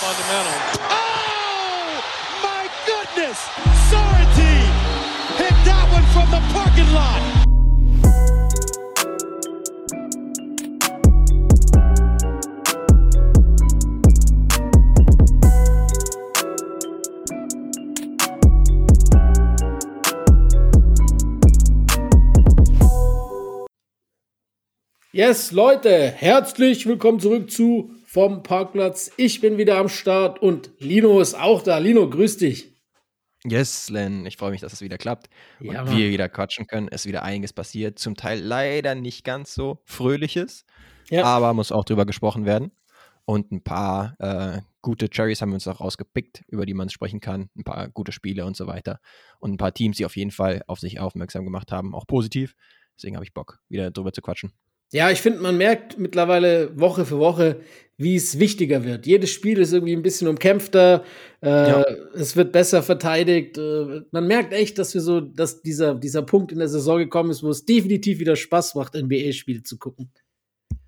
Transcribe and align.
fundamental. 0.00 0.56
Oh, 0.88 2.00
my 2.42 2.64
goodness! 2.86 3.38
Sorrentine 3.90 4.72
hit 5.36 5.54
that 5.68 5.86
one 5.92 6.06
from 6.14 6.30
the 6.30 6.40
parking 6.54 6.90
lot. 6.94 7.20
Yes, 25.12 25.52
Leute, 25.52 26.10
herzlich 26.16 26.86
willkommen 26.86 27.20
zurück 27.20 27.50
zu 27.50 27.90
Vom 28.12 28.42
Parkplatz. 28.42 29.12
Ich 29.18 29.40
bin 29.40 29.56
wieder 29.56 29.78
am 29.78 29.88
Start 29.88 30.42
und 30.42 30.72
Lino 30.80 31.20
ist 31.20 31.34
auch 31.34 31.62
da. 31.62 31.78
Lino, 31.78 32.10
grüß 32.10 32.38
dich. 32.38 32.74
Yes, 33.44 33.88
Len, 33.88 34.26
ich 34.26 34.36
freue 34.36 34.50
mich, 34.50 34.60
dass 34.60 34.72
es 34.72 34.80
wieder 34.80 34.98
klappt 34.98 35.28
Ja, 35.60 35.82
und 35.82 35.86
Mann. 35.90 35.96
wir 35.96 36.10
wieder 36.10 36.28
quatschen 36.28 36.66
können. 36.66 36.88
Es 36.90 37.02
ist 37.02 37.06
wieder 37.06 37.22
einiges 37.22 37.52
passiert, 37.52 38.00
zum 38.00 38.16
Teil 38.16 38.40
leider 38.40 38.96
nicht 38.96 39.22
ganz 39.24 39.54
so 39.54 39.78
fröhliches, 39.84 40.64
Ja. 41.08 41.22
aber 41.22 41.54
muss 41.54 41.70
auch 41.70 41.84
drüber 41.84 42.04
gesprochen 42.04 42.46
werden. 42.46 42.72
Und 43.26 43.52
ein 43.52 43.62
paar 43.62 44.16
äh, 44.18 44.60
gute 44.82 45.08
Cherries 45.08 45.40
haben 45.40 45.50
wir 45.50 45.54
uns 45.54 45.68
auch 45.68 45.78
rausgepickt, 45.78 46.42
über 46.48 46.66
die 46.66 46.74
man 46.74 46.88
sprechen 46.90 47.20
kann. 47.20 47.48
Ein 47.56 47.62
paar 47.62 47.88
gute 47.90 48.10
Spiele 48.10 48.44
und 48.44 48.56
so 48.56 48.66
weiter. 48.66 48.98
Und 49.38 49.52
ein 49.52 49.56
paar 49.56 49.72
Teams, 49.72 49.98
die 49.98 50.04
auf 50.04 50.16
jeden 50.16 50.32
Fall 50.32 50.64
auf 50.66 50.80
sich 50.80 50.98
aufmerksam 50.98 51.44
gemacht 51.44 51.70
haben, 51.70 51.94
auch 51.94 52.08
positiv. 52.08 52.56
Deswegen 52.96 53.14
habe 53.14 53.24
ich 53.24 53.32
Bock, 53.34 53.60
wieder 53.68 53.92
drüber 53.92 54.12
zu 54.12 54.20
quatschen. 54.20 54.52
Ja, 54.92 55.10
ich 55.10 55.20
finde, 55.20 55.40
man 55.40 55.56
merkt 55.56 55.98
mittlerweile 55.98 56.78
Woche 56.78 57.04
für 57.04 57.18
Woche, 57.18 57.60
wie 57.96 58.16
es 58.16 58.38
wichtiger 58.38 58.82
wird. 58.84 59.06
Jedes 59.06 59.30
Spiel 59.30 59.58
ist 59.58 59.72
irgendwie 59.72 59.92
ein 59.94 60.02
bisschen 60.02 60.26
umkämpfter, 60.26 61.04
äh, 61.42 61.48
Ja. 61.68 61.84
es 62.14 62.34
wird 62.34 62.50
besser 62.50 62.82
verteidigt. 62.82 63.58
Äh, 63.58 64.02
man 64.10 64.26
merkt 64.26 64.52
echt, 64.52 64.78
dass 64.78 64.94
wir 64.94 65.00
so, 65.02 65.20
dass 65.20 65.62
dieser, 65.62 65.94
dieser 65.94 66.22
Punkt 66.22 66.50
in 66.50 66.58
der 66.58 66.68
Saison 66.68 66.98
gekommen 66.98 67.30
ist, 67.30 67.42
wo 67.42 67.50
es 67.50 67.64
definitiv 67.66 68.18
wieder 68.18 68.36
Spaß 68.36 68.74
macht, 68.74 68.94
NBA-Spiele 68.94 69.62
zu 69.62 69.78
gucken. 69.78 70.10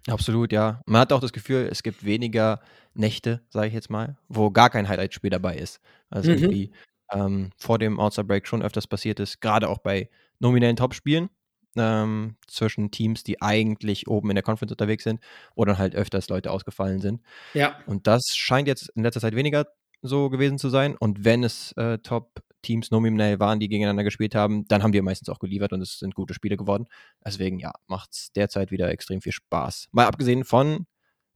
Absolut, 0.09 0.53
ja. 0.53 0.81
Man 0.87 1.01
hat 1.03 1.13
auch 1.13 1.21
das 1.21 1.33
Gefühl, 1.33 1.69
es 1.71 1.83
gibt 1.83 2.05
weniger 2.05 2.61
Nächte, 2.95 3.43
sage 3.51 3.69
ich 3.69 3.75
jetzt 3.75 3.91
mal, 3.91 4.17
wo 4.29 4.51
gar 4.51 4.69
kein 4.71 4.89
Highlight-Spiel 4.89 5.31
dabei 5.31 5.57
ist. 5.59 5.81
Also 6.11 6.31
Mhm. 6.33 6.39
irgendwie 6.39 6.71
ähm, 7.13 7.51
vor 7.59 7.79
dem 7.79 8.01
Outside-Break 8.01 8.47
schon 8.49 8.63
öfters 8.63 8.87
passiert 8.87 9.21
ist, 9.21 9.41
gerade 9.43 9.69
auch 9.69 9.79
bei 9.79 10.09
nominellen 10.41 10.77
Top-Spielen 10.77 11.29
ähm, 11.77 12.37
zwischen 12.47 12.91
Teams, 12.91 13.25
die 13.25 13.41
eigentlich 13.41 14.09
oben 14.09 14.31
in 14.31 14.37
der 14.37 14.43
Conference 14.43 14.73
unterwegs 14.73 15.05
sind, 15.05 15.21
wo 15.55 15.65
dann 15.65 15.79
halt 15.79 15.95
öfters 15.95 16.29
Leute 16.29 16.51
ausgefallen 16.51 17.01
sind. 17.01 17.23
Ja, 17.55 17.79
Und 17.87 18.07
das 18.07 18.35
scheint 18.35 18.69
jetzt 18.69 18.91
in 18.95 19.03
letzter 19.03 19.21
Zeit 19.21 19.35
weniger 19.35 19.67
so 20.03 20.31
gewesen 20.31 20.59
zu 20.59 20.69
sein. 20.69 20.97
Und 20.97 21.25
wenn 21.25 21.45
es 21.45 21.73
äh, 21.73 21.99
Top-Teams 21.99 22.91
nominell 22.91 23.39
waren, 23.41 23.61
die 23.61 23.69
gegeneinander 23.69 24.05
gespielt 24.05 24.35
haben, 24.35 24.67
dann 24.69 24.83
haben 24.83 24.93
die 24.93 25.01
meistens 25.01 25.29
auch 25.29 25.39
geliefert 25.39 25.73
und 25.73 25.81
es 25.81 25.99
sind 25.99 26.15
gute 26.15 26.35
Spiele 26.35 26.57
geworden. 26.57 26.87
Deswegen, 27.25 27.59
ja, 27.59 27.73
macht 27.87 28.11
es 28.13 28.33
derzeit 28.33 28.71
wieder 28.71 28.91
extrem 28.91 29.21
viel 29.21 29.33
Spaß. 29.33 29.89
Mal 29.93 30.07
abgesehen 30.07 30.45
von 30.45 30.87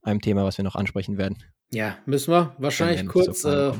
einem 0.02 0.20
Thema, 0.20 0.44
was 0.44 0.58
wir 0.58 0.64
noch 0.64 0.76
ansprechen 0.76 1.18
werden. 1.18 1.38
ja, 1.70 1.98
müssen 2.06 2.32
wir 2.32 2.54
wahrscheinlich 2.58 3.06
kurz, 3.06 3.44
äh, 3.44 3.72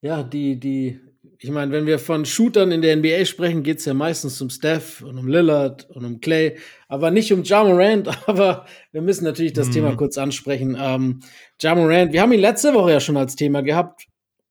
ja, 0.00 0.22
die, 0.22 0.60
die, 0.60 1.00
ich 1.38 1.50
meine, 1.50 1.72
wenn 1.72 1.86
wir 1.86 1.98
von 1.98 2.24
Shootern 2.24 2.70
in 2.72 2.82
der 2.82 2.96
NBA 2.96 3.24
sprechen, 3.24 3.62
geht 3.62 3.78
es 3.78 3.84
ja 3.84 3.94
meistens 3.94 4.40
um 4.40 4.50
Steph 4.50 5.02
und 5.02 5.18
um 5.18 5.28
Lillard 5.28 5.88
und 5.90 6.04
um 6.04 6.20
Clay, 6.20 6.56
aber 6.88 7.10
nicht 7.10 7.32
um 7.32 7.42
Ja 7.44 7.64
Morant, 7.64 8.08
aber 8.28 8.66
wir 8.92 9.02
müssen 9.02 9.24
natürlich 9.24 9.52
das 9.52 9.68
Mhm. 9.68 9.72
Thema 9.72 9.96
kurz 9.96 10.18
ansprechen. 10.18 10.76
Ähm, 10.80 11.20
ja 11.60 11.74
Morant, 11.74 12.12
wir 12.12 12.22
haben 12.22 12.32
ihn 12.32 12.40
letzte 12.40 12.74
Woche 12.74 12.92
ja 12.92 13.00
schon 13.00 13.16
als 13.16 13.36
Thema 13.36 13.62
gehabt, 13.62 14.06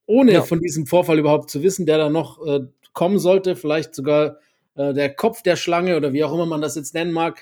ohne 0.06 0.32
Ja. 0.32 0.42
von 0.42 0.60
diesem 0.60 0.86
Vorfall 0.86 1.18
überhaupt 1.18 1.50
zu 1.50 1.62
wissen, 1.62 1.86
der 1.86 1.98
da 1.98 2.08
noch 2.10 2.44
äh, 2.46 2.60
kommen 2.92 3.18
sollte, 3.18 3.56
vielleicht 3.56 3.94
sogar 3.94 4.38
äh, 4.74 4.92
der 4.94 5.14
Kopf 5.14 5.42
der 5.42 5.56
Schlange 5.56 5.96
oder 5.96 6.12
wie 6.12 6.24
auch 6.24 6.32
immer 6.34 6.46
man 6.46 6.60
das 6.60 6.74
jetzt 6.76 6.94
nennen 6.94 7.12
mag, 7.12 7.40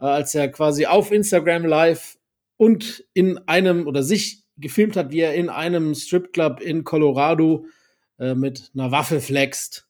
äh, 0.00 0.04
als 0.04 0.34
er 0.34 0.48
quasi 0.48 0.86
auf 0.86 1.12
Instagram 1.12 1.64
live 1.64 2.16
und 2.56 3.04
in 3.12 3.38
einem 3.46 3.86
oder 3.86 4.02
sich 4.02 4.42
gefilmt 4.58 4.96
hat, 4.96 5.10
wie 5.10 5.20
er 5.20 5.34
in 5.34 5.50
einem 5.50 5.94
Stripclub 5.94 6.60
in 6.60 6.82
Colorado 6.84 7.66
äh, 7.66 7.70
mit 8.18 8.70
einer 8.74 8.90
Waffe 8.90 9.20
flext. 9.20 9.86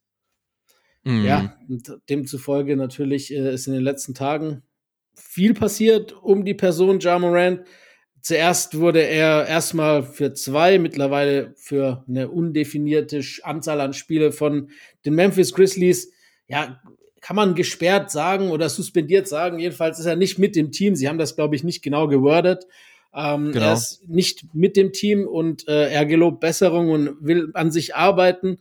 Mhm. 1.04 1.24
Ja, 1.24 1.58
und 1.68 1.98
demzufolge 2.10 2.76
natürlich 2.76 3.32
äh, 3.32 3.54
ist 3.54 3.66
in 3.66 3.74
den 3.74 3.82
letzten 3.82 4.14
Tagen 4.14 4.62
viel 5.16 5.54
passiert 5.54 6.12
um 6.22 6.44
die 6.44 6.54
Person 6.54 7.00
Ja 7.00 7.18
Morant. 7.18 7.62
Zuerst 8.20 8.78
wurde 8.78 9.02
er 9.02 9.46
erstmal 9.46 10.02
für 10.02 10.32
zwei, 10.32 10.78
mittlerweile 10.78 11.54
für 11.56 12.04
eine 12.08 12.28
undefinierte 12.28 13.20
Anzahl 13.42 13.80
an 13.80 13.92
Spiele 13.92 14.32
von 14.32 14.70
den 15.04 15.14
Memphis 15.14 15.52
Grizzlies, 15.52 16.12
ja, 16.48 16.80
kann 17.20 17.36
man 17.36 17.54
gesperrt 17.54 18.10
sagen 18.10 18.50
oder 18.50 18.68
suspendiert 18.68 19.26
sagen. 19.26 19.58
Jedenfalls 19.58 19.98
ist 19.98 20.06
er 20.06 20.16
nicht 20.16 20.38
mit 20.38 20.54
dem 20.54 20.70
Team. 20.70 20.94
Sie 20.96 21.08
haben 21.08 21.18
das, 21.18 21.34
glaube 21.34 21.56
ich, 21.56 21.64
nicht 21.64 21.82
genau 21.82 22.08
gewordet. 22.08 22.66
Ähm, 23.16 23.52
Genau. 23.52 23.66
Er 23.66 23.72
ist 23.72 24.06
nicht 24.06 24.54
mit 24.54 24.76
dem 24.76 24.92
Team 24.92 25.26
und 25.26 25.66
äh, 25.66 25.90
er 25.90 26.04
gelobt 26.04 26.40
Besserung 26.40 26.90
und 26.90 27.16
will 27.20 27.50
an 27.54 27.72
sich 27.72 27.96
arbeiten. 27.96 28.58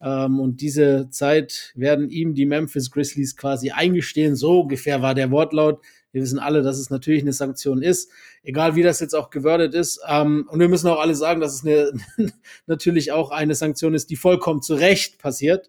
Ähm, 0.00 0.38
und 0.38 0.60
diese 0.60 1.10
Zeit 1.10 1.72
werden 1.74 2.08
ihm 2.08 2.34
die 2.34 2.46
Memphis 2.46 2.90
Grizzlies 2.90 3.36
quasi 3.36 3.70
eingestehen. 3.72 4.36
So 4.36 4.60
ungefähr 4.60 5.02
war 5.02 5.14
der 5.14 5.30
Wortlaut. 5.30 5.80
Wir 6.12 6.22
wissen 6.22 6.38
alle, 6.38 6.62
dass 6.62 6.78
es 6.78 6.88
natürlich 6.88 7.22
eine 7.22 7.32
Sanktion 7.32 7.82
ist, 7.82 8.10
egal 8.42 8.76
wie 8.76 8.82
das 8.82 9.00
jetzt 9.00 9.14
auch 9.14 9.28
gewordet 9.28 9.74
ist. 9.74 10.00
Ähm, 10.08 10.48
und 10.50 10.60
wir 10.60 10.68
müssen 10.68 10.88
auch 10.88 11.00
alle 11.00 11.14
sagen, 11.14 11.40
dass 11.40 11.54
es 11.54 11.64
eine, 11.64 11.92
natürlich 12.66 13.12
auch 13.12 13.30
eine 13.30 13.54
Sanktion 13.54 13.92
ist, 13.92 14.08
die 14.10 14.16
vollkommen 14.16 14.62
zu 14.62 14.74
Recht 14.74 15.18
passiert. 15.18 15.68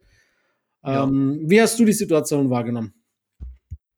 Ja. 0.86 1.04
Ähm, 1.04 1.42
Wie 1.44 1.60
hast 1.60 1.80
du 1.80 1.86
die 1.86 1.94
Situation 1.94 2.50
wahrgenommen? 2.50 2.94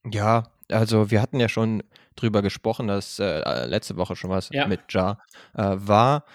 Ja, 0.10 0.52
also 0.70 1.12
wir 1.12 1.22
hatten 1.22 1.40
ja 1.40 1.50
schon 1.50 1.84
drüber 2.22 2.42
gesprochen, 2.42 2.88
dass 2.88 3.20
äh, 3.20 3.66
letzte 3.66 3.98
Woche 3.98 4.16
schon 4.16 4.30
was 4.30 4.50
Ja. 4.52 4.68
mit 4.68 4.82
Ja 4.90 5.18
äh, 5.56 5.76
war. 5.76 6.26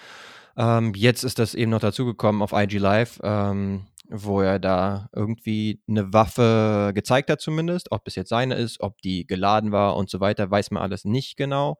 Ähm, 0.57 0.93
jetzt 0.95 1.23
ist 1.23 1.39
das 1.39 1.53
eben 1.53 1.71
noch 1.71 1.79
dazugekommen 1.81 2.41
auf 2.41 2.53
IG 2.53 2.77
Live, 2.77 3.19
ähm, 3.23 3.87
wo 4.09 4.41
er 4.41 4.59
da 4.59 5.09
irgendwie 5.13 5.81
eine 5.87 6.13
Waffe 6.13 6.91
gezeigt 6.93 7.29
hat 7.29 7.41
zumindest. 7.41 7.91
Ob 7.91 8.07
es 8.07 8.15
jetzt 8.15 8.29
seine 8.29 8.55
ist, 8.55 8.79
ob 8.81 9.01
die 9.01 9.25
geladen 9.25 9.71
war 9.71 9.95
und 9.97 10.09
so 10.09 10.19
weiter, 10.19 10.49
weiß 10.49 10.71
man 10.71 10.83
alles 10.83 11.05
nicht 11.05 11.37
genau. 11.37 11.79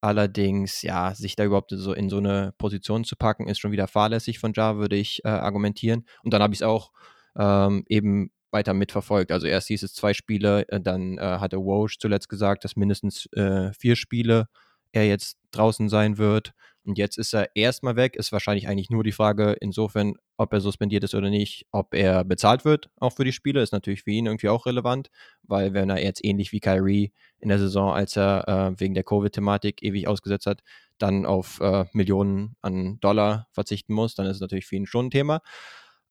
Allerdings, 0.00 0.82
ja, 0.82 1.12
sich 1.14 1.34
da 1.34 1.44
überhaupt 1.44 1.72
so 1.74 1.92
in 1.92 2.08
so 2.08 2.18
eine 2.18 2.52
Position 2.56 3.04
zu 3.04 3.16
packen, 3.16 3.48
ist 3.48 3.58
schon 3.58 3.72
wieder 3.72 3.88
fahrlässig 3.88 4.38
von 4.38 4.52
Ja, 4.54 4.76
würde 4.76 4.96
ich 4.96 5.24
äh, 5.24 5.28
argumentieren. 5.28 6.06
Und 6.22 6.32
dann 6.32 6.42
habe 6.42 6.54
ich 6.54 6.60
es 6.60 6.66
auch 6.66 6.92
ähm, 7.36 7.84
eben 7.88 8.30
weiter 8.50 8.74
mitverfolgt. 8.74 9.32
Also 9.32 9.46
erst 9.46 9.68
hieß 9.68 9.82
es 9.82 9.94
zwei 9.94 10.14
Spiele, 10.14 10.68
äh, 10.68 10.80
dann 10.80 11.18
äh, 11.18 11.20
hatte 11.20 11.58
Woj 11.58 11.96
zuletzt 11.98 12.28
gesagt, 12.28 12.64
dass 12.64 12.76
mindestens 12.76 13.26
äh, 13.32 13.72
vier 13.72 13.96
Spiele 13.96 14.48
er 14.92 15.06
jetzt 15.06 15.38
draußen 15.50 15.88
sein 15.88 16.18
wird. 16.18 16.52
Und 16.84 16.96
jetzt 16.96 17.18
ist 17.18 17.34
er 17.34 17.54
erstmal 17.54 17.96
weg. 17.96 18.16
Ist 18.16 18.32
wahrscheinlich 18.32 18.66
eigentlich 18.66 18.88
nur 18.88 19.04
die 19.04 19.12
Frage, 19.12 19.54
insofern, 19.60 20.14
ob 20.38 20.52
er 20.54 20.62
suspendiert 20.62 21.04
ist 21.04 21.14
oder 21.14 21.28
nicht, 21.28 21.66
ob 21.70 21.94
er 21.94 22.24
bezahlt 22.24 22.64
wird, 22.64 22.88
auch 22.96 23.12
für 23.12 23.24
die 23.24 23.32
Spiele, 23.32 23.60
ist 23.60 23.72
natürlich 23.72 24.04
für 24.04 24.10
ihn 24.10 24.24
irgendwie 24.24 24.48
auch 24.48 24.64
relevant, 24.64 25.10
weil 25.42 25.74
wenn 25.74 25.90
er 25.90 26.02
jetzt 26.02 26.24
ähnlich 26.24 26.52
wie 26.52 26.60
Kyrie 26.60 27.12
in 27.40 27.50
der 27.50 27.58
Saison, 27.58 27.92
als 27.92 28.16
er 28.16 28.48
äh, 28.48 28.80
wegen 28.80 28.94
der 28.94 29.04
Covid-Thematik 29.04 29.82
ewig 29.82 30.08
ausgesetzt 30.08 30.46
hat, 30.46 30.62
dann 30.96 31.26
auf 31.26 31.60
äh, 31.60 31.84
Millionen 31.92 32.56
an 32.62 32.98
Dollar 33.00 33.48
verzichten 33.52 33.92
muss, 33.92 34.14
dann 34.14 34.26
ist 34.26 34.36
es 34.36 34.40
natürlich 34.40 34.66
für 34.66 34.76
ihn 34.76 34.86
schon 34.86 35.06
ein 35.06 35.10
Thema. 35.10 35.42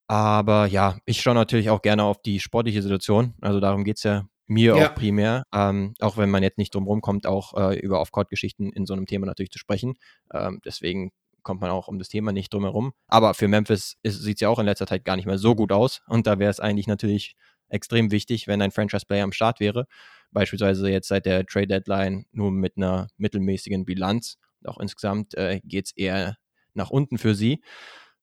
Aber 0.08 0.68
ja, 0.68 0.98
ich 1.06 1.22
schaue 1.22 1.36
natürlich 1.36 1.70
auch 1.70 1.82
gerne 1.82 2.04
auf 2.04 2.22
die 2.22 2.40
sportliche 2.40 2.82
Situation. 2.82 3.34
Also 3.42 3.60
darum 3.60 3.84
geht 3.84 3.98
es 3.98 4.04
ja 4.04 4.28
mir 4.48 4.76
Ja. 4.78 4.90
auch 4.92 4.96
primär. 4.96 5.44
Ähm, 5.54 5.94
auch 6.00 6.18
wenn 6.18 6.30
man 6.30 6.44
jetzt 6.44 6.58
nicht 6.58 6.74
drum 6.74 6.86
rumkommt, 6.88 7.28
auch 7.28 7.54
äh, 7.56 7.78
über 7.80 8.00
Off-Court-Geschichten 8.00 8.72
in 8.72 8.86
so 8.86 8.94
einem 8.94 9.06
Thema 9.06 9.26
natürlich 9.26 9.52
zu 9.52 9.60
sprechen. 9.60 9.96
Ähm, 10.34 10.62
deswegen 10.64 11.12
kommt 11.44 11.62
man 11.62 11.70
auch 11.72 11.88
um 11.88 12.00
das 12.00 12.08
Thema 12.10 12.32
nicht 12.32 12.54
drum 12.54 12.64
herum. 12.64 12.94
Aber 13.08 13.34
für 13.34 13.48
Memphis 13.48 13.98
sieht 14.04 14.36
es 14.38 14.42
ja 14.42 14.50
auch 14.50 14.60
in 14.60 14.66
letzter 14.66 14.88
Zeit 14.88 15.04
gar 15.06 15.16
nicht 15.18 15.26
mehr 15.26 15.38
so 15.38 15.56
gut 15.56 15.72
aus. 15.72 16.02
Und 16.08 16.28
da 16.28 16.40
wäre 16.40 16.52
es 16.52 16.60
eigentlich 16.60 16.88
natürlich 16.88 17.36
extrem 17.70 18.12
wichtig, 18.12 18.48
wenn 18.48 18.62
ein 18.62 18.72
Franchise-Player 18.72 19.24
am 19.24 19.34
Start 19.34 19.60
wäre. 19.60 19.88
Beispielsweise 20.32 20.90
jetzt 20.90 21.08
seit 21.10 21.26
der 21.26 21.46
Trade-Deadline 21.46 22.26
nur 22.32 22.52
mit 22.52 22.78
einer 22.78 23.08
mittelmäßigen 23.18 23.86
Bilanz. 23.86 24.38
Auch 24.66 24.80
insgesamt 24.80 25.36
äh, 25.36 25.60
geht 25.64 25.88
es 25.88 25.92
eher 25.96 26.38
nach 26.74 26.90
unten 26.90 27.18
für 27.18 27.36
sie. 27.36 27.62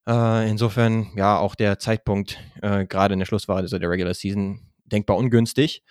Äh, 0.07 0.49
insofern, 0.49 1.07
ja, 1.15 1.37
auch 1.37 1.55
der 1.55 1.79
Zeitpunkt, 1.79 2.39
äh, 2.61 2.85
gerade 2.85 3.13
in 3.13 3.19
der 3.19 3.25
Schlussphase 3.25 3.79
der 3.79 3.89
Regular 3.89 4.13
Season, 4.13 4.61
denkbar 4.85 5.17
ungünstig. 5.17 5.83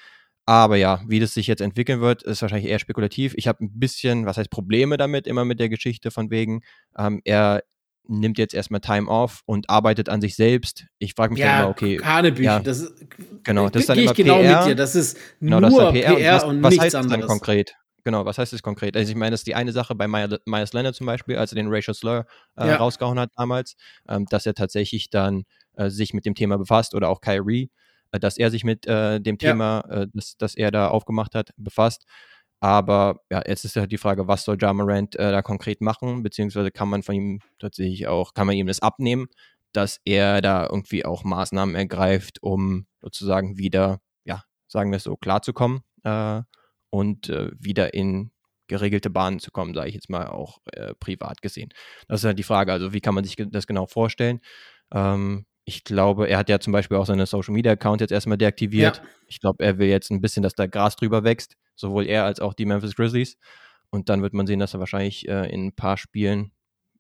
Aber 0.47 0.77
ja, 0.77 1.01
wie 1.07 1.21
das 1.21 1.35
sich 1.35 1.47
jetzt 1.47 1.63
entwickeln 1.63 2.01
wird, 2.01 2.23
ist 2.23 2.43
wahrscheinlich 2.43 2.71
eher 2.71 2.79
spekulativ. 2.79 3.35
Ich 3.37 3.49
habe 3.49 3.65
ein 3.65 3.79
bisschen, 3.79 4.27
was 4.27 4.37
heißt 4.37 4.51
Probleme 4.51 4.97
damit, 4.97 5.27
immer 5.27 5.45
mit 5.45 5.59
der 5.59 5.69
Geschichte 5.69 6.11
von 6.11 6.31
wegen, 6.31 6.63
ähm, 6.99 7.23
er 7.25 7.63
nimmt 8.07 8.37
jetzt 8.37 8.53
erstmal 8.53 8.81
Time 8.81 9.09
off 9.09 9.41
und 9.47 9.71
arbeitet 9.71 10.11
an 10.11 10.21
sich 10.21 10.37
selbst. 10.37 10.87
Ich 10.99 11.15
frage 11.15 11.33
mich 11.33 11.43
dann 11.43 11.61
immer, 11.61 11.71
okay, 11.71 11.99
Hanebüchen. 12.03 12.45
ja, 12.45 12.61
das 12.61 12.81
ist, 12.81 12.93
genau, 13.43 13.71
das 13.71 13.83
ist 13.83 13.89
dann 13.89 13.99
immer 13.99 14.13
genau 14.13 14.41
PR. 14.41 14.59
mit 14.59 14.69
dir. 14.69 14.75
Das 14.75 14.95
ist 14.95 15.19
genau, 15.41 15.61
nur 15.61 15.71
das 15.71 15.95
ist 15.95 16.03
PR. 16.03 16.17
PR, 16.17 16.35
und 16.35 16.35
was, 16.35 16.45
und 16.45 16.63
was 16.63 16.71
nichts 16.71 16.85
heißt 16.85 16.95
das 16.95 17.03
anderes. 17.03 17.21
dann 17.21 17.29
konkret? 17.29 17.77
Genau, 18.05 18.27
was 18.27 18.37
heißt 18.37 18.53
das 18.53 18.63
konkret? 18.63 18.97
Also 18.97 19.11
ich 19.11 19.17
meine, 19.17 19.31
das 19.31 19.41
ist 19.41 19.47
die 19.47 19.55
eine 19.55 19.73
Sache 19.73 19.95
bei 19.95 20.07
Myers 20.07 20.73
Leonard 20.75 20.95
zum 20.95 21.07
Beispiel, 21.07 21.37
als 21.37 21.53
er 21.53 21.57
den 21.57 21.69
Racial 21.69 21.95
Slur 21.95 22.27
äh, 22.57 22.69
ja. 22.69 22.77
rausgehauen 22.77 23.19
hat 23.19 23.31
damals, 23.37 23.77
ähm, 24.09 24.27
dass 24.27 24.45
er 24.45 24.55
tatsächlich 24.55 25.09
dann 25.09 25.45
äh, 25.73 25.89
sich 25.89 26.13
mit 26.13 26.27
dem 26.27 26.35
Thema 26.35 26.59
befasst 26.59 26.95
oder 26.95 27.09
auch 27.09 27.23
Kyrie, 27.23 27.71
äh, 28.13 28.21
dass 28.21 28.37
er 28.37 28.51
sich 28.51 28.63
mit 28.63 28.87
äh, 28.87 29.21
dem 29.21 29.39
Thema, 29.39 29.85
ja. 29.89 30.03
Äh, 30.03 30.07
das, 30.13 30.37
das 30.37 30.55
er 30.55 30.71
da 30.71 30.89
aufgemacht 30.89 31.35
hat, 31.35 31.51
befasst. 31.57 32.05
Aber 32.61 33.21
ja, 33.31 33.43
jetzt 33.47 33.65
ist 33.65 33.77
ja 33.77 33.87
die 33.87 33.99
Frage, 33.99 34.29
was 34.29 34.45
soll 34.45 34.59
Jamarant 34.61 35.17
äh, 35.17 35.33
da 35.33 35.41
konkret 35.41 35.81
machen, 35.81 36.23
beziehungsweise 36.23 36.71
kann 36.71 36.89
man 36.91 37.03
von 37.03 37.15
ihm 37.15 37.41
tatsächlich 37.59 38.07
auch, 38.07 38.35
kann 38.35 38.47
man 38.47 38.57
ihm 38.57 38.67
das 38.67 38.81
abnehmen, 38.81 39.29
dass 39.73 40.01
er 40.05 40.43
da 40.43 40.65
irgendwie 40.65 41.07
auch 41.07 41.25
Maßnahmen 41.25 41.75
ergreift, 41.75 42.43
um 42.43 42.87
sozusagen 43.01 43.57
wieder, 43.57 44.01
ja, 44.25 44.45
sagen 44.69 44.91
wir 44.91 44.99
es 44.99 45.05
so, 45.05 45.17
klarzukommen 45.17 45.83
äh, 46.05 46.43
und 46.95 47.29
äh, 47.29 47.51
wieder 47.59 47.93
in 47.93 48.31
geregelte 48.69 49.11
Bahnen 49.11 49.41
zu 49.41 49.51
kommen, 49.51 49.75
sage 49.75 49.89
ich 49.89 49.97
jetzt 49.97 50.09
mal 50.09 50.29
auch 50.29 50.61
äh, 50.73 50.95
privat 50.95 51.43
gesehen. 51.43 51.71
Das 52.07 52.21
ist 52.21 52.25
halt 52.25 52.39
die 52.39 52.45
Frage, 52.45 52.73
also 52.73 52.93
wie 52.93 53.01
kann 53.01 53.17
man 53.17 53.25
sich 53.25 53.35
das 53.37 53.67
genau 53.67 53.87
vorstellen? 53.87 54.41
Ähm, 54.93 55.45
ich 55.65 55.83
glaube, 55.83 56.29
er 56.29 56.39
hat 56.39 56.49
ja 56.49 56.61
zum 56.61 56.73
Beispiel 56.73 56.97
auch 56.97 57.07
seine 57.07 57.27
Social 57.27 57.53
Media 57.53 57.73
Account 57.73 58.01
jetzt 58.01 58.13
erstmal 58.13 58.39
deaktiviert. 58.39 58.99
Ja. 58.99 59.03
Ich 59.27 59.41
glaube, 59.41 59.65
er 59.65 59.79
will 59.79 59.89
jetzt 59.89 60.13
ein 60.13 60.21
bisschen, 60.21 60.45
dass 60.45 60.55
da 60.55 60.69
Gras 60.69 60.95
drüber 60.95 61.25
wächst, 61.25 61.57
sowohl 61.75 62.07
er 62.07 62.27
als 62.27 62.39
auch 62.39 62.55
die 62.55 62.65
Memphis 62.65 62.95
Grizzlies. 62.95 63.39
Und 63.91 64.09
dann 64.09 64.23
wird 64.23 64.33
man 64.33 64.47
sehen, 64.47 64.61
dass 64.61 64.75
er 64.75 64.79
wahrscheinlich 64.79 65.29
äh, 65.29 65.53
in 65.53 65.67
ein 65.67 65.75
paar 65.75 65.97
Spielen 65.97 66.53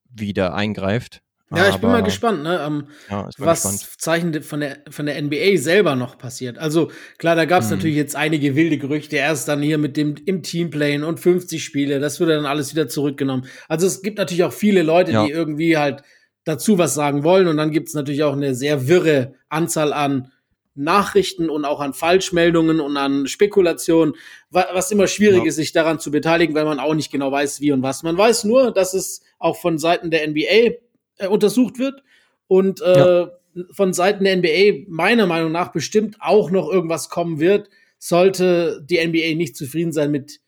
wieder 0.06 0.54
eingreift. 0.54 1.22
Ja, 1.56 1.68
ich 1.68 1.76
bin 1.76 1.90
mal 1.90 2.02
gespannt, 2.02 2.42
ne, 2.42 2.60
ähm, 2.66 2.84
ja, 3.10 3.28
was 3.38 3.62
gespannt. 3.62 3.88
Zeichen 3.98 4.42
von 4.42 4.60
der, 4.60 4.78
von 4.90 5.06
der 5.06 5.20
NBA 5.20 5.56
selber 5.56 5.96
noch 5.96 6.18
passiert. 6.18 6.58
Also 6.58 6.90
klar, 7.18 7.36
da 7.36 7.44
gab 7.44 7.62
es 7.62 7.70
mhm. 7.70 7.76
natürlich 7.76 7.96
jetzt 7.96 8.16
einige 8.16 8.56
wilde 8.56 8.78
Gerüchte. 8.78 9.16
Erst 9.16 9.48
dann 9.48 9.62
hier 9.62 9.78
mit 9.78 9.96
dem 9.96 10.14
im 10.26 10.42
Teamplayen 10.42 11.04
und 11.04 11.20
50 11.20 11.64
Spiele, 11.64 12.00
das 12.00 12.20
wird 12.20 12.30
dann 12.30 12.46
alles 12.46 12.74
wieder 12.74 12.88
zurückgenommen. 12.88 13.46
Also 13.68 13.86
es 13.86 14.02
gibt 14.02 14.18
natürlich 14.18 14.44
auch 14.44 14.52
viele 14.52 14.82
Leute, 14.82 15.12
ja. 15.12 15.24
die 15.24 15.32
irgendwie 15.32 15.76
halt 15.76 16.02
dazu 16.44 16.78
was 16.78 16.94
sagen 16.94 17.24
wollen. 17.24 17.48
Und 17.48 17.56
dann 17.56 17.70
gibt 17.70 17.88
es 17.88 17.94
natürlich 17.94 18.22
auch 18.22 18.34
eine 18.34 18.54
sehr 18.54 18.88
wirre 18.88 19.34
Anzahl 19.48 19.92
an 19.92 20.30
Nachrichten 20.74 21.48
und 21.50 21.64
auch 21.64 21.80
an 21.80 21.94
Falschmeldungen 21.94 22.80
und 22.80 22.96
an 22.96 23.26
Spekulationen, 23.28 24.14
was 24.50 24.90
immer 24.90 25.06
schwierig 25.06 25.42
ja. 25.42 25.48
ist, 25.48 25.56
sich 25.56 25.72
daran 25.72 26.00
zu 26.00 26.10
beteiligen, 26.10 26.54
weil 26.54 26.64
man 26.64 26.80
auch 26.80 26.94
nicht 26.94 27.12
genau 27.12 27.30
weiß, 27.30 27.60
wie 27.60 27.72
und 27.72 27.82
was. 27.82 28.02
Man 28.02 28.18
weiß 28.18 28.44
nur, 28.44 28.72
dass 28.72 28.92
es 28.92 29.22
auch 29.38 29.56
von 29.56 29.78
Seiten 29.78 30.10
der 30.10 30.26
NBA 30.28 30.74
äh, 31.18 31.28
untersucht 31.28 31.78
wird 31.78 32.02
und 32.46 32.80
äh, 32.80 32.98
ja. 32.98 33.30
von 33.72 33.92
Seiten 33.92 34.24
der 34.24 34.36
NBA 34.36 34.86
meiner 34.88 35.26
Meinung 35.26 35.52
nach 35.52 35.72
bestimmt 35.72 36.16
auch 36.20 36.50
noch 36.50 36.70
irgendwas 36.70 37.08
kommen 37.08 37.40
wird, 37.40 37.68
sollte 37.98 38.84
die 38.88 39.04
NBA 39.04 39.36
nicht 39.36 39.56
zufrieden 39.56 39.92
sein 39.92 40.10
mit, 40.10 40.40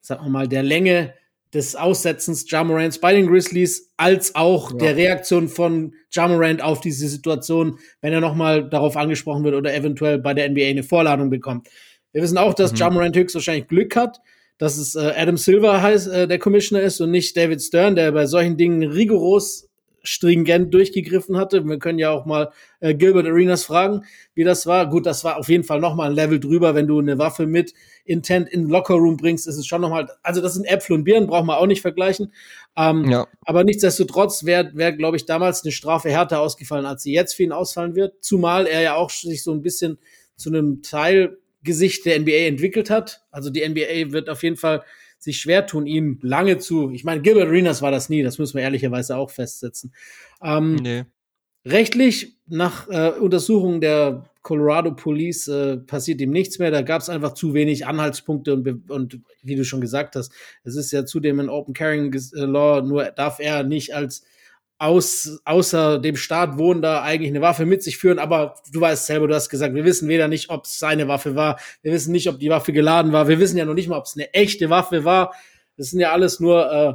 sagen 0.00 0.24
wir 0.24 0.30
mal, 0.30 0.48
der 0.48 0.62
Länge 0.62 1.14
des 1.54 1.76
Aussetzens 1.76 2.50
Jamorants 2.50 2.98
bei 2.98 3.14
den 3.14 3.26
Grizzlies, 3.26 3.92
als 3.96 4.34
auch 4.34 4.72
ja. 4.72 4.78
der 4.78 4.96
Reaktion 4.96 5.48
von 5.48 5.94
Jamorant 6.10 6.62
auf 6.62 6.80
diese 6.80 7.08
Situation, 7.08 7.78
wenn 8.00 8.12
er 8.12 8.20
nochmal 8.20 8.68
darauf 8.68 8.96
angesprochen 8.96 9.44
wird 9.44 9.54
oder 9.54 9.74
eventuell 9.74 10.18
bei 10.18 10.34
der 10.34 10.50
NBA 10.50 10.66
eine 10.66 10.82
Vorladung 10.82 11.30
bekommt. 11.30 11.68
Wir 12.12 12.22
wissen 12.22 12.38
auch, 12.38 12.54
dass 12.54 12.72
mhm. 12.72 12.78
Jamorant 12.78 13.16
höchstwahrscheinlich 13.16 13.68
Glück 13.68 13.96
hat, 13.96 14.20
dass 14.58 14.76
es 14.76 14.94
äh, 14.94 15.12
Adam 15.16 15.36
Silver 15.36 15.80
heißt, 15.80 16.08
äh, 16.08 16.28
der 16.28 16.38
Commissioner 16.38 16.82
ist 16.82 17.00
und 17.00 17.10
nicht 17.10 17.36
David 17.36 17.62
Stern, 17.62 17.96
der 17.96 18.12
bei 18.12 18.26
solchen 18.26 18.56
Dingen 18.56 18.82
rigoros 18.82 19.67
stringent 20.02 20.72
durchgegriffen 20.72 21.36
hatte. 21.36 21.66
Wir 21.66 21.78
können 21.78 21.98
ja 21.98 22.10
auch 22.10 22.26
mal 22.26 22.50
äh, 22.80 22.94
Gilbert 22.94 23.26
Arenas 23.26 23.64
fragen, 23.64 24.04
wie 24.34 24.44
das 24.44 24.66
war. 24.66 24.88
Gut, 24.88 25.06
das 25.06 25.24
war 25.24 25.36
auf 25.36 25.48
jeden 25.48 25.64
Fall 25.64 25.80
noch 25.80 25.94
mal 25.94 26.10
ein 26.10 26.14
Level 26.14 26.40
drüber, 26.40 26.74
wenn 26.74 26.86
du 26.86 26.98
eine 26.98 27.18
Waffe 27.18 27.46
mit 27.46 27.74
Intent 28.04 28.48
in 28.48 28.62
den 28.62 28.70
Lockerroom 28.70 29.16
bringst, 29.16 29.46
ist 29.46 29.56
es 29.56 29.66
schon 29.66 29.82
noch 29.82 29.90
mal, 29.90 30.08
also 30.22 30.40
das 30.40 30.54
sind 30.54 30.64
Äpfel 30.64 30.94
und 30.94 31.04
Birnen, 31.04 31.26
brauchen 31.26 31.46
wir 31.46 31.58
auch 31.58 31.66
nicht 31.66 31.82
vergleichen. 31.82 32.32
Ähm, 32.76 33.10
ja. 33.10 33.26
Aber 33.42 33.64
nichtsdestotrotz 33.64 34.44
wäre, 34.44 34.70
wär, 34.74 34.92
glaube 34.92 35.16
ich, 35.16 35.26
damals 35.26 35.62
eine 35.62 35.72
Strafe 35.72 36.10
härter 36.10 36.40
ausgefallen, 36.40 36.86
als 36.86 37.02
sie 37.02 37.12
jetzt 37.12 37.34
für 37.34 37.42
ihn 37.42 37.52
ausfallen 37.52 37.94
wird. 37.94 38.24
Zumal 38.24 38.66
er 38.66 38.80
ja 38.80 38.94
auch 38.94 39.10
sich 39.10 39.42
so 39.42 39.52
ein 39.52 39.62
bisschen 39.62 39.98
zu 40.36 40.48
einem 40.48 40.82
Teilgesicht 40.82 42.06
der 42.06 42.20
NBA 42.20 42.46
entwickelt 42.46 42.88
hat. 42.88 43.22
Also 43.30 43.50
die 43.50 43.68
NBA 43.68 44.12
wird 44.12 44.30
auf 44.30 44.42
jeden 44.42 44.56
Fall 44.56 44.82
sich 45.18 45.38
schwer 45.38 45.66
tun, 45.66 45.86
ihm 45.86 46.18
lange 46.22 46.58
zu. 46.58 46.90
Ich 46.90 47.04
meine, 47.04 47.20
Gilbert 47.20 47.48
Arenas 47.48 47.82
war 47.82 47.90
das 47.90 48.08
nie, 48.08 48.22
das 48.22 48.38
müssen 48.38 48.56
wir 48.56 48.62
ehrlicherweise 48.62 49.16
auch 49.16 49.30
festsetzen. 49.30 49.92
Ähm, 50.42 50.76
nee. 50.76 51.04
Rechtlich, 51.64 52.38
nach 52.46 52.88
äh, 52.88 53.10
Untersuchungen 53.18 53.80
der 53.80 54.24
Colorado 54.42 54.94
Police, 54.94 55.48
äh, 55.48 55.76
passiert 55.76 56.20
ihm 56.20 56.30
nichts 56.30 56.58
mehr. 56.58 56.70
Da 56.70 56.82
gab 56.82 57.02
es 57.02 57.10
einfach 57.10 57.34
zu 57.34 57.52
wenig 57.52 57.86
Anhaltspunkte 57.86 58.54
und, 58.54 58.90
und 58.90 59.20
wie 59.42 59.56
du 59.56 59.64
schon 59.64 59.80
gesagt 59.80 60.16
hast, 60.16 60.32
es 60.64 60.76
ist 60.76 60.92
ja 60.92 61.04
zudem 61.04 61.40
ein 61.40 61.50
Open 61.50 61.74
Carrying 61.74 62.10
Law, 62.32 62.80
nur 62.80 63.04
darf 63.04 63.40
er 63.40 63.64
nicht 63.64 63.94
als 63.94 64.24
aus, 64.78 65.40
außer 65.44 65.98
dem 65.98 66.16
Staat 66.16 66.56
wohnender 66.56 67.02
eigentlich 67.02 67.30
eine 67.30 67.40
Waffe 67.40 67.66
mit 67.66 67.82
sich 67.82 67.98
führen, 67.98 68.20
aber 68.20 68.54
du 68.72 68.80
weißt 68.80 69.06
selber, 69.06 69.26
du 69.26 69.34
hast 69.34 69.48
gesagt, 69.48 69.74
wir 69.74 69.84
wissen 69.84 70.08
weder 70.08 70.28
nicht, 70.28 70.50
ob 70.50 70.64
es 70.64 70.78
seine 70.78 71.08
Waffe 71.08 71.34
war, 71.34 71.58
wir 71.82 71.92
wissen 71.92 72.12
nicht, 72.12 72.28
ob 72.28 72.38
die 72.38 72.48
Waffe 72.48 72.72
geladen 72.72 73.12
war, 73.12 73.26
wir 73.26 73.40
wissen 73.40 73.58
ja 73.58 73.64
noch 73.64 73.74
nicht 73.74 73.88
mal, 73.88 73.98
ob 73.98 74.04
es 74.04 74.14
eine 74.14 74.32
echte 74.32 74.70
Waffe 74.70 75.04
war. 75.04 75.34
Das 75.76 75.90
sind 75.90 76.00
ja 76.00 76.12
alles 76.12 76.38
nur, 76.38 76.72
äh, 76.72 76.94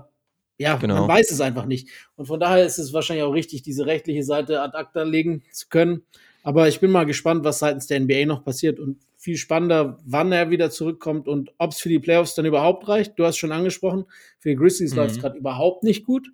ja, 0.64 0.78
genau. 0.78 0.96
man 0.96 1.10
weiß 1.10 1.32
es 1.32 1.42
einfach 1.42 1.66
nicht. 1.66 1.90
Und 2.16 2.26
von 2.26 2.40
daher 2.40 2.66
ist 2.66 2.78
es 2.78 2.94
wahrscheinlich 2.94 3.26
auch 3.26 3.34
richtig, 3.34 3.64
diese 3.64 3.86
rechtliche 3.86 4.24
Seite 4.24 4.62
ad 4.62 4.78
acta 4.78 5.04
legen 5.04 5.44
zu 5.52 5.68
können. 5.68 6.04
Aber 6.44 6.68
ich 6.68 6.80
bin 6.80 6.92
mal 6.92 7.06
gespannt, 7.06 7.44
was 7.44 7.60
seitens 7.60 7.88
der 7.88 8.00
NBA 8.02 8.26
noch 8.26 8.44
passiert 8.44 8.80
und 8.80 9.00
viel 9.18 9.38
spannender, 9.38 10.00
wann 10.06 10.32
er 10.34 10.50
wieder 10.50 10.70
zurückkommt 10.70 11.30
und 11.30 11.54
ob 11.58 11.72
es 11.72 11.80
für 11.80 11.90
die 11.90 12.00
Playoffs 12.00 12.36
dann 12.36 12.46
überhaupt 12.46 12.88
reicht. 12.88 13.18
Du 13.18 13.26
hast 13.26 13.38
schon 13.38 13.54
angesprochen, 13.54 14.06
für 14.40 14.50
die 14.50 14.56
Grizzlies 14.56 14.92
mhm. 14.92 14.98
läuft 14.98 15.12
es 15.16 15.22
gerade 15.22 15.38
überhaupt 15.38 15.84
nicht 15.84 16.06
gut. 16.06 16.30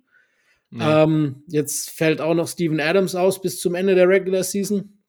Ja. 0.72 1.02
Ähm, 1.02 1.42
jetzt 1.48 1.90
fällt 1.90 2.20
auch 2.20 2.34
noch 2.34 2.48
Steven 2.48 2.80
Adams 2.80 3.14
aus 3.14 3.40
bis 3.40 3.60
zum 3.60 3.74
Ende 3.74 3.94
der 3.94 4.08
Regular 4.08 4.44
Season. 4.44 5.02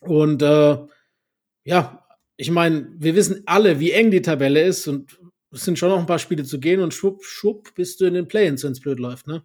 Und 0.00 0.42
äh, 0.42 0.78
ja, 1.64 2.06
ich 2.36 2.50
meine, 2.50 2.88
wir 2.96 3.14
wissen 3.14 3.42
alle, 3.46 3.80
wie 3.80 3.92
eng 3.92 4.10
die 4.10 4.22
Tabelle 4.22 4.62
ist 4.62 4.86
und 4.88 5.18
es 5.52 5.64
sind 5.64 5.78
schon 5.78 5.88
noch 5.88 5.98
ein 5.98 6.06
paar 6.06 6.18
Spiele 6.18 6.44
zu 6.44 6.60
gehen 6.60 6.80
und 6.80 6.92
schwupp, 6.92 7.24
schwupp, 7.24 7.74
bist 7.74 8.00
du 8.00 8.06
in 8.06 8.14
den 8.14 8.28
Play-ins, 8.28 8.64
wenn 8.64 8.72
es 8.72 8.80
blöd 8.80 8.98
läuft, 8.98 9.26
ne? 9.26 9.42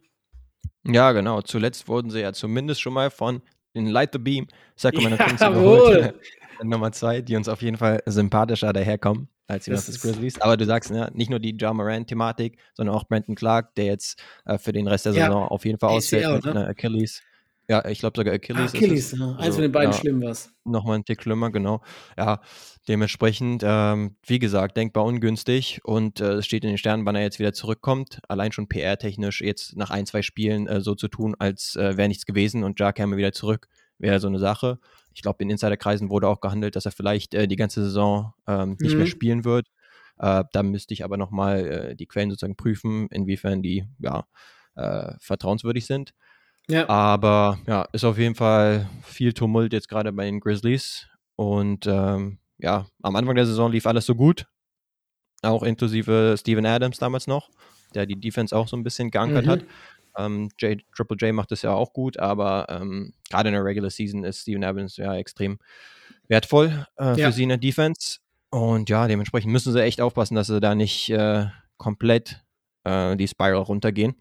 Ja, 0.86 1.12
genau. 1.12 1.42
Zuletzt 1.42 1.88
wurden 1.88 2.10
sie 2.10 2.22
ja 2.22 2.34
zumindest 2.34 2.82
schon 2.82 2.94
mal 2.94 3.12
von 3.12 3.42
den 3.76 3.88
Light 3.88 4.14
the 4.14 4.20
Beam 4.20 4.48
Sacramento 4.76 5.16
ja, 5.20 5.26
Kings 5.26 5.42
überholt. 5.42 6.16
Nummer 6.70 6.92
zwei, 6.92 7.22
die 7.22 7.36
uns 7.36 7.48
auf 7.48 7.62
jeden 7.62 7.78
Fall 7.78 8.02
sympathischer 8.06 8.74
daherkommen 8.74 9.30
als 9.48 9.66
die 9.66 9.72
Memphis 9.72 10.02
Grizzlies. 10.02 10.42
Aber 10.42 10.58
du 10.58 10.66
sagst, 10.66 10.92
ja, 10.92 11.10
nicht 11.14 11.30
nur 11.30 11.40
die 11.40 11.56
Ja 11.60 11.74
Moran-Thematik, 11.74 12.58
sondern 12.74 12.96
auch 12.96 13.06
Brandon 13.08 13.36
Clark, 13.36 13.76
der 13.76 13.86
jetzt 13.86 14.22
äh, 14.46 14.58
für 14.58 14.72
den 14.72 14.88
Rest 14.88 15.06
der 15.06 15.14
ja. 15.14 15.26
Saison 15.26 15.48
auf 15.48 15.66
jeden 15.66 15.80
Fall 15.80 15.90
ausfällt 15.90 16.46
mit 16.46 16.54
ne? 16.54 16.68
Achilles. 16.68 17.22
Ja, 17.70 17.86
ich 17.86 18.00
glaube 18.00 18.20
sogar 18.20 18.34
Achilles. 18.34 18.74
Ah, 18.74 18.78
Achilles, 18.78 19.12
ja. 19.12 19.28
eins 19.30 19.40
also, 19.40 19.54
von 19.54 19.62
den 19.62 19.72
beiden 19.72 19.92
ja, 19.92 19.98
schlimm 19.98 20.22
was. 20.22 20.52
Nochmal 20.66 20.98
ein 20.98 21.06
Tick 21.06 21.24
schlimmer, 21.24 21.52
genau. 21.52 21.82
Ja, 22.18 22.42
dementsprechend, 22.88 23.64
ähm, 23.66 24.18
wie 24.26 24.40
gesagt, 24.40 24.76
denkbar 24.76 25.06
ungünstig 25.06 25.80
und 25.84 26.20
äh, 26.20 26.34
es 26.34 26.46
steht 26.46 26.64
in 26.64 26.70
den 26.70 26.78
Sternen, 26.78 27.06
wann 27.06 27.16
er 27.16 27.22
jetzt 27.22 27.40
wieder 27.40 27.54
zurückkommt. 27.54 28.20
Allein 28.28 28.52
schon 28.52 28.68
PR-technisch 28.68 29.42
jetzt 29.42 29.78
nach 29.78 29.90
ein, 29.90 30.06
zwei 30.06 30.22
Spielen 30.22 30.68
äh, 30.68 30.82
so 30.82 30.96
zu 30.96 31.08
tun, 31.08 31.36
als 31.40 31.76
äh, 31.78 31.96
wäre 31.96 32.10
nichts 32.10 32.26
gewesen 32.26 32.64
und 32.64 32.80
Ja 32.80 32.92
käme 32.92 33.16
wieder 33.16 33.32
zurück, 33.32 33.70
wäre 34.00 34.20
so 34.20 34.28
eine 34.28 34.40
Sache. 34.40 34.80
Ich 35.14 35.22
glaube, 35.22 35.44
in 35.44 35.50
Insiderkreisen 35.50 36.10
wurde 36.10 36.28
auch 36.28 36.42
gehandelt, 36.42 36.76
dass 36.76 36.86
er 36.86 36.92
vielleicht 36.92 37.34
äh, 37.34 37.48
die 37.48 37.56
ganze 37.56 37.84
Saison 37.84 38.34
ähm, 38.48 38.78
nicht 38.80 38.94
mhm. 38.94 39.00
mehr 39.00 39.08
spielen 39.08 39.46
wird. 39.46 39.68
Äh, 40.18 40.44
da 40.52 40.64
müsste 40.64 40.94
ich 40.94 41.04
aber 41.04 41.18
nochmal 41.18 41.66
äh, 41.66 41.96
die 41.96 42.06
Quellen 42.06 42.30
sozusagen 42.30 42.56
prüfen, 42.56 43.08
inwiefern 43.08 43.62
die 43.62 43.86
ja, 44.00 44.26
äh, 44.76 45.14
vertrauenswürdig 45.20 45.86
sind. 45.86 46.14
Ja. 46.70 46.88
Aber 46.88 47.60
ja, 47.68 47.88
ist 47.92 48.04
auf 48.04 48.18
jeden 48.18 48.36
Fall 48.36 48.90
viel 49.04 49.34
Tumult 49.34 49.74
jetzt 49.74 49.90
gerade 49.90 50.14
bei 50.14 50.26
den 50.26 50.40
Grizzlies. 50.40 51.08
Und 51.36 51.88
ähm, 51.88 52.38
ja, 52.60 52.86
am 53.02 53.16
Anfang 53.16 53.36
der 53.36 53.46
Saison 53.46 53.72
lief 53.72 53.88
alles 53.88 54.06
so 54.06 54.16
gut. 54.16 54.46
Auch 55.42 55.64
inklusive 55.64 56.36
Steven 56.38 56.66
Adams 56.66 57.00
damals 57.00 57.26
noch, 57.26 57.50
der 57.96 58.06
die 58.06 58.20
Defense 58.20 58.56
auch 58.56 58.68
so 58.68 58.78
ein 58.78 58.84
bisschen 58.84 59.10
geankert 59.10 59.46
mhm. 59.46 59.50
hat. 59.50 59.66
Ähm, 60.18 60.50
J, 60.60 60.82
Triple 60.96 61.18
J 61.18 61.34
macht 61.34 61.52
das 61.52 61.62
ja 61.62 61.74
auch 61.74 61.94
gut, 61.94 62.20
aber 62.20 62.68
ähm, 62.70 63.14
gerade 63.30 63.50
in 63.50 63.54
der 63.54 63.64
Regular 63.64 63.90
Season 63.90 64.24
ist 64.24 64.42
Steven 64.42 64.64
Evans 64.64 64.98
ja 64.98 65.16
extrem 65.16 65.60
wertvoll 66.28 66.86
äh, 66.98 67.20
ja. 67.20 67.28
für 67.28 67.32
sie 67.32 67.44
in 67.44 67.50
der 67.50 67.58
Defense. 67.58 68.20
Und 68.50 68.90
ja, 68.90 69.08
dementsprechend 69.08 69.52
müssen 69.52 69.72
sie 69.72 69.82
echt 69.82 70.02
aufpassen, 70.02 70.36
dass 70.36 70.48
sie 70.48 70.60
da 70.60 70.76
nicht 70.76 71.10
äh, 71.10 71.46
komplett 71.78 72.44
äh, 72.84 73.16
die 73.16 73.28
Spiral 73.28 73.62
runtergehen. 73.62 74.16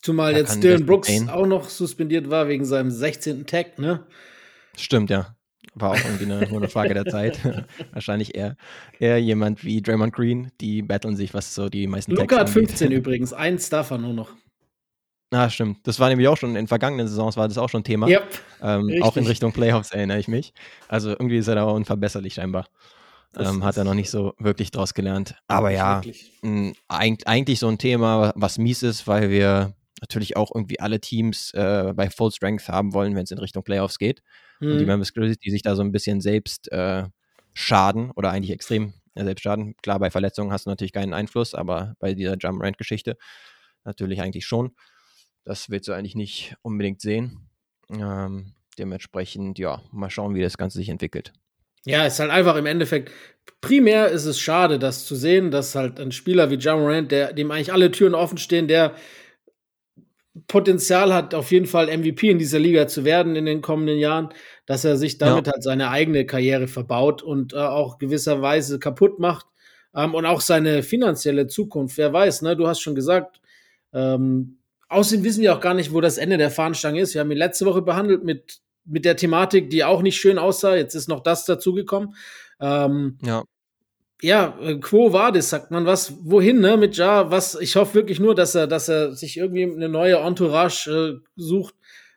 Zumal 0.00 0.32
da 0.32 0.38
jetzt 0.38 0.62
Dylan 0.62 0.86
Brooks 0.86 1.08
Payne. 1.08 1.32
auch 1.32 1.46
noch 1.46 1.68
suspendiert 1.68 2.30
war 2.30 2.48
wegen 2.48 2.64
seinem 2.64 2.90
16. 2.90 3.46
Tag, 3.46 3.78
ne? 3.78 4.06
Stimmt, 4.76 5.10
ja. 5.10 5.34
War 5.74 5.90
auch 5.90 6.04
irgendwie 6.04 6.24
eine, 6.24 6.48
nur 6.48 6.58
eine 6.58 6.68
Frage 6.68 6.94
der 6.94 7.04
Zeit. 7.04 7.40
Wahrscheinlich 7.92 8.34
eher, 8.34 8.56
eher 8.98 9.20
jemand 9.20 9.64
wie 9.64 9.82
Draymond 9.82 10.12
Green, 10.12 10.50
die 10.60 10.82
battlen 10.82 11.16
sich, 11.16 11.34
was 11.34 11.54
so 11.54 11.68
die 11.68 11.86
meisten 11.86 12.12
Luca 12.12 12.38
hat 12.38 12.50
15 12.50 12.90
übrigens, 12.92 13.32
eins 13.32 13.68
davon 13.68 14.02
nur 14.02 14.14
noch. 14.14 14.34
Ah, 15.30 15.50
stimmt. 15.50 15.86
Das 15.86 16.00
war 16.00 16.08
nämlich 16.08 16.26
auch 16.28 16.36
schon 16.36 16.56
in 16.56 16.66
vergangenen 16.66 17.06
Saisons 17.06 17.36
war 17.36 17.48
das 17.48 17.58
auch 17.58 17.68
schon 17.68 17.84
Thema. 17.84 18.08
Yep, 18.08 18.40
ähm, 18.62 19.02
auch 19.02 19.16
in 19.16 19.26
Richtung 19.26 19.52
Playoffs 19.52 19.90
erinnere 19.90 20.18
ich 20.18 20.28
mich. 20.28 20.54
Also 20.88 21.10
irgendwie 21.10 21.36
ist 21.36 21.48
er 21.48 21.56
da 21.56 21.64
unverbesserlich 21.64 22.34
scheinbar. 22.34 22.66
Ähm, 23.36 23.62
hat 23.62 23.76
er 23.76 23.84
noch 23.84 23.94
nicht 23.94 24.10
so 24.10 24.32
wirklich 24.38 24.70
draus 24.70 24.94
gelernt. 24.94 25.34
Aber 25.48 25.70
ja, 25.70 26.00
mh, 26.40 26.72
eigentlich 26.88 27.58
so 27.58 27.68
ein 27.68 27.76
Thema, 27.76 28.32
was 28.36 28.56
mies 28.56 28.82
ist, 28.82 29.06
weil 29.06 29.28
wir 29.28 29.74
natürlich 30.00 30.36
auch 30.36 30.50
irgendwie 30.54 30.80
alle 30.80 30.98
Teams 30.98 31.52
äh, 31.52 31.92
bei 31.94 32.08
Full 32.08 32.32
Strength 32.32 32.68
haben 32.68 32.94
wollen, 32.94 33.14
wenn 33.14 33.24
es 33.24 33.30
in 33.30 33.38
Richtung 33.38 33.62
Playoffs 33.62 33.98
geht. 33.98 34.22
Mhm. 34.60 34.72
Und 34.72 34.78
die 34.78 34.84
mhm. 34.84 34.88
Memphis 34.88 35.12
Grizzlies, 35.12 35.38
die 35.38 35.50
sich 35.50 35.62
da 35.62 35.76
so 35.76 35.82
ein 35.82 35.92
bisschen 35.92 36.22
selbst 36.22 36.72
äh, 36.72 37.04
schaden 37.52 38.10
oder 38.12 38.30
eigentlich 38.30 38.52
extrem 38.52 38.94
äh, 39.14 39.24
selbst 39.24 39.42
schaden. 39.42 39.74
Klar, 39.82 39.98
bei 39.98 40.10
Verletzungen 40.10 40.52
hast 40.52 40.64
du 40.64 40.70
natürlich 40.70 40.92
keinen 40.92 41.12
Einfluss, 41.12 41.54
aber 41.54 41.94
bei 41.98 42.14
dieser 42.14 42.36
Jump 42.38 42.62
Rant 42.62 42.78
Geschichte 42.78 43.18
natürlich 43.84 44.22
eigentlich 44.22 44.46
schon. 44.46 44.74
Das 45.48 45.70
willst 45.70 45.88
du 45.88 45.94
eigentlich 45.94 46.14
nicht 46.14 46.56
unbedingt 46.60 47.00
sehen. 47.00 47.48
Ähm, 47.90 48.52
dementsprechend, 48.78 49.58
ja, 49.58 49.80
mal 49.92 50.10
schauen, 50.10 50.34
wie 50.34 50.42
das 50.42 50.58
Ganze 50.58 50.76
sich 50.76 50.90
entwickelt. 50.90 51.32
Ja, 51.86 52.04
ist 52.04 52.20
halt 52.20 52.30
einfach 52.30 52.54
im 52.56 52.66
Endeffekt, 52.66 53.10
primär 53.62 54.08
ist 54.08 54.26
es 54.26 54.38
schade, 54.38 54.78
das 54.78 55.06
zu 55.06 55.16
sehen, 55.16 55.50
dass 55.50 55.74
halt 55.74 56.00
ein 56.00 56.12
Spieler 56.12 56.50
wie 56.50 56.56
John 56.56 56.80
Morant, 56.80 57.10
der, 57.10 57.32
dem 57.32 57.50
eigentlich 57.50 57.72
alle 57.72 57.90
Türen 57.90 58.14
offen 58.14 58.36
stehen, 58.36 58.68
der 58.68 58.94
Potenzial 60.48 61.14
hat, 61.14 61.32
auf 61.32 61.50
jeden 61.50 61.64
Fall 61.64 61.86
MVP 61.86 62.28
in 62.28 62.38
dieser 62.38 62.58
Liga 62.58 62.86
zu 62.86 63.06
werden 63.06 63.34
in 63.34 63.46
den 63.46 63.62
kommenden 63.62 63.98
Jahren, 63.98 64.28
dass 64.66 64.84
er 64.84 64.98
sich 64.98 65.16
damit 65.16 65.46
ja. 65.46 65.54
halt 65.54 65.62
seine 65.62 65.88
eigene 65.88 66.26
Karriere 66.26 66.68
verbaut 66.68 67.22
und 67.22 67.54
äh, 67.54 67.56
auch 67.56 67.96
gewisserweise 67.96 68.78
kaputt 68.78 69.18
macht 69.18 69.46
ähm, 69.94 70.14
und 70.14 70.26
auch 70.26 70.42
seine 70.42 70.82
finanzielle 70.82 71.46
Zukunft. 71.46 71.96
Wer 71.96 72.12
weiß, 72.12 72.42
ne? 72.42 72.54
Du 72.54 72.68
hast 72.68 72.82
schon 72.82 72.94
gesagt, 72.94 73.40
ähm, 73.94 74.57
außerdem 74.88 75.24
wissen 75.24 75.42
wir 75.42 75.54
auch 75.54 75.60
gar 75.60 75.74
nicht, 75.74 75.92
wo 75.92 76.00
das 76.00 76.18
Ende 76.18 76.38
der 76.38 76.50
Fahnenstange 76.50 77.00
ist. 77.00 77.14
Wir 77.14 77.20
haben 77.20 77.30
ihn 77.30 77.38
letzte 77.38 77.66
Woche 77.66 77.82
behandelt 77.82 78.24
mit, 78.24 78.60
mit 78.84 79.04
der 79.04 79.16
Thematik, 79.16 79.70
die 79.70 79.84
auch 79.84 80.02
nicht 80.02 80.16
schön 80.16 80.38
aussah. 80.38 80.76
Jetzt 80.76 80.94
ist 80.94 81.08
noch 81.08 81.22
das 81.22 81.44
dazugekommen. 81.44 82.14
Ähm, 82.60 83.18
ja 83.22 83.44
ja, 84.22 84.58
äh, 84.60 84.76
quo 84.76 85.12
vadis, 85.12 85.50
sagt 85.50 85.70
man 85.70 85.86
was, 85.86 86.14
wohin, 86.22 86.60
ne, 86.60 86.76
mit 86.76 86.96
Ja, 86.96 87.30
was, 87.30 87.54
ich 87.60 87.76
hoffe 87.76 87.94
wirklich 87.94 88.18
nur, 88.18 88.34
dass 88.34 88.54
er, 88.54 88.66
dass 88.66 88.88
er 88.88 89.14
sich 89.14 89.36
irgendwie 89.36 89.62
eine 89.62 89.88
neue 89.88 90.16
Entourage 90.16 90.90
äh, 90.90 91.28
sucht, 91.36 91.74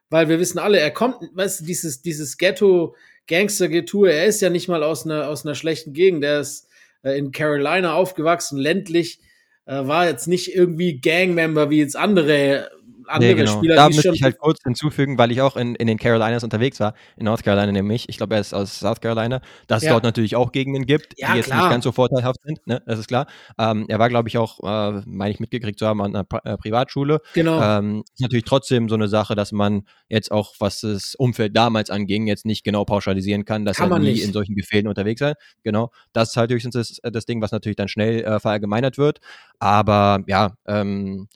weil 0.10 0.28
wir 0.28 0.40
wissen 0.40 0.60
alle, 0.60 0.80
er 0.80 0.92
kommt, 0.92 1.18
weißt 1.34 1.62
du, 1.62 1.66
dieses, 1.66 2.02
dieses 2.02 2.38
Ghetto, 2.38 2.96
Gangster-Getue, 3.28 4.12
er 4.12 4.26
ist 4.26 4.42
ja 4.42 4.50
nicht 4.50 4.68
mal 4.68 4.84
aus 4.84 5.06
einer, 5.06 5.28
aus 5.30 5.46
einer 5.46 5.56
schlechten 5.56 5.94
Gegend, 5.94 6.24
er 6.24 6.40
ist 6.40 6.68
äh, 7.04 7.18
in 7.18 7.32
Carolina 7.32 7.94
aufgewachsen, 7.94 8.58
ländlich, 8.58 9.20
war 9.66 10.08
jetzt 10.08 10.28
nicht 10.28 10.54
irgendwie 10.56 11.00
Gangmember 11.00 11.70
wie 11.70 11.80
jetzt 11.80 11.96
andere 11.96 12.70
andere 13.12 13.32
nee, 13.32 13.38
genau. 13.38 13.58
Spieler, 13.58 13.76
da 13.76 13.88
müsste 13.88 14.12
ich 14.14 14.24
halt 14.24 14.38
kurz 14.40 14.60
hinzufügen, 14.64 15.18
weil 15.18 15.32
ich 15.32 15.42
auch 15.42 15.56
in, 15.56 15.76
in 15.76 15.88
den 15.88 15.98
Carolinas 15.98 16.44
unterwegs 16.44 16.80
war, 16.80 16.94
in 17.18 17.26
North 17.26 17.44
Carolina 17.44 17.72
nämlich. 17.72 18.10
Ich 18.10 18.18
glaube, 18.18 18.36
er 18.36 18.42
ist 18.42 18.54
aus 18.54 18.80
South 18.80 19.02
Carolina, 19.02 19.42
dass 19.68 19.84
ja. 19.84 19.90
es 19.90 19.94
dort 19.94 20.04
natürlich 20.04 20.36
auch 20.36 20.52
Gegenden 20.52 20.86
gibt, 20.86 21.14
ja, 21.18 21.32
die 21.32 21.38
jetzt 21.38 21.48
klar. 21.48 21.62
nicht 21.62 21.70
ganz 21.70 21.84
so 21.84 21.92
vorteilhaft 21.92 22.42
sind, 22.44 22.66
ne? 22.68 22.82
das 22.86 23.00
ist 23.00 23.08
klar. 23.08 23.28
Ähm, 23.58 23.86
er 23.88 24.00
war, 24.00 24.10
glaube 24.10 24.30
ich, 24.30 24.38
auch, 24.38 24.60
äh, 24.62 25.02
meine 25.06 25.32
ich, 25.32 25.40
mitgekriegt 25.40 25.80
zu 25.80 25.88
haben 25.88 26.02
an 26.02 26.16
einer 26.16 26.24
Pri 26.24 26.40
äh, 26.44 26.58
Privatschule. 26.58 27.22
Genau. 27.34 27.62
Ähm, 27.62 28.04
ist 28.14 28.22
natürlich 28.22 28.46
trotzdem 28.46 28.90
so 28.90 28.96
eine 28.96 29.08
Sache, 29.08 29.36
dass 29.36 29.52
man 29.52 29.84
jetzt 30.10 30.32
auch, 30.32 30.56
was 30.60 30.82
das 30.82 31.16
Umfeld 31.16 31.56
damals 31.56 31.90
anging, 31.90 32.28
jetzt 32.28 32.46
nicht 32.46 32.64
genau 32.64 32.86
pauschalisieren 32.86 33.46
kann, 33.46 33.66
dass 33.66 33.78
kann 33.78 33.92
er 33.92 34.00
nie 34.00 34.12
nicht. 34.12 34.24
in 34.24 34.34
solchen 34.34 34.56
Gefilden 34.56 34.88
unterwegs 34.88 35.20
sei. 35.20 35.34
Genau. 35.64 35.92
Das 36.14 36.30
ist 36.30 36.38
halt 36.38 36.52
höchstens 36.52 36.74
das, 36.74 37.00
das 37.04 37.26
Ding, 37.26 37.42
was 37.42 37.52
natürlich 37.52 37.76
dann 37.76 37.88
schnell 37.88 38.24
äh, 38.24 38.40
verallgemeinert 38.40 38.98
wird. 38.98 39.20
Aber 39.60 40.24
ja, 40.28 40.56
ähm, 40.68 41.28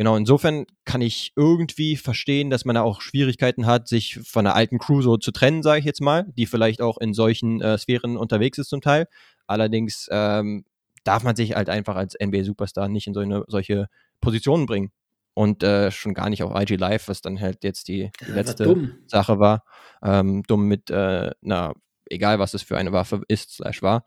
Genau, 0.00 0.16
insofern 0.16 0.64
kann 0.86 1.02
ich 1.02 1.34
irgendwie 1.36 1.94
verstehen, 1.94 2.48
dass 2.48 2.64
man 2.64 2.74
da 2.74 2.80
auch 2.80 3.02
Schwierigkeiten 3.02 3.66
hat, 3.66 3.86
sich 3.86 4.18
von 4.24 4.46
der 4.46 4.54
alten 4.54 4.78
Crew 4.78 5.02
so 5.02 5.18
zu 5.18 5.30
trennen, 5.30 5.62
sage 5.62 5.80
ich 5.80 5.84
jetzt 5.84 6.00
mal, 6.00 6.24
die 6.38 6.46
vielleicht 6.46 6.80
auch 6.80 6.96
in 6.96 7.12
solchen 7.12 7.60
äh, 7.60 7.76
Sphären 7.76 8.16
unterwegs 8.16 8.56
ist 8.56 8.70
zum 8.70 8.80
Teil. 8.80 9.08
Allerdings 9.46 10.08
ähm, 10.10 10.64
darf 11.04 11.22
man 11.22 11.36
sich 11.36 11.54
halt 11.54 11.68
einfach 11.68 11.96
als 11.96 12.16
NBA-Superstar 12.18 12.88
nicht 12.88 13.08
in 13.08 13.12
so 13.12 13.20
eine, 13.20 13.44
solche 13.46 13.88
Positionen 14.22 14.64
bringen. 14.64 14.90
Und 15.34 15.62
äh, 15.62 15.90
schon 15.90 16.14
gar 16.14 16.30
nicht 16.30 16.42
auf 16.42 16.58
IG 16.58 16.76
Live, 16.76 17.08
was 17.08 17.20
dann 17.20 17.38
halt 17.38 17.62
jetzt 17.62 17.86
die, 17.88 18.10
die 18.26 18.32
letzte 18.32 18.68
war 18.68 18.88
Sache 19.06 19.38
war. 19.38 19.64
Ähm, 20.02 20.44
dumm 20.44 20.64
mit, 20.66 20.88
äh, 20.88 21.30
na, 21.42 21.74
egal 22.06 22.38
was 22.38 22.54
es 22.54 22.62
für 22.62 22.78
eine 22.78 22.92
Waffe 22.92 23.20
ist, 23.28 23.50
slash 23.56 23.82
war, 23.82 24.04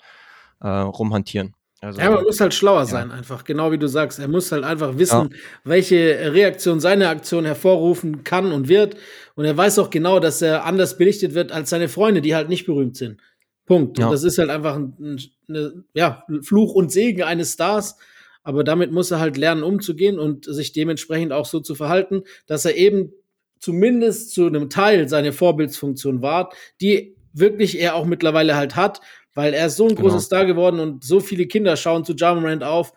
äh, 0.60 0.70
rumhantieren. 0.70 1.54
Also, 1.84 2.00
ja, 2.00 2.10
man 2.12 2.24
muss 2.24 2.40
halt 2.40 2.54
schlauer 2.54 2.80
ja. 2.80 2.86
sein, 2.86 3.12
einfach, 3.12 3.44
genau 3.44 3.74
wie 3.74 3.78
du 3.78 3.88
sagst. 3.88 4.18
Er 4.18 4.30
muss 4.30 4.54
halt 4.54 4.64
einfach 4.64 4.98
wissen, 4.98 5.30
ja. 5.32 5.38
welche 5.66 6.32
Reaktion 6.34 6.80
seine 6.80 7.10
Aktion 7.10 7.44
hervorrufen 7.44 8.24
kann 8.24 8.54
und 8.54 8.70
wird. 8.70 8.96
Und 9.36 9.44
er 9.44 9.58
weiß 9.58 9.80
auch 9.80 9.90
genau, 9.90 10.22
dass 10.22 10.42
er 10.42 10.64
anders 10.64 10.98
belichtet 10.98 11.34
wird 11.34 11.52
als 11.52 11.70
seine 11.70 11.90
Freunde, 11.90 12.22
die 12.22 12.36
halt 12.36 12.48
nicht 12.48 12.66
berühmt 12.66 12.96
sind. 12.96 13.20
Punkt. 13.66 14.00
Ja. 14.00 14.06
Und 14.06 14.14
das 14.14 14.24
ist 14.24 14.38
halt 14.38 14.50
einfach 14.50 14.76
ein, 14.76 14.94
ein 14.98 15.20
eine, 15.50 15.84
ja, 15.94 16.24
Fluch 16.42 16.74
und 16.74 16.90
Segen 16.90 17.24
eines 17.24 17.52
Stars. 17.54 17.98
Aber 18.44 18.64
damit 18.64 18.94
muss 18.94 19.12
er 19.12 19.20
halt 19.20 19.36
lernen, 19.36 19.64
umzugehen 19.64 20.20
und 20.20 20.46
sich 20.46 20.72
dementsprechend 20.72 21.34
auch 21.34 21.46
so 21.46 21.60
zu 21.60 21.76
verhalten, 21.76 22.24
dass 22.48 22.64
er 22.64 22.78
eben 22.78 23.12
zumindest 23.60 24.32
zu 24.32 24.48
einem 24.48 24.70
Teil 24.70 25.10
seine 25.10 25.34
Vorbildsfunktion 25.34 26.22
wahrt, 26.22 26.54
die 26.80 27.18
wirklich 27.34 27.78
er 27.80 27.96
auch 27.96 28.06
mittlerweile 28.06 28.56
halt 28.56 28.78
hat 28.78 29.02
weil 29.34 29.54
er 29.54 29.68
ist 29.68 29.78
so 29.78 29.88
ein 29.88 29.96
genau. 29.96 30.02
großer 30.02 30.20
Star 30.20 30.46
geworden 30.46 30.80
und 30.80 31.04
so 31.04 31.20
viele 31.20 31.48
Kinder 31.48 31.76
schauen 31.76 32.06
zu 32.06 32.14
Jamorant 32.14 32.64
auf, 32.64 32.94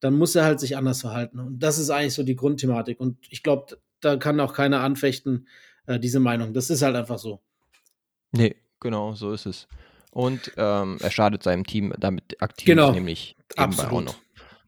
dann 0.00 0.14
muss 0.14 0.34
er 0.34 0.44
halt 0.44 0.60
sich 0.60 0.76
anders 0.76 1.00
verhalten. 1.00 1.38
Und 1.38 1.60
das 1.60 1.78
ist 1.78 1.90
eigentlich 1.90 2.14
so 2.14 2.22
die 2.22 2.36
Grundthematik. 2.36 3.00
Und 3.00 3.18
ich 3.30 3.42
glaube, 3.42 3.78
da 4.00 4.16
kann 4.16 4.40
auch 4.40 4.52
keiner 4.52 4.80
anfechten, 4.80 5.46
äh, 5.86 5.98
diese 5.98 6.20
Meinung. 6.20 6.54
Das 6.54 6.70
ist 6.70 6.82
halt 6.82 6.96
einfach 6.96 7.18
so. 7.18 7.40
Nee, 8.32 8.56
genau, 8.80 9.14
so 9.14 9.32
ist 9.32 9.46
es. 9.46 9.68
Und 10.10 10.52
ähm, 10.56 10.98
er 11.00 11.10
schadet 11.10 11.42
seinem 11.42 11.64
Team 11.64 11.94
damit 11.98 12.42
aktiv, 12.42 12.66
genau. 12.66 12.92
nämlich 12.92 13.36
Absolut. 13.56 13.92
auch 13.92 14.00
noch. 14.02 14.14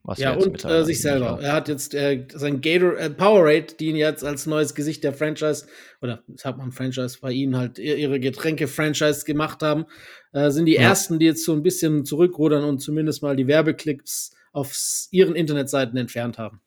Was 0.07 0.19
ja, 0.19 0.35
und 0.35 0.63
äh, 0.67 0.85
sich 0.85 1.01
selber. 1.01 1.39
Er 1.41 1.55
hat 1.55 1.69
jetzt 1.69 1.95
äh, 1.95 2.27
sein 2.35 2.61
Gator 2.61 2.99
äh, 2.99 3.09
Powerade, 3.09 3.75
die 3.81 3.87
ihn 3.87 3.97
jetzt 3.97 4.23
als 4.23 4.45
neues 4.45 4.75
Gesicht 4.75 5.03
der 5.03 5.15
Franchise, 5.15 5.67
oder 6.03 6.23
sagt 6.37 6.59
man 6.59 6.73
Franchise, 6.73 7.17
bei 7.23 7.33
ihnen 7.33 7.57
halt 7.57 7.79
ihre 7.79 8.21
Getränke-Franchise 8.21 9.25
gemacht 9.25 9.63
haben, 9.63 9.87
äh, 10.33 10.51
sind 10.51 10.67
die 10.67 10.75
ja. 10.75 10.83
ersten, 10.83 11.19
die 11.19 11.25
jetzt 11.25 11.45
so 11.45 11.55
ein 11.55 11.63
bisschen 11.63 12.05
zurückrudern 12.05 12.65
und 12.65 12.81
zumindest 12.81 13.23
mal 13.23 13.35
die 13.35 13.47
Werbeklicks 13.47 14.33
auf 14.53 14.77
ihren 15.11 15.35
Internetseiten 15.35 15.97
entfernt 15.97 16.37
haben. 16.37 16.61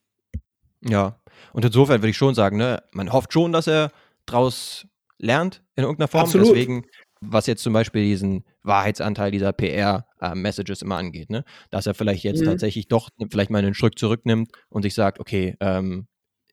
Ja, 0.83 1.19
und 1.53 1.63
insofern 1.63 2.01
würde 2.01 2.09
ich 2.09 2.17
schon 2.17 2.33
sagen, 2.33 2.57
ne, 2.57 2.81
man 2.91 3.13
hofft 3.13 3.33
schon, 3.33 3.51
dass 3.51 3.67
er 3.67 3.91
draus 4.25 4.87
lernt 5.19 5.61
in 5.75 5.83
irgendeiner 5.83 6.07
Form. 6.07 6.23
Absolut. 6.23 6.47
Deswegen 6.47 6.87
was 7.21 7.47
jetzt 7.47 7.63
zum 7.63 7.73
Beispiel 7.73 8.03
diesen 8.03 8.43
Wahrheitsanteil 8.63 9.31
dieser 9.31 9.53
PR-Messages 9.53 10.06
äh, 10.21 10.81
immer 10.81 10.97
angeht, 10.97 11.29
ne? 11.29 11.43
Dass 11.69 11.87
er 11.87 11.93
vielleicht 11.93 12.23
jetzt 12.23 12.41
mhm. 12.41 12.45
tatsächlich 12.45 12.87
doch 12.87 13.09
vielleicht 13.31 13.49
mal 13.49 13.59
einen 13.59 13.73
Schritt 13.73 13.97
zurücknimmt 13.97 14.51
und 14.69 14.83
sich 14.83 14.93
sagt, 14.93 15.19
okay, 15.19 15.55
ähm, 15.59 16.07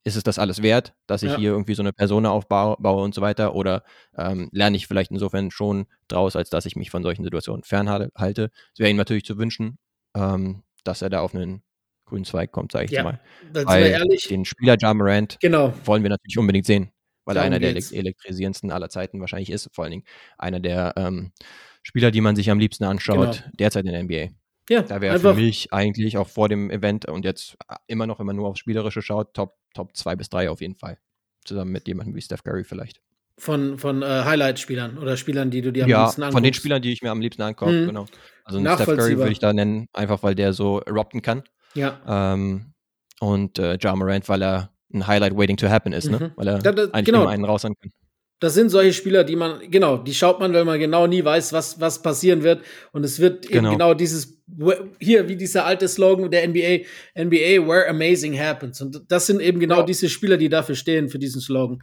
ist 0.04 0.16
es 0.16 0.22
das 0.22 0.38
alles 0.38 0.62
wert, 0.62 0.94
dass 1.06 1.22
ich 1.22 1.30
ja. 1.30 1.38
hier 1.38 1.50
irgendwie 1.52 1.74
so 1.74 1.82
eine 1.82 1.94
Persona 1.94 2.30
aufbaue 2.30 2.76
und 3.02 3.14
so 3.14 3.22
weiter? 3.22 3.54
Oder 3.54 3.82
ähm, 4.16 4.50
lerne 4.52 4.76
ich 4.76 4.86
vielleicht 4.86 5.10
insofern 5.10 5.50
schon 5.50 5.86
draus, 6.08 6.36
als 6.36 6.50
dass 6.50 6.66
ich 6.66 6.76
mich 6.76 6.90
von 6.90 7.02
solchen 7.02 7.24
Situationen 7.24 7.64
fernhalte? 7.64 8.50
Es 8.74 8.78
wäre 8.78 8.90
ihm 8.90 8.96
natürlich 8.96 9.24
zu 9.24 9.38
wünschen, 9.38 9.78
ähm, 10.14 10.62
dass 10.84 11.00
er 11.00 11.08
da 11.08 11.20
auf 11.20 11.34
einen 11.34 11.62
grünen 12.04 12.26
Zweig 12.26 12.52
kommt, 12.52 12.72
sage 12.72 12.84
ich 12.84 12.90
ja, 12.90 13.02
mal. 13.02 13.20
Weil 13.52 13.86
ehrlich. 13.86 14.28
den 14.28 14.44
Spieler 14.44 14.76
Jamarant 14.78 15.38
genau. 15.40 15.72
wollen 15.84 16.02
wir 16.02 16.10
natürlich 16.10 16.38
unbedingt 16.38 16.66
sehen 16.66 16.90
weil 17.24 17.36
er 17.36 17.42
einer 17.42 17.58
geht's. 17.58 17.88
der 17.88 17.98
elektrisierendsten 18.00 18.70
aller 18.70 18.88
Zeiten 18.90 19.20
wahrscheinlich 19.20 19.50
ist. 19.50 19.70
Vor 19.72 19.84
allen 19.84 19.92
Dingen 19.92 20.04
einer 20.38 20.60
der 20.60 20.92
ähm, 20.96 21.32
Spieler, 21.84 22.10
die 22.10 22.20
man 22.20 22.34
sich 22.34 22.50
am 22.50 22.58
liebsten 22.58 22.84
anschaut, 22.84 23.36
genau. 23.36 23.50
derzeit 23.58 23.84
in 23.84 23.92
der 23.92 24.02
NBA. 24.02 24.34
Ja, 24.70 24.82
da 24.82 25.02
wäre 25.02 25.20
für 25.20 25.34
mich 25.34 25.72
eigentlich 25.72 26.16
auch 26.16 26.28
vor 26.28 26.48
dem 26.48 26.70
Event 26.70 27.06
und 27.06 27.24
jetzt 27.24 27.56
äh, 27.68 27.76
immer 27.86 28.06
noch, 28.06 28.18
wenn 28.18 28.26
man 28.26 28.34
nur 28.34 28.48
aufs 28.48 28.60
Spielerische 28.60 29.02
schaut, 29.02 29.34
Top, 29.34 29.56
Top 29.74 29.94
2 29.94 30.16
bis 30.16 30.30
3 30.30 30.50
auf 30.50 30.62
jeden 30.62 30.74
Fall. 30.74 30.98
Zusammen 31.44 31.70
mit 31.70 31.86
jemandem 31.86 32.14
wie 32.14 32.22
Steph 32.22 32.42
Curry 32.42 32.64
vielleicht. 32.64 33.02
Von, 33.36 33.78
von 33.78 34.02
äh, 34.02 34.06
Highlight-Spielern 34.06 34.96
oder 34.96 35.18
Spielern, 35.18 35.50
die 35.50 35.60
du 35.60 35.72
dir 35.72 35.84
am 35.84 35.90
ja, 35.90 36.04
liebsten 36.04 36.22
anguckst. 36.22 36.32
Ja, 36.32 36.36
von 36.36 36.42
den 36.42 36.54
Spielern, 36.54 36.80
die 36.80 36.92
ich 36.92 37.02
mir 37.02 37.10
am 37.10 37.20
liebsten 37.20 37.42
angucke, 37.42 37.72
mhm. 37.72 37.86
genau. 37.86 38.06
Also 38.44 38.60
Steph 38.60 38.86
Curry 38.86 39.18
würde 39.18 39.32
ich 39.32 39.38
da 39.38 39.52
nennen, 39.52 39.88
einfach 39.92 40.22
weil 40.22 40.34
der 40.34 40.54
so 40.54 40.78
robben 40.78 41.20
kann. 41.20 41.42
Ja. 41.74 42.00
Ähm, 42.06 42.72
und 43.20 43.58
äh, 43.58 43.76
Ja 43.80 43.94
Morant, 43.94 44.28
weil 44.28 44.42
er 44.42 44.70
ein 44.94 45.06
Highlight 45.06 45.36
waiting 45.36 45.56
to 45.56 45.68
happen 45.68 45.92
ist, 45.92 46.10
ne? 46.10 46.16
mhm. 46.16 46.22
ne? 46.22 46.32
Weil 46.36 46.48
er 46.48 46.58
da, 46.60 46.72
da, 46.72 46.82
eigentlich 46.84 47.06
genau. 47.06 47.26
einen 47.26 47.44
raushauen 47.44 47.74
kann. 47.78 47.90
Das 48.44 48.52
sind 48.52 48.68
solche 48.68 48.92
Spieler, 48.92 49.24
die 49.24 49.36
man, 49.36 49.70
genau, 49.70 49.96
die 49.96 50.12
schaut 50.12 50.38
man, 50.38 50.52
weil 50.52 50.66
man 50.66 50.78
genau 50.78 51.06
nie 51.06 51.24
weiß, 51.24 51.54
was, 51.54 51.80
was 51.80 52.02
passieren 52.02 52.42
wird. 52.42 52.62
Und 52.92 53.02
es 53.02 53.18
wird 53.18 53.48
genau. 53.48 53.70
eben 53.70 53.78
genau 53.78 53.94
dieses, 53.94 54.38
hier, 55.00 55.28
wie 55.28 55.36
dieser 55.36 55.64
alte 55.64 55.88
Slogan 55.88 56.30
der 56.30 56.46
NBA, 56.46 56.84
NBA, 57.18 57.66
where 57.66 57.88
amazing 57.88 58.38
happens. 58.38 58.82
Und 58.82 59.02
das 59.08 59.26
sind 59.26 59.40
eben 59.40 59.60
genau 59.60 59.78
ja. 59.78 59.82
diese 59.84 60.10
Spieler, 60.10 60.36
die 60.36 60.50
dafür 60.50 60.74
stehen, 60.74 61.08
für 61.08 61.18
diesen 61.18 61.40
Slogan. 61.40 61.82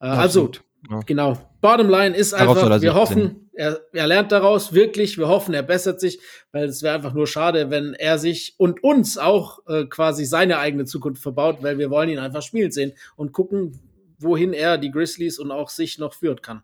Äh, 0.00 0.06
also, 0.06 0.50
ja. 0.90 0.98
genau. 1.06 1.38
Bottom 1.60 1.88
line 1.88 2.16
ist 2.16 2.34
einfach, 2.34 2.82
wir 2.82 2.94
hoffen, 2.94 3.48
er, 3.52 3.80
er 3.92 4.08
lernt 4.08 4.32
daraus 4.32 4.72
wirklich. 4.72 5.16
Wir 5.16 5.28
hoffen, 5.28 5.54
er 5.54 5.62
bessert 5.62 6.00
sich, 6.00 6.18
weil 6.50 6.64
es 6.64 6.82
wäre 6.82 6.96
einfach 6.96 7.14
nur 7.14 7.28
schade, 7.28 7.70
wenn 7.70 7.94
er 7.94 8.18
sich 8.18 8.56
und 8.58 8.82
uns 8.82 9.16
auch 9.16 9.60
äh, 9.68 9.84
quasi 9.84 10.24
seine 10.24 10.58
eigene 10.58 10.86
Zukunft 10.86 11.22
verbaut, 11.22 11.58
weil 11.60 11.78
wir 11.78 11.88
wollen 11.88 12.08
ihn 12.08 12.18
einfach 12.18 12.42
spielen 12.42 12.72
sehen 12.72 12.94
und 13.14 13.32
gucken, 13.32 13.78
wohin 14.18 14.52
er 14.52 14.78
die 14.78 14.90
Grizzlies 14.90 15.38
und 15.38 15.50
auch 15.50 15.68
sich 15.68 15.98
noch 15.98 16.14
führen 16.14 16.40
kann. 16.42 16.62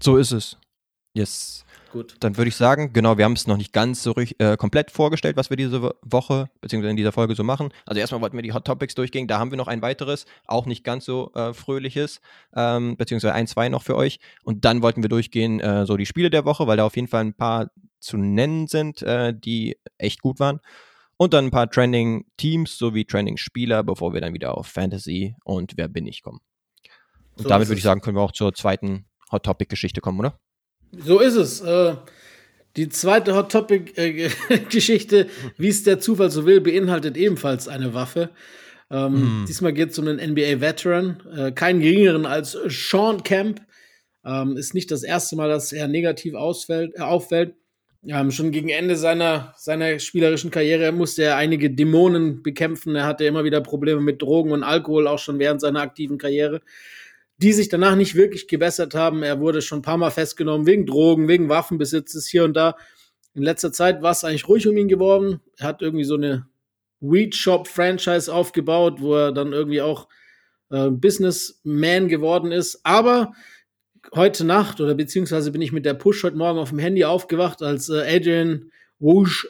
So 0.00 0.16
ist 0.16 0.32
es. 0.32 0.56
Yes. 1.14 1.64
Gut. 1.92 2.16
Dann 2.18 2.36
würde 2.36 2.48
ich 2.48 2.56
sagen, 2.56 2.92
genau, 2.92 3.18
wir 3.18 3.24
haben 3.24 3.34
es 3.34 3.46
noch 3.46 3.56
nicht 3.56 3.72
ganz 3.72 4.02
so 4.02 4.16
äh, 4.16 4.56
komplett 4.56 4.90
vorgestellt, 4.90 5.36
was 5.36 5.48
wir 5.48 5.56
diese 5.56 5.94
Woche 6.02 6.50
bzw. 6.60 6.90
in 6.90 6.96
dieser 6.96 7.12
Folge 7.12 7.36
so 7.36 7.44
machen. 7.44 7.68
Also 7.86 8.00
erstmal 8.00 8.20
wollten 8.20 8.36
wir 8.36 8.42
die 8.42 8.52
Hot 8.52 8.64
Topics 8.64 8.96
durchgehen. 8.96 9.28
Da 9.28 9.38
haben 9.38 9.52
wir 9.52 9.56
noch 9.56 9.68
ein 9.68 9.80
weiteres, 9.80 10.26
auch 10.48 10.66
nicht 10.66 10.82
ganz 10.82 11.04
so 11.04 11.30
äh, 11.34 11.54
fröhliches, 11.54 12.20
ähm, 12.56 12.96
beziehungsweise 12.96 13.32
ein, 13.32 13.46
zwei 13.46 13.68
noch 13.68 13.84
für 13.84 13.94
euch. 13.94 14.18
Und 14.42 14.64
dann 14.64 14.82
wollten 14.82 15.02
wir 15.02 15.08
durchgehen, 15.08 15.60
äh, 15.60 15.86
so 15.86 15.96
die 15.96 16.06
Spiele 16.06 16.30
der 16.30 16.44
Woche, 16.44 16.66
weil 16.66 16.76
da 16.76 16.84
auf 16.84 16.96
jeden 16.96 17.06
Fall 17.06 17.20
ein 17.20 17.34
paar 17.34 17.70
zu 18.00 18.16
nennen 18.16 18.66
sind, 18.66 19.02
äh, 19.02 19.32
die 19.32 19.78
echt 19.96 20.20
gut 20.20 20.40
waren. 20.40 20.58
Und 21.16 21.32
dann 21.32 21.46
ein 21.46 21.50
paar 21.50 21.70
Trending-Teams 21.70 22.76
sowie 22.76 23.04
Trending-Spieler, 23.04 23.84
bevor 23.84 24.12
wir 24.12 24.20
dann 24.20 24.34
wieder 24.34 24.56
auf 24.56 24.66
Fantasy 24.66 25.36
und 25.44 25.74
Wer 25.76 25.88
bin 25.88 26.06
ich 26.06 26.22
kommen. 26.22 26.40
Und 27.36 27.44
so 27.44 27.48
damit 27.48 27.68
würde 27.68 27.78
ich 27.78 27.84
sagen, 27.84 28.00
können 28.00 28.16
wir 28.16 28.22
auch 28.22 28.32
zur 28.32 28.52
zweiten 28.54 29.06
Hot 29.30 29.44
Topic-Geschichte 29.44 30.00
kommen, 30.00 30.18
oder? 30.18 30.38
So 30.92 31.20
ist 31.20 31.34
es. 31.34 31.60
Äh, 31.60 31.96
die 32.76 32.88
zweite 32.88 33.34
Hot 33.34 33.52
Topic-Geschichte, 33.52 35.20
äh, 35.20 35.28
wie 35.56 35.68
es 35.68 35.84
der 35.84 36.00
Zufall 36.00 36.30
so 36.30 36.46
will, 36.46 36.60
beinhaltet 36.60 37.16
ebenfalls 37.16 37.68
eine 37.68 37.94
Waffe. 37.94 38.30
Ähm, 38.90 39.42
mm. 39.42 39.46
Diesmal 39.46 39.72
geht 39.72 39.90
es 39.90 39.98
um 39.98 40.08
einen 40.08 40.32
NBA-Veteran, 40.32 41.22
äh, 41.36 41.52
keinen 41.52 41.80
geringeren 41.80 42.26
als 42.26 42.56
Sean 42.66 43.22
Camp. 43.22 43.60
Ähm, 44.24 44.56
ist 44.56 44.74
nicht 44.74 44.90
das 44.90 45.02
erste 45.02 45.36
Mal, 45.36 45.48
dass 45.48 45.72
er 45.72 45.88
negativ 45.88 46.34
ausfällt, 46.34 46.94
äh, 46.96 47.02
auffällt. 47.02 47.54
Ähm, 48.06 48.30
schon 48.30 48.50
gegen 48.50 48.68
Ende 48.68 48.96
seiner, 48.96 49.54
seiner 49.56 49.98
spielerischen 49.98 50.50
Karriere 50.50 50.92
musste 50.92 51.24
er 51.24 51.36
einige 51.36 51.70
Dämonen 51.70 52.42
bekämpfen. 52.42 52.94
Er 52.96 53.06
hatte 53.06 53.24
immer 53.24 53.44
wieder 53.44 53.60
Probleme 53.60 54.00
mit 54.00 54.20
Drogen 54.20 54.52
und 54.52 54.62
Alkohol, 54.62 55.06
auch 55.06 55.18
schon 55.18 55.38
während 55.38 55.60
seiner 55.60 55.80
aktiven 55.80 56.18
Karriere 56.18 56.60
die 57.38 57.52
sich 57.52 57.68
danach 57.68 57.96
nicht 57.96 58.14
wirklich 58.14 58.48
gebessert 58.48 58.94
haben. 58.94 59.22
Er 59.22 59.40
wurde 59.40 59.62
schon 59.62 59.80
ein 59.80 59.82
paar 59.82 59.96
Mal 59.96 60.10
festgenommen 60.10 60.66
wegen 60.66 60.86
Drogen, 60.86 61.28
wegen 61.28 61.48
Waffenbesitzes 61.48 62.26
hier 62.26 62.44
und 62.44 62.54
da. 62.54 62.76
In 63.34 63.42
letzter 63.42 63.72
Zeit 63.72 64.02
war 64.02 64.12
es 64.12 64.24
eigentlich 64.24 64.48
ruhig 64.48 64.68
um 64.68 64.76
ihn 64.76 64.88
geworden. 64.88 65.40
Er 65.58 65.68
hat 65.68 65.82
irgendwie 65.82 66.04
so 66.04 66.14
eine 66.14 66.46
Weed 67.00 67.34
Shop 67.34 67.66
Franchise 67.66 68.32
aufgebaut, 68.32 69.00
wo 69.00 69.14
er 69.16 69.32
dann 69.32 69.52
irgendwie 69.52 69.82
auch 69.82 70.08
äh, 70.70 70.90
Businessman 70.90 72.08
geworden 72.08 72.52
ist. 72.52 72.80
Aber 72.84 73.32
heute 74.14 74.44
Nacht 74.44 74.80
oder 74.80 74.94
beziehungsweise 74.94 75.52
bin 75.52 75.62
ich 75.62 75.72
mit 75.72 75.84
der 75.84 75.94
Push 75.94 76.24
heute 76.24 76.36
Morgen 76.36 76.58
auf 76.58 76.70
dem 76.70 76.78
Handy 76.78 77.04
aufgewacht, 77.04 77.62
als 77.62 77.88
äh, 77.88 78.16
Adrian 78.16 78.70
Woosh 78.98 79.46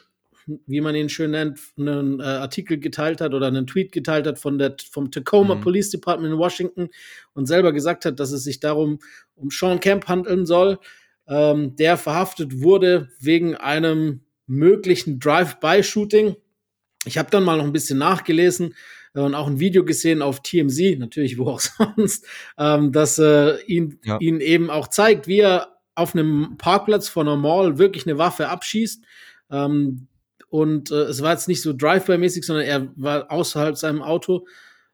wie 0.67 0.81
man 0.81 0.95
ihn 0.95 1.09
schön 1.09 1.31
nennt, 1.31 1.59
einen 1.77 2.19
äh, 2.19 2.23
Artikel 2.23 2.77
geteilt 2.77 3.21
hat 3.21 3.33
oder 3.33 3.47
einen 3.47 3.67
Tweet 3.67 3.91
geteilt 3.91 4.27
hat 4.27 4.39
von 4.39 4.57
der, 4.57 4.75
vom 4.91 5.11
Tacoma 5.11 5.55
mhm. 5.55 5.61
Police 5.61 5.89
Department 5.89 6.33
in 6.33 6.39
Washington 6.39 6.89
und 7.33 7.47
selber 7.47 7.73
gesagt 7.73 8.05
hat, 8.05 8.19
dass 8.19 8.31
es 8.31 8.43
sich 8.43 8.59
darum 8.59 8.99
um 9.35 9.49
Sean 9.49 9.79
Camp 9.79 10.07
handeln 10.07 10.45
soll, 10.45 10.79
ähm, 11.27 11.75
der 11.75 11.97
verhaftet 11.97 12.61
wurde 12.61 13.09
wegen 13.19 13.55
einem 13.55 14.21
möglichen 14.45 15.19
Drive-by-Shooting. 15.19 16.35
Ich 17.05 17.17
habe 17.17 17.31
dann 17.31 17.43
mal 17.43 17.57
noch 17.57 17.65
ein 17.65 17.73
bisschen 17.73 17.97
nachgelesen 17.97 18.75
und 19.21 19.35
auch 19.35 19.47
ein 19.47 19.59
Video 19.59 19.85
gesehen 19.85 20.21
auf 20.21 20.41
TMZ, 20.41 20.99
natürlich 20.99 21.37
wo 21.37 21.47
auch 21.47 21.59
sonst, 21.95 22.25
ähm, 22.57 22.91
dass 22.91 23.17
äh, 23.17 23.61
ihn, 23.65 23.99
ja. 24.03 24.17
ihn 24.19 24.41
eben 24.41 24.69
auch 24.69 24.87
zeigt, 24.87 25.27
wie 25.27 25.39
er 25.39 25.75
auf 25.95 26.13
einem 26.13 26.55
Parkplatz 26.57 27.07
von 27.07 27.27
einer 27.27 27.37
Mall 27.37 27.77
wirklich 27.77 28.05
eine 28.05 28.17
Waffe 28.17 28.49
abschießt. 28.49 29.03
Ähm, 29.49 30.07
und 30.49 30.91
äh, 30.91 31.03
es 31.03 31.21
war 31.21 31.31
jetzt 31.31 31.47
nicht 31.47 31.61
so 31.61 31.73
Drive-by-mäßig, 31.73 32.45
sondern 32.45 32.65
er 32.65 32.87
war 32.95 33.31
außerhalb 33.31 33.77
seinem 33.77 34.01
Auto. 34.01 34.45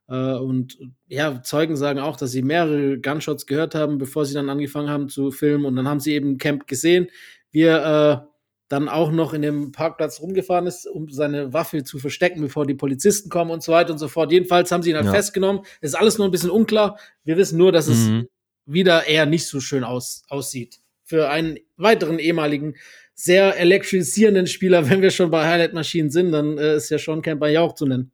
Äh, 0.08 0.34
und 0.34 0.78
ja, 1.08 1.42
Zeugen 1.42 1.76
sagen 1.76 2.00
auch, 2.00 2.18
dass 2.18 2.32
sie 2.32 2.42
mehrere 2.42 3.00
Gunshots 3.00 3.46
gehört 3.46 3.76
haben, 3.76 3.98
bevor 3.98 4.26
sie 4.26 4.34
dann 4.34 4.50
angefangen 4.50 4.90
haben 4.90 5.10
zu 5.10 5.32
filmen. 5.32 5.66
Und 5.66 5.76
dann 5.76 5.88
haben 5.88 6.00
sie 6.00 6.14
eben 6.14 6.38
Camp 6.38 6.68
gesehen, 6.68 7.08
wie 7.52 7.62
er 7.62 8.26
äh, 8.26 8.31
dann 8.72 8.88
auch 8.88 9.12
noch 9.12 9.34
in 9.34 9.42
dem 9.42 9.74
Parkplatz 9.74 10.22
rumgefahren 10.22 10.66
ist, 10.66 10.88
um 10.88 11.10
seine 11.10 11.52
Waffe 11.52 11.84
zu 11.84 12.00
verstecken, 12.00 12.40
bevor 12.40 12.66
die 12.66 12.74
Polizisten 12.74 13.30
kommen 13.30 13.52
und 13.52 13.62
so 13.62 13.74
weiter 13.74 13.92
und 13.92 14.00
so 14.00 14.08
fort. 14.08 14.32
Jedenfalls 14.32 14.72
haben 14.72 14.82
sie 14.82 14.92
ihn 14.92 14.96
halt 14.96 15.08
ja. 15.08 15.12
festgenommen. 15.12 15.64
Es 15.82 15.90
ist 15.90 15.96
alles 15.96 16.18
nur 16.18 16.28
ein 16.28 16.32
bisschen 16.32 16.50
unklar. 16.50 16.98
Wir 17.26 17.36
wissen 17.36 17.58
nur, 17.58 17.74
dass 17.74 17.88
mhm. 17.88 17.94
es 17.94 18.74
wieder 18.74 19.08
eher 19.08 19.26
nicht 19.26 19.48
so 19.48 19.60
schön 19.60 19.84
aus, 19.84 20.24
aussieht. 20.30 20.80
Für 21.04 21.30
einen 21.30 21.60
weiteren 21.76 22.18
ehemaligen 22.18 22.76
sehr 23.14 23.60
elektrisierenden 23.60 24.48
Spieler, 24.48 24.90
wenn 24.90 25.02
wir 25.02 25.12
schon 25.12 25.32
bei 25.32 25.46
Highlight-Maschinen 25.46 26.10
sind, 26.10 26.32
dann 26.32 26.58
äh, 26.58 26.78
ist 26.78 26.90
ja 26.90 26.98
schon 26.98 27.22
kein 27.22 27.42
Jauch 27.42 27.76
zu 27.76 27.86
nennen. 27.86 28.12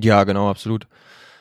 Ja, 0.00 0.22
genau, 0.22 0.48
absolut. 0.48 0.86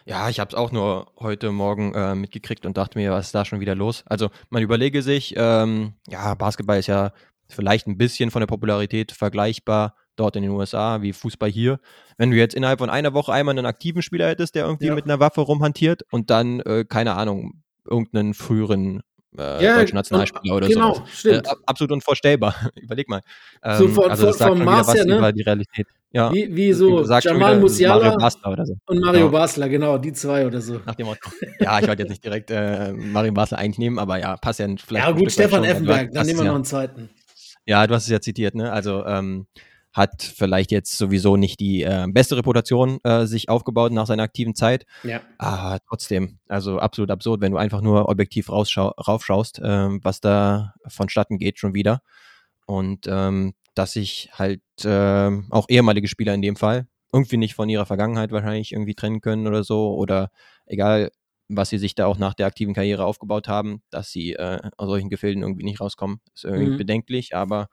Ja, 0.06 0.30
ich 0.30 0.40
habe 0.40 0.50
es 0.50 0.56
auch 0.56 0.72
nur 0.72 1.12
heute 1.20 1.52
Morgen 1.52 1.94
äh, 1.94 2.16
mitgekriegt 2.16 2.66
und 2.66 2.78
dachte 2.78 2.98
mir, 2.98 3.12
was 3.12 3.28
ist 3.28 3.36
da 3.36 3.46
schon 3.46 3.60
wieder 3.60 3.76
los? 3.76 4.04
Also 4.08 4.30
man 4.50 4.64
überlege 4.64 5.04
sich, 5.04 5.36
ähm, 5.38 5.94
ja, 6.08 6.34
Basketball 6.34 6.80
ist 6.80 6.88
ja 6.88 7.12
vielleicht 7.50 7.88
ein 7.88 7.98
bisschen 7.98 8.32
von 8.32 8.42
der 8.42 8.48
Popularität 8.48 9.12
vergleichbar 9.12 9.96
dort 10.16 10.36
in 10.36 10.44
den 10.44 10.52
USA 10.52 11.02
wie 11.02 11.14
Fußball 11.14 11.50
hier. 11.50 11.80
Wenn 12.18 12.32
du 12.32 12.38
jetzt 12.38 12.56
innerhalb 12.56 12.80
von 12.80 12.90
einer 12.90 13.14
Woche 13.14 13.34
einmal 13.34 13.58
einen 13.58 13.66
aktiven 13.66 14.02
Spieler 14.02 14.28
hättest, 14.28 14.56
der 14.56 14.66
irgendwie 14.66 14.88
ja. 14.88 14.96
mit 14.96 15.06
einer 15.06 15.20
Waffe 15.20 15.42
rumhantiert 15.42 16.04
und 16.12 16.30
dann, 16.30 16.62
äh, 16.62 16.86
keine 16.88 17.16
Ahnung, 17.16 17.64
irgendeinen 17.86 18.34
früheren 18.34 19.02
äh, 19.38 19.64
ja, 19.64 19.76
deutschen 19.76 19.96
Nationalspieler 19.96 20.56
oder 20.56 20.68
genau, 20.68 20.94
so. 20.96 21.04
Stimmt. 21.12 21.48
Äh, 21.48 21.56
absolut 21.66 21.92
unvorstellbar. 21.92 22.56
Überleg 22.76 23.10
mal. 23.10 23.22
Ähm, 23.64 23.78
so 23.78 23.88
von, 23.90 24.10
also 24.10 24.28
das 24.28 24.38
sagt 24.38 24.50
vom 24.50 24.64
Mars 24.64 24.94
her, 24.94 25.06
ne? 25.06 25.18
über 25.18 25.32
die 25.32 25.42
Realität. 25.44 25.88
Ja, 26.12 26.32
wie, 26.32 26.56
wie 26.56 26.72
so 26.72 27.04
Jamal 27.04 27.60
Musiala 27.60 28.16
Mario 28.18 28.66
so. 28.66 28.76
und 28.86 29.00
Mario 29.02 29.26
ja. 29.26 29.28
Basler, 29.28 29.68
genau, 29.68 29.98
die 29.98 30.14
zwei 30.14 30.48
oder 30.48 30.62
so. 30.62 30.80
Nach 30.86 30.96
dem 30.96 31.08
Motto. 31.08 31.30
Ja, 31.60 31.78
ich 31.80 31.88
wollte 31.90 32.04
jetzt 32.04 32.10
nicht 32.10 32.24
direkt 32.24 32.50
äh, 32.52 32.94
Mario 32.94 33.34
Basler 33.34 33.58
eigentlich 33.58 33.80
nehmen, 33.80 34.00
aber 34.00 34.18
ja, 34.18 34.38
passt 34.38 34.60
ja 34.60 34.68
vielleicht. 34.78 35.06
Ja 35.06 35.12
gut, 35.12 35.30
Stefan 35.30 35.66
Effenberg, 35.66 36.14
dann 36.14 36.26
nehmen 36.26 36.40
wir 36.40 36.46
noch 36.46 36.56
einen 36.56 36.64
zweiten. 36.64 37.10
Ja, 37.66 37.86
du 37.88 37.96
hast 37.96 38.04
es 38.04 38.10
ja 38.10 38.22
zitiert, 38.22 38.56
ne? 38.56 38.72
Also 38.72 39.06
ähm, 39.06 39.48
hat 39.96 40.24
vielleicht 40.24 40.72
jetzt 40.72 40.98
sowieso 40.98 41.38
nicht 41.38 41.60
die 41.62 41.84
äh, 41.84 42.06
beste 42.10 42.36
Reputation 42.36 43.00
äh, 43.04 43.26
sich 43.26 43.48
aufgebaut 43.48 43.94
nach 43.94 44.06
seiner 44.06 44.24
aktiven 44.24 44.54
Zeit. 44.54 44.86
Ja. 45.04 45.22
Aber 45.38 45.80
trotzdem, 45.88 46.38
also 46.50 46.80
absolut 46.80 47.12
absurd, 47.12 47.40
wenn 47.40 47.54
du 47.54 47.58
einfach 47.58 47.82
nur 47.82 48.10
objektiv 48.10 48.50
raufschaust, 48.50 49.60
äh, 49.60 49.88
was 50.04 50.20
da 50.20 50.74
vonstatten 50.86 51.38
geht 51.38 51.60
schon 51.60 51.74
wieder. 51.74 52.02
Und 52.66 53.08
ähm, 53.08 53.54
dass 53.74 53.94
sich 53.94 54.30
halt 54.34 54.62
äh, 54.84 55.32
auch 55.50 55.68
ehemalige 55.70 56.08
Spieler 56.10 56.34
in 56.34 56.42
dem 56.42 56.58
Fall 56.58 56.88
irgendwie 57.14 57.38
nicht 57.38 57.56
von 57.56 57.70
ihrer 57.70 57.86
Vergangenheit 57.86 58.32
wahrscheinlich 58.32 58.74
irgendwie 58.74 58.96
trennen 58.96 59.22
können 59.22 59.48
oder 59.48 59.64
so. 59.64 59.96
Oder 59.96 60.30
egal, 60.66 61.12
was 61.48 61.70
sie 61.70 61.78
sich 61.78 61.96
da 61.96 62.06
auch 62.08 62.18
nach 62.18 62.34
der 62.34 62.48
aktiven 62.48 62.74
Karriere 62.74 63.06
aufgebaut 63.06 63.48
haben, 63.48 63.82
dass 63.90 64.12
sie 64.12 64.34
äh, 64.34 64.60
aus 64.78 64.88
solchen 64.88 65.10
Gefilden 65.10 65.44
irgendwie 65.44 65.64
nicht 65.64 65.82
rauskommen, 65.82 66.20
ist 66.34 66.46
irgendwie 66.46 66.72
mhm. 66.72 66.78
bedenklich, 66.78 67.36
aber 67.36 67.68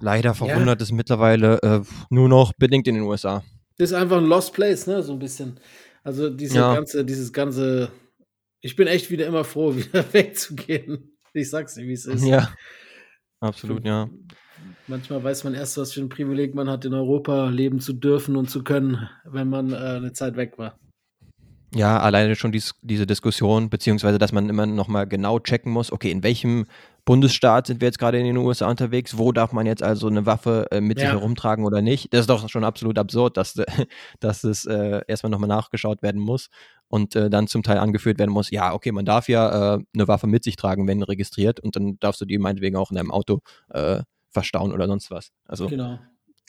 leider 0.00 0.34
verwundert 0.34 0.80
ja. 0.80 0.84
es 0.84 0.92
mittlerweile 0.92 1.60
äh, 1.62 1.80
nur 2.08 2.28
noch 2.28 2.52
bedingt 2.52 2.86
in 2.88 2.96
den 2.96 3.04
USA. 3.04 3.42
Das 3.78 3.90
ist 3.90 3.96
einfach 3.96 4.18
ein 4.18 4.26
Lost 4.26 4.52
Place, 4.52 4.86
ne? 4.86 5.02
So 5.02 5.12
ein 5.12 5.18
bisschen. 5.18 5.58
Also 6.02 6.30
diese 6.30 6.56
ja. 6.56 6.74
ganze, 6.74 7.04
dieses 7.04 7.32
ganze. 7.32 7.90
Ich 8.60 8.76
bin 8.76 8.86
echt 8.86 9.10
wieder 9.10 9.26
immer 9.26 9.44
froh, 9.44 9.74
wieder 9.76 10.04
wegzugehen. 10.12 11.16
Ich 11.32 11.50
sag's 11.50 11.74
dir, 11.74 11.86
wie 11.86 11.92
es 11.92 12.06
ist. 12.06 12.24
Ja. 12.24 12.52
Absolut, 13.40 13.86
ja. 13.86 14.10
Manchmal 14.86 15.22
weiß 15.22 15.44
man 15.44 15.54
erst, 15.54 15.78
was 15.78 15.92
für 15.92 16.00
ein 16.00 16.08
Privileg 16.08 16.54
man 16.54 16.68
hat, 16.68 16.84
in 16.84 16.92
Europa 16.92 17.48
leben 17.48 17.80
zu 17.80 17.92
dürfen 17.92 18.36
und 18.36 18.50
zu 18.50 18.64
können, 18.64 19.08
wenn 19.24 19.48
man 19.48 19.72
äh, 19.72 19.76
eine 19.76 20.12
Zeit 20.12 20.36
weg 20.36 20.58
war. 20.58 20.79
Ja, 21.74 22.00
alleine 22.00 22.34
schon 22.34 22.50
dies, 22.50 22.74
diese 22.82 23.06
Diskussion, 23.06 23.70
beziehungsweise, 23.70 24.18
dass 24.18 24.32
man 24.32 24.48
immer 24.48 24.66
noch 24.66 24.88
mal 24.88 25.06
genau 25.06 25.38
checken 25.38 25.72
muss, 25.72 25.92
okay, 25.92 26.10
in 26.10 26.24
welchem 26.24 26.66
Bundesstaat 27.04 27.68
sind 27.68 27.80
wir 27.80 27.86
jetzt 27.86 27.98
gerade 27.98 28.18
in 28.18 28.24
den 28.24 28.36
USA 28.36 28.68
unterwegs, 28.68 29.16
wo 29.18 29.30
darf 29.30 29.52
man 29.52 29.66
jetzt 29.66 29.82
also 29.82 30.08
eine 30.08 30.26
Waffe 30.26 30.66
äh, 30.70 30.80
mit 30.80 30.98
ja. 30.98 31.06
sich 31.06 31.14
herumtragen 31.14 31.64
oder 31.64 31.80
nicht? 31.80 32.12
Das 32.12 32.22
ist 32.22 32.30
doch 32.30 32.48
schon 32.48 32.64
absolut 32.64 32.98
absurd, 32.98 33.36
dass, 33.36 33.54
dass 34.20 34.44
es 34.44 34.64
äh, 34.66 35.00
erstmal 35.06 35.30
nochmal 35.30 35.48
nachgeschaut 35.48 36.02
werden 36.02 36.20
muss 36.20 36.50
und 36.88 37.14
äh, 37.14 37.30
dann 37.30 37.46
zum 37.46 37.62
Teil 37.62 37.78
angeführt 37.78 38.18
werden 38.18 38.32
muss, 38.32 38.50
ja, 38.50 38.72
okay, 38.74 38.90
man 38.90 39.04
darf 39.04 39.28
ja 39.28 39.76
äh, 39.76 39.78
eine 39.94 40.08
Waffe 40.08 40.26
mit 40.26 40.42
sich 40.42 40.56
tragen, 40.56 40.88
wenn 40.88 41.02
registriert 41.02 41.60
und 41.60 41.76
dann 41.76 41.98
darfst 42.00 42.20
du 42.20 42.24
die 42.24 42.38
meinetwegen 42.38 42.76
auch 42.76 42.90
in 42.90 42.96
deinem 42.96 43.12
Auto 43.12 43.40
äh, 43.68 44.02
verstauen 44.30 44.72
oder 44.72 44.86
sonst 44.86 45.10
was. 45.10 45.30
Also 45.46 45.68
genau. 45.68 45.98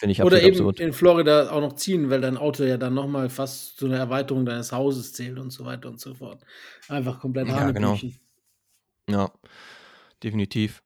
Finde 0.01 0.13
ich 0.13 0.23
Oder 0.23 0.41
eben 0.41 0.55
absurd. 0.55 0.79
in 0.79 0.93
Florida 0.93 1.51
auch 1.51 1.61
noch 1.61 1.73
ziehen, 1.73 2.09
weil 2.09 2.21
dein 2.21 2.35
Auto 2.35 2.63
ja 2.63 2.77
dann 2.77 2.95
nochmal 2.95 3.29
fast 3.29 3.77
zu 3.77 3.85
einer 3.85 3.99
Erweiterung 3.99 4.47
deines 4.47 4.71
Hauses 4.71 5.13
zählt 5.13 5.37
und 5.37 5.51
so 5.51 5.63
weiter 5.63 5.89
und 5.89 5.99
so 5.99 6.15
fort. 6.15 6.41
Einfach 6.89 7.19
komplett 7.19 7.47
Ja, 7.49 7.69
genau. 7.69 7.95
Ja, 9.07 9.31
definitiv. 10.23 10.81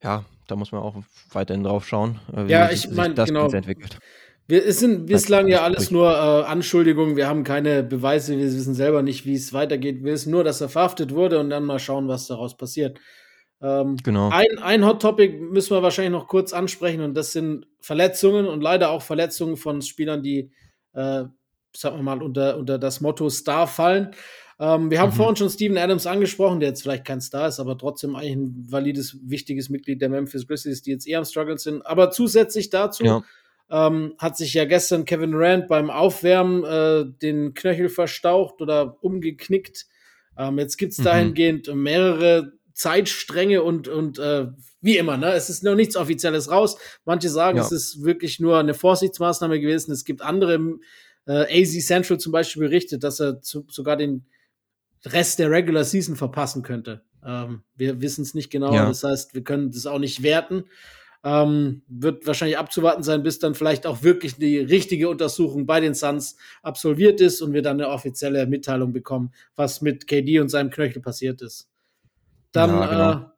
Ja, 0.00 0.24
da 0.46 0.54
muss 0.54 0.70
man 0.70 0.80
auch 0.80 0.94
weiterhin 1.32 1.64
drauf 1.64 1.88
schauen, 1.88 2.20
äh, 2.32 2.46
wie 2.46 2.52
ja, 2.52 2.70
ich 2.70 2.88
meine, 2.88 3.14
genau. 3.14 3.50
entwickelt. 3.50 3.98
Wir, 4.46 4.64
es 4.64 4.78
sind 4.78 5.06
bislang 5.06 5.48
ja 5.48 5.64
alles 5.64 5.90
nur 5.90 6.08
äh, 6.08 6.44
Anschuldigungen. 6.44 7.16
Wir 7.16 7.26
haben 7.26 7.42
keine 7.42 7.82
Beweise. 7.82 8.38
Wir 8.38 8.44
wissen 8.44 8.76
selber 8.76 9.02
nicht, 9.02 9.26
wie 9.26 9.34
es 9.34 9.52
weitergeht. 9.54 10.04
Wir 10.04 10.12
wissen 10.12 10.30
nur, 10.30 10.44
dass 10.44 10.60
er 10.60 10.68
verhaftet 10.68 11.12
wurde 11.12 11.40
und 11.40 11.50
dann 11.50 11.64
mal 11.64 11.80
schauen, 11.80 12.06
was 12.06 12.28
daraus 12.28 12.56
passiert. 12.56 13.00
Ähm, 13.62 13.96
genau. 14.02 14.28
Ein, 14.30 14.58
ein 14.58 14.84
Hot 14.84 15.00
Topic 15.00 15.38
müssen 15.38 15.70
wir 15.70 15.82
wahrscheinlich 15.82 16.12
noch 16.12 16.28
kurz 16.28 16.52
ansprechen 16.52 17.00
und 17.00 17.14
das 17.14 17.32
sind 17.32 17.66
Verletzungen 17.80 18.46
und 18.46 18.60
leider 18.60 18.90
auch 18.90 19.02
Verletzungen 19.02 19.56
von 19.56 19.80
Spielern, 19.82 20.22
die, 20.22 20.50
äh, 20.92 21.24
sagen 21.74 21.96
wir 21.96 22.02
mal, 22.02 22.22
unter, 22.22 22.58
unter 22.58 22.78
das 22.78 23.00
Motto 23.00 23.30
Star 23.30 23.66
fallen. 23.66 24.14
Ähm, 24.58 24.90
wir 24.90 25.00
haben 25.00 25.10
mhm. 25.10 25.16
vorhin 25.16 25.36
schon 25.36 25.50
Steven 25.50 25.76
Adams 25.76 26.06
angesprochen, 26.06 26.60
der 26.60 26.70
jetzt 26.70 26.82
vielleicht 26.82 27.04
kein 27.04 27.20
Star 27.20 27.48
ist, 27.48 27.60
aber 27.60 27.76
trotzdem 27.76 28.14
eigentlich 28.14 28.36
ein 28.36 28.66
valides, 28.70 29.18
wichtiges 29.22 29.68
Mitglied 29.68 30.00
der 30.00 30.08
Memphis 30.08 30.46
Grizzlies, 30.46 30.82
die 30.82 30.90
jetzt 30.90 31.06
eher 31.06 31.18
am 31.18 31.24
Struggle 31.24 31.58
sind. 31.58 31.84
Aber 31.84 32.10
zusätzlich 32.10 32.70
dazu 32.70 33.04
ja. 33.04 33.22
ähm, 33.70 34.14
hat 34.18 34.36
sich 34.36 34.54
ja 34.54 34.64
gestern 34.64 35.04
Kevin 35.04 35.32
Durant 35.32 35.68
beim 35.68 35.90
Aufwärmen 35.90 36.64
äh, 36.64 37.04
den 37.20 37.52
Knöchel 37.52 37.88
verstaucht 37.88 38.62
oder 38.62 39.02
umgeknickt. 39.02 39.86
Ähm, 40.38 40.58
jetzt 40.58 40.76
gibt 40.78 40.92
es 40.92 40.98
mhm. 40.98 41.04
dahingehend 41.04 41.74
mehrere 41.74 42.52
Zeitstränge 42.76 43.62
und, 43.62 43.88
und 43.88 44.18
äh, 44.18 44.48
wie 44.82 44.98
immer, 44.98 45.16
ne? 45.16 45.32
Es 45.32 45.48
ist 45.48 45.64
noch 45.64 45.74
nichts 45.74 45.96
Offizielles 45.96 46.50
raus. 46.50 46.76
Manche 47.06 47.30
sagen, 47.30 47.56
ja. 47.56 47.64
es 47.64 47.72
ist 47.72 48.04
wirklich 48.04 48.38
nur 48.38 48.58
eine 48.58 48.74
Vorsichtsmaßnahme 48.74 49.58
gewesen. 49.58 49.92
Es 49.92 50.04
gibt 50.04 50.20
andere, 50.20 50.78
äh, 51.26 51.62
AZ 51.62 51.86
Central 51.86 52.20
zum 52.20 52.32
Beispiel 52.32 52.64
berichtet, 52.64 53.02
dass 53.02 53.18
er 53.18 53.40
zu, 53.40 53.64
sogar 53.70 53.96
den 53.96 54.26
Rest 55.06 55.38
der 55.38 55.50
Regular 55.50 55.84
Season 55.84 56.16
verpassen 56.16 56.62
könnte. 56.62 57.02
Ähm, 57.24 57.62
wir 57.76 58.02
wissen 58.02 58.20
es 58.22 58.34
nicht 58.34 58.50
genau, 58.50 58.74
ja. 58.74 58.86
das 58.86 59.02
heißt, 59.02 59.32
wir 59.32 59.42
können 59.42 59.70
das 59.70 59.86
auch 59.86 59.98
nicht 59.98 60.22
werten. 60.22 60.64
Ähm, 61.24 61.82
wird 61.88 62.26
wahrscheinlich 62.26 62.58
abzuwarten 62.58 63.02
sein, 63.02 63.22
bis 63.22 63.38
dann 63.38 63.54
vielleicht 63.54 63.86
auch 63.86 64.02
wirklich 64.02 64.36
die 64.36 64.58
richtige 64.58 65.08
Untersuchung 65.08 65.64
bei 65.64 65.80
den 65.80 65.94
Suns 65.94 66.36
absolviert 66.62 67.22
ist 67.22 67.40
und 67.40 67.54
wir 67.54 67.62
dann 67.62 67.80
eine 67.80 67.88
offizielle 67.88 68.46
Mitteilung 68.46 68.92
bekommen, 68.92 69.32
was 69.56 69.80
mit 69.80 70.06
KD 70.06 70.40
und 70.40 70.50
seinem 70.50 70.70
Knöchel 70.70 71.00
passiert 71.00 71.40
ist. 71.40 71.70
Dann, 72.52 72.70
ja, 72.70 72.86
genau. 72.86 73.12
äh, 73.12 73.30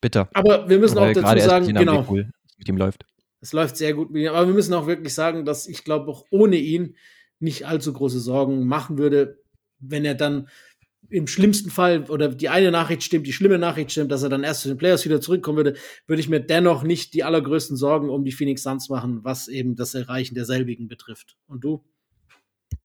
bitter. 0.00 0.28
Aber 0.34 0.68
wir 0.68 0.78
müssen 0.78 0.96
Weil 0.96 1.16
auch 1.16 1.22
dazu 1.22 1.44
sagen, 1.44 1.66
genau, 1.74 2.06
cool, 2.08 2.30
mit 2.58 2.68
ihm 2.68 2.76
läuft. 2.76 3.04
Es 3.40 3.52
läuft 3.52 3.76
sehr 3.76 3.94
gut 3.94 4.10
mit 4.10 4.22
ihm, 4.22 4.30
aber 4.30 4.46
wir 4.46 4.54
müssen 4.54 4.74
auch 4.74 4.86
wirklich 4.86 5.14
sagen, 5.14 5.44
dass 5.44 5.66
ich 5.66 5.84
glaube, 5.84 6.10
auch 6.10 6.24
ohne 6.30 6.56
ihn 6.56 6.96
nicht 7.38 7.66
allzu 7.66 7.92
große 7.92 8.20
Sorgen 8.20 8.66
machen 8.66 8.98
würde, 8.98 9.38
wenn 9.78 10.04
er 10.04 10.14
dann 10.14 10.48
im 11.08 11.26
schlimmsten 11.26 11.70
Fall 11.70 12.04
oder 12.10 12.28
die 12.28 12.48
eine 12.48 12.70
Nachricht 12.70 13.02
stimmt, 13.02 13.26
die 13.26 13.32
schlimme 13.32 13.58
Nachricht 13.58 13.92
stimmt, 13.92 14.10
dass 14.10 14.22
er 14.22 14.28
dann 14.28 14.42
erst 14.42 14.62
zu 14.62 14.68
den 14.68 14.78
Players 14.78 15.04
wieder 15.04 15.20
zurückkommen 15.20 15.56
würde, 15.56 15.74
würde 16.06 16.20
ich 16.20 16.28
mir 16.28 16.40
dennoch 16.40 16.82
nicht 16.82 17.14
die 17.14 17.24
allergrößten 17.24 17.76
Sorgen 17.76 18.08
um 18.10 18.24
die 18.24 18.32
Phoenix 18.32 18.62
Suns 18.62 18.88
machen, 18.88 19.22
was 19.22 19.48
eben 19.48 19.76
das 19.76 19.94
Erreichen 19.94 20.34
derselbigen 20.34 20.88
betrifft. 20.88 21.36
Und 21.46 21.62
du? 21.62 21.84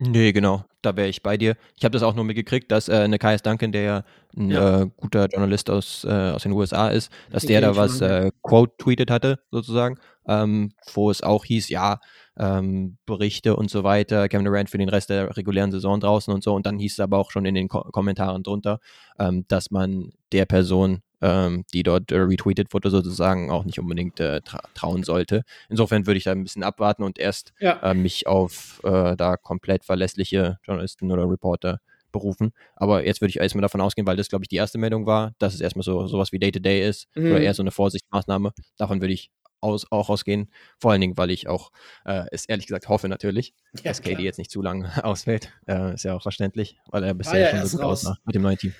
Nee, 0.03 0.31
genau, 0.31 0.65
da 0.81 0.95
wäre 0.95 1.09
ich 1.09 1.21
bei 1.21 1.37
dir. 1.37 1.55
Ich 1.77 1.85
habe 1.85 1.93
das 1.93 2.01
auch 2.01 2.15
nur 2.15 2.23
mitgekriegt, 2.25 2.71
dass 2.71 2.89
äh, 2.89 3.07
Nekias 3.07 3.43
Duncan, 3.43 3.71
der 3.71 3.81
ja 3.83 4.03
ein 4.35 4.49
ja. 4.49 4.81
Äh, 4.81 4.89
guter 4.97 5.27
Journalist 5.27 5.69
aus, 5.69 6.03
äh, 6.05 6.31
aus 6.31 6.41
den 6.41 6.53
USA 6.53 6.89
ist, 6.89 7.11
dass 7.29 7.45
der 7.45 7.61
da 7.61 7.75
was 7.75 8.01
äh, 8.01 8.31
Quote-tweetet 8.41 9.11
hatte, 9.11 9.39
sozusagen, 9.51 9.99
ähm, 10.27 10.71
wo 10.93 11.11
es 11.11 11.21
auch 11.21 11.45
hieß, 11.45 11.69
ja, 11.69 11.99
ähm, 12.35 12.97
Berichte 13.05 13.55
und 13.55 13.69
so 13.69 13.83
weiter, 13.83 14.27
Kevin 14.27 14.45
Durant 14.45 14.71
für 14.71 14.79
den 14.79 14.89
Rest 14.89 15.11
der 15.11 15.37
regulären 15.37 15.71
Saison 15.71 15.99
draußen 15.99 16.33
und 16.33 16.43
so. 16.43 16.55
Und 16.55 16.65
dann 16.65 16.79
hieß 16.79 16.93
es 16.93 16.99
aber 16.99 17.19
auch 17.19 17.29
schon 17.29 17.45
in 17.45 17.53
den 17.53 17.67
Ko 17.67 17.83
Kommentaren 17.91 18.41
drunter, 18.41 18.79
ähm, 19.19 19.45
dass 19.49 19.69
man 19.69 20.13
der 20.31 20.45
Person 20.45 21.01
ähm, 21.21 21.65
die 21.73 21.83
dort 21.83 22.11
äh, 22.11 22.17
retweetet 22.17 22.73
wurde, 22.73 22.89
sozusagen 22.89 23.51
auch 23.51 23.63
nicht 23.63 23.79
unbedingt 23.79 24.19
äh, 24.19 24.41
tra 24.41 24.61
trauen 24.73 25.03
sollte. 25.03 25.43
Insofern 25.69 26.07
würde 26.07 26.17
ich 26.17 26.23
da 26.23 26.31
ein 26.31 26.43
bisschen 26.43 26.63
abwarten 26.63 27.03
und 27.03 27.19
erst 27.19 27.53
ja. 27.59 27.79
äh, 27.81 27.93
mich 27.93 28.27
auf 28.27 28.81
äh, 28.83 29.15
da 29.15 29.37
komplett 29.37 29.85
verlässliche 29.85 30.57
Journalisten 30.63 31.11
oder 31.11 31.29
Reporter 31.29 31.79
berufen. 32.11 32.51
Aber 32.75 33.05
jetzt 33.05 33.21
würde 33.21 33.29
ich 33.29 33.37
erstmal 33.37 33.61
davon 33.61 33.81
ausgehen, 33.81 34.05
weil 34.05 34.17
das, 34.17 34.29
glaube 34.29 34.43
ich, 34.43 34.49
die 34.49 34.57
erste 34.57 34.77
Meldung 34.77 35.05
war, 35.05 35.33
dass 35.39 35.53
es 35.53 35.61
erstmal 35.61 35.83
so 35.83 36.07
sowas 36.07 36.31
wie 36.31 36.39
Day-to-Day 36.39 36.81
-Day 36.81 36.89
ist 36.89 37.07
mhm. 37.15 37.31
oder 37.31 37.41
eher 37.41 37.53
so 37.53 37.63
eine 37.63 37.71
Vorsichtsmaßnahme. 37.71 38.51
Davon 38.77 39.01
würde 39.01 39.13
ich 39.13 39.31
aus, 39.61 39.89
auch 39.91 40.09
ausgehen. 40.09 40.49
Vor 40.79 40.91
allen 40.91 41.01
Dingen, 41.01 41.17
weil 41.17 41.31
ich 41.31 41.47
auch 41.47 41.71
äh, 42.05 42.25
es 42.31 42.45
ehrlich 42.45 42.67
gesagt 42.67 42.89
hoffe 42.89 43.07
natürlich, 43.07 43.53
ja, 43.75 43.83
dass 43.83 44.01
KD 44.01 44.23
jetzt 44.23 44.37
nicht 44.37 44.51
zu 44.51 44.61
lange 44.61 44.91
ausfällt. 45.05 45.51
Äh, 45.67 45.93
ist 45.93 46.03
ja 46.03 46.15
auch 46.15 46.23
verständlich, 46.23 46.77
weil 46.87 47.03
er 47.03 47.13
bisher 47.13 47.39
ja 47.39 47.49
schon 47.51 47.65
so 47.67 47.77
gut 47.77 47.85
aussah 47.85 48.17
mit 48.25 48.35
dem 48.35 48.41
neuen 48.41 48.57
Team. 48.57 48.73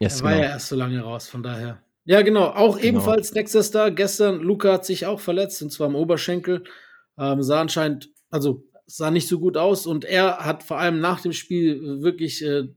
Yes, 0.00 0.20
er 0.20 0.24
war 0.24 0.32
genau. 0.32 0.44
ja 0.44 0.50
erst 0.50 0.68
so 0.68 0.76
lange 0.76 1.00
raus, 1.00 1.28
von 1.28 1.42
daher. 1.42 1.82
Ja, 2.04 2.22
genau. 2.22 2.46
Auch 2.46 2.76
genau. 2.76 2.88
ebenfalls 2.88 3.32
nächster 3.34 3.62
Star. 3.62 3.90
Gestern, 3.90 4.40
Luca 4.40 4.72
hat 4.72 4.86
sich 4.86 5.06
auch 5.06 5.20
verletzt, 5.20 5.62
und 5.62 5.70
zwar 5.70 5.86
am 5.86 5.94
Oberschenkel. 5.94 6.64
Ähm, 7.18 7.42
sah 7.42 7.60
anscheinend, 7.60 8.10
also 8.30 8.64
sah 8.86 9.10
nicht 9.10 9.28
so 9.28 9.38
gut 9.38 9.56
aus. 9.56 9.86
Und 9.86 10.04
er 10.04 10.38
hat 10.38 10.62
vor 10.62 10.78
allem 10.78 11.00
nach 11.00 11.20
dem 11.20 11.32
Spiel 11.32 12.02
wirklich 12.02 12.42
äh, 12.42 12.68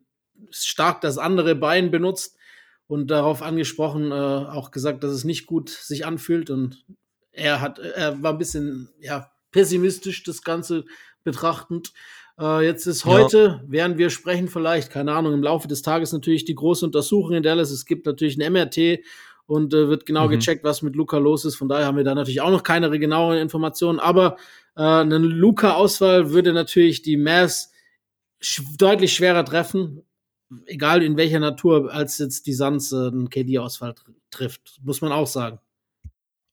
stark 0.51 1.01
das 1.01 1.17
andere 1.17 1.55
Bein 1.55 1.91
benutzt 1.91 2.37
und 2.87 3.09
darauf 3.09 3.41
angesprochen, 3.41 4.11
äh, 4.11 4.15
auch 4.15 4.71
gesagt, 4.71 5.03
dass 5.03 5.11
es 5.11 5.23
nicht 5.23 5.45
gut 5.45 5.69
sich 5.69 6.05
anfühlt. 6.05 6.49
Und 6.49 6.85
er 7.31 7.61
hat, 7.61 7.79
er 7.79 8.21
war 8.21 8.33
ein 8.33 8.37
bisschen 8.37 8.89
ja, 8.99 9.31
pessimistisch 9.51 10.23
das 10.23 10.43
Ganze 10.43 10.83
betrachtend. 11.23 11.93
Äh, 12.39 12.65
jetzt 12.65 12.87
ist 12.87 13.05
heute, 13.05 13.37
ja. 13.37 13.61
während 13.67 13.97
wir 13.97 14.09
sprechen, 14.09 14.47
vielleicht, 14.47 14.91
keine 14.91 15.13
Ahnung, 15.13 15.33
im 15.33 15.43
Laufe 15.43 15.67
des 15.67 15.81
Tages 15.81 16.11
natürlich 16.13 16.45
die 16.45 16.55
große 16.55 16.85
Untersuchung 16.85 17.33
in 17.33 17.43
Dallas. 17.43 17.71
Es 17.71 17.85
gibt 17.85 18.05
natürlich 18.05 18.37
ein 18.37 18.51
MRT 18.51 18.99
und 19.45 19.73
äh, 19.73 19.87
wird 19.87 20.05
genau 20.05 20.27
mhm. 20.27 20.31
gecheckt, 20.31 20.63
was 20.63 20.81
mit 20.81 20.95
Luca 20.95 21.17
los 21.17 21.45
ist. 21.45 21.55
Von 21.55 21.69
daher 21.69 21.85
haben 21.85 21.97
wir 21.97 22.03
da 22.03 22.15
natürlich 22.15 22.41
auch 22.41 22.51
noch 22.51 22.63
keine 22.63 22.89
genaueren 22.99 23.39
Informationen. 23.39 23.99
Aber 23.99 24.37
äh, 24.75 24.81
eine 24.81 25.17
Luca-Auswahl 25.17 26.31
würde 26.31 26.53
natürlich 26.53 27.01
die 27.01 27.17
Mavs 27.17 27.71
sch 28.41 28.61
deutlich 28.77 29.13
schwerer 29.13 29.45
treffen, 29.45 30.01
egal 30.65 31.03
in 31.03 31.17
welcher 31.17 31.39
Natur, 31.39 31.93
als 31.93 32.17
jetzt 32.17 32.47
die 32.47 32.53
Suns 32.53 32.91
äh, 32.91 33.07
einen 33.07 33.29
KD-Ausfall 33.29 33.93
tr 33.93 34.11
trifft. 34.31 34.79
Muss 34.81 35.01
man 35.01 35.11
auch 35.11 35.27
sagen. 35.27 35.59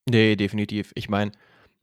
Nee, 0.07 0.35
definitiv. 0.35 0.91
Ich 0.93 1.09
meine, 1.09 1.31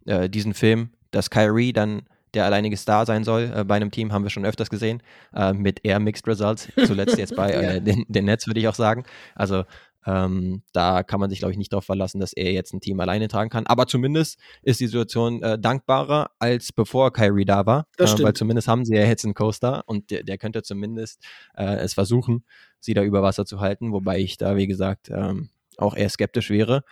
äh, 0.06 0.28
diesen 0.30 0.54
Film, 0.54 0.90
dass 1.10 1.30
Kyrie 1.30 1.72
dann 1.72 2.02
der 2.34 2.44
alleinige 2.44 2.76
Star 2.76 3.06
sein 3.06 3.24
soll 3.24 3.52
äh, 3.54 3.64
bei 3.64 3.76
einem 3.76 3.90
Team, 3.90 4.12
haben 4.12 4.22
wir 4.24 4.30
schon 4.30 4.44
öfters 4.44 4.70
gesehen, 4.70 5.02
äh, 5.34 5.52
mit 5.52 5.84
eher 5.84 6.00
Mixed 6.00 6.26
Results, 6.26 6.68
zuletzt 6.86 7.18
jetzt 7.18 7.36
bei 7.36 7.50
äh, 7.52 7.80
den, 7.80 8.04
den 8.08 8.24
Nets, 8.24 8.46
würde 8.46 8.60
ich 8.60 8.68
auch 8.68 8.74
sagen. 8.74 9.04
Also 9.34 9.64
ähm, 10.08 10.62
da 10.72 11.02
kann 11.02 11.20
man 11.20 11.28
sich, 11.28 11.40
glaube 11.40 11.52
ich, 11.52 11.58
nicht 11.58 11.72
darauf 11.72 11.84
verlassen, 11.84 12.18
dass 12.18 12.32
er 12.32 12.52
jetzt 12.52 12.72
ein 12.72 12.80
Team 12.80 12.98
alleine 13.00 13.28
tragen 13.28 13.50
kann. 13.50 13.66
Aber 13.66 13.86
zumindest 13.86 14.38
ist 14.62 14.80
die 14.80 14.86
Situation 14.86 15.42
äh, 15.42 15.58
dankbarer, 15.58 16.30
als 16.38 16.72
bevor 16.72 17.12
Kyrie 17.12 17.44
da 17.44 17.66
war. 17.66 17.86
Äh, 17.98 18.06
weil 18.22 18.32
zumindest 18.32 18.68
haben 18.68 18.84
sie 18.84 18.94
ja 18.94 19.04
jetzt 19.04 19.24
einen 19.24 19.34
Coaster 19.34 19.82
und 19.86 20.10
der, 20.10 20.22
der 20.22 20.38
könnte 20.38 20.62
zumindest 20.62 21.22
äh, 21.54 21.76
es 21.76 21.94
versuchen, 21.94 22.44
sie 22.80 22.94
da 22.94 23.02
über 23.02 23.22
Wasser 23.22 23.44
zu 23.44 23.60
halten. 23.60 23.92
Wobei 23.92 24.18
ich 24.18 24.38
da, 24.38 24.56
wie 24.56 24.66
gesagt, 24.66 25.10
ähm, 25.10 25.50
auch 25.76 25.94
eher 25.94 26.08
skeptisch 26.08 26.48
wäre. 26.48 26.84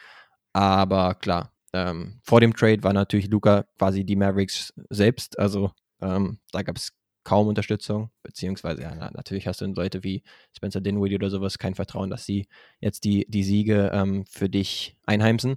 Aber 0.53 1.15
klar, 1.15 1.53
ähm, 1.77 2.21
vor 2.23 2.41
dem 2.41 2.55
Trade 2.55 2.83
war 2.83 2.95
natürlich 2.95 3.29
Luca 3.29 3.65
quasi 3.79 4.05
die 4.05 4.17
Mavericks 4.17 4.73
selbst. 4.89 5.39
Also 5.39 5.73
ähm, 6.01 6.39
da 6.53 6.63
gab 6.63 6.77
es 6.77 6.93
kaum 7.23 7.49
Unterstützung, 7.49 8.11
beziehungsweise 8.23 8.83
ja, 8.83 8.95
natürlich 8.95 9.47
hast 9.47 9.61
du 9.61 9.67
in 9.67 9.75
Leute 9.75 10.03
wie 10.05 10.23
Spencer 10.57 10.81
Dinwiddie 10.81 11.17
oder 11.17 11.29
sowas 11.29 11.59
kein 11.59 11.75
Vertrauen, 11.75 12.09
dass 12.09 12.25
sie 12.25 12.47
jetzt 12.81 13.05
die, 13.05 13.27
die 13.29 13.43
Siege 13.43 13.91
ähm, 13.93 14.25
für 14.27 14.49
dich 14.49 14.97
einheimsen. 15.05 15.57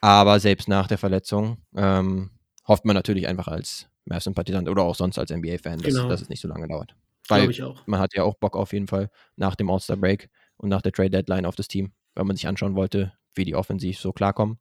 Aber 0.00 0.38
selbst 0.38 0.68
nach 0.68 0.86
der 0.86 0.98
Verletzung 0.98 1.58
ähm, 1.74 2.30
hofft 2.68 2.84
man 2.84 2.94
natürlich 2.94 3.26
einfach 3.26 3.48
als 3.48 3.88
Mavs-Sympathisant 4.04 4.68
oder 4.68 4.82
auch 4.82 4.94
sonst 4.94 5.18
als 5.18 5.30
NBA-Fan, 5.30 5.78
dass, 5.78 5.94
genau. 5.94 6.08
dass, 6.08 6.22
es 6.22 6.28
nicht 6.28 6.40
so 6.40 6.48
lange 6.48 6.68
dauert. 6.68 6.94
Weil 7.28 7.50
man 7.86 8.00
hat 8.00 8.14
ja 8.14 8.22
auch 8.22 8.34
Bock 8.34 8.56
auf 8.56 8.72
jeden 8.72 8.86
Fall 8.86 9.10
nach 9.36 9.54
dem 9.54 9.70
All-Star-Break 9.70 10.28
und 10.56 10.68
nach 10.68 10.82
der 10.82 10.92
Trade-Deadline 10.92 11.46
auf 11.46 11.56
das 11.56 11.68
Team, 11.68 11.92
weil 12.14 12.24
man 12.24 12.36
sich 12.36 12.46
anschauen 12.46 12.74
wollte, 12.74 13.12
wie 13.34 13.44
die 13.44 13.54
offensiv 13.54 13.98
so 13.98 14.12
klarkommen. 14.12 14.58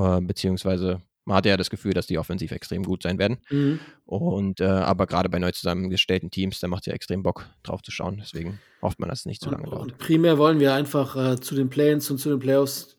Äh, 0.00 0.20
beziehungsweise 0.20 1.02
man 1.24 1.36
hatte 1.36 1.48
ja 1.48 1.56
das 1.56 1.70
Gefühl, 1.70 1.92
dass 1.92 2.06
die 2.06 2.18
offensiv 2.18 2.50
extrem 2.50 2.82
gut 2.82 3.02
sein 3.02 3.18
werden. 3.18 3.38
Mhm. 3.50 3.78
Und 4.04 4.60
äh, 4.60 4.64
aber 4.64 5.06
gerade 5.06 5.28
bei 5.28 5.38
neu 5.38 5.52
zusammengestellten 5.52 6.30
Teams, 6.30 6.60
da 6.60 6.68
macht 6.68 6.82
es 6.82 6.86
ja 6.86 6.92
extrem 6.92 7.22
Bock 7.22 7.48
drauf 7.62 7.82
zu 7.82 7.90
schauen. 7.90 8.18
Deswegen 8.20 8.58
hofft 8.82 8.98
man, 8.98 9.08
dass 9.08 9.20
es 9.20 9.26
nicht 9.26 9.42
zu 9.42 9.50
lange 9.50 9.68
dauert. 9.68 9.98
primär 9.98 10.38
wollen 10.38 10.60
wir 10.60 10.74
einfach 10.74 11.16
äh, 11.16 11.40
zu 11.40 11.54
den 11.54 11.70
Play-ins 11.70 12.10
und 12.10 12.18
zu 12.18 12.30
den 12.30 12.38
Playoffs 12.38 12.96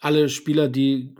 alle 0.00 0.28
Spieler, 0.28 0.68
die 0.68 1.14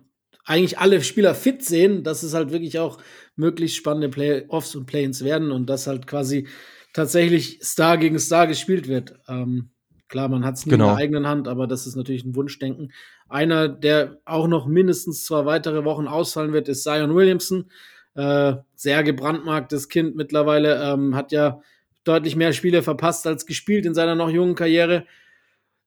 eigentlich 0.44 0.78
alle 0.78 1.02
Spieler 1.02 1.34
fit 1.34 1.64
sehen, 1.64 2.02
dass 2.02 2.22
es 2.22 2.34
halt 2.34 2.50
wirklich 2.50 2.78
auch 2.78 2.98
möglichst 3.36 3.76
spannende 3.76 4.08
Playoffs 4.08 4.74
und 4.74 4.86
Play-ins 4.86 5.24
werden 5.24 5.52
und 5.52 5.66
dass 5.66 5.86
halt 5.86 6.06
quasi 6.06 6.48
tatsächlich 6.92 7.60
Star 7.62 7.96
gegen 7.98 8.18
Star 8.18 8.46
gespielt 8.46 8.88
wird. 8.88 9.14
Ähm, 9.28 9.70
Klar, 10.10 10.28
man 10.28 10.44
hat 10.44 10.56
es 10.56 10.66
nie 10.66 10.72
genau. 10.72 10.90
in 10.90 10.96
der 10.96 11.04
eigenen 11.04 11.26
Hand, 11.28 11.46
aber 11.46 11.68
das 11.68 11.86
ist 11.86 11.94
natürlich 11.94 12.24
ein 12.24 12.34
Wunschdenken. 12.34 12.92
Einer, 13.30 13.68
der 13.68 14.18
auch 14.24 14.48
noch 14.48 14.66
mindestens 14.66 15.24
zwei 15.24 15.46
weitere 15.46 15.84
Wochen 15.84 16.06
ausfallen 16.06 16.52
wird, 16.52 16.68
ist 16.68 16.82
Zion 16.82 17.14
Williamson. 17.14 17.70
Äh, 18.14 18.54
sehr 18.74 19.02
gebrandmarktes 19.04 19.88
Kind 19.88 20.16
mittlerweile, 20.16 20.82
ähm, 20.82 21.14
hat 21.14 21.32
ja 21.32 21.60
deutlich 22.04 22.34
mehr 22.34 22.52
Spiele 22.52 22.82
verpasst 22.82 23.26
als 23.26 23.46
gespielt 23.46 23.86
in 23.86 23.94
seiner 23.94 24.16
noch 24.16 24.30
jungen 24.30 24.54
Karriere. 24.56 25.06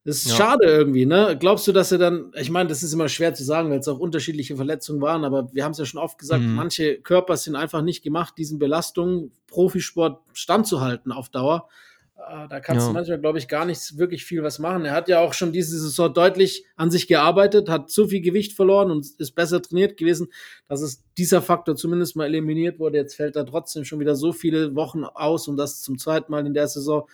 Das 0.05 0.17
ist 0.17 0.31
ja. 0.31 0.35
schade 0.35 0.65
irgendwie, 0.65 1.05
ne? 1.05 1.37
Glaubst 1.39 1.65
du, 1.67 1.71
dass 1.71 1.91
er 1.91 1.97
dann, 1.97 2.31
ich 2.35 2.49
meine, 2.49 2.67
das 2.67 2.83
ist 2.83 2.91
immer 2.91 3.07
schwer 3.07 3.33
zu 3.33 3.43
sagen, 3.43 3.69
weil 3.69 3.79
es 3.79 3.87
auch 3.87 3.99
unterschiedliche 3.99 4.57
Verletzungen 4.57 5.01
waren, 5.01 5.23
aber 5.23 5.53
wir 5.53 5.63
haben 5.63 5.71
es 5.71 5.77
ja 5.77 5.85
schon 5.85 6.01
oft 6.01 6.17
gesagt, 6.17 6.43
mhm. 6.43 6.55
manche 6.55 6.99
Körper 7.01 7.37
sind 7.37 7.55
einfach 7.55 7.81
nicht 7.81 8.03
gemacht, 8.03 8.33
diesen 8.37 8.59
Belastungen 8.59 9.31
Profisport 9.47 10.21
standzuhalten 10.33 11.11
auf 11.13 11.29
Dauer. 11.29 11.69
Äh, 12.29 12.47
da 12.47 12.59
kannst 12.59 12.83
ja. 12.83 12.87
du 12.87 12.93
manchmal, 12.93 13.19
glaube 13.19 13.37
ich, 13.37 13.47
gar 13.47 13.65
nicht 13.65 13.97
wirklich 13.97 14.25
viel 14.25 14.43
was 14.43 14.59
machen. 14.59 14.85
Er 14.85 14.93
hat 14.93 15.07
ja 15.09 15.19
auch 15.19 15.33
schon 15.33 15.51
diese 15.51 15.77
Saison 15.79 16.13
deutlich 16.13 16.65
an 16.75 16.91
sich 16.91 17.07
gearbeitet, 17.07 17.69
hat 17.69 17.89
zu 17.89 18.07
viel 18.07 18.21
Gewicht 18.21 18.53
verloren 18.53 18.91
und 18.91 19.05
ist 19.17 19.35
besser 19.35 19.61
trainiert 19.61 19.97
gewesen, 19.97 20.27
dass 20.67 20.81
es 20.81 21.03
dieser 21.17 21.41
Faktor 21.41 21.75
zumindest 21.75 22.15
mal 22.15 22.25
eliminiert 22.25 22.79
wurde. 22.79 22.97
Jetzt 22.97 23.15
fällt 23.15 23.35
er 23.35 23.45
trotzdem 23.45 23.85
schon 23.85 23.99
wieder 23.99 24.15
so 24.15 24.31
viele 24.31 24.75
Wochen 24.75 25.03
aus 25.03 25.47
und 25.47 25.57
das 25.57 25.81
zum 25.81 25.97
zweiten 25.97 26.31
Mal 26.31 26.45
in 26.45 26.53
der 26.53 26.67
Saison. 26.67 27.07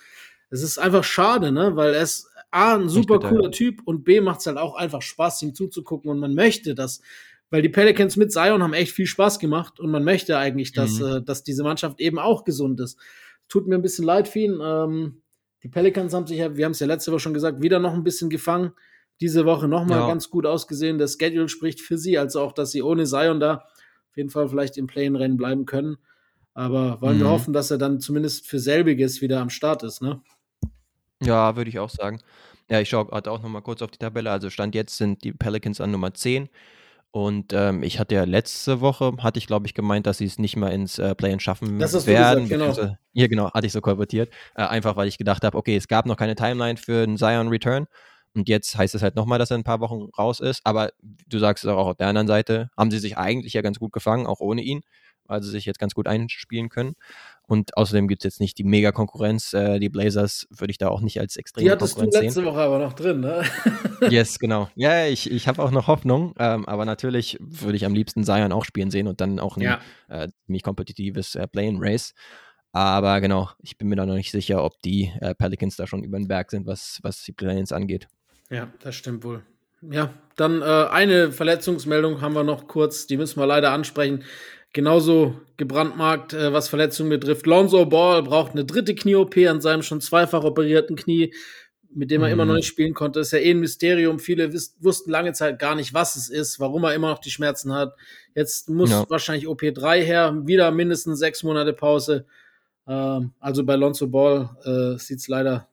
Es 0.49 0.63
ist 0.63 0.77
einfach 0.77 1.03
schade, 1.03 1.51
ne? 1.51 1.75
Weil 1.75 1.93
er 1.93 2.01
ist 2.01 2.27
A, 2.51 2.75
ein 2.75 2.89
super 2.89 3.19
bitte, 3.19 3.29
cooler 3.29 3.43
ja. 3.45 3.51
Typ 3.51 3.81
und 3.85 4.03
B, 4.03 4.21
macht 4.21 4.39
es 4.39 4.47
halt 4.47 4.57
auch 4.57 4.75
einfach 4.75 5.01
Spaß, 5.01 5.41
ihm 5.43 5.53
zuzugucken 5.53 6.09
und 6.09 6.19
man 6.19 6.33
möchte 6.33 6.73
das, 6.73 7.01
weil 7.51 7.61
die 7.61 7.69
Pelicans 7.69 8.15
mit 8.15 8.31
Zion 8.31 8.63
haben 8.63 8.73
echt 8.73 8.93
viel 8.93 9.05
Spaß 9.05 9.39
gemacht 9.39 9.79
und 9.79 9.91
man 9.91 10.03
möchte 10.03 10.37
eigentlich, 10.37 10.71
dass, 10.71 10.99
mhm. 10.99 11.05
äh, 11.05 11.21
dass 11.21 11.43
diese 11.43 11.63
Mannschaft 11.63 11.99
eben 11.99 12.19
auch 12.19 12.43
gesund 12.43 12.79
ist. 12.79 12.97
Tut 13.49 13.67
mir 13.67 13.75
ein 13.75 13.81
bisschen 13.81 14.05
leid 14.05 14.27
für 14.27 14.39
ihn. 14.39 14.59
Ähm, 14.61 15.21
die 15.63 15.67
Pelicans 15.67 16.13
haben 16.13 16.25
sich 16.25 16.37
ja, 16.37 16.55
wir 16.55 16.65
haben 16.65 16.71
es 16.71 16.79
ja 16.79 16.87
letzte 16.87 17.11
Woche 17.11 17.19
schon 17.19 17.33
gesagt, 17.33 17.61
wieder 17.61 17.79
noch 17.79 17.93
ein 17.93 18.03
bisschen 18.03 18.29
gefangen. 18.29 18.71
Diese 19.19 19.45
Woche 19.45 19.67
nochmal 19.67 19.99
ja. 19.99 20.07
ganz 20.07 20.29
gut 20.29 20.45
ausgesehen. 20.45 20.97
Der 20.97 21.07
Schedule 21.07 21.49
spricht 21.49 21.81
für 21.81 21.97
sie, 21.97 22.17
also 22.17 22.39
auch, 22.39 22.53
dass 22.53 22.71
sie 22.71 22.81
ohne 22.81 23.05
Zion 23.05 23.41
da 23.41 23.65
auf 24.09 24.17
jeden 24.17 24.29
Fall 24.29 24.47
vielleicht 24.47 24.77
im 24.77 24.87
Play-in-Rennen 24.87 25.35
bleiben 25.35 25.65
können. 25.65 25.97
Aber 26.53 27.01
wollen 27.01 27.17
mhm. 27.17 27.21
wir 27.21 27.29
hoffen, 27.29 27.53
dass 27.53 27.71
er 27.71 27.77
dann 27.77 27.99
zumindest 27.99 28.47
für 28.47 28.59
selbiges 28.59 29.21
wieder 29.21 29.41
am 29.41 29.49
Start 29.49 29.83
ist, 29.83 30.01
ne? 30.01 30.21
Ja, 31.21 31.55
würde 31.57 31.69
ich 31.69 31.79
auch 31.79 31.89
sagen. 31.89 32.21
Ja, 32.69 32.79
ich 32.79 32.89
schaue 32.89 33.05
gerade 33.07 33.29
auch 33.29 33.41
noch 33.41 33.49
mal 33.49 33.61
kurz 33.61 33.81
auf 33.81 33.91
die 33.91 33.97
Tabelle. 33.97 34.31
Also 34.31 34.49
Stand 34.49 34.75
jetzt 34.75 34.97
sind 34.97 35.23
die 35.23 35.33
Pelicans 35.33 35.81
an 35.81 35.91
Nummer 35.91 36.13
10. 36.13 36.49
Und 37.11 37.53
ähm, 37.53 37.81
ich 37.81 37.99
hatte 37.99 38.13
ja 38.13 38.23
letzte 38.23 38.81
Woche, 38.81 39.13
hatte 39.19 39.39
ich 39.39 39.47
glaube 39.47 39.65
ich 39.65 39.73
gemeint, 39.73 40.05
dass 40.05 40.19
sie 40.19 40.25
es 40.25 40.37
nicht 40.37 40.55
mal 40.55 40.69
ins 40.69 40.99
äh, 40.99 41.15
Play-In 41.15 41.39
schaffen 41.39 41.79
das 41.79 41.93
hast 41.95 42.05
werden. 42.05 42.47
Du 42.47 42.57
gesagt, 42.57 42.77
genau. 42.77 42.95
Hier 43.13 43.27
genau, 43.29 43.51
hatte 43.51 43.65
ich 43.65 43.73
so 43.73 43.81
kolportiert. 43.81 44.31
Äh, 44.55 44.63
einfach 44.63 44.95
weil 44.95 45.07
ich 45.07 45.17
gedacht 45.17 45.43
habe, 45.43 45.57
okay, 45.57 45.75
es 45.75 45.87
gab 45.87 46.05
noch 46.05 46.17
keine 46.17 46.35
Timeline 46.35 46.77
für 46.77 47.03
einen 47.03 47.17
Zion 47.17 47.47
Return. 47.47 47.87
Und 48.35 48.47
jetzt 48.47 48.77
heißt 48.77 48.93
es 48.93 49.01
halt 49.01 49.15
nochmal, 49.15 49.39
dass 49.39 49.49
er 49.49 49.57
ein 49.57 49.63
paar 49.63 49.79
Wochen 49.79 50.09
raus 50.17 50.39
ist. 50.39 50.61
Aber 50.63 50.91
du 51.01 51.39
sagst 51.39 51.63
es 51.63 51.69
auch 51.71 51.87
auf 51.87 51.97
der 51.97 52.07
anderen 52.07 52.27
Seite, 52.27 52.69
haben 52.77 52.91
sie 52.91 52.99
sich 52.99 53.17
eigentlich 53.17 53.53
ja 53.53 53.63
ganz 53.63 53.79
gut 53.79 53.91
gefangen, 53.91 54.27
auch 54.27 54.39
ohne 54.39 54.61
ihn 54.61 54.81
weil 55.29 55.41
sie 55.43 55.51
sich 55.51 55.65
jetzt 55.65 55.79
ganz 55.79 55.93
gut 55.93 56.07
einspielen 56.07 56.69
können. 56.69 56.95
Und 57.49 57.75
außerdem 57.75 58.07
gibt 58.07 58.23
es 58.23 58.25
jetzt 58.25 58.39
nicht 58.39 58.59
die 58.59 58.63
Mega-Konkurrenz. 58.63 59.53
Äh, 59.53 59.79
die 59.79 59.89
Blazers 59.89 60.47
würde 60.51 60.69
ich 60.69 60.77
da 60.77 60.89
auch 60.89 61.01
nicht 61.01 61.19
als 61.19 61.35
extrem 61.35 61.63
Die 61.63 61.71
hattest 61.71 61.97
du 61.97 62.03
letzte 62.03 62.29
sehen. 62.29 62.45
Woche 62.45 62.59
aber 62.59 62.77
noch 62.77 62.93
drin, 62.93 63.21
ne? 63.21 63.43
yes, 64.09 64.37
genau. 64.37 64.69
Ja, 64.75 65.07
ich, 65.07 65.31
ich 65.31 65.47
habe 65.47 65.63
auch 65.63 65.71
noch 65.71 65.87
Hoffnung. 65.87 66.35
Ähm, 66.37 66.67
aber 66.67 66.85
natürlich 66.85 67.39
würde 67.39 67.75
ich 67.75 67.85
am 67.85 67.95
liebsten 67.95 68.23
Zion 68.23 68.51
auch 68.51 68.65
spielen 68.65 68.91
sehen 68.91 69.07
und 69.07 69.19
dann 69.19 69.39
auch 69.39 69.57
ein 69.57 69.63
ja. 69.63 69.79
äh, 70.09 70.27
ziemlich 70.45 70.61
kompetitives 70.61 71.33
äh, 71.33 71.47
Play-in-Race. 71.47 72.13
Aber 72.71 73.19
genau, 73.19 73.49
ich 73.63 73.79
bin 73.79 73.87
mir 73.87 73.95
da 73.95 74.05
noch 74.05 74.13
nicht 74.13 74.29
sicher, 74.29 74.63
ob 74.63 74.79
die 74.83 75.11
äh, 75.19 75.33
Pelicans 75.33 75.75
da 75.75 75.87
schon 75.87 76.03
über 76.03 76.19
den 76.19 76.27
Berg 76.27 76.51
sind, 76.51 76.67
was, 76.67 76.99
was 77.01 77.23
die 77.23 77.31
Play-ins 77.31 77.71
angeht. 77.71 78.07
Ja, 78.51 78.71
das 78.83 78.93
stimmt 78.93 79.23
wohl. 79.23 79.41
Ja, 79.81 80.13
dann 80.35 80.61
äh, 80.61 80.65
eine 80.65 81.31
Verletzungsmeldung 81.31 82.21
haben 82.21 82.35
wir 82.35 82.43
noch 82.43 82.67
kurz, 82.67 83.07
die 83.07 83.17
müssen 83.17 83.39
wir 83.39 83.47
leider 83.47 83.71
ansprechen. 83.71 84.23
Genauso 84.71 85.35
gebrandmarkt, 85.57 86.33
äh, 86.33 86.53
was 86.53 86.69
Verletzungen 86.69 87.09
betrifft. 87.09 87.45
Lonzo 87.47 87.85
Ball 87.85 88.21
braucht 88.21 88.51
eine 88.51 88.65
dritte 88.65 88.93
Knie-OP 88.93 89.35
an 89.47 89.61
seinem 89.61 89.81
schon 89.81 89.99
zweifach 89.99 90.43
operierten 90.43 90.95
Knie, 90.95 91.33
mit 91.91 92.11
dem 92.11 92.21
er 92.21 92.27
mhm. 92.27 92.33
immer 92.33 92.45
noch 92.45 92.53
mhm. 92.53 92.57
nicht 92.57 92.67
spielen 92.67 92.93
konnte. 92.93 93.19
ist 93.19 93.31
ja 93.31 93.39
eh 93.39 93.51
ein 93.51 93.59
Mysterium. 93.59 94.19
Viele 94.19 94.53
wussten 94.79 95.09
lange 95.09 95.33
Zeit 95.33 95.57
gar 95.57 95.75
nicht, 95.75 95.93
was 95.93 96.15
es 96.15 96.29
ist, 96.29 96.59
warum 96.59 96.83
er 96.83 96.93
immer 96.93 97.09
noch 97.09 97.19
die 97.19 97.31
Schmerzen 97.31 97.73
hat. 97.73 97.95
Jetzt 98.35 98.69
muss 98.69 98.91
ja. 98.91 99.05
wahrscheinlich 99.09 99.47
OP3 99.47 100.01
her, 100.01 100.41
wieder 100.45 100.69
mindestens 100.71 101.17
sechs 101.17 101.41
Monate 101.41 101.73
Pause. 101.73 102.25
Ähm, 102.87 103.33
also 103.39 103.63
bei 103.63 103.75
Lonzo 103.75 104.07
Ball 104.07 104.49
äh, 104.63 104.99
sieht 104.99 105.19
es 105.19 105.27
leider 105.27 105.67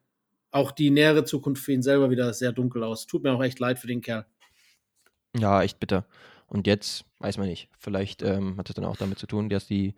auch 0.51 0.73
die 0.73 0.91
nähere 0.91 1.25
Zukunft 1.25 1.63
für 1.63 1.73
ihn 1.73 1.83
selber 1.83 2.09
wieder 2.11 2.33
sehr 2.33 2.53
dunkel 2.53 2.83
aus. 2.83 3.07
Tut 3.07 3.23
mir 3.23 3.33
auch 3.33 3.43
echt 3.43 3.61
leid 3.61 3.79
für 3.79 3.87
den 3.87 4.01
Kerl. 4.01 4.25
Ja, 5.37 5.63
echt 5.63 5.79
bitter. 5.79 6.07
Und 6.49 6.67
jetzt 6.67 7.05
weiß 7.19 7.39
man 7.39 7.49
nicht. 7.49 7.69
Vielleicht 7.79 8.23
ähm, 8.23 8.57
hat 8.59 8.69
es 8.69 8.75
dann 8.75 8.85
auch 8.85 8.97
damit 8.97 9.19
zu 9.19 9.27
tun, 9.27 9.49
dass 9.49 9.67
die 9.67 9.95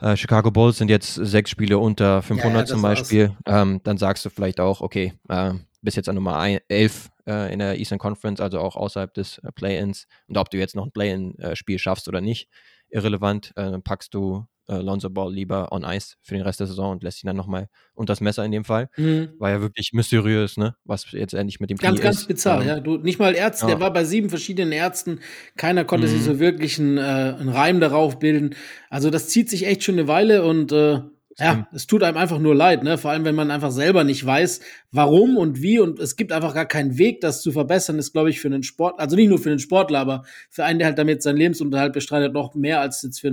äh, 0.00 0.16
Chicago 0.16 0.50
Bulls 0.50 0.78
sind 0.78 0.88
jetzt 0.88 1.14
sechs 1.14 1.50
Spiele 1.50 1.78
unter 1.78 2.22
500 2.22 2.52
ja, 2.52 2.60
ja, 2.60 2.66
zum 2.66 2.82
Beispiel. 2.82 3.36
Ähm, 3.46 3.80
dann 3.84 3.98
sagst 3.98 4.24
du 4.24 4.30
vielleicht 4.30 4.60
auch, 4.60 4.80
okay, 4.80 5.14
äh, 5.28 5.52
bis 5.80 5.96
jetzt 5.96 6.08
an 6.08 6.14
Nummer 6.14 6.44
11 6.68 7.10
äh, 7.26 7.52
in 7.52 7.58
der 7.58 7.78
Eastern 7.78 7.98
Conference, 7.98 8.40
also 8.40 8.60
auch 8.60 8.76
außerhalb 8.76 9.12
des 9.14 9.38
äh, 9.38 9.52
Play-ins. 9.52 10.06
Und 10.28 10.38
ob 10.38 10.50
du 10.50 10.58
jetzt 10.58 10.76
noch 10.76 10.86
ein 10.86 10.92
Play-in-Spiel 10.92 11.78
schaffst 11.78 12.08
oder 12.08 12.20
nicht, 12.20 12.48
irrelevant. 12.90 13.52
Äh, 13.56 13.70
dann 13.70 13.82
packst 13.82 14.14
du 14.14 14.46
äh, 14.72 14.82
Lonzo 14.82 15.10
Ball 15.10 15.32
lieber 15.32 15.70
on 15.72 15.84
Ice 15.84 16.16
für 16.22 16.34
den 16.34 16.42
Rest 16.42 16.60
der 16.60 16.66
Saison 16.66 16.92
und 16.92 17.02
lässt 17.02 17.22
ihn 17.22 17.26
dann 17.26 17.36
nochmal 17.36 17.68
unter 17.94 18.12
das 18.12 18.20
Messer 18.20 18.44
in 18.44 18.52
dem 18.52 18.64
Fall. 18.64 18.88
Mhm. 18.96 19.30
War 19.38 19.50
ja 19.50 19.60
wirklich 19.60 19.92
mysteriös, 19.92 20.56
ne? 20.56 20.74
Was 20.84 21.10
jetzt 21.12 21.34
endlich 21.34 21.60
mit 21.60 21.70
dem 21.70 21.78
Knie 21.78 21.88
Ganz, 21.88 21.98
ist. 21.98 22.04
ganz 22.04 22.24
bizarr, 22.26 22.62
ähm, 22.62 22.68
ja. 22.68 22.80
Du, 22.80 22.96
nicht 22.96 23.18
mal 23.18 23.34
Ärzte, 23.34 23.66
ja. 23.66 23.72
der 23.72 23.80
war 23.80 23.92
bei 23.92 24.04
sieben 24.04 24.30
verschiedenen 24.30 24.72
Ärzten. 24.72 25.20
Keiner 25.56 25.84
konnte 25.84 26.06
mhm. 26.06 26.10
sich 26.10 26.22
so 26.22 26.38
wirklich 26.38 26.78
einen, 26.78 26.98
äh, 26.98 27.00
einen 27.00 27.48
Reim 27.48 27.80
darauf 27.80 28.18
bilden. 28.18 28.54
Also 28.90 29.10
das 29.10 29.28
zieht 29.28 29.50
sich 29.50 29.66
echt 29.66 29.84
schon 29.84 29.96
eine 29.96 30.08
Weile 30.08 30.44
und 30.44 30.72
äh, 30.72 31.00
ja, 31.38 31.66
es 31.72 31.86
tut 31.86 32.02
einem 32.02 32.16
einfach 32.16 32.38
nur 32.38 32.54
leid, 32.54 32.82
ne? 32.82 32.98
Vor 32.98 33.10
allem, 33.10 33.24
wenn 33.24 33.34
man 33.34 33.50
einfach 33.50 33.70
selber 33.70 34.04
nicht 34.04 34.24
weiß, 34.24 34.60
warum 34.90 35.36
und 35.36 35.62
wie 35.62 35.78
und 35.78 35.98
es 35.98 36.16
gibt 36.16 36.32
einfach 36.32 36.54
gar 36.54 36.66
keinen 36.66 36.98
Weg, 36.98 37.20
das 37.20 37.42
zu 37.42 37.52
verbessern, 37.52 37.98
ist, 37.98 38.12
glaube 38.12 38.30
ich, 38.30 38.40
für 38.40 38.48
einen 38.48 38.62
Sport, 38.62 39.00
also 39.00 39.16
nicht 39.16 39.28
nur 39.28 39.38
für 39.38 39.48
den 39.48 39.58
Sportler, 39.58 40.00
aber 40.00 40.24
für 40.50 40.64
einen, 40.64 40.78
der 40.78 40.88
halt 40.88 40.98
damit 40.98 41.22
seinen 41.22 41.38
Lebensunterhalt 41.38 41.92
bestreitet, 41.92 42.34
noch 42.34 42.54
mehr 42.54 42.80
als 42.80 43.02
jetzt 43.02 43.20
für 43.20 43.32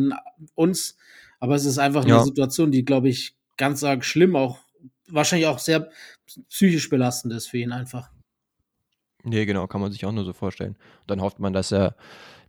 uns. 0.56 0.98
Aber 1.40 1.56
es 1.56 1.66
ist 1.66 1.78
einfach 1.78 2.06
ja. 2.06 2.18
eine 2.18 2.26
Situation, 2.26 2.72
die, 2.72 2.86
glaube 2.86 3.10
ich, 3.10 3.36
ganz 3.58 3.84
arg 3.84 4.04
schlimm, 4.06 4.36
auch 4.36 4.60
wahrscheinlich 5.08 5.48
auch 5.48 5.60
sehr 5.60 5.90
psychisch 6.50 6.90
belastend 6.90 7.34
ist 7.34 7.48
für 7.48 7.58
ihn 7.58 7.72
einfach. 7.72 8.10
Nee, 9.24 9.46
genau, 9.46 9.68
kann 9.68 9.82
man 9.82 9.92
sich 9.92 10.06
auch 10.06 10.12
nur 10.12 10.26
so 10.26 10.34
vorstellen. 10.34 10.76
Und 11.02 11.12
dann 11.12 11.22
hofft 11.22 11.40
man, 11.40 11.54
dass 11.54 11.72
er 11.72 11.96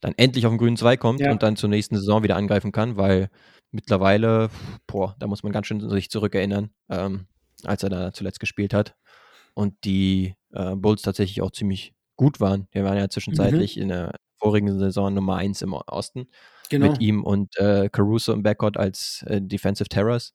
dann 0.01 0.15
endlich 0.17 0.47
auf 0.47 0.53
den 0.53 0.59
grünen 0.59 0.77
Zweig 0.77 1.01
kommt 1.01 1.21
ja. 1.21 1.31
und 1.31 1.43
dann 1.43 1.57
zur 1.57 1.69
nächsten 1.69 1.97
Saison 1.97 2.23
wieder 2.23 2.37
angreifen 2.37 2.73
kann, 2.73 2.97
weil 2.97 3.29
mittlerweile, 3.71 4.51
boah, 4.87 5.17
da 5.19 5.27
muss 5.27 5.43
man 5.43 5.53
ganz 5.53 5.67
schön 5.67 5.89
sich 5.89 6.11
zurückerinnern, 6.11 6.71
ähm, 6.89 7.27
als 7.65 7.83
er 7.83 7.91
da 7.91 8.13
zuletzt 8.13 8.41
gespielt 8.41 8.73
hat. 8.73 8.95
Und 9.55 9.85
die 9.85 10.37
äh, 10.53 10.77
Bulls 10.77 11.03
tatsächlich 11.03 11.43
auch 11.43 11.51
ziemlich 11.51 11.93
gut 12.17 12.41
waren. 12.41 12.69
Die 12.75 12.85
waren 12.85 12.97
ja 12.97 13.09
zwischenzeitlich 13.09 13.77
mhm. 13.77 13.83
in 13.83 13.89
der 13.89 14.15
vorigen 14.37 14.79
Saison 14.79 15.13
Nummer 15.13 15.37
1 15.37 15.63
im 15.63 15.73
Osten. 15.73 16.29
Genau. 16.71 16.93
Mit 16.93 17.01
ihm 17.01 17.25
und 17.25 17.57
äh, 17.59 17.89
Caruso 17.91 18.33
im 18.33 18.43
Backcourt 18.43 18.77
als 18.77 19.25
äh, 19.27 19.43
Defensive 19.43 19.89
Terrors. 19.89 20.35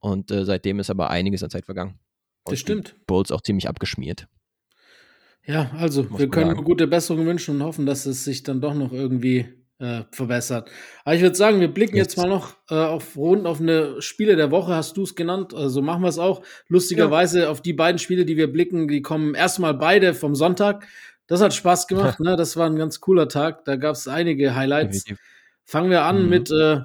Und 0.00 0.30
äh, 0.30 0.44
seitdem 0.44 0.80
ist 0.80 0.90
aber 0.90 1.10
einiges 1.10 1.42
an 1.44 1.50
Zeit 1.50 1.66
vergangen. 1.66 2.00
Und 2.44 2.52
das 2.52 2.58
stimmt. 2.58 2.96
Bulls 3.06 3.30
auch 3.30 3.42
ziemlich 3.42 3.68
abgeschmiert. 3.68 4.26
Ja, 5.44 5.70
also 5.78 6.18
wir 6.18 6.28
können 6.28 6.50
sagen. 6.50 6.64
gute 6.64 6.86
Besserung 6.86 7.26
wünschen 7.26 7.56
und 7.56 7.62
hoffen, 7.62 7.86
dass 7.86 8.06
es 8.06 8.24
sich 8.24 8.42
dann 8.42 8.60
doch 8.60 8.74
noch 8.74 8.92
irgendwie 8.92 9.46
äh, 9.78 10.04
verbessert. 10.10 10.70
Aber 11.04 11.14
ich 11.14 11.22
würde 11.22 11.34
sagen, 11.34 11.60
wir 11.60 11.68
blicken 11.68 11.96
jetzt, 11.96 12.16
jetzt 12.16 12.16
mal 12.16 12.28
noch 12.28 12.56
äh, 12.70 12.74
auf 12.74 13.16
rund 13.16 13.46
auf 13.46 13.60
eine 13.60 14.00
Spiele 14.00 14.36
der 14.36 14.50
Woche, 14.50 14.74
hast 14.74 14.96
du 14.96 15.02
es 15.02 15.14
genannt. 15.14 15.52
Also 15.52 15.82
machen 15.82 16.02
wir 16.02 16.08
es 16.08 16.18
auch. 16.18 16.42
Lustigerweise 16.68 17.42
ja. 17.42 17.50
auf 17.50 17.60
die 17.60 17.72
beiden 17.72 17.98
Spiele, 17.98 18.24
die 18.24 18.36
wir 18.36 18.50
blicken, 18.50 18.88
die 18.88 19.02
kommen 19.02 19.34
erstmal 19.34 19.74
beide 19.74 20.14
vom 20.14 20.34
Sonntag. 20.34 20.86
Das 21.26 21.40
hat 21.40 21.54
Spaß 21.54 21.86
gemacht, 21.88 22.20
ne? 22.20 22.36
Das 22.36 22.56
war 22.56 22.66
ein 22.66 22.76
ganz 22.76 23.00
cooler 23.00 23.28
Tag. 23.28 23.64
Da 23.64 23.76
gab 23.76 23.94
es 23.94 24.08
einige 24.08 24.54
Highlights. 24.54 25.04
Fangen 25.72 25.88
wir 25.88 26.02
an 26.02 26.24
mhm. 26.24 26.28
mit 26.28 26.50
äh, 26.50 26.80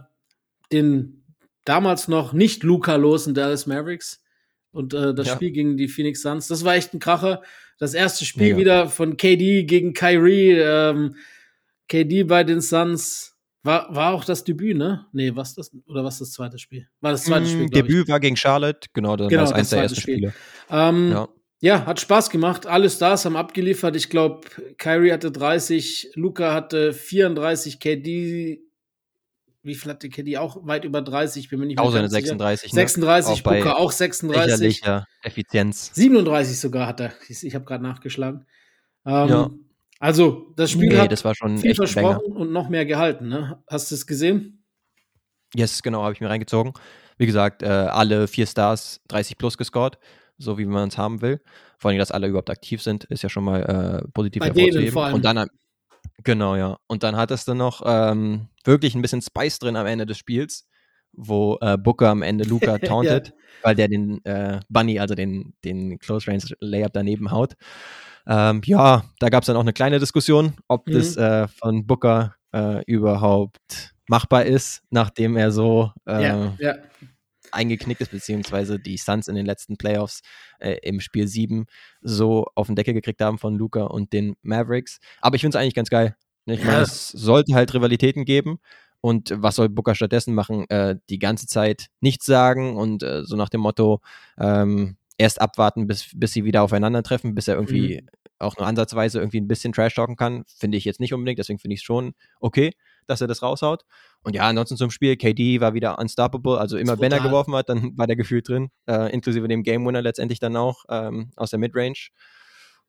den 0.71 1.25
damals 1.65 2.07
noch 2.07 2.31
nicht 2.31 2.63
Luca-losen 2.63 3.33
Dallas 3.33 3.67
Mavericks 3.67 4.23
und 4.71 4.93
äh, 4.93 5.13
das 5.13 5.27
ja. 5.27 5.35
Spiel 5.35 5.51
gegen 5.51 5.75
die 5.75 5.89
Phoenix 5.89 6.21
Suns. 6.21 6.47
Das 6.47 6.63
war 6.63 6.75
echt 6.75 6.93
ein 6.93 6.99
Kracher. 6.99 7.41
Das 7.79 7.93
erste 7.93 8.23
Spiel 8.23 8.53
Mega. 8.53 8.57
wieder 8.57 8.87
von 8.87 9.17
KD 9.17 9.65
gegen 9.65 9.93
Kyrie. 9.93 10.51
Ähm, 10.53 11.15
KD 11.89 12.23
bei 12.23 12.45
den 12.45 12.61
Suns. 12.61 13.35
War, 13.61 13.93
war 13.93 14.13
auch 14.13 14.23
das 14.23 14.45
Debüt, 14.45 14.77
ne? 14.77 15.05
Nee, 15.11 15.35
was 15.35 15.53
das? 15.53 15.69
Oder 15.87 16.05
was 16.05 16.19
das 16.19 16.31
zweite 16.31 16.57
Spiel? 16.57 16.87
War 17.01 17.11
das 17.11 17.25
zweite 17.25 17.43
mm, 17.43 17.49
Spiel? 17.49 17.65
Debüt 17.69 18.05
ich. 18.05 18.09
war 18.09 18.21
gegen 18.21 18.37
Charlotte, 18.37 18.87
genau, 18.93 19.17
das 19.17 19.27
genau, 19.27 19.43
war 19.43 19.53
eins 19.53 19.71
der 19.71 19.81
ersten 19.81 19.99
Spiel. 19.99 20.15
Spiele. 20.15 20.33
Ähm, 20.69 21.11
ja. 21.11 21.27
Ja, 21.59 21.85
hat 21.85 21.99
Spaß 21.99 22.29
gemacht. 22.29 22.67
Alle 22.67 22.89
Stars 22.89 23.25
haben 23.25 23.35
abgeliefert. 23.35 23.97
Ich 23.97 24.09
glaube, 24.09 24.47
Kyrie 24.77 25.11
hatte 25.11 25.29
30, 25.29 26.11
Luca 26.13 26.53
hatte 26.53 26.93
34, 26.93 27.81
KD. 27.81 28.66
Wie 29.67 29.75
viel 29.75 29.91
hatte 29.91 30.09
KD? 30.09 30.37
Auch 30.37 30.65
weit 30.65 30.83
über 30.85 31.01
30. 31.01 31.49
Bin 31.49 31.59
mir 31.59 31.65
nicht 31.67 31.77
mehr 31.77 31.85
auch 31.85 31.91
seine 31.91 32.09
36. 32.09 32.73
Ne? 32.73 32.75
36, 32.75 33.45
auch 33.45 33.51
Luca 33.53 33.73
auch 33.75 33.91
36. 33.91 34.81
Effizienz. 35.21 35.91
37 35.93 36.59
sogar 36.59 36.87
hat 36.87 36.99
er. 36.99 37.13
Ich 37.29 37.53
habe 37.53 37.65
gerade 37.65 37.83
nachgeschlagen. 37.83 38.45
Ähm, 39.05 39.29
ja. 39.29 39.51
Also, 39.99 40.53
das 40.55 40.71
Spiel 40.71 40.89
nee, 40.89 40.97
hat 40.97 41.11
das 41.11 41.21
viel 41.21 41.75
versprochen 41.75 42.31
und 42.33 42.51
noch 42.51 42.69
mehr 42.69 42.85
gehalten. 42.85 43.27
Ne? 43.29 43.61
Hast 43.67 43.91
du 43.91 43.95
es 43.95 44.07
gesehen? 44.07 44.63
Yes, 45.55 45.81
genau, 45.83 46.03
habe 46.03 46.13
ich 46.13 46.21
mir 46.21 46.29
reingezogen. 46.29 46.73
Wie 47.17 47.25
gesagt, 47.25 47.63
äh, 47.63 47.67
alle 47.67 48.27
vier 48.27 48.45
Stars 48.45 49.01
30 49.07 49.37
plus 49.37 49.57
gescored 49.57 49.97
so 50.37 50.57
wie 50.57 50.65
man 50.65 50.89
es 50.89 50.97
haben 50.97 51.21
will. 51.21 51.41
Vor 51.77 51.89
allem, 51.89 51.99
dass 51.99 52.11
alle 52.11 52.27
überhaupt 52.27 52.49
aktiv 52.49 52.81
sind, 52.81 53.03
ist 53.05 53.23
ja 53.23 53.29
schon 53.29 53.43
mal 53.43 53.61
äh, 54.03 54.07
positiv 54.11 54.39
Bei 54.39 54.47
hervorzuheben. 54.47 55.13
Und 55.13 55.25
dann, 55.25 55.47
genau, 56.23 56.55
ja. 56.55 56.77
Und 56.87 57.03
dann 57.03 57.15
hattest 57.15 57.47
du 57.47 57.53
noch 57.53 57.81
ähm, 57.85 58.47
wirklich 58.63 58.95
ein 58.95 59.01
bisschen 59.01 59.21
Spice 59.21 59.59
drin 59.59 59.75
am 59.75 59.85
Ende 59.85 60.05
des 60.05 60.17
Spiels, 60.17 60.67
wo 61.13 61.57
äh, 61.61 61.77
Booker 61.77 62.09
am 62.09 62.21
Ende 62.21 62.43
Luca 62.43 62.77
tauntet, 62.79 63.29
ja. 63.29 63.33
weil 63.63 63.75
der 63.75 63.87
den 63.87 64.23
äh, 64.25 64.59
Bunny, 64.69 64.99
also 64.99 65.15
den, 65.15 65.53
den 65.63 65.99
Close 65.99 66.29
Range 66.29 66.43
Layup 66.59 66.93
daneben 66.93 67.31
haut. 67.31 67.53
Ähm, 68.27 68.61
ja, 68.65 69.05
da 69.19 69.29
gab 69.29 69.43
es 69.43 69.47
dann 69.47 69.55
auch 69.55 69.61
eine 69.61 69.73
kleine 69.73 69.99
Diskussion, 69.99 70.55
ob 70.67 70.87
mhm. 70.87 70.93
das 70.93 71.15
äh, 71.15 71.47
von 71.47 71.87
Booker 71.87 72.35
äh, 72.53 72.83
überhaupt 72.85 73.93
machbar 74.07 74.45
ist, 74.45 74.83
nachdem 74.89 75.37
er 75.37 75.51
so 75.51 75.91
äh, 76.05 76.23
ja, 76.23 76.53
ja 76.59 76.75
eingeknickt 77.51 78.01
ist, 78.01 78.11
beziehungsweise 78.11 78.79
die 78.79 78.97
Suns 78.97 79.27
in 79.27 79.35
den 79.35 79.45
letzten 79.45 79.77
Playoffs 79.77 80.21
äh, 80.59 80.77
im 80.83 80.99
Spiel 80.99 81.27
7 81.27 81.65
so 82.01 82.47
auf 82.55 82.67
den 82.67 82.75
Deckel 82.75 82.93
gekriegt 82.93 83.21
haben 83.21 83.37
von 83.37 83.55
Luca 83.55 83.83
und 83.83 84.13
den 84.13 84.35
Mavericks. 84.41 84.99
Aber 85.21 85.35
ich 85.35 85.41
finde 85.41 85.57
es 85.57 85.61
eigentlich 85.61 85.75
ganz 85.75 85.89
geil. 85.89 86.15
Ich 86.45 86.63
meine, 86.63 86.81
es 86.81 87.09
sollte 87.09 87.53
halt 87.53 87.73
Rivalitäten 87.73 88.25
geben. 88.25 88.59
Und 89.01 89.31
was 89.35 89.55
soll 89.55 89.69
Booker 89.69 89.95
stattdessen 89.95 90.33
machen? 90.33 90.67
Äh, 90.69 90.97
die 91.09 91.19
ganze 91.19 91.45
Zeit 91.45 91.87
nichts 92.01 92.25
sagen 92.25 92.77
und 92.77 93.03
äh, 93.03 93.23
so 93.23 93.35
nach 93.35 93.49
dem 93.49 93.61
Motto, 93.61 94.01
ähm, 94.39 94.97
erst 95.17 95.41
abwarten, 95.41 95.87
bis, 95.87 96.09
bis 96.13 96.33
sie 96.33 96.45
wieder 96.45 96.63
aufeinandertreffen, 96.63 97.35
bis 97.35 97.47
er 97.47 97.55
irgendwie 97.55 98.01
mhm. 98.01 98.09
auch 98.39 98.57
nur 98.57 98.67
ansatzweise 98.67 99.19
irgendwie 99.19 99.41
ein 99.41 99.47
bisschen 99.47 99.73
Trash 99.73 99.95
talken 99.95 100.15
kann. 100.15 100.43
Finde 100.47 100.77
ich 100.77 100.85
jetzt 100.85 100.99
nicht 100.99 101.13
unbedingt, 101.13 101.39
deswegen 101.39 101.59
finde 101.59 101.75
ich 101.75 101.81
es 101.81 101.85
schon 101.85 102.13
okay, 102.39 102.71
dass 103.07 103.21
er 103.21 103.27
das 103.27 103.41
raushaut. 103.41 103.83
Und 104.23 104.35
ja, 104.35 104.43
ansonsten 104.47 104.77
zum 104.77 104.91
Spiel, 104.91 105.15
KD 105.17 105.61
war 105.61 105.73
wieder 105.73 105.99
unstoppable, 105.99 106.57
also 106.57 106.77
immer 106.77 106.99
wenn 106.99 107.11
er 107.11 107.19
geworfen 107.19 107.55
hat, 107.55 107.69
dann 107.69 107.93
war 107.97 108.07
der 108.07 108.15
gefühlt 108.15 108.47
drin, 108.47 108.69
äh, 108.87 109.11
inklusive 109.11 109.47
dem 109.47 109.63
Game 109.63 109.85
Winner 109.85 110.01
letztendlich 110.01 110.39
dann 110.39 110.55
auch 110.55 110.85
ähm, 110.89 111.31
aus 111.35 111.49
der 111.49 111.59
Midrange. 111.59 112.09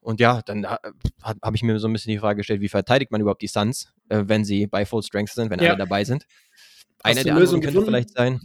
Und 0.00 0.20
ja, 0.20 0.42
dann 0.42 0.64
äh, 0.64 0.76
habe 1.22 1.56
ich 1.56 1.62
mir 1.62 1.78
so 1.78 1.88
ein 1.88 1.92
bisschen 1.92 2.12
die 2.12 2.18
Frage 2.18 2.38
gestellt, 2.38 2.60
wie 2.60 2.68
verteidigt 2.68 3.10
man 3.10 3.20
überhaupt 3.20 3.42
die 3.42 3.48
Suns, 3.48 3.92
äh, 4.08 4.24
wenn 4.26 4.44
sie 4.44 4.66
bei 4.66 4.86
Full 4.86 5.02
Strength 5.02 5.30
sind, 5.30 5.50
wenn 5.50 5.60
ja. 5.60 5.70
alle 5.70 5.78
dabei 5.78 6.04
sind. 6.04 6.26
Eine 7.02 7.24
der 7.24 7.34
Lösung 7.34 7.60
könnte 7.60 7.74
gefunden? 7.74 7.90
vielleicht 7.90 8.10
sein, 8.10 8.40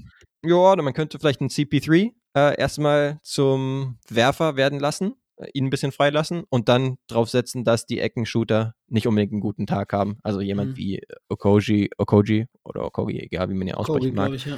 ja, 0.46 0.56
oder 0.56 0.84
man 0.84 0.94
könnte 0.94 1.20
vielleicht 1.20 1.40
einen 1.40 1.50
CP3 1.50 2.12
äh, 2.36 2.60
erstmal 2.60 3.20
zum 3.24 3.98
Werfer 4.10 4.58
werden 4.58 4.80
lassen, 4.80 5.16
ihn 5.54 5.66
ein 5.66 5.70
bisschen 5.70 5.92
freilassen 5.92 6.44
und 6.50 6.70
dann 6.70 6.98
drauf 7.08 7.30
setzen, 7.30 7.64
dass 7.64 7.86
die 7.86 8.00
Eckenshooter 8.00 8.76
nicht 8.88 9.08
unbedingt 9.08 9.32
einen 9.34 9.42
guten 9.42 9.66
Tag 9.66 9.94
haben. 9.94 10.18
Also 10.24 10.42
jemand 10.42 10.72
mhm. 10.72 10.78
wie 10.78 11.02
Okoji, 11.30 11.90
Okoji 11.98 12.48
oder 12.64 12.86
Okogi, 12.86 13.20
egal 13.20 13.50
wie 13.50 13.54
man 13.54 13.68
ihn 13.68 13.76
aussprechen 13.76 14.16
mag. 14.16 14.34
Ich, 14.34 14.46
ja. 14.46 14.58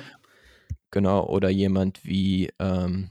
Genau, 0.92 1.26
oder 1.28 1.50
jemand 1.50 2.04
wie, 2.06 2.50
ähm, 2.60 3.10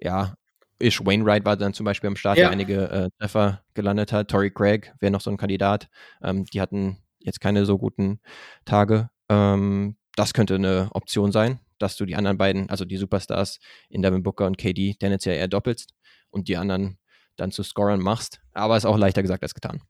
ja, 0.00 0.34
Ish 0.78 1.04
Wainwright 1.06 1.46
war 1.46 1.56
dann 1.56 1.72
zum 1.72 1.84
Beispiel 1.84 2.08
am 2.08 2.16
Start, 2.16 2.36
ja. 2.36 2.44
der 2.44 2.50
einige 2.50 2.90
äh, 2.90 3.08
Treffer 3.18 3.62
gelandet 3.72 4.12
hat. 4.12 4.28
Tory 4.28 4.50
Craig 4.50 4.94
wäre 5.00 5.10
noch 5.10 5.22
so 5.22 5.30
ein 5.30 5.38
Kandidat. 5.38 5.88
Ähm, 6.22 6.44
die 6.44 6.60
hatten 6.60 6.98
jetzt 7.18 7.40
keine 7.40 7.64
so 7.64 7.78
guten 7.78 8.20
Tage. 8.66 9.08
Ähm, 9.30 9.96
das 10.16 10.34
könnte 10.34 10.56
eine 10.56 10.88
Option 10.92 11.32
sein 11.32 11.60
dass 11.78 11.96
du 11.96 12.06
die 12.06 12.16
anderen 12.16 12.38
beiden, 12.38 12.68
also 12.70 12.84
die 12.84 12.96
Superstars 12.96 13.58
in 13.88 14.02
Devin 14.02 14.22
Booker 14.22 14.46
und 14.46 14.58
KD, 14.58 14.94
tendenziell 14.94 15.36
eher 15.36 15.48
doppelst 15.48 15.94
und 16.36 16.48
die 16.48 16.56
anderen 16.56 16.98
dann 17.36 17.50
zu 17.50 17.62
Scorern 17.62 18.00
machst. 18.00 18.40
Aber 18.52 18.76
ist 18.76 18.84
auch 18.84 18.98
leichter 18.98 19.22
gesagt 19.22 19.42
als 19.42 19.54
getan. 19.54 19.82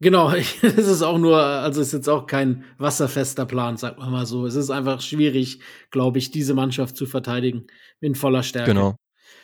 Genau, 0.00 0.32
es 0.62 0.62
ist 0.62 1.02
auch 1.02 1.18
nur, 1.18 1.38
also 1.40 1.80
ist 1.80 1.92
jetzt 1.92 2.08
auch 2.08 2.26
kein 2.26 2.64
wasserfester 2.78 3.46
Plan, 3.46 3.76
sagt 3.76 3.98
man 3.98 4.10
mal 4.10 4.26
so. 4.26 4.46
Es 4.46 4.56
ist 4.56 4.70
einfach 4.70 5.00
schwierig, 5.00 5.60
glaube 5.90 6.18
ich, 6.18 6.30
diese 6.30 6.54
Mannschaft 6.54 6.96
zu 6.96 7.06
verteidigen 7.06 7.66
in 8.00 8.14
voller 8.14 8.42
Stärke. 8.42 8.72
Genau. 8.72 8.96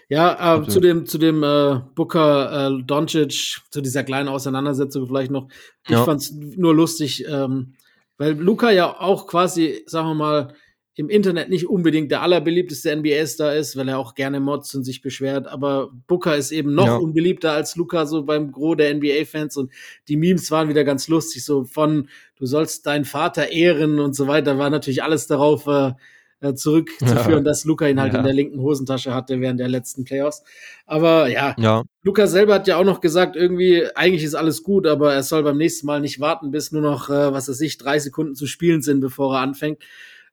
Ja, 0.08 0.56
äh, 0.56 0.68
zu 0.68 0.80
dem, 0.80 1.04
zu 1.06 1.18
dem 1.18 1.42
äh, 1.42 1.80
Booker 1.94 2.68
äh, 2.68 2.82
Doncic, 2.84 3.60
zu 3.70 3.80
dieser 3.80 4.04
kleinen 4.04 4.28
Auseinandersetzung 4.28 5.06
vielleicht 5.06 5.32
noch. 5.32 5.48
Ich 5.84 5.90
ja. 5.90 6.04
fand 6.04 6.22
es 6.22 6.32
nur 6.32 6.74
lustig, 6.74 7.24
ähm, 7.28 7.74
weil 8.16 8.32
Luca 8.32 8.70
ja 8.70 9.00
auch 9.00 9.26
quasi, 9.26 9.82
sagen 9.86 10.08
wir 10.08 10.14
mal, 10.14 10.54
im 10.98 11.11
Internet 11.11 11.50
nicht 11.50 11.68
unbedingt 11.68 12.11
der 12.11 12.22
allerbeliebteste 12.22 12.96
NBA-Star 12.96 13.54
ist, 13.54 13.76
weil 13.76 13.88
er 13.88 13.98
auch 13.98 14.14
gerne 14.14 14.40
Mods 14.40 14.74
und 14.74 14.85
sich 14.85 15.02
beschwert. 15.02 15.46
Aber 15.46 15.90
Booker 16.06 16.35
ist 16.37 16.52
eben 16.52 16.74
noch 16.74 16.87
ja. 16.87 16.96
unbeliebter 16.96 17.52
als 17.52 17.76
Luca, 17.76 18.06
so 18.06 18.22
beim 18.22 18.50
Gros 18.50 18.78
der 18.78 18.94
NBA-Fans. 18.94 19.59
Und 19.59 19.70
die 20.09 20.16
Memes 20.16 20.50
waren 20.50 20.70
wieder 20.70 20.85
ganz 20.85 21.06
lustig, 21.09 21.44
so 21.44 21.64
von 21.64 22.09
du 22.37 22.46
sollst 22.46 22.87
deinen 22.87 23.04
Vater 23.04 23.52
ehren 23.52 24.00
und 24.00 24.16
so 24.16 24.26
weiter, 24.26 24.56
war 24.59 24.70
natürlich 24.70 25.02
alles 25.02 25.26
darauf 25.26 25.66
äh, 25.66 25.92
äh 26.40 26.54
zurückzuführen, 26.54 27.30
ja. 27.30 27.40
dass 27.44 27.66
Luca 27.66 27.87
ihn 27.87 28.00
halt 28.00 28.14
ja. 28.14 28.20
in 28.20 28.24
der 28.24 28.35
linken 28.35 28.61
Hosentasche 28.61 29.12
hatte 29.12 29.38
während 29.42 29.61
der 29.61 29.68
letzten 29.68 30.04
Playoffs. 30.04 30.44
Aber 30.87 31.28
ja, 31.28 31.54
ja, 31.59 31.82
Luca 32.04 32.26
selber 32.26 32.54
hat 32.54 32.68
ja 32.68 32.78
auch 32.78 32.85
noch 32.85 33.02
gesagt, 33.02 33.37
irgendwie, 33.37 33.87
eigentlich 33.94 34.24
ist 34.24 34.35
alles 34.35 34.62
gut, 34.62 34.87
aber 34.87 35.12
er 35.12 35.22
soll 35.22 35.42
beim 35.42 35.59
nächsten 35.59 35.87
Mal 35.87 36.00
nicht 36.00 36.20
warten, 36.20 36.50
bis 36.50 36.72
nur 36.72 36.82
noch, 36.82 37.11
äh, 37.11 37.35
was 37.35 37.50
weiß 37.50 37.61
ich, 37.61 37.76
drei 37.76 37.98
Sekunden 37.98 38.35
zu 38.35 38.46
spielen 38.46 38.80
sind, 38.80 39.00
bevor 39.00 39.35
er 39.35 39.40
anfängt. 39.42 39.82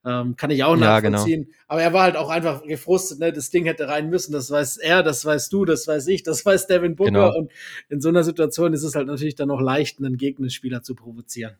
Ähm, 0.06 0.36
kann 0.36 0.52
ich 0.52 0.63
auch 0.63 0.78
ja, 0.78 1.00
genau. 1.00 1.18
nachvollziehen. 1.18 1.54
Aber 1.68 1.82
er 1.82 1.94
war 1.94 2.04
halt 2.04 2.18
auch 2.18 2.30
einfach 2.30 2.63
gefrustet, 2.63 3.20
ne? 3.20 3.32
Das 3.32 3.50
Ding 3.50 3.66
hätte 3.66 3.88
rein 3.88 4.10
müssen, 4.10 4.34
das 4.34 4.52
weiß 4.52 4.78
er, 4.78 5.02
das 5.02 5.24
weißt 5.24 5.52
du, 5.54 5.66
das 5.66 5.88
weiß 5.88 6.08
ich, 6.08 6.24
das 6.24 6.46
weiß 6.46 6.68
Devin 6.68 6.96
Booker. 6.96 7.12
Genau. 7.12 7.38
Und 7.38 7.52
in 7.89 8.02
so 8.02 8.10
einer 8.10 8.24
Situation 8.24 8.74
ist 8.74 8.84
es 8.84 8.96
halt 8.96 9.08
natürlich 9.08 9.36
dann 9.36 9.48
noch 9.48 9.62
leicht, 9.62 10.00
einen 10.00 10.18
Gegenspieler 10.18 10.84
zu 10.84 10.96
provozieren. 10.96 11.56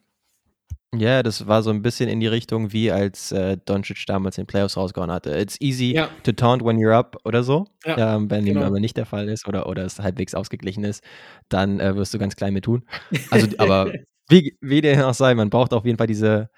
Ja, 0.98 1.22
das 1.22 1.46
war 1.46 1.62
so 1.62 1.70
ein 1.70 1.82
bisschen 1.82 2.08
in 2.08 2.20
die 2.20 2.26
Richtung, 2.26 2.72
wie 2.72 2.90
als 2.90 3.32
äh, 3.32 3.56
Doncic 3.64 4.04
damals 4.06 4.38
in 4.38 4.46
Playoffs 4.46 4.76
rausgehauen 4.76 5.10
hatte. 5.10 5.36
It's 5.36 5.60
easy 5.60 5.92
ja. 5.94 6.08
to 6.22 6.32
taunt 6.32 6.64
when 6.64 6.76
you're 6.76 6.94
up 6.94 7.16
oder 7.24 7.42
so. 7.42 7.66
Ja, 7.84 8.16
ähm, 8.16 8.30
wenn 8.30 8.44
genau. 8.44 8.60
dem 8.60 8.66
aber 8.66 8.80
nicht 8.80 8.96
der 8.96 9.06
Fall 9.06 9.28
ist 9.28 9.48
oder, 9.48 9.66
oder 9.66 9.84
es 9.84 9.98
halbwegs 9.98 10.34
ausgeglichen 10.34 10.84
ist, 10.84 11.02
dann 11.48 11.80
äh, 11.80 11.96
wirst 11.96 12.14
du 12.14 12.18
ganz 12.18 12.36
klein 12.36 12.54
mit 12.54 12.64
tun. 12.64 12.84
Also, 13.30 13.48
aber 13.58 13.92
wie, 14.28 14.56
wie 14.60 14.80
dem 14.80 15.00
auch 15.00 15.14
sei, 15.14 15.34
man 15.34 15.50
braucht 15.50 15.72
auf 15.72 15.84
jeden 15.84 15.98
Fall 15.98 16.06
diese, 16.06 16.48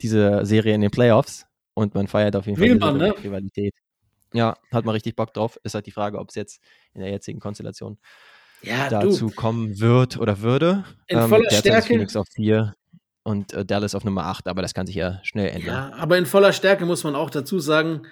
diese 0.00 0.44
Serie 0.44 0.74
in 0.74 0.80
den 0.80 0.90
Playoffs 0.90 1.46
und 1.74 1.94
man 1.94 2.06
feiert 2.06 2.36
auf 2.36 2.46
jeden 2.46 2.58
Fall 2.58 2.68
diese 2.68 2.98
ne? 2.98 3.14
Rivalität. 3.22 3.74
Ja, 4.32 4.56
hat 4.72 4.84
man 4.84 4.92
richtig 4.94 5.16
Bock 5.16 5.32
drauf. 5.32 5.58
Ist 5.62 5.74
halt 5.74 5.86
die 5.86 5.92
Frage, 5.92 6.18
ob 6.18 6.28
es 6.30 6.34
jetzt 6.34 6.62
in 6.94 7.00
der 7.00 7.10
jetzigen 7.10 7.40
Konstellation 7.40 7.98
ja, 8.62 8.88
dazu 8.88 9.28
du. 9.28 9.34
kommen 9.34 9.80
wird 9.80 10.18
oder 10.18 10.40
würde. 10.40 10.84
In 11.06 11.18
ähm, 11.18 11.28
voller 11.28 11.50
Stärke. 11.50 11.86
Phoenix 11.86 12.16
auf 12.16 12.26
4 12.34 12.74
und 13.22 13.52
äh, 13.52 13.64
Dallas 13.64 13.94
auf 13.94 14.04
Nummer 14.04 14.26
8, 14.26 14.48
aber 14.48 14.62
das 14.62 14.74
kann 14.74 14.86
sich 14.86 14.96
ja 14.96 15.20
schnell 15.22 15.48
ändern. 15.48 15.90
Ja, 15.90 15.96
aber 15.96 16.18
in 16.18 16.26
voller 16.26 16.52
Stärke 16.52 16.86
muss 16.86 17.04
man 17.04 17.14
auch 17.14 17.30
dazu 17.30 17.58
sagen, 17.58 18.02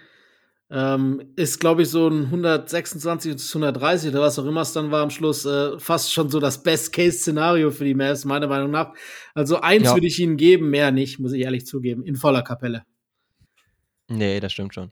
ähm, 0.70 1.22
ist, 1.36 1.60
glaube 1.60 1.82
ich, 1.82 1.90
so 1.90 2.08
ein 2.08 2.24
126 2.24 3.32
bis 3.32 3.54
130 3.54 4.10
oder 4.10 4.22
was 4.22 4.38
auch 4.38 4.46
immer 4.46 4.62
es 4.62 4.72
dann 4.72 4.90
war 4.90 5.02
am 5.02 5.10
Schluss, 5.10 5.44
äh, 5.44 5.78
fast 5.78 6.12
schon 6.12 6.30
so 6.30 6.40
das 6.40 6.62
Best-Case-Szenario 6.62 7.70
für 7.70 7.84
die 7.84 7.94
Mavs, 7.94 8.24
meiner 8.24 8.46
Meinung 8.46 8.70
nach. 8.70 8.94
Also 9.34 9.60
eins 9.60 9.84
ja. 9.84 9.94
würde 9.94 10.06
ich 10.06 10.18
ihnen 10.18 10.36
geben, 10.36 10.70
mehr 10.70 10.90
nicht, 10.90 11.20
muss 11.20 11.32
ich 11.32 11.42
ehrlich 11.42 11.66
zugeben, 11.66 12.02
in 12.02 12.16
voller 12.16 12.42
Kapelle. 12.42 12.84
Nee, 14.08 14.40
das 14.40 14.52
stimmt 14.52 14.74
schon. 14.74 14.90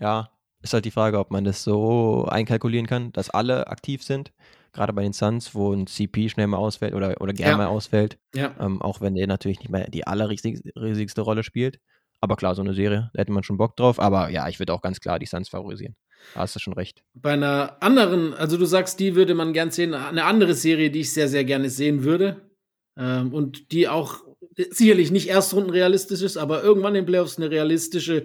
Ja, 0.00 0.30
ist 0.62 0.74
halt 0.74 0.84
die 0.84 0.90
Frage, 0.90 1.18
ob 1.18 1.30
man 1.30 1.44
das 1.44 1.64
so 1.64 2.26
einkalkulieren 2.26 2.86
kann, 2.86 3.12
dass 3.12 3.30
alle 3.30 3.68
aktiv 3.68 4.02
sind. 4.02 4.32
Gerade 4.72 4.92
bei 4.92 5.02
den 5.02 5.12
Suns, 5.12 5.54
wo 5.54 5.72
ein 5.72 5.86
CP 5.86 6.28
schnell 6.28 6.46
mal 6.46 6.58
ausfällt 6.58 6.94
oder, 6.94 7.20
oder 7.20 7.32
gerne 7.32 7.52
ja. 7.52 7.56
mal 7.56 7.66
ausfällt. 7.66 8.18
Ja. 8.34 8.54
Ähm, 8.60 8.80
auch 8.80 9.00
wenn 9.00 9.14
der 9.14 9.26
natürlich 9.26 9.58
nicht 9.58 9.70
mehr 9.70 9.90
die 9.90 10.06
allerriesigste 10.06 11.22
Rolle 11.22 11.42
spielt. 11.42 11.80
Aber 12.20 12.36
klar, 12.36 12.54
so 12.54 12.62
eine 12.62 12.74
Serie, 12.74 13.10
da 13.14 13.22
hätte 13.22 13.32
man 13.32 13.42
schon 13.42 13.56
Bock 13.56 13.76
drauf. 13.76 13.98
Aber 13.98 14.28
ja, 14.30 14.48
ich 14.48 14.58
würde 14.58 14.74
auch 14.74 14.82
ganz 14.82 15.00
klar 15.00 15.18
die 15.18 15.26
Suns 15.26 15.48
favorisieren. 15.48 15.96
Da 16.34 16.40
hast 16.40 16.54
du 16.54 16.60
schon 16.60 16.74
recht. 16.74 17.02
Bei 17.14 17.32
einer 17.32 17.82
anderen, 17.82 18.34
also 18.34 18.58
du 18.58 18.66
sagst, 18.66 19.00
die 19.00 19.14
würde 19.14 19.34
man 19.34 19.52
gern 19.52 19.70
sehen. 19.70 19.94
Eine 19.94 20.24
andere 20.24 20.54
Serie, 20.54 20.90
die 20.90 21.00
ich 21.00 21.12
sehr, 21.12 21.28
sehr 21.28 21.44
gerne 21.44 21.70
sehen 21.70 22.04
würde. 22.04 22.50
Ähm, 22.98 23.32
und 23.32 23.72
die 23.72 23.88
auch 23.88 24.22
sicherlich 24.70 25.10
nicht 25.10 25.28
Erstrunden 25.28 25.70
realistisch 25.70 26.22
ist, 26.22 26.36
aber 26.36 26.62
irgendwann 26.62 26.94
in 26.94 27.02
den 27.02 27.06
Playoffs 27.06 27.38
eine 27.38 27.50
realistische 27.50 28.24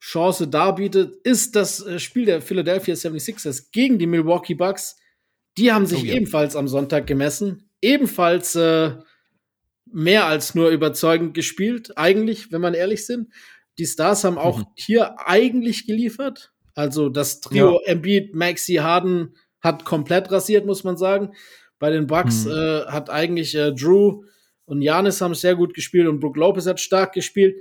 Chance 0.00 0.48
darbietet, 0.48 1.16
ist 1.24 1.56
das 1.56 1.84
äh, 1.84 1.98
Spiel 1.98 2.24
der 2.24 2.40
Philadelphia 2.40 2.94
76ers 2.94 3.70
gegen 3.72 3.98
die 3.98 4.06
Milwaukee 4.06 4.54
Bucks. 4.54 4.96
Die 5.56 5.72
haben 5.72 5.86
sich 5.86 6.02
oh, 6.02 6.06
ja. 6.06 6.14
ebenfalls 6.14 6.56
am 6.56 6.68
Sonntag 6.68 7.06
gemessen. 7.06 7.70
Ebenfalls 7.80 8.54
äh, 8.54 8.92
mehr 9.92 10.26
als 10.26 10.54
nur 10.54 10.70
überzeugend 10.70 11.34
gespielt, 11.34 11.96
eigentlich, 11.96 12.52
wenn 12.52 12.60
man 12.60 12.74
ehrlich 12.74 13.06
sind. 13.06 13.32
Die 13.78 13.86
Stars 13.86 14.24
haben 14.24 14.38
auch 14.38 14.58
mhm. 14.58 14.66
hier 14.74 15.16
eigentlich 15.26 15.86
geliefert. 15.86 16.52
Also 16.74 17.08
das 17.08 17.40
Trio 17.40 17.80
ja. 17.84 17.92
Embiid, 17.92 18.34
Maxi, 18.34 18.74
Harden 18.74 19.34
hat 19.60 19.84
komplett 19.84 20.30
rasiert, 20.30 20.66
muss 20.66 20.84
man 20.84 20.96
sagen. 20.96 21.32
Bei 21.78 21.90
den 21.90 22.06
Bucks 22.06 22.44
mhm. 22.44 22.52
äh, 22.52 22.84
hat 22.86 23.10
eigentlich 23.10 23.54
äh, 23.54 23.72
Drew 23.72 24.22
und 24.64 24.82
Janis 24.82 25.20
haben 25.20 25.34
sehr 25.34 25.56
gut 25.56 25.74
gespielt 25.74 26.08
und 26.08 26.20
Brook 26.20 26.36
Lopez 26.36 26.66
hat 26.66 26.80
stark 26.80 27.12
gespielt. 27.12 27.56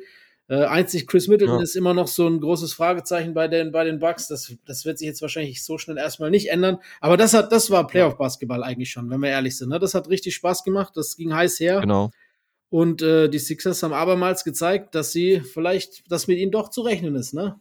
Äh, 0.49 0.63
einzig 0.63 1.07
Chris 1.07 1.27
Middleton 1.27 1.57
ja. 1.57 1.63
ist 1.63 1.75
immer 1.75 1.93
noch 1.93 2.07
so 2.07 2.27
ein 2.27 2.39
großes 2.39 2.73
Fragezeichen 2.73 3.33
bei 3.33 3.47
den, 3.47 3.71
bei 3.71 3.83
den 3.83 3.99
Bucks. 3.99 4.27
Das, 4.27 4.53
das 4.65 4.85
wird 4.85 4.97
sich 4.97 5.07
jetzt 5.07 5.21
wahrscheinlich 5.21 5.63
so 5.63 5.77
schnell 5.77 5.97
erstmal 5.97 6.31
nicht 6.31 6.49
ändern. 6.49 6.77
Aber 7.01 7.17
das 7.17 7.33
hat, 7.33 7.51
das 7.51 7.69
war 7.69 7.85
Playoff-Basketball 7.85 8.63
eigentlich 8.63 8.89
schon, 8.89 9.09
wenn 9.09 9.19
wir 9.21 9.29
ehrlich 9.29 9.57
sind. 9.57 9.69
Ne? 9.69 9.79
Das 9.79 9.93
hat 9.93 10.09
richtig 10.09 10.35
Spaß 10.35 10.63
gemacht. 10.63 10.93
Das 10.95 11.17
ging 11.17 11.33
heiß 11.33 11.59
her. 11.59 11.81
Genau. 11.81 12.11
Und 12.69 13.01
äh, 13.01 13.29
die 13.29 13.39
Sixers 13.39 13.83
haben 13.83 13.93
abermals 13.93 14.43
gezeigt, 14.43 14.95
dass 14.95 15.11
sie 15.11 15.41
vielleicht, 15.41 16.09
dass 16.11 16.27
mit 16.27 16.37
ihnen 16.37 16.51
doch 16.51 16.69
zu 16.69 16.81
rechnen 16.81 17.15
ist, 17.15 17.33
ne? 17.33 17.59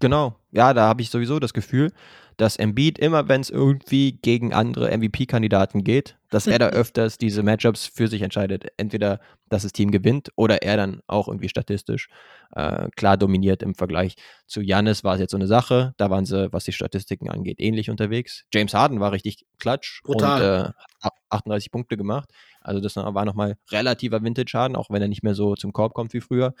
Genau. 0.00 0.36
Ja, 0.52 0.72
da 0.72 0.86
habe 0.86 1.02
ich 1.02 1.10
sowieso 1.10 1.38
das 1.38 1.52
Gefühl, 1.52 1.92
dass 2.40 2.56
Embiid 2.56 2.98
immer, 2.98 3.28
wenn 3.28 3.42
es 3.42 3.50
irgendwie 3.50 4.12
gegen 4.12 4.54
andere 4.54 4.96
MVP-Kandidaten 4.96 5.84
geht, 5.84 6.16
dass 6.30 6.46
er 6.46 6.58
da 6.58 6.68
öfters 6.68 7.18
diese 7.18 7.42
Matchups 7.42 7.84
für 7.86 8.08
sich 8.08 8.22
entscheidet. 8.22 8.68
Entweder, 8.78 9.20
dass 9.50 9.62
das 9.62 9.72
Team 9.72 9.90
gewinnt 9.90 10.30
oder 10.36 10.62
er 10.62 10.78
dann 10.78 11.02
auch 11.06 11.28
irgendwie 11.28 11.50
statistisch 11.50 12.08
äh, 12.54 12.88
klar 12.96 13.18
dominiert 13.18 13.62
im 13.62 13.74
Vergleich 13.74 14.14
zu 14.46 14.62
Janis 14.62 15.04
war 15.04 15.14
es 15.14 15.20
jetzt 15.20 15.32
so 15.32 15.36
eine 15.36 15.46
Sache. 15.46 15.92
Da 15.98 16.08
waren 16.08 16.24
sie, 16.24 16.50
was 16.50 16.64
die 16.64 16.72
Statistiken 16.72 17.28
angeht, 17.28 17.60
ähnlich 17.60 17.90
unterwegs. 17.90 18.44
James 18.54 18.72
Harden 18.72 19.00
war 19.00 19.12
richtig 19.12 19.44
klatsch 19.58 20.02
Brutal. 20.02 20.64
und 20.64 20.74
äh, 21.04 21.10
38 21.28 21.70
Punkte 21.70 21.96
gemacht. 21.98 22.30
Also 22.62 22.80
das 22.80 22.96
war 22.96 23.24
nochmal 23.24 23.56
relativer 23.70 24.22
Vintage-Harden, 24.22 24.76
auch 24.76 24.88
wenn 24.88 25.02
er 25.02 25.08
nicht 25.08 25.22
mehr 25.22 25.34
so 25.34 25.54
zum 25.56 25.72
Korb 25.72 25.92
kommt 25.92 26.14
wie 26.14 26.20
früher. 26.20 26.54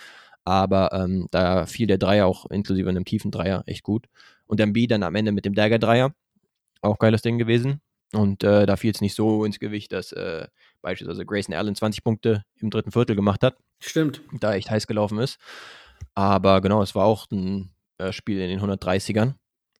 Aber 0.44 0.92
ähm, 0.92 1.26
da 1.30 1.66
fiel 1.66 1.86
der 1.86 1.98
Dreier 1.98 2.26
auch 2.26 2.46
inklusive 2.46 2.88
einem 2.88 3.04
tiefen 3.04 3.30
Dreier 3.30 3.62
echt 3.66 3.82
gut. 3.82 4.06
Und 4.50 4.60
Embiid 4.60 4.90
dann 4.90 5.02
am 5.02 5.14
Ende 5.14 5.32
mit 5.32 5.44
dem 5.44 5.54
Dagger-Dreier. 5.54 6.12
Auch 6.82 6.98
geiles 6.98 7.22
Ding 7.22 7.38
gewesen. 7.38 7.80
Und 8.12 8.42
äh, 8.42 8.66
da 8.66 8.76
fiel 8.76 8.90
es 8.90 9.00
nicht 9.00 9.14
so 9.14 9.44
ins 9.44 9.60
Gewicht, 9.60 9.92
dass 9.92 10.10
äh, 10.12 10.48
beispielsweise 10.82 11.24
Grayson 11.24 11.54
Allen 11.54 11.76
20 11.76 12.02
Punkte 12.02 12.42
im 12.56 12.70
dritten 12.70 12.90
Viertel 12.90 13.14
gemacht 13.14 13.42
hat. 13.44 13.56
Stimmt. 13.78 14.22
Da 14.40 14.54
echt 14.54 14.68
heiß 14.70 14.86
gelaufen 14.88 15.18
ist. 15.18 15.38
Aber 16.14 16.60
genau, 16.60 16.82
es 16.82 16.94
war 16.94 17.04
auch 17.06 17.30
ein 17.30 17.70
äh, 17.98 18.12
Spiel 18.12 18.40
in 18.40 18.48
den 18.48 18.60
130ern 18.60 19.34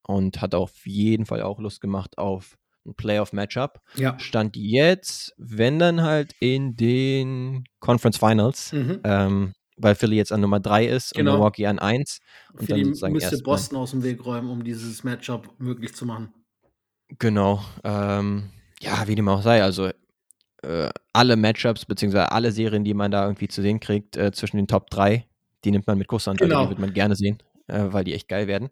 und 0.07 0.39
hat 0.41 0.55
auf 0.55 0.85
jeden 0.85 1.25
Fall 1.25 1.41
auch 1.41 1.59
Lust 1.59 1.81
gemacht 1.81 2.17
auf 2.17 2.55
ein 2.85 2.95
Playoff-Matchup. 2.95 3.81
Ja. 3.95 4.17
Stand 4.19 4.55
jetzt, 4.55 5.33
wenn 5.37 5.77
dann 5.79 6.01
halt 6.01 6.33
in 6.39 6.75
den 6.77 7.65
Conference 7.79 8.17
Finals, 8.17 8.71
Mhm. 8.71 9.01
ähm, 9.03 9.53
weil 9.81 9.95
Philly 9.95 10.15
jetzt 10.15 10.31
an 10.31 10.41
Nummer 10.41 10.59
3 10.59 10.85
ist 10.87 11.13
Genau. 11.13 11.31
und 11.31 11.37
Milwaukee 11.37 11.65
an 11.67 11.79
1. 11.79 12.19
Und 12.53 12.59
Für 12.65 12.65
dann 12.73 12.85
sozusagen 12.85 13.13
müsste 13.13 13.31
erstmal- 13.35 13.55
Boston 13.55 13.77
aus 13.77 13.91
dem 13.91 14.03
Weg 14.03 14.25
räumen, 14.25 14.49
um 14.49 14.63
dieses 14.63 15.03
Matchup 15.03 15.49
möglich 15.59 15.93
zu 15.95 16.05
machen. 16.05 16.33
Genau. 17.19 17.61
Ähm, 17.83 18.49
ja, 18.81 19.07
wie 19.07 19.15
dem 19.15 19.27
auch 19.27 19.41
sei. 19.41 19.61
Also 19.63 19.89
äh, 20.63 20.89
alle 21.13 21.35
Matchups, 21.35 21.85
beziehungsweise 21.85 22.31
alle 22.31 22.51
Serien, 22.51 22.83
die 22.83 22.93
man 22.93 23.11
da 23.11 23.23
irgendwie 23.25 23.47
zu 23.47 23.61
sehen 23.61 23.79
kriegt, 23.79 24.15
äh, 24.17 24.31
zwischen 24.31 24.57
den 24.57 24.67
Top 24.67 24.89
3, 24.89 25.25
die 25.63 25.71
nimmt 25.71 25.87
man 25.87 25.97
mit 25.97 26.07
Kusshand. 26.07 26.41
Also 26.41 26.49
Genau. 26.49 26.63
die 26.63 26.69
wird 26.69 26.79
man 26.79 26.93
gerne 26.93 27.15
sehen, 27.15 27.37
äh, 27.67 27.85
weil 27.89 28.03
die 28.03 28.13
echt 28.13 28.27
geil 28.27 28.47
werden. 28.47 28.69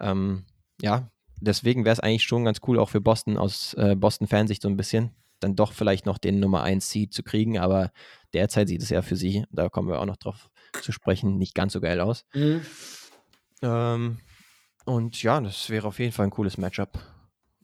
Ähm, 0.00 0.44
ja, 0.80 1.10
deswegen 1.40 1.84
wäre 1.84 1.92
es 1.94 2.00
eigentlich 2.00 2.22
schon 2.24 2.44
ganz 2.44 2.60
cool, 2.66 2.78
auch 2.78 2.88
für 2.90 3.00
Boston 3.00 3.36
aus 3.38 3.74
äh, 3.74 3.96
Boston-Fansicht 3.96 4.62
so 4.62 4.68
ein 4.68 4.76
bisschen, 4.76 5.10
dann 5.42 5.56
doch 5.56 5.72
vielleicht 5.72 6.06
noch 6.06 6.18
den 6.18 6.40
Nummer 6.40 6.62
1 6.62 6.88
Seed 6.88 7.12
zu 7.12 7.22
kriegen, 7.22 7.58
aber 7.58 7.92
derzeit 8.32 8.68
sieht 8.68 8.82
es 8.82 8.90
ja 8.90 9.02
für 9.02 9.16
sie, 9.16 9.44
da 9.50 9.68
kommen 9.68 9.88
wir 9.88 10.00
auch 10.00 10.06
noch 10.06 10.16
drauf 10.16 10.48
zu 10.80 10.92
sprechen, 10.92 11.38
nicht 11.38 11.54
ganz 11.54 11.72
so 11.72 11.80
geil 11.80 12.00
aus. 12.00 12.24
Mhm. 12.34 12.62
Ähm, 13.62 14.18
und 14.84 15.22
ja, 15.22 15.40
das 15.40 15.70
wäre 15.70 15.86
auf 15.86 15.98
jeden 15.98 16.12
Fall 16.12 16.26
ein 16.26 16.30
cooles 16.30 16.58
Matchup. 16.58 16.98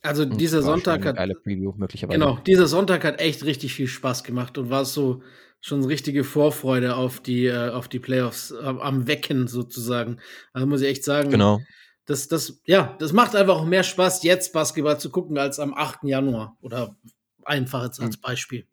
Also 0.03 0.22
Und 0.22 0.41
dieser 0.41 0.62
Sonntag 0.62 1.05
hat 1.05 1.16
Preview 1.43 1.72
möglicherweise. 1.76 2.18
Genau, 2.18 2.39
dieser 2.39 2.68
Sonntag 2.68 3.05
hat 3.05 3.20
echt 3.20 3.45
richtig 3.45 3.74
viel 3.74 3.89
Spaß 3.89 4.22
gemacht 4.22 4.57
und 4.57 4.70
war 4.70 4.85
so 4.85 5.22
schon 5.61 5.85
richtige 5.85 6.22
Vorfreude 6.22 6.95
auf 6.95 7.20
die, 7.20 7.47
äh, 7.47 7.70
auf 7.70 7.89
die 7.89 7.99
Playoffs 7.99 8.53
äh, 8.53 8.64
am 8.64 9.09
Wecken 9.09 9.49
sozusagen. 9.49 10.20
Also 10.53 10.66
muss 10.68 10.83
ich 10.83 10.89
echt 10.89 11.05
sagen, 11.05 11.31
Genau. 11.31 11.59
das, 12.07 12.29
das, 12.29 12.61
ja, 12.64 12.97
das 13.01 13.12
macht 13.12 13.35
einfach 13.35 13.57
auch 13.57 13.64
mehr 13.64 13.83
Spaß, 13.83 14.22
jetzt 14.22 14.53
Basketball 14.53 15.01
zu 15.01 15.11
gucken, 15.11 15.37
als 15.37 15.59
am 15.59 15.74
8. 15.74 16.05
Januar. 16.05 16.57
Oder 16.61 16.97
einfach 17.49 17.84
jetzt 17.84 18.01
als 18.01 18.16
Beispiel. 18.16 18.66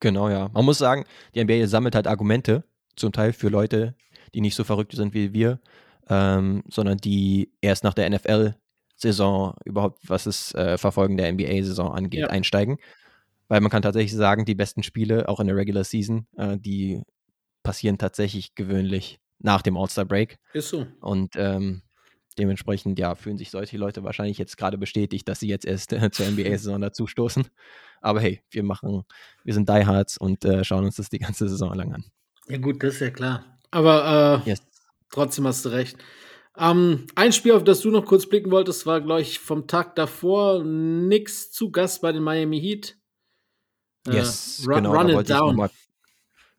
Genau, 0.00 0.28
ja. 0.28 0.48
Man 0.52 0.64
muss 0.64 0.78
sagen, 0.78 1.04
die 1.34 1.44
NBA 1.44 1.66
sammelt 1.66 1.94
halt 1.94 2.06
Argumente, 2.06 2.64
zum 2.96 3.12
Teil 3.12 3.32
für 3.32 3.48
Leute, 3.48 3.94
die 4.34 4.40
nicht 4.40 4.54
so 4.54 4.64
verrückt 4.64 4.92
sind 4.92 5.14
wie 5.14 5.32
wir, 5.32 5.60
ähm, 6.08 6.62
sondern 6.68 6.98
die 6.98 7.52
erst 7.60 7.84
nach 7.84 7.94
der 7.94 8.08
NFL-Saison 8.10 9.54
überhaupt, 9.64 10.08
was 10.08 10.24
das 10.24 10.54
äh, 10.54 10.78
Verfolgen 10.78 11.16
der 11.16 11.32
NBA-Saison 11.32 11.92
angeht, 11.92 12.20
Ja. 12.20 12.26
einsteigen. 12.28 12.78
Weil 13.48 13.60
man 13.60 13.70
kann 13.70 13.82
tatsächlich 13.82 14.14
sagen, 14.14 14.44
die 14.44 14.54
besten 14.54 14.82
Spiele, 14.82 15.28
auch 15.28 15.40
in 15.40 15.46
der 15.48 15.56
Regular 15.56 15.84
Season, 15.84 16.26
äh, 16.36 16.56
die 16.58 17.02
passieren 17.62 17.98
tatsächlich 17.98 18.54
gewöhnlich 18.54 19.20
nach 19.38 19.62
dem 19.62 19.76
All-Star-Break. 19.76 20.38
Ist 20.52 20.68
so. 20.68 20.86
Und 21.00 21.34
ähm, 21.36 21.82
dementsprechend, 22.40 22.98
ja, 22.98 23.14
fühlen 23.14 23.38
sich 23.38 23.50
solche 23.50 23.76
Leute 23.78 24.02
wahrscheinlich 24.02 24.38
jetzt 24.38 24.56
gerade 24.56 24.78
bestätigt, 24.78 25.28
dass 25.28 25.38
sie 25.40 25.48
jetzt 25.48 25.64
erst 25.66 25.92
äh, 25.92 26.10
zur 26.10 26.26
NBA-Saison 26.26 26.80
dazustoßen. 26.80 27.46
Aber 28.00 28.20
hey, 28.20 28.42
wir 28.50 28.62
machen, 28.64 29.04
wir 29.44 29.54
sind 29.54 29.68
Diehards 29.68 30.16
und 30.18 30.44
äh, 30.44 30.64
schauen 30.64 30.84
uns 30.84 30.96
das 30.96 31.10
die 31.10 31.18
ganze 31.18 31.48
Saison 31.48 31.74
lang 31.74 31.92
an. 31.92 32.04
Ja, 32.48 32.58
gut, 32.58 32.82
das 32.82 32.94
ist 32.94 33.00
ja 33.00 33.10
klar. 33.10 33.44
Aber 33.70 34.42
äh, 34.44 34.48
Yes. 34.50 34.62
trotzdem 35.10 35.46
hast 35.46 35.64
du 35.64 35.68
recht. 35.68 35.98
Ähm, 36.56 37.06
ein 37.14 37.32
Spiel, 37.32 37.52
auf 37.52 37.62
das 37.62 37.80
du 37.80 37.90
noch 37.90 38.04
kurz 38.04 38.26
blicken 38.26 38.50
wolltest, 38.50 38.84
war, 38.86 39.00
glaube 39.00 39.20
ich, 39.22 39.38
vom 39.38 39.66
Tag 39.68 39.94
davor 39.94 40.64
nix 40.64 41.52
zu 41.52 41.70
Gast 41.70 42.02
bei 42.02 42.10
den 42.12 42.22
Miami 42.22 42.60
Heat. 42.60 42.96
Äh, 44.08 44.16
Yes, 44.16 44.64
run, 44.66 44.74
genau, 44.76 44.92
run 44.94 45.08
it 45.10 45.30
down. 45.30 45.56
mal, 45.56 45.70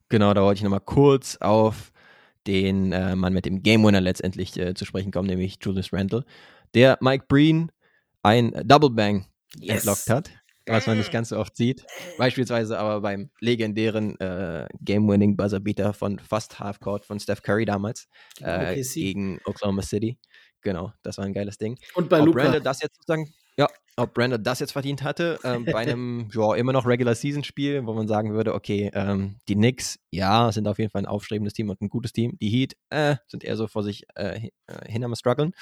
genau, 0.09 0.33
da 0.33 0.43
wollte 0.43 0.59
ich 0.59 0.63
nochmal 0.63 0.79
kurz 0.79 1.35
auf 1.37 1.90
den 2.47 2.91
äh, 2.91 3.15
Mann 3.15 3.33
mit 3.33 3.45
dem 3.45 3.61
Game 3.63 3.83
Winner 3.83 4.01
letztendlich 4.01 4.57
äh, 4.57 4.73
zu 4.73 4.85
sprechen 4.85 5.11
kommen, 5.11 5.27
nämlich 5.27 5.57
Julius 5.61 5.93
Randle, 5.93 6.25
der 6.73 6.97
Mike 7.01 7.25
Breen 7.27 7.71
ein 8.23 8.51
Double 8.65 8.89
Bang 8.89 9.25
Yes. 9.59 9.79
entlockt 9.79 10.09
hat, 10.09 10.31
was 10.65 10.87
man 10.87 10.97
nicht 10.97 11.11
ganz 11.11 11.29
so 11.29 11.37
oft 11.37 11.57
sieht. 11.57 11.85
Beispielsweise 12.17 12.79
aber 12.79 13.01
beim 13.01 13.29
legendären 13.41 14.17
äh, 14.19 14.67
Game-Winning 14.79 15.35
Buzzer-Beater 15.35 15.93
von 15.93 16.19
fast 16.19 16.59
Halfcourt 16.59 17.05
von 17.05 17.19
Steph 17.19 17.41
Curry 17.41 17.65
damals 17.65 18.07
äh, 18.39 18.71
OKC. 18.73 18.93
gegen 18.93 19.39
Oklahoma 19.45 19.81
City. 19.81 20.17
Genau, 20.61 20.93
das 21.03 21.17
war 21.17 21.25
ein 21.25 21.33
geiles 21.33 21.57
Ding. 21.57 21.77
Und 21.95 22.07
bei 22.09 22.19
Luca. 22.19 22.59
Das 22.59 22.81
jetzt 22.81 22.95
sozusagen, 22.95 23.33
ja, 23.57 23.67
ob 23.97 24.13
Brandon 24.13 24.41
das 24.41 24.59
jetzt 24.59 24.71
verdient 24.71 25.03
hatte, 25.03 25.39
ähm, 25.43 25.65
bei 25.65 25.75
einem 25.79 26.29
ja, 26.33 26.55
immer 26.55 26.73
noch 26.73 26.85
Regular 26.85 27.15
Season 27.15 27.43
Spiel, 27.43 27.85
wo 27.85 27.93
man 27.93 28.07
sagen 28.07 28.33
würde, 28.33 28.53
okay, 28.53 28.89
ähm, 28.93 29.37
die 29.47 29.55
Knicks, 29.55 29.99
ja, 30.11 30.51
sind 30.51 30.67
auf 30.67 30.79
jeden 30.79 30.89
Fall 30.89 31.01
ein 31.01 31.07
aufstrebendes 31.07 31.53
Team 31.53 31.69
und 31.69 31.81
ein 31.81 31.89
gutes 31.89 32.13
Team. 32.13 32.37
Die 32.39 32.49
Heat 32.49 32.75
äh, 32.89 33.17
sind 33.27 33.43
eher 33.43 33.57
so 33.57 33.67
vor 33.67 33.83
sich 33.83 34.05
äh, 34.15 34.49
äh, 34.67 34.91
hin 34.91 35.03
am 35.03 35.15
struggeln. 35.15 35.53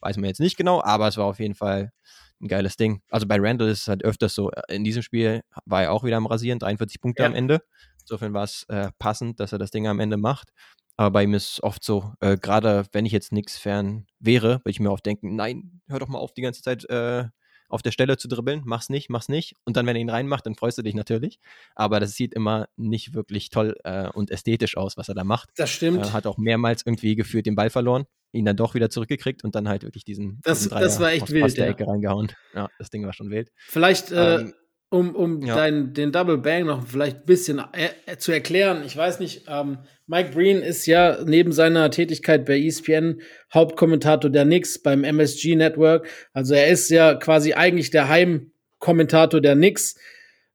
Weiß 0.00 0.16
man 0.16 0.26
jetzt 0.26 0.40
nicht 0.40 0.56
genau, 0.56 0.82
aber 0.82 1.08
es 1.08 1.16
war 1.16 1.26
auf 1.26 1.38
jeden 1.38 1.54
Fall 1.54 1.92
ein 2.40 2.48
geiles 2.48 2.76
Ding. 2.76 3.02
Also 3.10 3.26
bei 3.26 3.36
Randall 3.38 3.68
ist 3.68 3.82
es 3.82 3.88
halt 3.88 4.04
öfters 4.04 4.34
so, 4.34 4.50
äh, 4.50 4.74
in 4.74 4.84
diesem 4.84 5.02
Spiel 5.02 5.42
war 5.64 5.82
er 5.82 5.92
auch 5.92 6.04
wieder 6.04 6.16
am 6.16 6.26
Rasieren, 6.26 6.58
43 6.58 7.00
Punkte 7.00 7.22
Ja. 7.22 7.28
am 7.28 7.34
Ende. 7.34 7.62
Insofern 8.02 8.32
war 8.32 8.44
es 8.44 8.64
äh, 8.68 8.90
passend, 8.98 9.38
dass 9.40 9.52
er 9.52 9.58
das 9.58 9.70
Ding 9.70 9.86
am 9.86 10.00
Ende 10.00 10.16
macht. 10.16 10.50
Aber 10.98 11.12
bei 11.12 11.22
ihm 11.22 11.32
ist 11.32 11.52
es 11.52 11.62
oft 11.62 11.84
so, 11.84 12.12
äh, 12.20 12.36
gerade 12.36 12.84
wenn 12.92 13.06
ich 13.06 13.12
jetzt 13.12 13.30
nix 13.32 13.56
fern 13.56 14.06
wäre, 14.18 14.56
würde 14.58 14.70
ich 14.70 14.80
mir 14.80 14.90
oft 14.90 15.06
denken, 15.06 15.36
nein, 15.36 15.80
hör 15.88 16.00
doch 16.00 16.08
mal 16.08 16.18
auf, 16.18 16.34
die 16.34 16.42
ganze 16.42 16.60
Zeit 16.60 16.84
äh, 16.90 17.24
auf 17.68 17.82
der 17.82 17.92
Stelle 17.92 18.16
zu 18.16 18.26
dribbeln, 18.26 18.62
mach's 18.64 18.88
nicht, 18.88 19.08
mach's 19.08 19.28
nicht. 19.28 19.54
Und 19.64 19.76
dann, 19.76 19.86
wenn 19.86 19.94
er 19.94 20.02
ihn 20.02 20.10
reinmacht, 20.10 20.44
dann 20.44 20.56
freust 20.56 20.76
du 20.76 20.82
dich 20.82 20.94
natürlich. 20.94 21.38
Aber 21.76 22.00
das 22.00 22.14
sieht 22.14 22.34
immer 22.34 22.66
nicht 22.76 23.14
wirklich 23.14 23.50
toll 23.50 23.76
äh, 23.84 24.08
und 24.08 24.30
ästhetisch 24.32 24.76
aus, 24.76 24.96
was 24.96 25.08
er 25.08 25.14
da 25.14 25.22
macht. 25.22 25.50
Das 25.56 25.70
stimmt. 25.70 26.04
Äh, 26.04 26.10
hat 26.10 26.26
auch 26.26 26.36
mehrmals 26.36 26.84
irgendwie 26.84 27.14
gefühlt 27.14 27.46
den 27.46 27.54
Ball 27.54 27.70
verloren, 27.70 28.04
ihn 28.32 28.44
dann 28.44 28.56
doch 28.56 28.74
wieder 28.74 28.90
zurückgekriegt 28.90 29.44
und 29.44 29.54
dann 29.54 29.68
halt 29.68 29.84
wirklich 29.84 30.04
diesen, 30.04 30.40
Das- 30.42 30.58
diesen 30.64 30.70
das 30.80 30.98
war 30.98 31.12
echt 31.12 31.22
aus 31.22 31.30
wild, 31.30 31.56
der 31.58 31.66
ja. 31.66 31.70
Ecke 31.72 31.86
reingehauen. 31.86 32.32
Ja, 32.54 32.68
das 32.78 32.90
Ding 32.90 33.04
war 33.06 33.12
schon 33.12 33.30
wild. 33.30 33.50
Vielleicht, 33.68 34.10
äh, 34.10 34.36
Ähm, 34.40 34.54
um, 34.90 35.14
um 35.14 35.42
ja. 35.42 35.54
dein, 35.54 35.92
den 35.92 36.12
Double 36.12 36.38
Bang 36.38 36.66
noch 36.66 36.86
vielleicht 36.86 37.18
ein 37.18 37.26
bisschen 37.26 37.58
äh, 37.58 37.88
äh, 38.06 38.16
zu 38.16 38.32
erklären, 38.32 38.82
ich 38.86 38.96
weiß 38.96 39.20
nicht, 39.20 39.44
ähm, 39.48 39.78
Mike 40.06 40.30
Breen 40.32 40.62
ist 40.62 40.86
ja 40.86 41.18
neben 41.24 41.52
seiner 41.52 41.90
Tätigkeit 41.90 42.46
bei 42.46 42.58
ESPN 42.58 43.20
Hauptkommentator 43.52 44.30
der 44.30 44.44
Knicks 44.44 44.82
beim 44.82 45.04
MSG 45.04 45.54
Network. 45.54 46.08
Also 46.32 46.54
er 46.54 46.68
ist 46.68 46.88
ja 46.88 47.14
quasi 47.14 47.52
eigentlich 47.52 47.90
der 47.90 48.08
Heimkommentator 48.08 49.42
der 49.42 49.54
Knicks. 49.54 49.96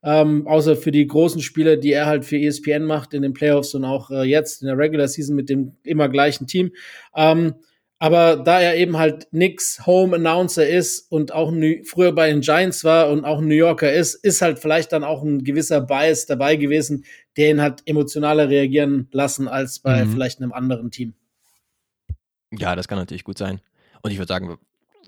Ähm, 0.06 0.48
außer 0.48 0.76
für 0.76 0.92
die 0.92 1.08
großen 1.08 1.42
Spiele, 1.42 1.78
die 1.78 1.94
er 1.94 2.08
halt 2.08 2.26
für 2.26 2.38
ESPN 2.38 2.84
macht 2.84 3.14
in 3.14 3.22
den 3.22 3.34
Playoffs 3.34 3.74
und 3.74 3.86
auch 3.86 4.10
äh, 4.10 4.24
jetzt 4.24 4.62
in 4.62 4.68
der 4.68 4.78
Regular 4.78 5.08
Season 5.08 5.36
mit 5.36 5.50
dem 5.50 5.78
immer 5.84 6.10
gleichen 6.10 6.46
Team. 6.46 6.72
Ähm, 7.16 7.54
aber 8.04 8.36
da 8.36 8.60
er 8.60 8.76
eben 8.76 8.98
halt 8.98 9.28
nix 9.32 9.86
Home 9.88 10.18
Announcer 10.18 10.68
ist 10.68 11.10
und 11.10 11.32
auch 11.32 11.52
New 11.52 11.86
früher 11.86 12.12
bei 12.12 12.30
den 12.30 12.42
Giants 12.42 12.84
war 12.84 13.10
und 13.10 13.24
auch 13.24 13.38
ein 13.40 13.48
New 13.48 13.56
Yorker 13.56 13.94
ist, 13.94 14.16
ist 14.16 14.42
halt 14.42 14.60
vielleicht 14.60 14.92
dann 14.92 15.06
auch 15.06 15.24
ein 15.24 15.46
gewisser 15.46 15.80
Bias 15.80 16.26
dabei 16.26 16.58
gewesen, 16.58 17.06
der 17.38 17.50
ihn 17.52 17.62
hat 17.62 17.82
emotionaler 17.86 18.50
reagieren 18.50 19.08
lassen 19.14 19.48
als 19.48 19.80
bei 19.80 20.04
Mhm. 20.04 20.12
vielleicht 20.12 20.42
einem 20.42 20.52
anderen 20.52 20.92
Team. 20.92 21.14
Ja, 22.52 22.76
das 22.76 22.90
kann 22.90 22.98
natürlich 22.98 23.24
gut 23.24 23.38
sein. 23.38 23.62
Und 24.02 24.12
ich 24.12 24.18
würde 24.18 24.28
sagen, 24.28 24.58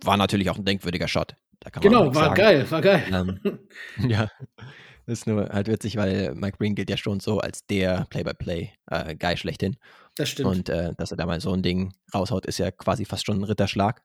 war 0.02 0.16
natürlich 0.16 0.50
auch 0.50 0.58
ein 0.58 0.64
denkwürdiger 0.64 1.10
Shot. 1.10 1.36
Da 1.60 1.72
kann 1.72 1.84
man 1.84 1.92
Genau, 1.92 2.06
war 2.16 2.24
sagen. 2.28 2.36
geil, 2.36 2.72
war 2.72 2.82
geil. 2.82 3.04
Ähm, 3.12 3.60
ja, 4.10 4.32
ist 5.06 5.28
nur 5.28 5.50
halt 5.50 5.68
witzig, 5.68 5.98
weil 5.98 6.34
Mike 6.34 6.56
Breen 6.60 6.76
gilt 6.76 6.90
ja 6.90 6.96
schon 6.96 7.20
so 7.20 7.40
als 7.40 7.66
der 7.68 8.08
Play-by-Play-Guy 8.10 9.36
schlechthin. 9.36 9.76
Das 10.16 10.30
stimmt. 10.30 10.50
Und 10.50 10.70
äh, 10.70 10.94
dass 10.98 11.12
er 11.12 11.18
da 11.18 11.26
mal 11.26 11.40
so 11.42 11.52
ein 11.54 11.62
Ding 11.62 11.94
raushaut, 12.14 12.46
ist 12.46 12.58
ja 12.58 12.72
quasi 12.72 13.06
fast 13.06 13.26
schon 13.26 13.40
ein 13.40 13.44
Ritterschlag. 13.44 14.02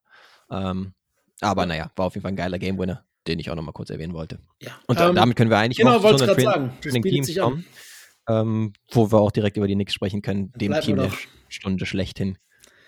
Ähm, 0.50 0.92
aber 1.40 1.66
naja, 1.66 1.90
war 1.96 2.06
auf 2.06 2.14
jeden 2.14 2.22
Fall 2.22 2.32
ein 2.32 2.36
geiler 2.36 2.58
Game-Winner, 2.58 3.04
den 3.26 3.38
ich 3.38 3.50
auch 3.50 3.54
nochmal 3.54 3.72
kurz 3.72 3.90
erwähnen 3.90 4.12
wollte. 4.12 4.40
ja. 4.60 4.72
Und 4.86 5.00
Ähm, 5.00 5.14
damit 5.14 5.36
können 5.36 5.50
wir 5.50 5.58
eigentlich 5.58 5.78
genau, 5.78 5.96
auch 5.98 6.16
zu 6.16 6.26
Train- 6.26 6.44
sagen. 6.44 6.72
Teams 6.80 7.36
kommen, 7.38 7.64
ähm, 8.28 8.72
wo 8.90 9.10
wir 9.12 9.20
auch 9.20 9.30
direkt 9.30 9.56
über 9.56 9.66
die 9.68 9.74
Knicks 9.74 9.94
sprechen 9.94 10.20
können, 10.22 10.52
dem 10.56 10.72
Team 10.80 10.96
der. 10.96 11.12
Stunde 11.48 11.84
schlechthin. 11.86 12.38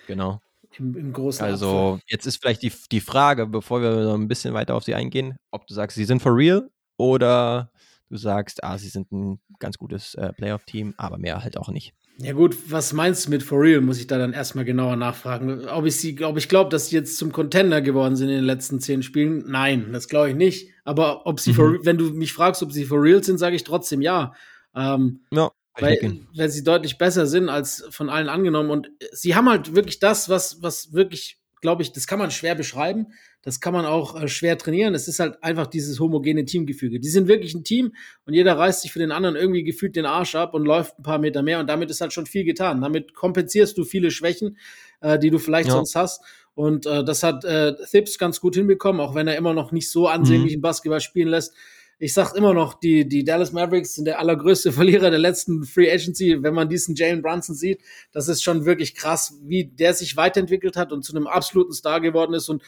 Genau. 0.06 0.40
Im, 0.78 0.96
im 0.96 1.12
großen 1.12 1.44
Also 1.44 1.98
jetzt 2.08 2.26
ist 2.26 2.40
vielleicht 2.40 2.62
die, 2.62 2.72
die 2.90 3.00
Frage, 3.00 3.46
bevor 3.46 3.82
wir 3.82 4.04
so 4.04 4.14
ein 4.14 4.28
bisschen 4.28 4.54
weiter 4.54 4.74
auf 4.74 4.84
sie 4.84 4.94
eingehen, 4.94 5.36
ob 5.50 5.66
du 5.66 5.74
sagst, 5.74 5.96
sie 5.96 6.04
sind 6.04 6.22
for 6.22 6.34
real 6.36 6.70
oder 6.96 7.70
du 8.08 8.16
sagst, 8.16 8.62
ah, 8.64 8.78
sie 8.78 8.88
sind 8.88 9.10
ein 9.12 9.40
ganz 9.58 9.78
gutes 9.78 10.14
äh, 10.14 10.32
Playoff-Team, 10.32 10.94
aber 10.96 11.18
mehr 11.18 11.42
halt 11.42 11.56
auch 11.58 11.68
nicht. 11.68 11.92
Ja 12.18 12.32
gut, 12.34 12.56
was 12.70 12.92
meinst 12.92 13.26
du 13.26 13.30
mit 13.30 13.42
for 13.42 13.60
real? 13.60 13.80
Muss 13.80 13.98
ich 13.98 14.06
da 14.06 14.18
dann 14.18 14.32
erstmal 14.32 14.64
genauer 14.64 14.96
nachfragen. 14.96 15.66
Ob 15.68 15.86
ich 15.86 15.96
sie, 15.96 16.22
ob 16.24 16.36
ich 16.36 16.48
glaube, 16.48 16.70
dass 16.70 16.88
sie 16.88 16.96
jetzt 16.96 17.16
zum 17.16 17.32
Contender 17.32 17.80
geworden 17.80 18.16
sind 18.16 18.28
in 18.28 18.36
den 18.36 18.44
letzten 18.44 18.80
zehn 18.80 19.02
Spielen? 19.02 19.44
Nein, 19.48 19.92
das 19.92 20.08
glaube 20.08 20.28
ich 20.30 20.36
nicht. 20.36 20.70
Aber 20.84 21.26
ob 21.26 21.40
sie 21.40 21.50
Mhm. 21.50 21.54
for, 21.56 21.84
wenn 21.84 21.98
du 21.98 22.10
mich 22.10 22.32
fragst, 22.32 22.62
ob 22.62 22.70
sie 22.72 22.84
for 22.84 23.02
real 23.02 23.24
sind, 23.24 23.38
sage 23.38 23.56
ich 23.56 23.64
trotzdem 23.64 24.02
ja. 24.02 24.34
Ähm, 24.74 25.20
Ja. 25.32 25.50
weil, 25.80 25.98
weil 26.36 26.48
sie 26.50 26.62
deutlich 26.62 26.98
besser 26.98 27.26
sind 27.26 27.48
als 27.48 27.84
von 27.90 28.08
allen 28.10 28.28
angenommen. 28.28 28.70
Und 28.70 28.90
sie 29.12 29.34
haben 29.34 29.48
halt 29.48 29.74
wirklich 29.74 29.98
das, 29.98 30.28
was, 30.28 30.62
was 30.62 30.92
wirklich, 30.92 31.38
glaube 31.60 31.82
ich, 31.82 31.92
das 31.92 32.06
kann 32.06 32.18
man 32.18 32.30
schwer 32.30 32.54
beschreiben. 32.54 33.06
Das 33.42 33.60
kann 33.60 33.72
man 33.72 33.84
auch 33.84 34.20
äh, 34.20 34.28
schwer 34.28 34.56
trainieren. 34.56 34.94
Es 34.94 35.08
ist 35.08 35.18
halt 35.18 35.42
einfach 35.42 35.66
dieses 35.66 35.98
homogene 35.98 36.44
Teamgefüge. 36.44 37.00
Die 37.00 37.08
sind 37.08 37.28
wirklich 37.28 37.54
ein 37.54 37.64
Team 37.64 37.92
und 38.24 38.34
jeder 38.34 38.56
reißt 38.56 38.82
sich 38.82 38.92
für 38.92 39.00
den 39.00 39.12
anderen 39.12 39.36
irgendwie 39.36 39.64
gefühlt 39.64 39.96
den 39.96 40.06
Arsch 40.06 40.34
ab 40.34 40.54
und 40.54 40.64
läuft 40.64 40.98
ein 40.98 41.02
paar 41.02 41.18
Meter 41.18 41.42
mehr 41.42 41.58
und 41.58 41.68
damit 41.68 41.90
ist 41.90 42.00
halt 42.00 42.12
schon 42.12 42.26
viel 42.26 42.44
getan. 42.44 42.80
Damit 42.80 43.14
kompensierst 43.14 43.76
du 43.76 43.84
viele 43.84 44.10
Schwächen, 44.10 44.56
äh, 45.00 45.18
die 45.18 45.30
du 45.30 45.38
vielleicht 45.38 45.68
ja. 45.68 45.74
sonst 45.74 45.96
hast. 45.96 46.22
Und 46.54 46.86
äh, 46.86 47.02
das 47.04 47.22
hat 47.22 47.44
äh, 47.44 47.74
Thips 47.90 48.18
ganz 48.18 48.40
gut 48.40 48.54
hinbekommen, 48.54 49.00
auch 49.00 49.14
wenn 49.14 49.26
er 49.26 49.36
immer 49.36 49.54
noch 49.54 49.72
nicht 49.72 49.90
so 49.90 50.06
ansehnlichen 50.06 50.58
mhm. 50.58 50.62
Basketball 50.62 51.00
spielen 51.00 51.28
lässt. 51.28 51.54
Ich 51.98 52.14
sag 52.14 52.34
immer 52.34 52.52
noch, 52.52 52.74
die, 52.74 53.08
die 53.08 53.24
Dallas 53.24 53.52
Mavericks 53.52 53.94
sind 53.94 54.06
der 54.06 54.18
allergrößte 54.18 54.72
Verlierer 54.72 55.10
der 55.10 55.18
letzten 55.18 55.64
Free 55.64 55.90
Agency. 55.90 56.42
Wenn 56.42 56.52
man 56.52 56.68
diesen 56.68 56.94
Jalen 56.94 57.22
Brunson 57.22 57.54
sieht, 57.54 57.80
das 58.12 58.28
ist 58.28 58.42
schon 58.42 58.64
wirklich 58.64 58.94
krass, 58.94 59.38
wie 59.44 59.64
der 59.64 59.94
sich 59.94 60.16
weiterentwickelt 60.16 60.76
hat 60.76 60.92
und 60.92 61.04
zu 61.04 61.14
einem 61.14 61.26
absoluten 61.26 61.72
Star 61.72 62.00
geworden 62.00 62.34
ist. 62.34 62.48
Und 62.48 62.62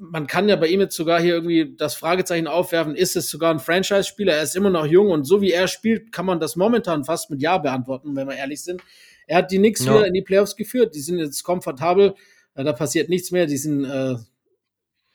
man 0.00 0.26
kann 0.26 0.48
ja 0.48 0.56
bei 0.56 0.68
ihm 0.68 0.80
jetzt 0.80 0.96
sogar 0.96 1.20
hier 1.20 1.34
irgendwie 1.34 1.74
das 1.76 1.94
Fragezeichen 1.94 2.46
aufwerfen, 2.46 2.94
ist 2.96 3.16
es 3.16 3.28
sogar 3.28 3.52
ein 3.52 3.60
Franchise-Spieler? 3.60 4.32
Er 4.32 4.42
ist 4.42 4.56
immer 4.56 4.70
noch 4.70 4.86
jung 4.86 5.10
und 5.10 5.24
so 5.24 5.42
wie 5.42 5.52
er 5.52 5.68
spielt, 5.68 6.10
kann 6.10 6.24
man 6.24 6.40
das 6.40 6.56
momentan 6.56 7.04
fast 7.04 7.30
mit 7.30 7.42
Ja 7.42 7.58
beantworten, 7.58 8.16
wenn 8.16 8.26
wir 8.26 8.34
ehrlich 8.34 8.62
sind. 8.62 8.82
Er 9.26 9.38
hat 9.38 9.50
die 9.50 9.58
Knicks 9.58 9.84
ja. 9.84 9.94
wieder 9.94 10.06
in 10.06 10.14
die 10.14 10.22
Playoffs 10.22 10.56
geführt, 10.56 10.94
die 10.94 11.00
sind 11.00 11.18
jetzt 11.18 11.42
komfortabel, 11.42 12.14
äh, 12.54 12.64
da 12.64 12.72
passiert 12.72 13.10
nichts 13.10 13.30
mehr, 13.30 13.44
die 13.46 13.58
sind 13.58 13.84
äh, 13.84 14.16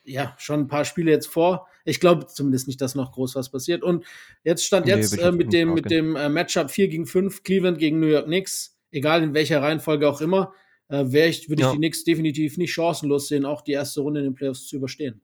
ja 0.04 0.36
schon 0.38 0.62
ein 0.62 0.68
paar 0.68 0.86
Spiele 0.86 1.10
jetzt 1.10 1.28
vor. 1.28 1.68
Ich 1.84 2.00
glaube 2.00 2.28
zumindest 2.28 2.68
nicht, 2.68 2.80
dass 2.80 2.94
noch 2.94 3.12
groß 3.12 3.36
was 3.36 3.50
passiert. 3.50 3.82
Und 3.82 4.06
jetzt 4.44 4.66
stand 4.66 4.88
jetzt 4.88 5.18
nee, 5.18 5.24
äh, 5.24 5.32
mit 5.32 5.52
dem, 5.52 5.74
mit 5.74 5.90
dem 5.90 6.16
äh, 6.16 6.30
Matchup 6.30 6.70
4 6.70 6.90
gegen 6.90 7.08
5, 7.08 7.42
Cleveland 7.42 7.80
gegen 7.80 8.00
New 8.00 8.08
York 8.08 8.26
Knicks, 8.26 8.78
egal 8.92 9.24
in 9.24 9.34
welcher 9.34 9.64
Reihenfolge 9.64 10.08
auch 10.08 10.22
immer, 10.22 10.54
äh, 10.90 11.06
wäre 11.08 11.30
ich, 11.30 11.50
würde 11.50 11.62
ich 11.62 11.68
ja. 11.68 11.72
die 11.72 11.78
Knicks 11.78 12.04
definitiv 12.04 12.58
nicht 12.58 12.74
chancenlos 12.74 13.28
sehen, 13.28 13.46
auch 13.46 13.62
die 13.62 13.74
erste 13.74 14.02
Runde 14.02 14.20
in 14.20 14.26
den 14.26 14.36
Playoffs 14.36 14.68
zu 14.68 14.76
überstehen. 14.76 15.22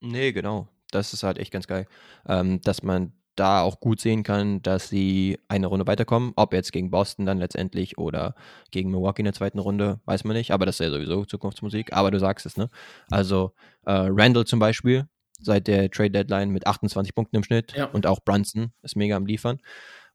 Nee, 0.00 0.32
genau. 0.32 0.68
Das 0.90 1.12
ist 1.12 1.22
halt 1.22 1.38
echt 1.38 1.52
ganz 1.52 1.66
geil. 1.66 1.86
Ähm, 2.26 2.60
dass 2.62 2.82
man 2.82 3.12
da 3.38 3.62
auch 3.62 3.78
gut 3.80 4.00
sehen 4.00 4.22
kann, 4.22 4.62
dass 4.62 4.88
sie 4.88 5.38
eine 5.48 5.68
Runde 5.68 5.86
weiterkommen. 5.86 6.32
Ob 6.36 6.52
jetzt 6.52 6.72
gegen 6.72 6.90
Boston 6.90 7.24
dann 7.24 7.38
letztendlich 7.38 7.98
oder 7.98 8.34
gegen 8.70 8.90
Milwaukee 8.90 9.20
in 9.20 9.26
der 9.26 9.34
zweiten 9.34 9.58
Runde, 9.58 10.00
weiß 10.06 10.24
man 10.24 10.36
nicht. 10.36 10.50
Aber 10.50 10.66
das 10.66 10.80
ist 10.80 10.86
ja 10.86 10.90
sowieso 10.90 11.24
Zukunftsmusik. 11.24 11.92
Aber 11.92 12.10
du 12.10 12.18
sagst 12.18 12.46
es, 12.46 12.56
ne? 12.56 12.68
Also 13.10 13.52
äh, 13.86 13.92
Randall 13.92 14.44
zum 14.44 14.58
Beispiel, 14.58 15.06
seit 15.40 15.68
der 15.68 15.90
Trade 15.90 16.10
Deadline 16.10 16.50
mit 16.50 16.66
28 16.66 17.14
Punkten 17.14 17.36
im 17.36 17.44
Schnitt 17.44 17.74
ja. 17.76 17.84
und 17.86 18.06
auch 18.06 18.20
Brunson 18.24 18.72
ist 18.82 18.96
mega 18.96 19.16
am 19.16 19.26
Liefern. 19.26 19.60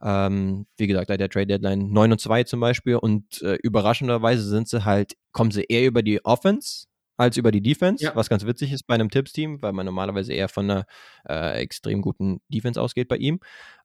Ähm, 0.04 0.66
wie 0.78 0.88
gesagt, 0.88 1.08
bei 1.08 1.18
der 1.18 1.30
Trade 1.30 1.48
Deadline 1.48 1.92
9 1.92 2.12
und 2.12 2.20
2 2.20 2.44
zum 2.44 2.60
Beispiel 2.60 2.98
und 2.98 3.42
äh, 3.42 3.56
überraschenderweise 3.64 4.44
sind 4.44 4.68
sie 4.68 4.84
halt, 4.84 5.14
kommen 5.32 5.52
sie 5.52 5.64
eher 5.64 5.86
über 5.86 6.02
die 6.04 6.24
Offense 6.26 6.88
als 7.18 7.38
über 7.38 7.52
die 7.52 7.62
Defense, 7.62 8.04
ja. 8.04 8.16
was 8.16 8.30
ganz 8.30 8.46
witzig 8.46 8.72
ist 8.72 8.88
bei 8.88 8.96
einem 8.96 9.10
Tipps-Team, 9.10 9.62
weil 9.62 9.74
man 9.74 9.86
normalerweise 9.86 10.34
eher 10.34 10.50
von 10.50 10.70
einer 10.70 10.86
äh, 11.30 11.62
extrem 11.62 12.02
guten 12.02 12.42
Defense 12.50 12.82
ausgeht 12.82 13.08
bei 13.08 13.18
ihm. 13.18 13.40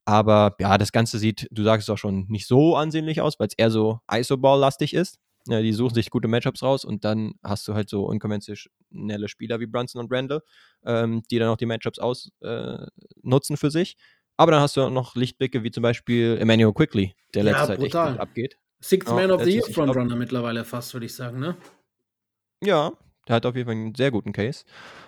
Aber 0.05 0.55
ja, 0.59 0.77
das 0.77 0.91
Ganze 0.91 1.19
sieht, 1.19 1.47
du 1.51 1.63
sagst 1.63 1.87
es 1.87 1.93
auch 1.93 1.97
schon, 1.97 2.25
nicht 2.27 2.47
so 2.47 2.75
ansehnlich 2.75 3.21
aus, 3.21 3.39
weil 3.39 3.47
es 3.47 3.53
eher 3.55 3.71
so 3.71 3.99
ISO-Ball-lastig 4.11 4.93
ist. 4.93 5.19
Ja, 5.47 5.61
die 5.61 5.73
suchen 5.73 5.95
sich 5.95 6.09
gute 6.09 6.27
Matchups 6.27 6.61
raus 6.61 6.85
und 6.85 7.05
dann 7.05 7.33
hast 7.43 7.67
du 7.67 7.73
halt 7.73 7.89
so 7.89 8.05
unkonventionelle 8.05 9.27
Spieler 9.27 9.59
wie 9.59 9.67
Brunson 9.67 10.01
und 10.01 10.11
Randall, 10.11 10.41
ähm, 10.85 11.23
die 11.31 11.39
dann 11.39 11.47
auch 11.49 11.57
die 11.57 11.65
Matchups 11.65 11.97
ausnutzen 11.97 13.53
äh, 13.53 13.57
für 13.57 13.71
sich. 13.71 13.95
Aber 14.39 14.53
dann 14.53 14.61
hast 14.61 14.77
du 14.77 14.83
auch 14.83 14.89
noch 14.89 15.17
Lichtblicke 15.17 15.63
wie 15.63 15.71
zum 15.71 15.83
Beispiel 15.83 16.37
Emmanuel 16.39 16.73
Quickly, 16.73 17.13
der 17.33 17.43
ja, 17.43 17.51
letzte 17.51 17.67
Zeit 17.67 17.83
echt 17.83 17.91
gut 17.91 18.19
abgeht. 18.21 18.57
Sixth 18.79 19.13
Man 19.13 19.31
of 19.31 19.43
the 19.43 19.49
Year 19.49 19.65
Frontrunner 19.65 20.15
mittlerweile 20.15 20.63
fast, 20.63 20.93
würde 20.93 21.07
ich 21.07 21.13
sagen, 21.13 21.41
ne? 21.41 21.57
Ja, 22.63 22.93
der 23.27 23.35
hat 23.35 23.45
auf 23.45 23.57
jeden 23.57 23.67
Fall 23.67 23.75
einen 23.75 23.95
sehr 23.95 24.11
guten 24.11 24.31
Case. 24.31 24.63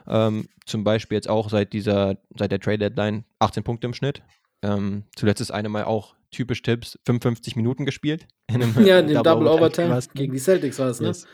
Ähm, 0.06 0.50
zum 0.66 0.84
Beispiel 0.84 1.16
jetzt 1.16 1.30
auch 1.30 1.50
seit 1.50 1.72
dieser, 1.72 2.18
seit 2.38 2.52
der 2.52 2.60
Trade 2.60 2.80
Deadline 2.80 3.24
18 3.40 3.64
Punkte 3.64 3.88
im 3.88 3.94
Schnitt. 3.94 4.22
Ähm, 4.64 5.06
zuletzt 5.16 5.40
ist 5.40 5.52
eine 5.52 5.70
Mal 5.70 5.86
auch 5.86 6.14
typisch 6.32 6.62
Tipps 6.62 7.00
55 7.06 7.56
Minuten 7.56 7.86
gespielt. 7.86 8.28
In 8.50 8.62
einem 8.62 8.86
ja, 8.86 9.02
den 9.02 9.14
Double, 9.24 9.24
Double 9.24 9.48
Overtime 9.48 9.98
gegen 10.14 10.34
die 10.34 10.40
Celtics 10.40 10.78
war 10.78 10.90
es, 10.90 11.00
ne? 11.00 11.08
Yes. 11.08 11.26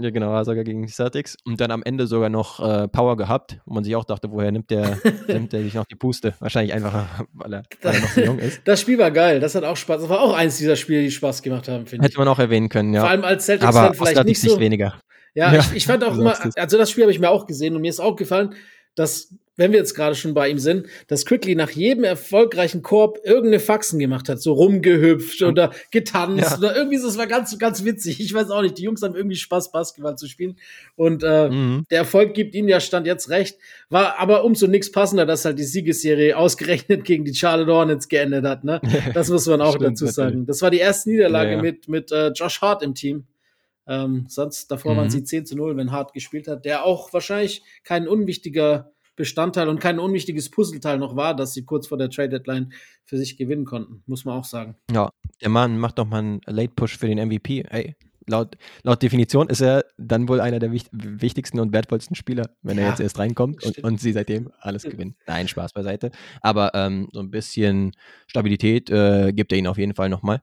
Ja, 0.00 0.10
genau, 0.10 0.32
war 0.32 0.44
sogar 0.44 0.64
gegen 0.64 0.82
die 0.82 0.92
Celtics. 0.92 1.36
Und 1.44 1.60
dann 1.60 1.70
am 1.70 1.82
Ende 1.84 2.08
sogar 2.08 2.28
noch 2.28 2.58
äh, 2.58 2.88
Power 2.88 3.16
gehabt, 3.16 3.58
wo 3.64 3.74
man 3.74 3.84
sich 3.84 3.94
auch 3.94 4.04
dachte, 4.04 4.30
woher 4.32 4.50
nimmt 4.50 4.70
der, 4.70 4.98
nimmt 5.28 5.52
der 5.52 5.62
sich 5.62 5.74
noch 5.74 5.84
die 5.84 5.94
Puste? 5.94 6.34
Wahrscheinlich 6.40 6.74
einfach, 6.74 7.24
weil 7.32 7.54
er, 7.54 7.62
weil 7.82 7.94
er 7.94 8.00
noch 8.00 8.08
so 8.08 8.20
jung 8.20 8.38
ist. 8.40 8.62
Das 8.64 8.80
Spiel 8.80 8.98
war 8.98 9.12
geil, 9.12 9.38
das 9.38 9.54
hat 9.54 9.62
auch 9.62 9.76
Spaß. 9.76 10.00
Das 10.00 10.10
war 10.10 10.20
auch 10.20 10.34
eins 10.34 10.58
dieser 10.58 10.74
Spiele, 10.74 11.02
die 11.02 11.12
Spaß 11.12 11.42
gemacht 11.42 11.68
haben, 11.68 11.86
finde 11.86 12.04
ich. 12.04 12.10
Hätte 12.10 12.18
man 12.18 12.28
auch 12.28 12.40
erwähnen 12.40 12.68
können, 12.68 12.92
ja. 12.92 13.02
Vor 13.02 13.10
allem 13.10 13.24
als 13.24 13.46
Celtics 13.46 13.72
dann 13.72 13.94
vielleicht 13.94 14.24
nicht 14.24 14.40
so. 14.40 14.58
weniger. 14.58 14.98
Ja, 15.34 15.52
ja. 15.52 15.60
Ich, 15.60 15.76
ich, 15.76 15.86
fand 15.86 16.02
auch 16.02 16.16
immer, 16.16 16.36
also 16.56 16.78
das 16.78 16.90
Spiel 16.90 17.04
habe 17.04 17.12
ich 17.12 17.20
mir 17.20 17.30
auch 17.30 17.46
gesehen 17.46 17.76
und 17.76 17.82
mir 17.82 17.90
ist 17.90 18.00
auch 18.00 18.16
gefallen, 18.16 18.54
dass 18.96 19.34
wenn 19.56 19.72
wir 19.72 19.78
jetzt 19.78 19.94
gerade 19.94 20.14
schon 20.14 20.34
bei 20.34 20.48
ihm 20.48 20.58
sind, 20.58 20.86
dass 21.06 21.24
Quickly 21.24 21.54
nach 21.54 21.70
jedem 21.70 22.04
erfolgreichen 22.04 22.82
Korb 22.82 23.18
irgendeine 23.24 23.60
Faxen 23.60 23.98
gemacht 23.98 24.28
hat, 24.28 24.40
so 24.40 24.52
rumgehüpft 24.52 25.40
ja. 25.40 25.48
oder 25.48 25.70
getanzt 25.90 26.50
ja. 26.50 26.58
oder 26.58 26.76
irgendwie 26.76 26.98
so, 26.98 27.06
das 27.06 27.18
war 27.18 27.26
ganz, 27.26 27.56
ganz 27.58 27.84
witzig. 27.84 28.20
Ich 28.20 28.34
weiß 28.34 28.50
auch 28.50 28.62
nicht, 28.62 28.78
die 28.78 28.82
Jungs 28.82 29.02
haben 29.02 29.14
irgendwie 29.14 29.36
Spaß, 29.36 29.70
Basketball 29.70 30.16
zu 30.16 30.26
spielen 30.26 30.56
und 30.96 31.22
äh, 31.22 31.48
mhm. 31.48 31.84
der 31.90 31.98
Erfolg 31.98 32.34
gibt 32.34 32.54
ihnen 32.54 32.68
ja 32.68 32.80
Stand 32.80 33.06
jetzt 33.06 33.30
recht, 33.30 33.58
war 33.90 34.18
aber 34.18 34.44
umso 34.44 34.66
nichts 34.66 34.90
passender, 34.90 35.26
dass 35.26 35.44
halt 35.44 35.58
die 35.58 35.64
Siegesserie 35.64 36.36
ausgerechnet 36.36 37.04
gegen 37.04 37.24
die 37.24 37.34
Charlotte 37.34 37.72
Hornets 37.72 38.08
geendet 38.08 38.44
hat, 38.44 38.64
ne? 38.64 38.80
Das 39.14 39.28
muss 39.28 39.46
man 39.46 39.60
auch 39.60 39.76
Stimmt, 39.76 40.00
dazu 40.00 40.06
sagen. 40.06 40.28
Natürlich. 40.28 40.46
Das 40.48 40.62
war 40.62 40.70
die 40.70 40.78
erste 40.78 41.10
Niederlage 41.10 41.52
ja, 41.52 41.62
mit, 41.62 41.88
mit 41.88 42.10
äh, 42.10 42.28
Josh 42.28 42.60
Hart 42.60 42.82
im 42.82 42.94
Team. 42.94 43.26
Ähm, 43.86 44.24
sonst 44.28 44.70
davor 44.70 44.94
mhm. 44.94 44.98
waren 44.98 45.10
sie 45.10 45.24
10 45.24 45.46
zu 45.46 45.56
0, 45.56 45.76
wenn 45.76 45.92
Hart 45.92 46.14
gespielt 46.14 46.48
hat, 46.48 46.64
der 46.64 46.84
auch 46.84 47.12
wahrscheinlich 47.12 47.62
kein 47.82 48.08
unwichtiger 48.08 48.93
Bestandteil 49.16 49.68
und 49.68 49.80
kein 49.80 49.98
unwichtiges 49.98 50.50
Puzzleteil 50.50 50.98
noch 50.98 51.16
war, 51.16 51.34
dass 51.34 51.54
sie 51.54 51.64
kurz 51.64 51.86
vor 51.86 51.98
der 51.98 52.10
Trade 52.10 52.30
Deadline 52.30 52.72
für 53.04 53.16
sich 53.16 53.36
gewinnen 53.36 53.64
konnten, 53.64 54.02
muss 54.06 54.24
man 54.24 54.38
auch 54.38 54.44
sagen. 54.44 54.76
Ja, 54.90 55.10
der 55.40 55.48
Mann 55.50 55.78
macht 55.78 55.98
doch 55.98 56.06
mal 56.06 56.18
einen 56.18 56.40
Late 56.46 56.72
Push 56.74 56.98
für 56.98 57.06
den 57.06 57.24
MVP. 57.28 57.64
Ey, 57.68 57.94
laut, 58.26 58.56
laut 58.82 59.02
Definition 59.02 59.48
ist 59.48 59.60
er 59.60 59.84
dann 59.98 60.28
wohl 60.28 60.40
einer 60.40 60.58
der 60.58 60.72
wichtigsten 60.72 61.60
und 61.60 61.72
wertvollsten 61.72 62.16
Spieler, 62.16 62.50
wenn 62.62 62.78
ja, 62.78 62.84
er 62.84 62.90
jetzt 62.90 63.00
erst 63.00 63.18
reinkommt 63.18 63.64
und, 63.64 63.78
und, 63.78 64.00
sie 64.00 64.12
seitdem 64.12 64.50
alles 64.60 64.82
gewinnen. 64.82 65.16
Nein, 65.26 65.48
Spaß 65.48 65.72
beiseite. 65.72 66.10
Aber 66.40 66.72
ähm, 66.74 67.08
so 67.12 67.20
ein 67.20 67.30
bisschen 67.30 67.92
Stabilität 68.26 68.90
äh, 68.90 69.32
gibt 69.32 69.52
er 69.52 69.58
ihnen 69.58 69.68
auf 69.68 69.78
jeden 69.78 69.94
Fall 69.94 70.08
nochmal. 70.08 70.42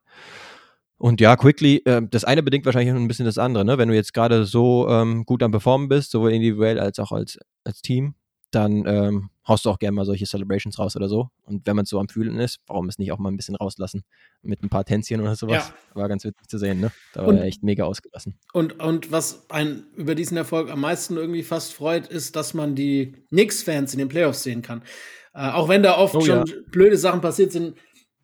Und 0.97 1.19
ja, 1.19 1.35
Quickly, 1.35 1.81
äh, 1.85 2.01
das 2.09 2.23
eine 2.23 2.43
bedingt 2.43 2.65
wahrscheinlich 2.65 2.93
ein 2.93 3.07
bisschen 3.07 3.25
das 3.25 3.39
andere, 3.39 3.65
ne? 3.65 3.79
Wenn 3.79 3.89
du 3.89 3.95
jetzt 3.95 4.13
gerade 4.13 4.45
so 4.45 4.87
ähm, 4.87 5.25
gut 5.25 5.41
am 5.41 5.49
Performen 5.49 5.87
bist, 5.87 6.11
sowohl 6.11 6.31
individuell 6.31 6.79
als 6.79 6.99
auch 6.99 7.11
als, 7.11 7.39
als 7.63 7.81
Team, 7.81 8.13
dann 8.51 8.85
ähm, 8.85 9.29
haust 9.47 9.65
du 9.65 9.69
auch 9.69 9.79
gerne 9.79 9.95
mal 9.95 10.05
solche 10.05 10.25
Celebrations 10.25 10.77
raus 10.77 10.95
oder 10.95 11.07
so. 11.07 11.29
Und 11.45 11.65
wenn 11.65 11.75
man 11.75 11.85
so 11.85 11.99
am 11.99 12.09
Fühlen 12.09 12.39
ist, 12.39 12.59
warum 12.67 12.87
es 12.89 12.97
nicht 12.99 13.11
auch 13.11 13.17
mal 13.17 13.29
ein 13.29 13.37
bisschen 13.37 13.55
rauslassen? 13.55 14.03
Mit 14.41 14.63
ein 14.63 14.69
paar 14.69 14.85
Tänzchen 14.85 15.21
oder 15.21 15.35
sowas. 15.35 15.73
Ja. 15.93 15.99
War 15.99 16.09
ganz 16.09 16.23
witzig 16.23 16.47
zu 16.47 16.57
sehen, 16.57 16.79
ne? 16.79 16.91
Da 17.13 17.21
war 17.21 17.29
und, 17.29 17.37
er 17.37 17.45
echt 17.45 17.63
mega 17.63 17.85
ausgelassen. 17.85 18.37
Und, 18.53 18.79
und 18.79 19.11
was 19.11 19.49
einen 19.49 19.87
über 19.95 20.15
diesen 20.15 20.37
Erfolg 20.37 20.69
am 20.69 20.81
meisten 20.81 21.17
irgendwie 21.17 21.43
fast 21.43 21.73
freut, 21.73 22.07
ist, 22.07 22.35
dass 22.35 22.53
man 22.53 22.75
die 22.75 23.25
Knicks-Fans 23.29 23.93
in 23.93 23.99
den 23.99 24.09
Playoffs 24.09 24.43
sehen 24.43 24.61
kann. 24.61 24.83
Äh, 25.33 25.49
auch 25.49 25.69
wenn 25.69 25.83
da 25.83 25.97
oft 25.97 26.15
oh, 26.15 26.21
schon 26.21 26.45
ja. 26.45 26.55
blöde 26.71 26.97
Sachen 26.97 27.21
passiert 27.21 27.51
sind. 27.51 27.75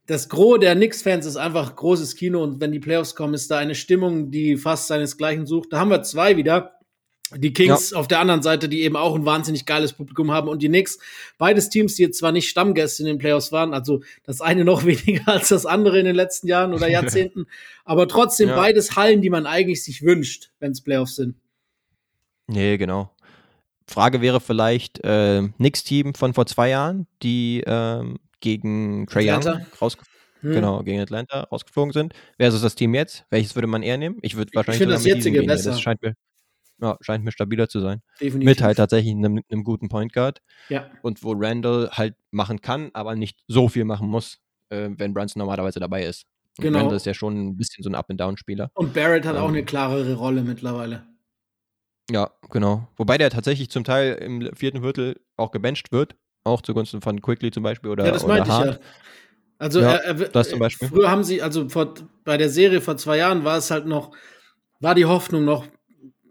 Das 0.06 0.30
Gros 0.30 0.60
der 0.60 0.76
Knicks-Fans 0.76 1.26
ist 1.26 1.36
einfach 1.36 1.76
großes 1.76 2.16
Kino 2.16 2.42
und 2.42 2.62
wenn 2.62 2.72
die 2.72 2.80
Playoffs 2.80 3.14
kommen, 3.14 3.34
ist 3.34 3.52
da 3.52 3.58
eine 3.58 3.76
Stimmung, 3.76 4.32
die 4.32 4.56
fast 4.56 4.88
seinesgleichen 4.88 5.46
sucht. 5.46 5.74
Da 5.74 5.80
haben 5.80 5.90
wir 5.90 6.02
zwei 6.04 6.38
wieder 6.38 6.77
die 7.36 7.54
Kings 7.54 7.92
ja. 7.92 7.98
auf 7.98 8.08
der 8.08 8.20
anderen 8.20 8.42
Seite, 8.42 8.70
die 8.70 8.82
eben 8.82 8.96
auch 8.96 9.16
ein 9.16 9.26
wahnsinnig 9.26 9.66
geiles 9.66 9.94
Publikum 9.94 10.32
haben 10.32 10.48
und 10.48 10.62
die 10.62 10.68
Knicks, 10.68 11.00
beides 11.38 11.70
Teams, 11.70 11.96
die 11.96 12.04
jetzt 12.04 12.20
zwar 12.20 12.32
nicht 12.32 12.50
Stammgäste 12.50 13.04
in 13.04 13.08
den 13.08 13.18
Playoffs 13.18 13.52
waren, 13.52 13.74
also 13.74 14.02
das 14.24 14.42
eine 14.42 14.66
noch 14.66 14.86
weniger 14.86 15.28
als 15.28 15.50
das 15.50 15.66
andere 15.66 16.00
in 16.00 16.06
den 16.06 16.16
letzten 16.16 16.48
Jahren 16.48 16.74
oder 16.74 16.90
Jahrzehnten, 16.90 17.48
aber 17.86 18.08
trotzdem 18.08 18.50
ja. 18.50 18.56
beides 18.56 18.96
Hallen, 18.96 19.22
die 19.22 19.30
man 19.30 19.46
eigentlich 19.46 19.84
sich 19.84 20.02
wünscht, 20.04 20.52
wenn 20.60 20.72
es 20.72 20.82
Playoffs 20.82 21.16
sind. 21.16 21.36
Nee, 22.48 22.78
genau. 22.78 23.12
Frage 23.90 24.22
wäre 24.22 24.42
vielleicht 24.42 25.04
äh, 25.04 25.44
Knicks-Team 25.58 26.14
von 26.14 26.34
vor 26.34 26.46
zwei 26.46 26.70
Jahren, 26.70 27.08
die 27.24 27.64
ähm, 27.66 28.20
gegen 28.42 29.08
Trey 29.08 29.30
Young 29.30 29.44
rausgeflogen 29.82 30.18
hm. 30.42 30.54
Genau, 30.54 30.84
gegen 30.84 31.00
Atlanta 31.00 31.42
rausgeflogen 31.44 31.94
sind. 31.94 32.14
Versus 32.38 32.62
das 32.62 32.76
Team 32.76 32.94
jetzt. 32.94 33.26
Welches 33.30 33.56
würde 33.56 33.68
man 33.68 33.84
eher 33.84 33.98
nehmen? 33.98 34.18
Ich 34.22 34.36
würde 34.36 34.52
wahrscheinlich 34.54 34.82
ich 34.82 34.88
finde 34.88 34.94
das 34.94 35.06
jetzige 35.06 35.44
besser. 35.44 35.72
Das 35.72 35.82
scheint 35.82 36.02
mir, 36.02 36.14
ja, 36.82 36.98
scheint 37.02 37.24
mir 37.24 37.32
stabiler 37.32 37.68
zu 37.70 37.80
sein. 37.80 38.02
Definitiv. 38.20 38.46
Mit 38.50 38.62
halt 38.62 38.78
tatsächlich 38.78 39.14
einem, 39.14 39.42
einem 39.50 39.64
guten 39.64 39.90
Point 39.90 40.14
Guard. 40.14 40.42
Ja. 40.70 40.90
Und 41.02 41.24
wo 41.24 41.34
Randall 41.36 41.90
halt 41.92 42.16
machen 42.32 42.62
kann, 42.62 42.90
aber 42.94 43.16
nicht 43.16 43.40
so 43.48 43.68
viel 43.68 43.86
machen 43.86 44.08
muss, 44.08 44.40
äh, 44.70 44.90
wenn 44.96 45.14
Brunson 45.14 45.40
normalerweise 45.40 45.80
dabei 45.80 46.04
ist. 46.06 46.26
Und 46.58 46.64
genau. 46.64 46.80
Randall 46.80 46.98
ist 46.98 47.06
ja 47.06 47.14
schon 47.14 47.50
ein 47.50 47.58
bisschen 47.58 47.84
so 47.84 47.90
ein 47.90 47.96
Up-and-Down-Spieler. 47.96 48.72
Und 48.74 48.94
Barrett 48.94 49.26
hat 49.26 49.36
ähm, 49.36 49.42
auch 49.42 49.50
eine 49.50 49.64
klarere 49.64 50.16
Rolle 50.16 50.42
mittlerweile. 50.44 51.04
Ja, 52.10 52.32
genau. 52.50 52.88
Wobei 52.96 53.18
der 53.18 53.30
tatsächlich 53.30 53.70
zum 53.70 53.84
Teil 53.84 54.14
im 54.14 54.50
vierten 54.56 54.82
Viertel 54.82 55.20
auch 55.36 55.52
gebencht 55.52 55.92
wird. 55.92 56.16
Auch 56.44 56.62
zugunsten 56.62 57.02
von 57.02 57.22
Quickly 57.22 57.52
zum 57.52 57.64
Beispiel 57.64 57.92
oder 57.92 58.06
Ja, 58.06 58.12
das 58.12 58.26
meinte 58.26 58.50
ich 58.50 58.58
ja. 58.58 58.78
Also 59.60 59.82
Ja, 59.82 59.96
er, 59.96 60.20
er, 60.20 60.30
das 60.30 60.50
zum 60.50 60.60
Beispiel. 60.60 60.88
früher 60.88 61.10
haben 61.10 61.24
sie, 61.24 61.42
also 61.42 61.68
vor, 61.68 61.94
bei 62.24 62.38
der 62.38 62.50
Serie 62.50 62.80
vor 62.80 62.96
zwei 62.98 63.18
Jahren 63.18 63.44
war 63.44 63.58
es 63.58 63.72
halt 63.72 63.86
noch, 63.86 64.16
war 64.80 64.96
die 64.96 65.06
Hoffnung 65.06 65.44
noch, 65.46 65.66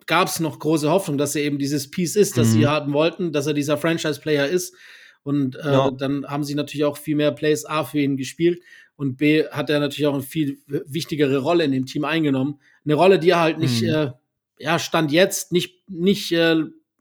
gab 0.07 0.29
es 0.29 0.41
noch 0.41 0.59
große 0.59 0.91
Hoffnung, 0.91 1.19
dass 1.19 1.35
er 1.35 1.43
eben 1.43 1.59
dieses 1.59 1.91
Piece 1.91 2.17
ist, 2.17 2.37
das 2.39 2.49
Mhm. 2.49 2.53
sie 2.53 2.67
haben 2.67 2.93
wollten, 2.93 3.33
dass 3.33 3.47
er 3.47 3.55
dieser 3.55 3.77
Franchise-Player 3.77 4.47
ist. 4.49 4.75
Und 5.23 5.57
äh, 5.57 5.73
Ja. 5.73 5.91
dann 5.91 6.25
haben 6.27 6.45
sie 6.45 6.55
natürlich 6.55 6.85
auch 6.85 6.97
viel 6.97 7.17
mehr 7.17 7.33
Plays 7.33 7.65
A 7.65 7.83
für 7.85 7.99
ihn 7.99 8.17
gespielt 8.17 8.63
und 8.95 9.17
B 9.17 9.45
hat 9.49 9.69
er 9.71 9.81
natürlich 9.81 10.07
auch 10.07 10.15
eine 10.15 10.23
viel 10.23 10.59
wichtigere 10.67 11.39
Rolle 11.39 11.65
in 11.65 11.73
dem 11.73 11.87
Team 11.87 12.05
eingenommen. 12.05 12.61
Eine 12.85 12.95
Rolle, 12.95 13.19
die 13.19 13.31
er 13.31 13.41
halt 13.41 13.59
nicht, 13.59 13.83
Mhm. 13.83 13.89
äh, 13.89 14.11
ja, 14.59 14.79
Stand 14.79 15.11
jetzt 15.11 15.51
nicht, 15.53 15.89
nicht 15.91 16.31
äh, 16.33 16.57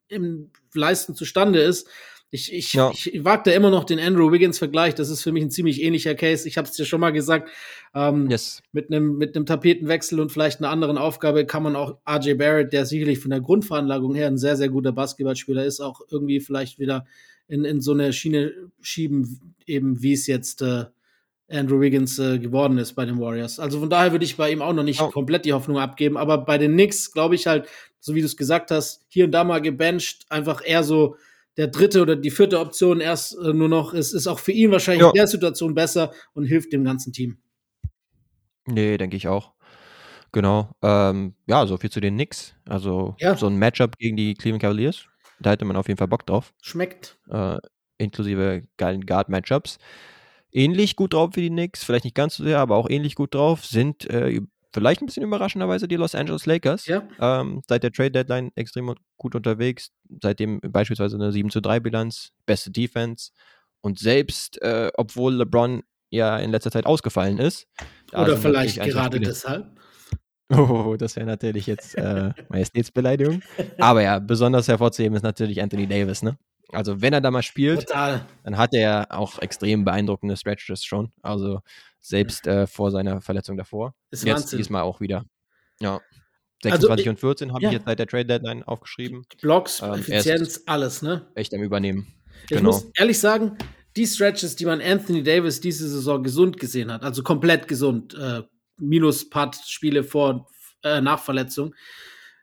im 0.07 0.49
Leisten 0.73 1.13
zustande 1.15 1.59
ist. 1.61 1.87
Ich, 2.35 2.53
ich, 2.53 2.73
Ja. 2.73 2.91
ich 2.91 3.23
wage 3.25 3.43
da 3.45 3.51
immer 3.51 3.71
noch 3.71 3.83
den 3.85 3.99
Andrew 3.99 4.31
Wiggins-Vergleich. 4.31 4.93
Das 4.93 5.09
ist 5.09 5.23
für 5.23 5.31
mich 5.31 5.43
ein 5.43 5.49
ziemlich 5.51 5.81
ähnlicher 5.81 6.13
Case. 6.13 6.47
Ich 6.47 6.57
habe 6.57 6.67
es 6.67 6.75
dir 6.75 6.85
schon 6.85 6.99
mal 6.99 7.11
gesagt. 7.11 7.49
Ähm, 7.95 8.29
Yes. 8.29 8.61
mit 8.71 8.91
einem 8.91 9.17
mit 9.17 9.35
einem 9.35 9.45
Tapetenwechsel 9.45 10.19
und 10.19 10.31
vielleicht 10.31 10.59
einer 10.59 10.69
anderen 10.69 10.97
Aufgabe 10.97 11.45
kann 11.45 11.63
man 11.63 11.75
auch 11.75 11.97
RJ 12.07 12.33
Barrett, 12.35 12.73
der 12.73 12.85
sicherlich 12.85 13.19
von 13.19 13.31
der 13.31 13.41
Grundveranlagung 13.41 14.13
her 14.13 14.27
ein 14.27 14.37
sehr, 14.37 14.55
sehr 14.57 14.69
guter 14.69 14.91
Basketballspieler 14.91 15.65
ist, 15.65 15.79
auch 15.79 16.01
irgendwie 16.11 16.39
vielleicht 16.41 16.77
wieder 16.77 17.05
in, 17.47 17.63
in 17.63 17.79
so 17.81 17.93
eine 17.93 18.11
Schiene 18.13 18.51
schieben, 18.81 19.55
eben 19.65 20.01
wie 20.01 20.13
es 20.13 20.27
jetzt 20.27 20.61
äh, 20.61 20.85
Andrew 21.47 21.79
Wiggins 21.79 22.17
äh, 22.17 22.39
geworden 22.39 22.77
ist 22.79 22.93
bei 22.93 23.05
den 23.05 23.19
Warriors. 23.19 23.59
Also 23.59 23.79
von 23.79 23.89
daher 23.89 24.11
würde 24.11 24.25
ich 24.25 24.35
bei 24.35 24.51
ihm 24.51 24.61
auch 24.63 24.73
noch 24.73 24.83
nicht 24.83 24.99
Ja. 24.99 25.07
komplett 25.09 25.45
die 25.45 25.53
Hoffnung 25.53 25.77
abgeben, 25.77 26.17
aber 26.17 26.39
bei 26.39 26.57
den 26.57 26.73
Knicks 26.73 27.11
glaube 27.11 27.35
ich 27.35 27.45
halt, 27.47 27.67
so 27.99 28.15
wie 28.15 28.19
du 28.21 28.25
es 28.25 28.35
gesagt 28.35 28.71
hast, 28.71 29.05
hier 29.09 29.25
und 29.25 29.31
da 29.31 29.43
mal 29.43 29.61
gebencht, 29.61 30.25
einfach 30.29 30.61
eher 30.65 30.83
so 30.83 31.15
der 31.57 31.67
dritte 31.67 32.01
oder 32.01 32.15
die 32.15 32.31
vierte 32.31 32.59
Option 32.59 32.99
erst 33.01 33.37
äh, 33.37 33.53
nur 33.53 33.69
noch, 33.69 33.93
es 33.93 34.13
ist 34.13 34.27
auch 34.27 34.39
für 34.39 34.51
ihn 34.51 34.71
wahrscheinlich 34.71 35.01
Ja. 35.03 35.09
in 35.09 35.15
der 35.15 35.27
Situation 35.27 35.73
besser 35.73 36.11
und 36.33 36.45
hilft 36.45 36.73
dem 36.73 36.83
ganzen 36.83 37.13
Team. 37.13 37.37
Nee, 38.67 38.97
denke 38.97 39.15
ich 39.15 39.27
auch. 39.27 39.53
Genau. 40.31 40.69
Ähm, 40.81 41.35
ja, 41.47 41.65
so 41.65 41.77
viel 41.77 41.89
zu 41.91 42.01
den 42.01 42.15
Knicks. 42.15 42.55
Also 42.67 43.15
Ja. 43.19 43.35
so 43.37 43.47
ein 43.47 43.57
Matchup 43.57 43.97
gegen 43.97 44.17
die 44.17 44.33
Cleveland 44.33 44.61
Cavaliers. 44.61 45.05
Da 45.39 45.51
hätte 45.51 45.65
man 45.65 45.75
auf 45.77 45.87
jeden 45.87 45.97
Fall 45.97 46.07
Bock 46.07 46.25
drauf. 46.25 46.53
Schmeckt. 46.61 47.17
Äh, 47.29 47.57
inklusive 47.97 48.63
geilen 48.77 49.05
Guard-Matchups. 49.05 49.77
Ähnlich 50.51 50.95
gut 50.95 51.13
drauf 51.13 51.31
wie 51.35 51.41
die 51.41 51.49
Knicks, 51.49 51.83
vielleicht 51.83 52.05
nicht 52.05 52.15
ganz 52.15 52.37
so 52.37 52.43
sehr, 52.43 52.59
aber 52.59 52.75
auch 52.77 52.89
ähnlich 52.89 53.15
gut 53.15 53.33
drauf, 53.35 53.65
sind 53.65 54.09
äh, 54.09 54.41
vielleicht 54.75 55.01
ein 55.01 55.07
bisschen 55.07 55.23
überraschenderweise 55.23 55.87
die 55.87 55.95
Los 55.95 56.13
Angeles 56.13 56.45
Lakers. 56.45 56.85
Ja. 56.85 57.01
Ähm, 57.19 57.61
seit 57.67 57.81
der 57.81 57.91
Trade 57.91 58.11
Deadline 58.11 58.51
extrem 58.55 58.93
gut 59.17 59.33
unterwegs. 59.33 59.89
Seitdem 60.21 60.59
beispielsweise 60.61 61.15
eine 61.15 61.31
7 61.31 61.49
zu 61.49 61.61
3 61.61 61.79
Bilanz, 61.79 62.29
beste 62.45 62.69
Defense. 62.69 63.31
Und 63.81 63.97
selbst, 63.97 64.61
äh, 64.61 64.91
obwohl 64.95 65.33
LeBron 65.35 65.81
ja 66.11 66.37
in 66.37 66.51
letzter 66.51 66.69
Zeit 66.71 66.85
ausgefallen 66.85 67.39
ist. 67.39 67.67
Oder 68.13 68.37
vielleicht 68.37 68.79
gerade 68.79 69.17
Spiele- 69.17 69.29
deshalb. 69.29 69.71
Oh, 70.53 70.95
das 70.97 71.15
wäre 71.15 71.25
natürlich 71.25 71.65
jetzt 71.65 71.95
äh, 71.95 72.31
Majestätsbeleidigung. 72.49 73.41
Aber 73.79 74.03
ja, 74.03 74.19
besonders 74.19 74.67
hervorzuheben 74.67 75.15
ist 75.15 75.23
natürlich 75.23 75.59
Anthony 75.61 75.87
Davis, 75.87 76.21
ne? 76.21 76.37
Also, 76.71 77.01
wenn 77.01 77.13
er 77.13 77.21
da 77.21 77.31
mal 77.31 77.41
spielt, 77.41 77.87
Total. 77.87 78.25
dann 78.43 78.57
hat 78.57 78.73
er 78.73 79.07
auch 79.09 79.39
extrem 79.39 79.85
beeindruckende 79.85 80.35
Stretches 80.37 80.83
schon. 80.83 81.11
Also, 81.21 81.61
selbst 82.07 82.47
äh, 82.47 82.67
vor 82.67 82.91
seiner 82.91 83.21
Verletzung 83.21 83.57
davor. 83.57 83.95
Ist 84.11 84.23
Jetzt 84.25 84.35
Wahnsinn. 84.43 84.57
diesmal 84.57 84.83
auch 84.83 84.99
wieder. 85.01 85.25
Ja. 85.79 85.99
Also, 86.63 86.87
26 86.87 87.05
ich- 87.05 87.09
und 87.09 87.19
14 87.19 87.53
habe 87.53 87.63
ja. 87.63 87.69
ich 87.69 87.73
jetzt 87.73 87.85
seit 87.85 87.99
der 87.99 88.07
Trade 88.07 88.25
Deadline 88.25 88.63
aufgeschrieben. 88.63 89.25
Blocks, 89.41 89.81
Ähm, 89.81 89.95
Effizienz, 89.95 90.61
alles, 90.65 91.01
ne? 91.01 91.27
Echt 91.35 91.53
am 91.53 91.61
Übernehmen. 91.61 92.07
Ich 92.43 92.47
Genau. 92.49 92.63
muss 92.71 92.87
ehrlich 92.97 93.19
sagen, 93.19 93.57
die 93.95 94.07
Stretches, 94.07 94.55
die 94.55 94.65
man 94.65 94.81
Anthony 94.81 95.23
Davis 95.23 95.59
diese 95.61 95.87
Saison 95.87 96.23
gesund 96.23 96.59
gesehen 96.59 96.91
hat, 96.91 97.03
also 97.03 97.23
komplett 97.23 97.67
gesund, 97.67 98.13
äh, 98.15 98.41
minus 98.77 99.29
Part 99.29 99.55
Spiele 99.65 100.03
vor 100.03 100.47
äh, 100.83 101.01
nach 101.01 101.19
Verletzung. 101.23 101.73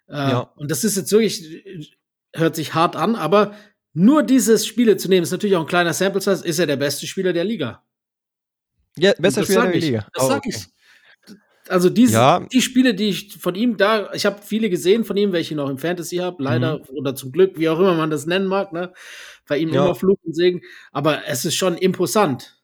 Äh, 0.08 0.14
Ja. 0.14 0.38
Und 0.56 0.70
das 0.70 0.84
ist 0.84 0.96
jetzt 0.96 1.12
wirklich 1.12 1.86
hört 2.34 2.56
sich 2.56 2.72
hart 2.74 2.96
an, 2.96 3.14
aber 3.16 3.54
nur 3.92 4.22
dieses 4.22 4.66
Spiele 4.66 4.96
zu 4.96 5.08
nehmen, 5.08 5.22
ist 5.24 5.32
natürlich 5.32 5.56
auch 5.56 5.60
ein 5.60 5.66
kleiner 5.66 5.92
Sample 5.92 6.20
Size, 6.22 6.44
ist 6.46 6.58
er 6.58 6.66
der 6.66 6.76
beste 6.76 7.06
Spieler 7.06 7.32
der 7.34 7.44
Liga. 7.44 7.82
Ja, 8.96 9.12
besser 9.18 9.44
Spieler 9.44 9.66
der. 9.68 9.80
Liga. 9.80 10.06
Das 10.14 10.24
Oh, 10.24 10.28
sag 10.28 10.38
okay. 10.38 10.50
ich. 10.54 10.66
Also 11.68 11.88
diese, 11.90 12.14
Ja. 12.14 12.40
die 12.52 12.60
Spiele, 12.60 12.92
die 12.94 13.08
ich 13.10 13.34
von 13.38 13.54
ihm 13.54 13.76
da, 13.76 14.12
ich 14.12 14.26
habe 14.26 14.42
viele 14.42 14.68
gesehen 14.68 15.04
von 15.04 15.16
ihm, 15.16 15.32
welche 15.32 15.54
ich 15.54 15.56
noch 15.56 15.70
im 15.70 15.78
Fantasy 15.78 16.16
habe, 16.16 16.42
leider 16.42 16.78
Mhm. 16.78 16.84
oder 16.96 17.14
zum 17.14 17.30
Glück, 17.32 17.56
wie 17.58 17.68
auch 17.68 17.78
immer 17.78 17.94
man 17.94 18.10
das 18.10 18.26
nennen 18.26 18.46
mag, 18.46 18.72
ne? 18.72 18.92
Bei 19.48 19.58
ihm 19.58 19.68
Ja. 19.70 19.84
immer 19.84 19.94
Fluch 19.94 20.18
und 20.24 20.34
Segen, 20.34 20.60
aber 20.90 21.26
es 21.28 21.44
ist 21.44 21.54
schon 21.54 21.76
imposant. 21.76 22.58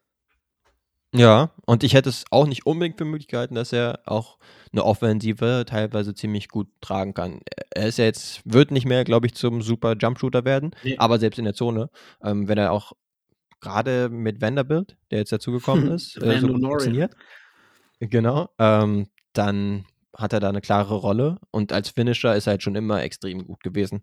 Ja, 1.15 1.53
und 1.65 1.85
ich 1.85 1.95
hätte 1.95 2.11
es 2.11 2.25
auch 2.31 2.47
nicht 2.47 2.67
unbedingt 2.67 2.99
für 2.99 3.07
möglich 3.07 3.29
gehalten, 3.29 3.55
dass 3.55 3.73
er 3.73 4.01
auch 4.05 4.37
eine 4.73 4.85
Offensive 4.85 5.65
teilweise 5.67 6.15
ziemlich 6.15 6.49
gut 6.49 6.69
tragen 6.83 7.15
kann. 7.15 7.41
Er 7.71 7.87
ist 7.89 7.97
ja 7.99 8.05
jetzt, 8.05 8.43
wird 8.45 8.71
nicht 8.73 8.85
mehr, 8.87 9.05
glaube 9.05 9.27
ich, 9.27 9.35
zum 9.35 9.63
super 9.63 9.97
Jumpshooter 9.99 10.45
werden, 10.45 10.73
Nee. 10.83 10.97
aber 10.99 11.19
selbst 11.19 11.39
in 11.39 11.47
der 11.47 11.55
Zone, 11.55 11.89
ähm, 12.23 12.47
wenn 12.47 12.59
er 12.59 12.73
auch 12.73 12.93
gerade 13.61 14.09
mit 14.09 14.41
Vanderbilt, 14.41 14.97
der 15.11 15.19
jetzt 15.19 15.33
dazugekommen 15.33 15.89
ist, 15.91 16.17
äh, 16.23 16.39
so 16.41 16.49
funktioniert, 16.49 17.15
genau, 18.01 18.49
ähm, 18.59 19.09
dann 19.33 19.85
hat 20.17 20.33
er 20.33 20.41
da 20.41 20.49
eine 20.49 20.61
klare 20.61 20.95
Rolle 20.97 21.39
und 21.51 21.73
als 21.73 21.91
Finisher 21.91 22.35
ist 22.35 22.47
er 22.47 22.53
halt 22.53 22.63
schon 22.63 22.75
immer 22.75 23.03
extrem 23.03 23.47
gut 23.47 23.63
gewesen. 23.63 24.03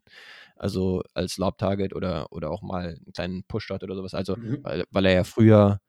Also 0.55 1.01
als 1.13 1.37
Lob-Target 1.37 1.93
oder, 1.93 2.31
oder 2.31 2.49
auch 2.51 2.61
mal 2.61 2.87
einen 2.89 3.13
kleinen 3.13 3.43
Push-Shot 3.43 3.83
oder 3.83 3.95
sowas. 3.95 4.13
Also, 4.13 4.37
Mhm. 4.37 4.59
weil, 4.63 4.85
weil 4.91 5.05
er 5.05 5.13
ja 5.13 5.23
früher 5.25 5.81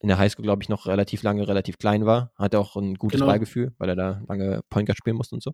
in 0.00 0.08
der 0.08 0.18
Highschool, 0.18 0.42
glaube 0.42 0.62
ich, 0.62 0.68
noch 0.68 0.86
relativ 0.86 1.22
lange, 1.22 1.46
relativ 1.48 1.78
klein 1.78 2.04
war. 2.04 2.32
Hat 2.36 2.52
er 2.52 2.60
auch 2.60 2.76
ein 2.76 2.94
gutes 2.96 3.20
Genau. 3.20 3.30
Ballgefühl, 3.30 3.74
weil 3.78 3.88
er 3.88 3.96
da 3.96 4.22
lange 4.28 4.60
Point 4.68 4.86
Guard 4.86 4.98
spielen 4.98 5.16
musste 5.16 5.34
und 5.34 5.42
so. 5.42 5.52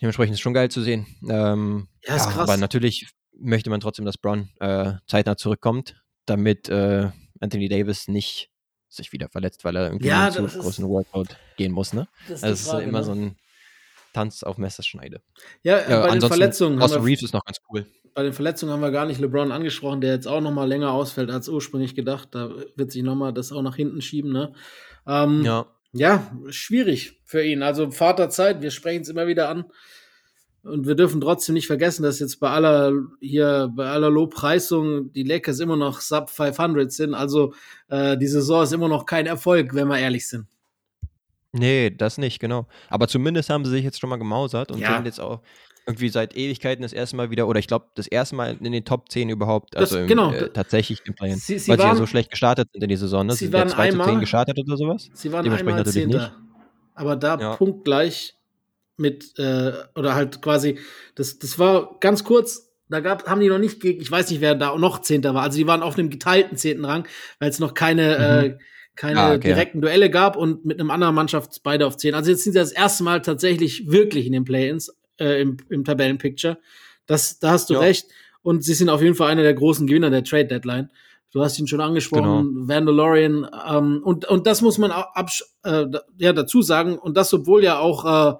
Dementsprechend 0.00 0.32
ist 0.32 0.38
es 0.38 0.42
schon 0.42 0.54
geil 0.54 0.70
zu 0.70 0.80
sehen. 0.80 1.06
Ähm, 1.28 1.88
Ja, 2.04 2.16
ist 2.16 2.30
krass. 2.30 2.48
Aber 2.48 2.56
natürlich 2.56 3.08
möchte 3.38 3.68
man 3.68 3.80
trotzdem, 3.80 4.04
dass 4.04 4.16
Brown 4.16 4.50
äh, 4.60 4.94
zeitnah 5.06 5.36
zurückkommt, 5.36 6.02
damit 6.30 6.68
äh, 6.68 7.10
Anthony 7.40 7.68
Davis 7.68 8.08
nicht 8.08 8.50
sich 8.88 9.12
wieder 9.12 9.28
verletzt, 9.28 9.64
weil 9.64 9.76
er 9.76 9.86
irgendwie 9.86 10.08
Ja, 10.08 10.24
einen 10.24 10.32
zu 10.32 10.44
ist- 10.46 10.58
großen 10.58 10.88
Workout 10.88 11.36
gehen 11.56 11.72
muss. 11.72 11.92
Ne? 11.92 12.08
Das 12.28 12.42
Also 12.42 12.54
es 12.54 12.80
ist 12.82 12.86
immer 12.88 13.02
so 13.04 13.12
ein 13.12 13.36
Tanz 14.14 14.42
auf 14.42 14.56
Messerschneide. 14.58 15.20
Ja, 15.62 15.76
äh, 15.78 15.90
Ja, 15.90 16.00
bei 16.06 16.10
den 16.12 16.22
Verletzungen 16.22 16.76
haben 16.78 16.84
Austin 16.84 17.02
wir, 17.02 17.06
Reeves 17.08 17.22
ist 17.24 17.34
noch 17.34 17.44
ganz 17.44 17.58
cool. 17.70 17.86
bei 18.14 18.22
den 18.22 18.32
Verletzungen 18.32 18.72
haben 18.72 18.80
wir 18.80 18.90
gar 18.90 19.04
nicht 19.06 19.20
LeBron 19.20 19.52
angesprochen, 19.52 20.00
der 20.00 20.12
jetzt 20.14 20.26
auch 20.26 20.40
noch 20.40 20.50
mal 20.52 20.66
länger 20.66 20.92
ausfällt 20.92 21.30
als 21.30 21.48
ursprünglich 21.48 21.94
gedacht. 21.94 22.28
Da 22.32 22.50
wird 22.76 22.90
sich 22.90 23.02
noch 23.02 23.14
mal 23.14 23.32
das 23.32 23.52
auch 23.52 23.62
nach 23.62 23.76
hinten 23.76 24.00
schieben, 24.00 24.32
ne? 24.32 24.52
Ähm, 25.06 25.44
Ja. 25.44 25.66
Ja, 25.92 26.30
schwierig 26.50 27.18
für 27.24 27.42
ihn. 27.42 27.62
Also 27.62 27.90
Vaterzeit, 27.90 28.60
wir 28.60 28.70
sprechen 28.70 29.02
es 29.02 29.08
immer 29.08 29.26
wieder 29.26 29.48
an. 29.48 29.64
Und 30.68 30.86
wir 30.86 30.94
dürfen 30.94 31.20
trotzdem 31.20 31.54
nicht 31.54 31.66
vergessen, 31.66 32.02
dass 32.02 32.18
jetzt 32.20 32.40
bei 32.40 32.50
aller 32.50 32.92
hier 33.20 33.70
bei 33.74 33.86
aller 33.88 34.10
Lobpreisung 34.10 35.12
die 35.12 35.22
Lakers 35.22 35.60
immer 35.60 35.76
noch 35.76 36.00
sub 36.00 36.30
500 36.30 36.92
sind. 36.92 37.14
Also 37.14 37.54
äh, 37.88 38.16
die 38.18 38.26
Saison 38.26 38.62
ist 38.62 38.72
immer 38.72 38.88
noch 38.88 39.06
kein 39.06 39.26
Erfolg, 39.26 39.74
wenn 39.74 39.88
wir 39.88 39.98
ehrlich 39.98 40.28
sind. 40.28 40.46
Nee, 41.52 41.90
das 41.90 42.18
nicht, 42.18 42.40
genau. 42.40 42.66
Aber 42.90 43.08
zumindest 43.08 43.48
haben 43.50 43.64
sie 43.64 43.70
sich 43.70 43.84
jetzt 43.84 43.98
schon 44.00 44.10
mal 44.10 44.16
gemausert 44.18 44.70
und 44.70 44.78
Ja. 44.78 44.96
sind 44.96 45.06
jetzt 45.06 45.20
auch 45.20 45.40
irgendwie 45.86 46.10
seit 46.10 46.36
Ewigkeiten 46.36 46.82
das 46.82 46.92
erste 46.92 47.16
Mal 47.16 47.30
wieder, 47.30 47.48
oder 47.48 47.58
ich 47.58 47.66
glaube, 47.66 47.86
das 47.94 48.06
erste 48.06 48.36
Mal 48.36 48.58
in 48.60 48.72
den 48.72 48.84
Top 48.84 49.10
10 49.10 49.30
überhaupt, 49.30 49.74
Das- 49.74 49.90
also 49.92 50.00
im, 50.00 50.06
genau. 50.06 50.32
äh, 50.32 50.50
tatsächlich 50.50 51.00
im 51.06 51.14
Play-In. 51.14 51.36
Sie- 51.38 51.58
sie 51.58 51.70
Weil 51.70 51.78
sie 51.78 51.82
ja 51.82 51.88
waren- 51.88 51.96
so 51.96 52.04
schlecht 52.06 52.30
gestartet 52.30 52.68
sind 52.72 52.82
in 52.82 52.90
die 52.90 52.96
Saison, 52.96 53.26
ne? 53.26 53.32
sie 53.32 53.46
sind 53.46 53.54
ja 53.54 53.60
waren 53.60 53.68
2 53.70 53.86
zu 53.88 53.92
10 53.96 54.00
einmal- 54.02 54.20
gestartet 54.20 54.58
oder 54.58 54.76
sowas. 54.76 55.08
Sie 55.14 55.32
waren 55.32 55.50
einmal 55.50 55.86
Zehnter. 55.86 56.18
nicht. 56.18 56.32
Aber 56.94 57.16
da 57.16 57.38
Ja. 57.40 57.56
punktgleich 57.56 58.34
mit, 58.98 59.38
äh, 59.38 59.72
oder 59.94 60.14
halt 60.14 60.42
quasi, 60.42 60.78
das, 61.14 61.38
das 61.38 61.58
war 61.58 61.96
ganz 62.00 62.24
kurz, 62.24 62.70
da 62.88 63.00
gab, 63.00 63.26
haben 63.28 63.40
die 63.40 63.48
noch 63.48 63.58
nicht 63.58 63.80
gegen, 63.80 64.00
ich 64.00 64.10
weiß 64.10 64.30
nicht, 64.30 64.40
wer 64.40 64.54
da 64.54 64.76
noch 64.76 65.00
Zehnter 65.02 65.34
war. 65.34 65.42
Also 65.42 65.58
die 65.58 65.66
waren 65.66 65.82
auf 65.82 65.98
einem 65.98 66.10
geteilten 66.10 66.56
zehnten 66.56 66.84
Rang, 66.84 67.06
weil 67.38 67.50
es 67.50 67.58
noch 67.58 67.74
keine, 67.74 68.16
äh, 68.16 68.58
keine 68.96 69.20
Ah, 69.20 69.34
okay. 69.34 69.48
direkten 69.48 69.80
Duelle 69.80 70.10
gab 70.10 70.36
und 70.36 70.64
mit 70.64 70.80
einem 70.80 70.90
anderen 70.90 71.14
Mannschaft 71.14 71.60
beide 71.62 71.86
auf 71.86 71.96
zehn. 71.96 72.14
Also 72.14 72.30
jetzt 72.30 72.44
sind 72.44 72.54
sie 72.54 72.58
das 72.58 72.72
erste 72.72 73.04
Mal 73.04 73.22
tatsächlich 73.22 73.88
wirklich 73.90 74.26
in 74.26 74.32
den 74.32 74.44
Play-ins, 74.44 74.96
äh, 75.20 75.40
im, 75.40 75.58
im 75.68 75.84
Tabellenpicture. 75.84 76.58
Das, 77.06 77.38
da 77.38 77.50
hast 77.50 77.70
du 77.70 77.74
Ja. 77.74 77.80
recht. 77.80 78.06
Und 78.42 78.64
sie 78.64 78.74
sind 78.74 78.88
auf 78.88 79.02
jeden 79.02 79.14
Fall 79.14 79.30
einer 79.30 79.42
der 79.42 79.54
großen 79.54 79.86
Gewinner 79.86 80.10
der 80.10 80.24
Trade 80.24 80.46
Deadline. 80.46 80.90
Du 81.30 81.42
hast 81.42 81.58
ihn 81.58 81.66
schon 81.66 81.82
angesprochen, 81.82 82.68
Vandalorian. 82.68 83.46
Ähm, 83.68 84.00
und, 84.02 84.24
und 84.24 84.46
das 84.46 84.62
muss 84.62 84.78
man 84.78 84.90
auch 84.92 85.14
absch 85.14 85.44
äh, 85.62 85.84
ja, 86.16 86.32
dazu 86.32 86.62
sagen. 86.62 86.96
Und 86.98 87.16
das, 87.18 87.34
obwohl 87.34 87.62
ja 87.62 87.78
auch 87.78 88.04
äh, 88.04 88.34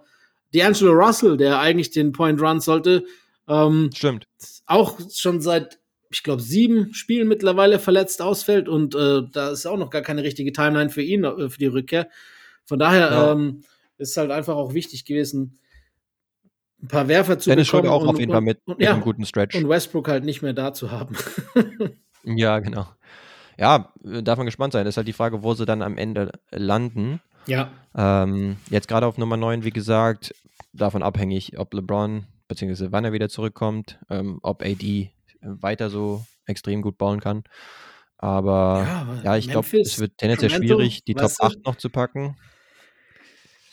D'Angelo 0.55 0.93
Russell, 0.93 1.37
der 1.37 1.59
eigentlich 1.61 1.91
den 1.91 2.13
Point 2.13 2.41
Run 2.41 2.61
sollte, 2.61 3.05
ähm, 3.49 3.91
Stimmt. 3.95 4.27
auch 4.67 4.99
schon 5.15 5.41
seit, 5.41 5.79
ich 6.11 6.23
glaube, 6.23 6.43
sieben 6.43 6.95
Spielen 6.95 7.29
mittlerweile 7.29 7.79
verletzt 7.79 8.23
ausfällt. 8.23 8.69
Und 8.69 8.95
äh, 8.95 9.23
da 9.33 9.51
ist 9.51 9.67
auch 9.67 9.77
noch 9.79 9.91
gar 9.91 10.03
keine 10.03 10.23
richtige 10.23 10.53
Timeline 10.53 10.91
für 10.91 11.03
ihn, 11.03 11.25
äh, 11.25 11.49
für 11.51 11.59
die 11.59 11.67
Rückkehr. 11.67 12.09
Von 12.65 12.79
daher 12.79 13.11
Ja. 13.11 13.33
ähm, 13.33 13.63
ist 13.99 14.17
halt 14.17 14.31
einfach 14.31 14.55
auch 14.57 14.75
wichtig 14.75 15.05
gewesen, 15.05 15.59
ein 16.81 16.89
paar 16.89 17.09
Werfer 17.09 17.39
zu 17.39 17.51
Dennis 17.51 17.67
bekommen. 17.67 17.83
Schröder 17.85 17.95
auch 17.95 18.03
und, 18.03 18.09
auf 18.09 18.19
jeden 18.21 18.31
Fall 18.31 18.41
mit, 18.41 18.61
und, 18.67 18.79
mit 18.79 18.87
ja, 18.87 18.93
einem 18.93 19.03
guten 19.03 19.27
Stretch. 19.27 19.57
und 19.57 19.69
Westbrook 19.69 20.09
halt 20.09 20.25
nicht 20.25 20.43
mehr 20.43 20.53
da 20.53 20.73
zu 20.73 20.91
haben. 20.91 21.17
Ja, 22.25 22.59
genau. 22.59 22.87
ja, 23.57 23.93
darf 24.03 24.37
man 24.37 24.45
gespannt 24.45 24.73
sein. 24.75 24.85
Das 24.85 24.93
ist 24.95 24.97
halt 24.99 25.09
die 25.09 25.13
Frage, 25.15 25.43
wo 25.43 25.55
sie 25.55 25.65
dann 25.65 25.81
am 25.83 25.97
Ende 25.97 26.33
landen. 26.51 27.21
Ja. 27.47 27.71
Ähm, 27.95 28.57
jetzt 28.71 28.89
gerade 28.89 29.07
auf 29.07 29.19
Nummer 29.19 29.37
9, 29.37 29.65
wie 29.65 29.71
gesagt, 29.71 30.35
davon 30.73 31.03
abhängig, 31.03 31.59
ob 31.59 31.75
LeBron 31.75 32.27
beziehungsweise 32.49 32.93
wann 32.93 33.05
er 33.05 33.13
wieder 33.13 33.29
zurückkommt, 33.29 33.99
ähm, 34.11 34.39
ob 34.43 34.63
AD 34.63 35.11
weiter 35.43 35.91
so 35.91 36.25
extrem 36.47 36.83
gut 36.83 36.99
bauen 36.99 37.21
kann. 37.21 37.45
Aber 38.17 38.85
ja, 38.85 39.21
ja 39.23 39.37
ich 39.37 39.49
glaube, 39.49 39.69
es 39.79 39.99
wird 39.99 40.19
tendenziell 40.19 40.51
schwierig, 40.51 41.05
die 41.05 41.15
Top 41.15 41.31
8 41.39 41.65
noch 41.65 41.77
zu 41.77 41.91
packen. 41.91 42.37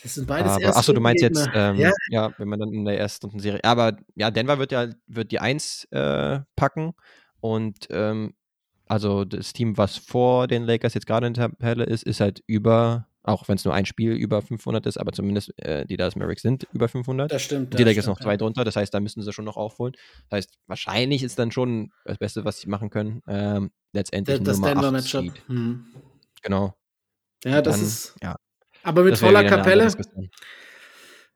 Das 0.03 0.13
sind 0.13 0.27
beides 0.27 0.51
aber, 0.51 0.77
Achso, 0.77 0.93
du 0.93 1.01
meinst 1.01 1.23
jetzt, 1.23 1.49
ähm, 1.55 1.77
ja. 1.77 1.91
ja. 2.09 2.31
wenn 2.37 2.47
man 2.47 2.59
dann 2.59 2.71
in 2.71 2.85
der 2.85 2.99
ersten 2.99 3.39
Serie. 3.39 3.63
Aber 3.63 3.97
ja, 4.13 4.29
Denver 4.29 4.59
wird 4.59 4.71
ja 4.71 4.87
wird 5.07 5.31
die 5.31 5.39
1 5.39 5.85
äh, 5.85 6.41
packen 6.55 6.93
und 7.39 7.87
ähm, 7.89 8.35
also 8.87 9.25
das 9.25 9.51
Team, 9.53 9.79
was 9.79 9.97
vor 9.97 10.45
den 10.45 10.63
Lakers 10.63 10.93
jetzt 10.93 11.07
gerade 11.07 11.25
in 11.25 11.33
der 11.33 11.49
Tabelle 11.49 11.85
ist, 11.85 12.03
ist 12.03 12.19
halt 12.19 12.43
über 12.45 13.07
auch 13.25 13.47
wenn 13.47 13.55
es 13.55 13.65
nur 13.65 13.73
ein 13.73 13.85
Spiel 13.85 14.11
über 14.11 14.41
500 14.41 14.85
ist, 14.85 14.97
aber 14.97 15.11
zumindest 15.11 15.57
äh, 15.59 15.85
die 15.85 15.97
Dallas 15.97 16.15
Mavericks 16.15 16.41
sind 16.41 16.67
über 16.73 16.87
500. 16.87 17.31
Das 17.31 17.41
stimmt. 17.41 17.77
Die 17.77 17.83
Lakers 17.83 18.07
noch 18.07 18.19
zwei 18.19 18.31
ja. 18.31 18.37
drunter, 18.37 18.63
das 18.63 18.75
heißt, 18.75 18.93
da 18.93 18.99
müssen 18.99 19.21
sie 19.21 19.33
schon 19.33 19.45
noch 19.45 19.57
aufholen. 19.57 19.95
Das 20.29 20.37
heißt, 20.37 20.59
wahrscheinlich 20.67 21.23
ist 21.23 21.39
dann 21.39 21.51
schon 21.51 21.91
das 22.05 22.17
Beste, 22.17 22.45
was 22.45 22.59
sie 22.59 22.69
machen 22.69 22.89
können, 22.89 23.21
ähm, 23.27 23.71
letztendlich 23.93 24.37
das, 24.39 24.59
das 24.59 24.75
Nummer 24.75 24.97
8 24.97 25.03
Seed. 25.03 25.33
Hm. 25.47 25.85
Genau. 26.41 26.75
Ja, 27.43 27.61
das 27.61 27.75
dann, 27.75 27.85
ist. 27.85 28.15
Ja. 28.21 28.35
Aber 28.83 29.03
mit 29.03 29.17
voller 29.17 29.43
Kapelle. 29.43 29.91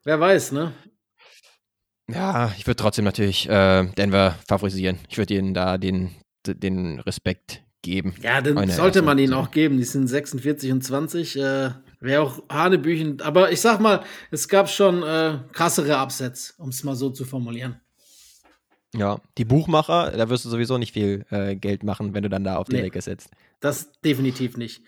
Wer 0.03 0.19
weiß, 0.19 0.51
ne? 0.51 0.73
Ja, 2.07 2.53
ich 2.57 2.65
würde 2.65 2.77
trotzdem 2.77 3.05
natürlich 3.05 3.47
äh, 3.49 3.85
Denver 3.97 4.35
favorisieren. 4.47 4.97
Ich 5.09 5.17
würde 5.17 5.35
ihnen 5.35 5.53
da 5.53 5.77
den, 5.77 6.15
den 6.45 6.99
Respekt 6.99 7.63
geben. 7.81 8.13
Ja, 8.21 8.41
dann 8.41 8.69
sollte 8.69 9.01
man 9.01 9.17
ihnen 9.17 9.33
auch 9.33 9.51
geben. 9.51 9.77
Die 9.77 9.83
sind 9.83 10.07
46 10.07 10.71
und 10.71 10.83
20. 10.83 11.37
Äh, 11.37 11.69
Wäre 12.01 12.21
auch 12.21 12.43
Hanebüchen. 12.49 13.21
Aber 13.21 13.51
ich 13.51 13.61
sag 13.61 13.79
mal, 13.79 14.03
es 14.31 14.47
gab 14.47 14.69
schon 14.69 15.03
äh, 15.03 15.39
krassere 15.51 15.97
Absätze, 15.97 16.53
um 16.57 16.69
es 16.69 16.83
mal 16.83 16.95
so 16.95 17.09
zu 17.09 17.25
formulieren. 17.25 17.79
Ja, 18.95 19.19
die 19.37 19.45
Buchmacher, 19.45 20.11
da 20.11 20.29
wirst 20.29 20.45
du 20.45 20.49
sowieso 20.49 20.77
nicht 20.77 20.93
viel 20.93 21.25
äh, 21.29 21.55
Geld 21.55 21.83
machen, 21.83 22.13
wenn 22.13 22.23
du 22.23 22.29
dann 22.29 22.43
da 22.43 22.55
auf 22.55 22.67
die 22.67 22.77
nee. 22.77 22.83
Lakers 22.83 23.05
setzt. 23.05 23.29
Das 23.61 23.91
definitiv 24.01 24.55
nicht. 24.55 24.83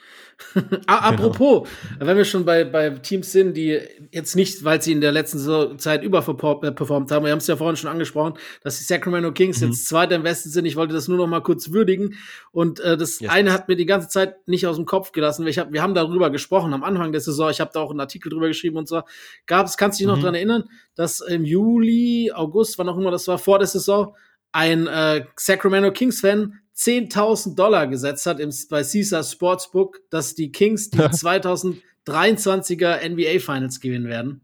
Apropos, 0.88 1.67
genau. 1.89 2.07
wenn 2.07 2.15
wir 2.15 2.24
schon 2.24 2.45
bei, 2.45 2.63
bei 2.63 2.89
Teams 2.89 3.30
sind, 3.30 3.55
die 3.57 3.80
jetzt 4.11 4.36
nicht, 4.38 4.63
weil 4.63 4.82
sie 4.82 4.93
in 4.93 5.01
der 5.01 5.11
letzten 5.11 5.78
Zeit 5.78 6.03
überperformt 6.03 7.11
haben, 7.11 7.26
wir 7.26 7.32
haben 7.32 7.39
es 7.39 7.47
ja 7.47 7.57
vorhin 7.57 7.76
schon 7.76 7.89
angesprochen, 7.89 8.36
dass 8.63 8.78
die 8.78 8.86
Sacramento 8.86 9.34
Kings 9.34 9.59
mhm. 9.59 9.67
jetzt 9.67 9.88
Zweiter 9.88 10.15
im 10.15 10.24
Westen 10.24 10.49
sind. 10.49 10.63
Ich 10.65 10.78
wollte 10.78 10.93
das 10.93 11.09
nur 11.09 11.17
noch 11.17 11.28
mal 11.28 11.41
kurz 11.41 11.72
würdigen. 11.72 12.15
Und 12.51 12.80
äh, 12.80 12.95
das 12.95 13.19
yes. 13.19 13.30
eine 13.30 13.51
hat 13.51 13.67
mir 13.67 13.76
die 13.76 13.86
ganze 13.86 14.07
Zeit 14.07 14.47
nicht 14.47 14.65
aus 14.65 14.78
dem 14.78 14.86
Kopf 14.86 15.11
gelassen. 15.11 15.45
Ich 15.47 15.59
hab, 15.59 15.74
wir 15.74 15.82
haben 15.82 15.93
darüber 15.93 16.30
gesprochen 16.30 16.74
am 16.74 16.84
Anfang 16.84 17.11
der 17.11 17.22
Saison. 17.22 17.49
Ich 17.49 17.59
habe 17.59 17.72
da 17.74 17.82
auch 17.82 17.91
einen 17.91 17.99
Artikel 17.99 18.30
drüber 18.30 18.47
geschrieben 18.47 18.78
und 18.78 18.88
zwar 18.88 19.05
gab 19.47 19.67
es, 19.67 19.76
kannst 19.76 19.99
du 19.99 20.03
dich 20.03 20.07
mhm. 20.07 20.15
noch 20.15 20.24
dran 20.24 20.36
erinnern, 20.36 20.63
dass 20.95 21.19
im 21.19 21.43
Juli, 21.43 22.32
August, 22.34 22.78
wann 22.78 22.88
auch 22.88 22.97
immer 22.97 23.11
das 23.11 23.28
war, 23.28 23.38
vor 23.38 23.59
der 23.59 23.67
Saison, 23.67 24.15
ein 24.53 24.88
äh, 24.88 25.26
Sacramento 25.36 25.91
Kings-Fan 25.91 26.61
10.000 26.82 27.55
Dollar 27.55 27.88
gesetzt 27.88 28.25
hat 28.25 28.39
im, 28.39 28.51
bei 28.69 28.84
Caesar 28.84 29.23
Sportsbook, 29.23 30.01
dass 30.09 30.36
die 30.36 30.51
Kings 30.51 30.89
die 30.89 30.97
2023er 30.99 33.09
NBA 33.09 33.39
Finals 33.39 33.79
gewinnen 33.79 34.07
werden. 34.07 34.41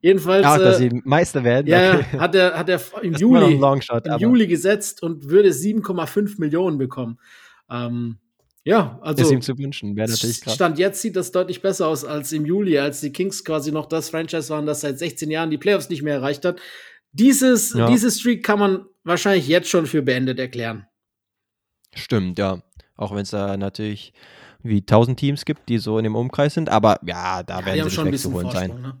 Jedenfalls. 0.00 0.46
Ach, 0.46 0.58
dass 0.58 0.80
äh, 0.80 0.90
sie 0.90 1.00
Meister 1.04 1.44
werden. 1.44 1.66
Ja, 1.66 1.94
okay. 1.94 2.18
hat 2.18 2.34
er, 2.34 2.58
hat 2.58 2.68
er 2.68 2.80
im, 3.02 3.14
Juli, 3.14 3.56
Longshot, 3.56 4.06
im 4.06 4.18
Juli 4.18 4.46
gesetzt 4.46 5.02
und 5.02 5.30
würde 5.30 5.48
7,5 5.48 6.38
Millionen 6.38 6.76
bekommen. 6.76 7.18
Ähm, 7.70 8.18
ja, 8.64 8.98
also. 9.02 9.22
Ist 9.22 9.30
ihm 9.30 9.40
zu 9.42 9.56
wünschen, 9.58 9.96
wäre 9.96 10.10
natürlich 10.10 10.42
krass. 10.42 10.54
Stand 10.54 10.78
jetzt 10.78 11.00
sieht 11.00 11.16
das 11.16 11.32
deutlich 11.32 11.62
besser 11.62 11.88
aus 11.88 12.04
als 12.04 12.32
im 12.32 12.46
Juli, 12.46 12.78
als 12.78 13.00
die 13.00 13.12
Kings 13.12 13.44
quasi 13.44 13.72
noch 13.72 13.86
das 13.86 14.10
Franchise 14.10 14.50
waren, 14.50 14.66
das 14.66 14.82
seit 14.82 14.98
16 14.98 15.30
Jahren 15.30 15.50
die 15.50 15.58
Playoffs 15.58 15.88
nicht 15.88 16.02
mehr 16.02 16.14
erreicht 16.14 16.44
hat. 16.44 16.60
Dieses, 17.12 17.74
ja. 17.74 17.86
Diese 17.86 18.10
Streak 18.10 18.44
kann 18.44 18.58
man 18.58 18.84
wahrscheinlich 19.04 19.48
jetzt 19.48 19.68
schon 19.68 19.86
für 19.86 20.02
beendet 20.02 20.38
erklären. 20.38 20.86
Stimmt, 21.94 22.38
ja. 22.38 22.62
Auch 22.96 23.12
wenn 23.12 23.22
es 23.22 23.30
da 23.30 23.56
natürlich 23.56 24.12
wie 24.62 24.78
1000 24.78 25.18
Teams 25.18 25.44
gibt, 25.44 25.68
die 25.68 25.78
so 25.78 25.98
in 25.98 26.04
dem 26.04 26.16
Umkreis 26.16 26.54
sind, 26.54 26.68
aber 26.68 26.98
ja, 27.04 27.42
da 27.42 27.60
ja, 27.60 27.66
werden 27.66 27.90
sie 27.90 28.02
nicht 28.02 28.12
wegzuholen 28.12 28.50
sein. 28.50 28.80
Ne? 28.80 28.96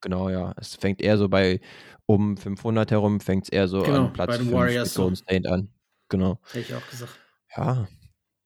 Genau, 0.00 0.30
ja. 0.30 0.54
Es 0.56 0.74
fängt 0.74 1.02
eher 1.02 1.18
so 1.18 1.28
bei 1.28 1.60
um 2.06 2.36
500 2.36 2.90
herum, 2.90 3.20
fängt 3.20 3.44
es 3.44 3.48
eher 3.50 3.68
so 3.68 3.82
genau, 3.82 4.06
an 4.06 4.12
Platz 4.12 4.36
5 4.36 4.52
Warriors 4.52 4.94
Golden 4.94 5.16
State 5.16 5.50
an. 5.50 5.68
Genau. 6.08 6.38
Hätte 6.52 6.60
ich 6.60 6.74
auch 6.74 6.90
gesagt. 6.90 7.12
Ja, 7.56 7.86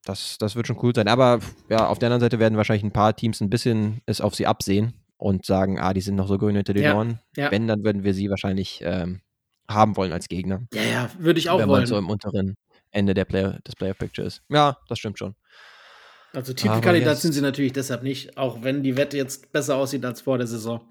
das, 0.05 0.37
das 0.37 0.55
wird 0.55 0.67
schon 0.67 0.79
cool 0.81 0.93
sein. 0.95 1.07
Aber 1.07 1.39
ja, 1.69 1.87
auf 1.87 1.99
der 1.99 2.07
anderen 2.07 2.21
Seite 2.21 2.39
werden 2.39 2.57
wahrscheinlich 2.57 2.83
ein 2.83 2.91
paar 2.91 3.15
Teams 3.15 3.41
ein 3.41 3.49
bisschen 3.49 4.01
es 4.05 4.21
auf 4.21 4.35
sie 4.35 4.47
absehen 4.47 4.93
und 5.17 5.45
sagen, 5.45 5.79
ah, 5.79 5.93
die 5.93 6.01
sind 6.01 6.15
noch 6.15 6.27
so 6.27 6.37
grün 6.37 6.55
hinter 6.55 6.73
den 6.73 6.83
ja, 6.83 6.95
Ohren. 6.95 7.19
Ja. 7.35 7.51
Wenn, 7.51 7.67
dann 7.67 7.83
würden 7.83 8.03
wir 8.03 8.13
sie 8.13 8.29
wahrscheinlich 8.29 8.81
ähm, 8.83 9.21
haben 9.69 9.97
wollen 9.97 10.13
als 10.13 10.27
Gegner. 10.27 10.61
Ja, 10.73 10.81
ja, 10.81 11.09
würde 11.19 11.39
ich 11.39 11.49
auch 11.49 11.59
Wenn 11.59 11.67
wollen. 11.67 11.81
Man 11.81 11.87
so 11.87 11.97
im 11.97 12.09
unteren 12.09 12.55
Ende 12.91 13.13
der 13.13 13.25
Player, 13.25 13.59
des 13.67 13.75
Player 13.75 13.93
Pictures. 13.93 14.41
Ja, 14.49 14.77
das 14.87 14.99
stimmt 14.99 15.19
schon. 15.19 15.35
Also 16.33 16.53
Titelkandidat 16.53 17.17
sind 17.17 17.33
sie 17.33 17.41
natürlich 17.41 17.73
deshalb 17.73 18.03
nicht, 18.03 18.37
auch 18.37 18.63
wenn 18.63 18.83
die 18.83 18.97
Wette 18.97 19.17
jetzt 19.17 19.51
besser 19.51 19.75
aussieht 19.75 20.05
als 20.05 20.21
vor 20.21 20.37
der 20.37 20.47
Saison. 20.47 20.87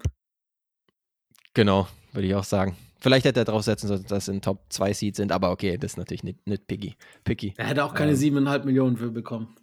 Genau, 1.53 1.87
würde 2.11 2.27
ich 2.27 2.35
auch 2.35 2.43
sagen. 2.43 2.75
Vielleicht 2.99 3.25
hätte 3.25 3.39
er 3.41 3.45
draufsetzen 3.45 3.87
sollen, 3.87 4.05
dass 4.07 4.25
sie 4.25 4.33
in 4.33 4.41
Top 4.41 4.65
2 4.69 4.93
Seeds 4.93 5.17
sind, 5.17 5.31
aber 5.31 5.51
okay, 5.51 5.77
das 5.77 5.93
ist 5.93 5.97
natürlich 5.97 6.23
nicht, 6.23 6.45
nicht 6.45 6.67
picky, 6.67 6.95
picky. 7.23 7.53
Er 7.55 7.67
hätte 7.67 7.85
auch 7.85 7.93
keine 7.93 8.11
ähm, 8.11 8.17
7,5 8.17 8.65
Millionen 8.65 8.97
für 8.97 9.09
bekommen. 9.09 9.55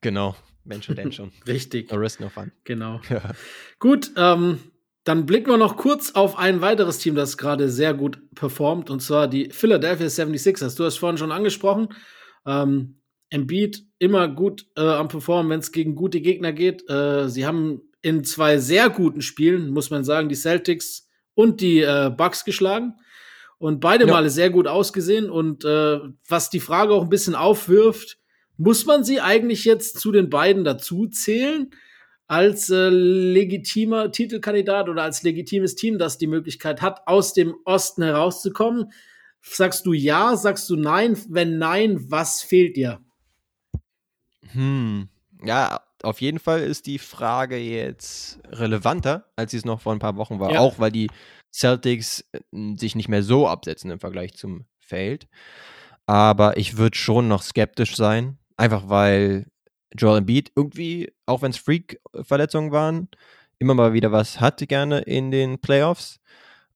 Genau, 0.00 0.34
wenn 0.64 0.82
schon, 0.82 0.96
denn 0.96 1.12
schon. 1.12 1.32
Richtig. 1.46 1.90
No 1.90 1.98
risk, 1.98 2.20
no 2.20 2.30
fun. 2.30 2.50
Genau. 2.64 3.00
Ja. 3.10 3.32
Gut, 3.78 4.12
ähm, 4.16 4.60
dann 5.10 5.26
blicken 5.26 5.50
wir 5.50 5.56
noch 5.56 5.76
kurz 5.76 6.12
auf 6.12 6.38
ein 6.38 6.60
weiteres 6.60 6.98
Team, 6.98 7.16
das 7.16 7.36
gerade 7.36 7.68
sehr 7.68 7.94
gut 7.94 8.20
performt, 8.36 8.90
und 8.90 9.00
zwar 9.00 9.26
die 9.26 9.50
Philadelphia 9.50 10.06
76ers. 10.06 10.76
Du 10.76 10.84
hast 10.84 10.98
vorhin 10.98 11.18
schon 11.18 11.32
angesprochen. 11.32 11.88
Ähm, 12.46 13.00
Embiid 13.28 13.82
immer 13.98 14.28
gut 14.28 14.66
äh, 14.76 14.82
am 14.82 15.08
Performen, 15.08 15.50
wenn 15.50 15.58
es 15.58 15.72
gegen 15.72 15.96
gute 15.96 16.20
Gegner 16.20 16.52
geht. 16.52 16.88
Äh, 16.88 17.28
sie 17.28 17.44
haben 17.44 17.80
in 18.02 18.22
zwei 18.22 18.58
sehr 18.58 18.88
guten 18.88 19.20
Spielen, 19.20 19.70
muss 19.70 19.90
man 19.90 20.04
sagen, 20.04 20.28
die 20.28 20.36
Celtics 20.36 21.08
und 21.34 21.60
die 21.60 21.80
äh, 21.80 22.12
Bucks 22.16 22.44
geschlagen. 22.44 22.94
Und 23.58 23.80
beide 23.80 24.06
ja. 24.06 24.12
Male 24.12 24.30
sehr 24.30 24.50
gut 24.50 24.68
ausgesehen. 24.68 25.28
Und 25.28 25.64
äh, 25.64 25.98
was 26.28 26.50
die 26.50 26.60
Frage 26.60 26.94
auch 26.94 27.02
ein 27.02 27.10
bisschen 27.10 27.34
aufwirft, 27.34 28.18
muss 28.58 28.86
man 28.86 29.02
sie 29.02 29.20
eigentlich 29.20 29.64
jetzt 29.64 29.98
zu 29.98 30.12
den 30.12 30.30
beiden 30.30 30.62
dazu 30.62 31.08
zählen? 31.08 31.72
Als 32.30 32.70
äh, 32.70 32.90
legitimer 32.90 34.12
Titelkandidat 34.12 34.88
oder 34.88 35.02
als 35.02 35.24
legitimes 35.24 35.74
Team, 35.74 35.98
das 35.98 36.16
die 36.16 36.28
Möglichkeit 36.28 36.80
hat, 36.80 37.08
aus 37.08 37.34
dem 37.34 37.56
Osten 37.64 38.04
herauszukommen. 38.04 38.92
Sagst 39.42 39.84
du 39.84 39.92
ja, 39.92 40.36
sagst 40.36 40.70
du 40.70 40.76
nein? 40.76 41.18
Wenn 41.28 41.58
nein, 41.58 42.08
was 42.08 42.42
fehlt 42.42 42.76
dir? 42.76 43.00
Hm, 44.52 45.08
ja, 45.44 45.80
auf 46.04 46.20
jeden 46.20 46.38
Fall 46.38 46.60
ist 46.60 46.86
die 46.86 47.00
Frage 47.00 47.56
jetzt 47.56 48.38
relevanter, 48.48 49.26
als 49.34 49.50
sie 49.50 49.56
es 49.56 49.64
noch 49.64 49.80
vor 49.80 49.92
ein 49.92 49.98
paar 49.98 50.16
Wochen 50.16 50.38
war. 50.38 50.52
Ja. 50.52 50.60
Auch 50.60 50.78
weil 50.78 50.92
die 50.92 51.10
Celtics 51.52 52.24
äh, 52.30 52.76
sich 52.76 52.94
nicht 52.94 53.08
mehr 53.08 53.24
so 53.24 53.48
absetzen 53.48 53.90
im 53.90 53.98
Vergleich 53.98 54.34
zum 54.34 54.66
Feld. 54.78 55.26
Aber 56.06 56.56
ich 56.56 56.76
würde 56.76 56.96
schon 56.96 57.26
noch 57.26 57.42
skeptisch 57.42 57.96
sein. 57.96 58.38
Einfach 58.56 58.88
weil 58.88 59.46
Joel 59.96 60.18
Embiid 60.18 60.52
irgendwie, 60.54 61.12
auch 61.26 61.42
wenn 61.42 61.50
es 61.50 61.58
Freak-Verletzungen 61.58 62.72
waren, 62.72 63.08
immer 63.58 63.74
mal 63.74 63.92
wieder 63.92 64.12
was 64.12 64.40
hat 64.40 64.66
gerne 64.68 65.00
in 65.00 65.30
den 65.30 65.60
Playoffs. 65.60 66.18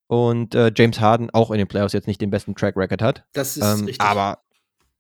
Und 0.07 0.55
äh, 0.55 0.71
James 0.77 1.01
Harden 1.01 1.31
auch 1.31 1.51
in 1.51 1.59
den 1.59 1.67
Playoffs 1.67 1.95
jetzt 1.95 2.07
nicht 2.07 2.21
den 2.21 2.31
besten 2.31 2.55
Track 2.55 2.77
Record 2.77 3.03
hat. 3.03 3.25
Das 3.33 3.57
ist 3.57 3.65
ähm, 3.65 3.87
richtig. 3.87 4.01
Aber 4.01 4.39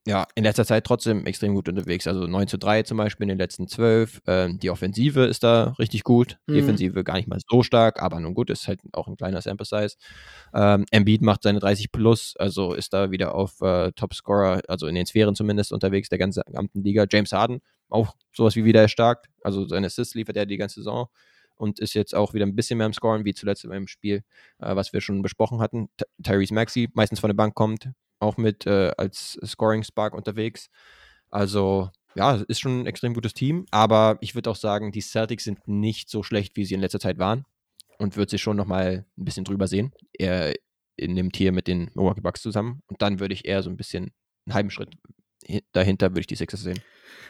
ja, 0.06 0.26
in 0.34 0.44
letzter 0.44 0.66
Zeit 0.66 0.84
trotzdem 0.84 1.24
extrem 1.24 1.54
gut 1.54 1.68
unterwegs. 1.68 2.06
Also 2.06 2.26
9 2.26 2.46
zu 2.46 2.58
3 2.58 2.82
zum 2.82 2.98
Beispiel 2.98 3.24
in 3.24 3.30
den 3.30 3.38
letzten 3.38 3.68
12. 3.68 4.20
Ähm, 4.26 4.58
die 4.58 4.70
Offensive 4.70 5.24
ist 5.24 5.42
da 5.42 5.74
richtig 5.78 6.04
gut. 6.04 6.38
Mhm. 6.46 6.54
Defensive 6.54 7.04
gar 7.04 7.16
nicht 7.16 7.28
mal 7.28 7.38
so 7.48 7.62
stark, 7.62 8.02
aber 8.02 8.20
nun 8.20 8.34
gut, 8.34 8.50
ist 8.50 8.68
halt 8.68 8.80
auch 8.92 9.08
ein 9.08 9.16
kleiner 9.16 9.40
Sample 9.40 9.64
Size. 9.64 9.96
Ähm, 10.52 10.84
Embiid 10.90 11.22
macht 11.22 11.42
seine 11.42 11.58
30 11.58 11.90
plus, 11.90 12.34
also 12.36 12.74
ist 12.74 12.92
da 12.92 13.10
wieder 13.10 13.34
auf 13.34 13.60
äh, 13.62 13.92
Top 13.92 14.12
Scorer, 14.14 14.60
also 14.68 14.86
in 14.86 14.94
den 14.94 15.06
Sphären 15.06 15.34
zumindest 15.34 15.72
unterwegs 15.72 16.10
der 16.10 16.18
ganzen 16.18 16.42
Liga. 16.74 17.06
James 17.10 17.32
Harden 17.32 17.60
auch 17.88 18.14
sowas 18.32 18.56
wie 18.56 18.64
wieder 18.64 18.80
erstarkt. 18.80 19.28
Also 19.42 19.66
seine 19.66 19.86
Assists 19.86 20.14
liefert 20.14 20.36
er 20.36 20.46
die 20.46 20.56
ganze 20.56 20.80
Saison 20.80 21.08
und 21.56 21.78
ist 21.78 21.94
jetzt 21.94 22.14
auch 22.14 22.34
wieder 22.34 22.46
ein 22.46 22.56
bisschen 22.56 22.78
mehr 22.78 22.86
im 22.86 22.92
Scoren, 22.92 23.24
wie 23.24 23.34
zuletzt 23.34 23.64
im 23.64 23.88
Spiel, 23.88 24.24
äh, 24.58 24.74
was 24.74 24.92
wir 24.92 25.00
schon 25.00 25.22
besprochen 25.22 25.60
hatten. 25.60 25.88
Ty 25.96 26.04
Tyrese 26.22 26.54
Maxey 26.54 26.88
meistens 26.94 27.20
von 27.20 27.28
der 27.28 27.36
Bank 27.36 27.54
kommt, 27.54 27.90
auch 28.18 28.36
mit 28.36 28.66
äh, 28.66 28.92
als 28.96 29.38
Scoring-Spark 29.44 30.14
unterwegs. 30.14 30.68
Also 31.30 31.90
ja, 32.16 32.36
ist 32.48 32.60
schon 32.60 32.82
ein 32.82 32.86
extrem 32.86 33.14
gutes 33.14 33.34
Team, 33.34 33.66
aber 33.70 34.18
ich 34.20 34.34
würde 34.34 34.50
auch 34.50 34.56
sagen, 34.56 34.92
die 34.92 35.00
Celtics 35.00 35.44
sind 35.44 35.66
nicht 35.66 36.08
so 36.08 36.22
schlecht, 36.22 36.56
wie 36.56 36.64
sie 36.64 36.74
in 36.74 36.80
letzter 36.80 37.00
Zeit 37.00 37.18
waren 37.18 37.44
und 37.98 38.16
würde 38.16 38.30
sie 38.30 38.38
schon 38.38 38.56
nochmal 38.56 39.04
ein 39.16 39.24
bisschen 39.24 39.44
drüber 39.44 39.66
sehen. 39.66 39.92
Eher 40.12 40.54
in 40.96 41.16
dem 41.16 41.32
Tier 41.32 41.52
mit 41.52 41.66
den 41.66 41.90
Milwaukee 41.94 42.20
Bucks 42.20 42.42
zusammen. 42.42 42.82
Und 42.86 43.02
dann 43.02 43.18
würde 43.20 43.34
ich 43.34 43.46
eher 43.46 43.62
so 43.62 43.70
ein 43.70 43.76
bisschen 43.76 44.12
einen 44.46 44.54
halben 44.54 44.70
Schritt 44.70 44.90
dahinter 45.72 46.10
würde 46.10 46.20
ich 46.20 46.26
die 46.26 46.36
Sixers 46.36 46.62
sehen. 46.62 46.80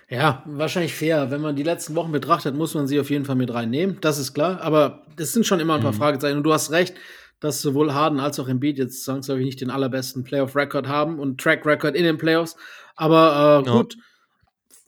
Ja, 0.09 0.43
wahrscheinlich 0.47 0.95
fair. 0.95 1.31
Wenn 1.31 1.41
man 1.41 1.57
die 1.57 1.63
letzten 1.63 1.95
Wochen 1.95 2.13
betrachtet, 2.13 2.55
muss 2.55 2.75
man 2.75 2.87
sie 2.87 3.01
auf 3.01 3.11
jeden 3.11 3.25
Fall 3.25 3.37
mit 3.37 3.53
reinnehmen. 3.53 3.99
Das 4.01 4.19
ist 4.19 4.35
klar. 4.35 4.61
Aber 4.61 5.03
das 5.17 5.33
sind 5.33 5.47
schon 5.47 5.61
immer 5.61 5.77
ein 5.77 5.83
paar 5.83 5.93
mhm. 5.93 5.97
Fragezeichen. 5.97 6.37
Und 6.37 6.45
du 6.45 6.53
hast 6.53 6.71
recht, 6.71 6.95
dass 7.41 7.63
sowohl 7.63 7.93
Harden 7.95 8.21
als 8.21 8.39
auch 8.39 8.49
Embiid 8.49 8.79
jetzt 8.79 9.05
zwangsläufig 9.05 9.45
nicht 9.45 9.61
den 9.61 9.71
allerbesten 9.71 10.25
Playoff-Record 10.25 10.89
haben 10.89 11.19
und 11.19 11.41
Track-Record 11.41 11.95
in 11.95 12.05
den 12.05 12.19
Playoffs. 12.19 12.57
Aber 12.97 13.65
äh, 13.67 13.71
gut, 13.71 13.95
ja. 13.95 14.01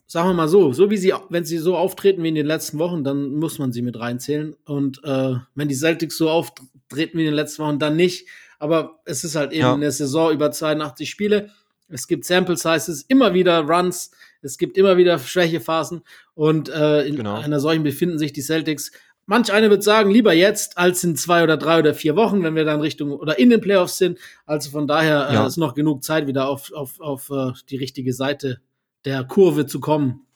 sagen 0.06 0.28
wir 0.28 0.34
mal 0.34 0.48
so, 0.48 0.72
so 0.72 0.90
wie 0.90 0.96
sie, 0.96 1.12
wenn 1.28 1.44
sie 1.44 1.58
so 1.58 1.76
auftreten 1.76 2.22
wie 2.22 2.28
in 2.28 2.34
den 2.34 2.46
letzten 2.46 2.78
Wochen, 2.78 3.02
dann 3.02 3.34
muss 3.34 3.58
man 3.58 3.72
sie 3.72 3.82
mit 3.82 3.98
reinzählen. 3.98 4.54
Und 4.64 5.02
äh, 5.04 5.34
wenn 5.54 5.68
die 5.68 5.74
Celtics 5.74 6.18
so 6.18 6.30
auftreten 6.30 7.18
wie 7.18 7.22
in 7.22 7.30
den 7.30 7.34
letzten 7.34 7.62
Wochen, 7.62 7.78
dann 7.78 7.96
nicht. 7.96 8.28
Aber 8.58 9.00
es 9.04 9.24
ist 9.24 9.34
halt 9.34 9.52
eben 9.52 9.62
ja. 9.62 9.74
eine 9.74 9.90
Saison 9.90 10.32
über 10.32 10.50
82 10.50 11.10
Spiele. 11.10 11.50
Es 11.88 12.08
gibt 12.08 12.24
Sample 12.24 12.56
Sizes, 12.56 13.02
immer 13.02 13.34
wieder 13.34 13.60
Runs, 13.60 14.10
es 14.42 14.58
gibt 14.58 14.76
immer 14.76 14.96
wieder 14.96 15.18
Schwächephasen 15.18 16.02
und 16.34 16.68
äh, 16.68 17.06
in 17.06 17.16
genau. 17.16 17.36
einer 17.36 17.60
solchen 17.60 17.82
befinden 17.82 18.18
sich 18.18 18.32
die 18.32 18.42
Celtics. 18.42 18.92
Manch 19.26 19.52
einer 19.52 19.70
wird 19.70 19.82
sagen, 19.82 20.10
lieber 20.10 20.32
jetzt 20.32 20.78
als 20.78 21.02
in 21.02 21.16
zwei 21.16 21.42
oder 21.42 21.56
drei 21.56 21.80
oder 21.80 21.94
vier 21.94 22.14
Wochen, 22.14 22.44
wenn 22.44 22.54
wir 22.54 22.64
dann 22.64 22.80
Richtung 22.80 23.12
oder 23.12 23.38
in 23.38 23.50
den 23.50 23.60
Playoffs 23.60 23.98
sind. 23.98 24.18
Also 24.46 24.70
von 24.70 24.86
daher 24.86 25.28
äh, 25.30 25.34
ja. 25.34 25.46
ist 25.46 25.56
noch 25.56 25.74
genug 25.74 26.04
Zeit, 26.04 26.28
wieder 26.28 26.48
auf, 26.48 26.72
auf, 26.72 27.00
auf 27.00 27.30
uh, 27.30 27.52
die 27.68 27.76
richtige 27.76 28.12
Seite 28.12 28.60
der 29.04 29.24
Kurve 29.24 29.66
zu 29.66 29.80
kommen. 29.80 30.26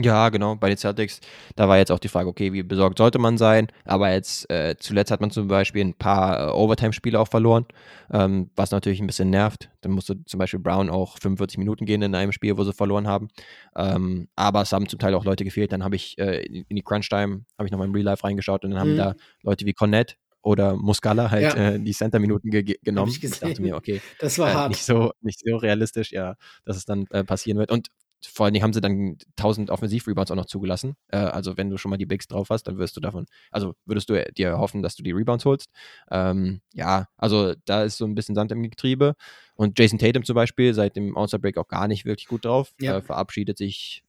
Ja, 0.00 0.28
genau, 0.30 0.56
bei 0.56 0.68
den 0.68 0.76
Celtics, 0.76 1.20
da 1.54 1.68
war 1.68 1.78
jetzt 1.78 1.92
auch 1.92 2.00
die 2.00 2.08
Frage, 2.08 2.28
okay, 2.28 2.52
wie 2.52 2.64
besorgt 2.64 2.98
sollte 2.98 3.20
man 3.20 3.38
sein? 3.38 3.68
Aber 3.84 4.10
jetzt 4.10 4.50
äh, 4.50 4.74
zuletzt 4.76 5.12
hat 5.12 5.20
man 5.20 5.30
zum 5.30 5.46
Beispiel 5.46 5.84
ein 5.84 5.94
paar 5.94 6.48
äh, 6.48 6.50
Overtime-Spiele 6.50 7.18
auch 7.20 7.28
verloren, 7.28 7.64
ähm, 8.12 8.50
was 8.56 8.72
natürlich 8.72 9.00
ein 9.00 9.06
bisschen 9.06 9.30
nervt. 9.30 9.70
Dann 9.82 9.92
musste 9.92 10.24
zum 10.24 10.38
Beispiel 10.38 10.58
Brown 10.58 10.90
auch 10.90 11.16
45 11.20 11.58
Minuten 11.58 11.86
gehen 11.86 12.02
in 12.02 12.12
einem 12.16 12.32
Spiel, 12.32 12.58
wo 12.58 12.64
sie 12.64 12.72
verloren 12.72 13.06
haben. 13.06 13.28
Ähm, 13.76 14.26
aber 14.34 14.62
es 14.62 14.72
haben 14.72 14.88
zum 14.88 14.98
Teil 14.98 15.14
auch 15.14 15.24
Leute 15.24 15.44
gefehlt. 15.44 15.70
Dann 15.70 15.84
habe 15.84 15.94
ich 15.94 16.18
äh, 16.18 16.42
in 16.44 16.74
die 16.74 16.82
Crunch-Time, 16.82 17.44
habe 17.56 17.66
ich 17.66 17.70
nochmal 17.70 17.86
im 17.86 17.94
Real 17.94 18.06
Life 18.06 18.24
reingeschaut 18.24 18.64
und 18.64 18.72
dann 18.72 18.80
haben 18.80 18.94
mhm. 18.94 18.98
da 18.98 19.14
Leute 19.42 19.64
wie 19.64 19.74
Cornette 19.74 20.16
oder 20.42 20.76
Muscala 20.76 21.30
halt 21.30 21.42
ja. 21.42 21.54
äh, 21.54 21.80
die 21.80 21.92
Center-Minuten 21.92 22.50
ge 22.50 22.76
genommen. 22.82 23.12
Ich, 23.12 23.22
ich, 23.22 23.38
dachte 23.38 23.62
mir, 23.62 23.76
okay, 23.76 24.00
das 24.18 24.38
war 24.40 24.50
äh, 24.50 24.54
hart. 24.54 24.68
Nicht 24.70 24.84
so, 24.84 25.12
nicht 25.22 25.40
so 25.40 25.56
realistisch, 25.56 26.10
ja, 26.10 26.34
dass 26.64 26.76
es 26.76 26.84
dann 26.84 27.06
äh, 27.10 27.22
passieren 27.22 27.58
wird. 27.58 27.70
Und 27.70 27.88
vor 28.26 28.46
allem 28.46 28.62
haben 28.62 28.72
sie 28.72 28.80
dann 28.80 29.18
1000 29.36 29.70
Offensiv-Rebounds 29.70 30.30
auch 30.30 30.36
noch 30.36 30.46
zugelassen. 30.46 30.96
Äh, 31.08 31.18
also 31.18 31.56
wenn 31.56 31.70
du 31.70 31.78
schon 31.78 31.90
mal 31.90 31.96
die 31.96 32.06
Bigs 32.06 32.26
drauf 32.26 32.48
hast, 32.50 32.64
dann 32.64 32.78
wirst 32.78 32.96
du 32.96 33.00
davon, 33.00 33.26
also 33.50 33.74
würdest 33.84 34.08
du 34.08 34.24
dir 34.32 34.58
hoffen, 34.58 34.82
dass 34.82 34.96
du 34.96 35.02
die 35.02 35.12
Rebounds 35.12 35.44
holst. 35.44 35.70
Ähm, 36.10 36.60
ja, 36.72 37.08
also 37.16 37.54
da 37.64 37.82
ist 37.84 37.96
so 37.96 38.04
ein 38.04 38.14
bisschen 38.14 38.34
Sand 38.34 38.52
im 38.52 38.62
Getriebe. 38.62 39.14
Und 39.54 39.78
Jason 39.78 39.98
Tatum 39.98 40.24
zum 40.24 40.34
Beispiel, 40.34 40.74
seit 40.74 40.96
dem 40.96 41.16
All-Star-Break 41.16 41.58
auch 41.58 41.68
gar 41.68 41.88
nicht 41.88 42.04
wirklich 42.04 42.26
gut 42.26 42.44
drauf. 42.44 42.72
Ja. 42.80 42.98
Äh, 42.98 43.02
verabschiedet 43.02 43.58
sich 43.58 44.04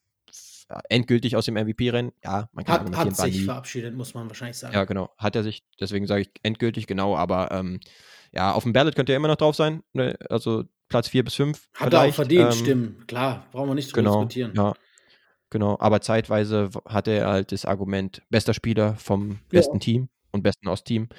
endgültig 0.90 1.36
aus 1.36 1.46
dem 1.46 1.56
MVP-Rennen. 1.56 2.12
Ja, 2.24 2.50
man 2.54 2.66
kann 2.66 2.96
hat, 2.96 2.98
hat 2.98 3.16
sich 3.16 3.46
verabschiedet, 3.46 3.96
muss 3.96 4.14
man 4.14 4.28
wahrscheinlich 4.28 4.58
sagen. 4.58 4.74
Ja, 4.74 4.86
genau. 4.86 5.12
Hat 5.18 5.36
er 5.36 5.44
sich, 5.44 5.64
deswegen 5.80 6.08
sage 6.08 6.24
ich 6.24 6.32
endgültig 6.44 6.88
genau, 6.88 7.16
aber 7.16 7.52
ähm, 7.52 7.80
ja, 8.36 8.52
auf 8.52 8.64
dem 8.64 8.74
Ballot 8.74 8.96
könnte 8.96 9.14
er 9.14 9.18
immer 9.18 9.28
noch 9.28 9.38
drauf 9.38 9.56
sein. 9.56 9.82
Ne? 9.94 10.18
Also 10.30 10.66
Platz 10.90 11.08
4 11.08 11.24
bis 11.24 11.36
5. 11.36 11.70
Hat 11.74 11.94
er 11.94 12.04
auch 12.04 12.14
verdient, 12.14 12.52
ähm, 12.52 12.52
stimmt. 12.52 13.08
Klar, 13.08 13.48
brauchen 13.52 13.70
wir 13.70 13.76
nicht 13.76 13.88
drüber 13.88 14.02
genau, 14.02 14.26
diskutieren. 14.26 14.54
Ja, 14.56 14.74
genau. 15.50 15.78
Aber 15.80 16.02
zeitweise 16.02 16.70
hatte 16.86 17.12
er 17.12 17.28
halt 17.28 17.52
das 17.52 17.66
Argument, 17.66 18.22
bester 18.30 18.54
Spieler 18.54 18.96
vom 18.96 19.40
besten 19.50 19.76
ja. 19.76 19.80
Team 19.80 20.10
und 20.32 20.44
besten 20.44 20.68
Ostteam. 20.68 21.10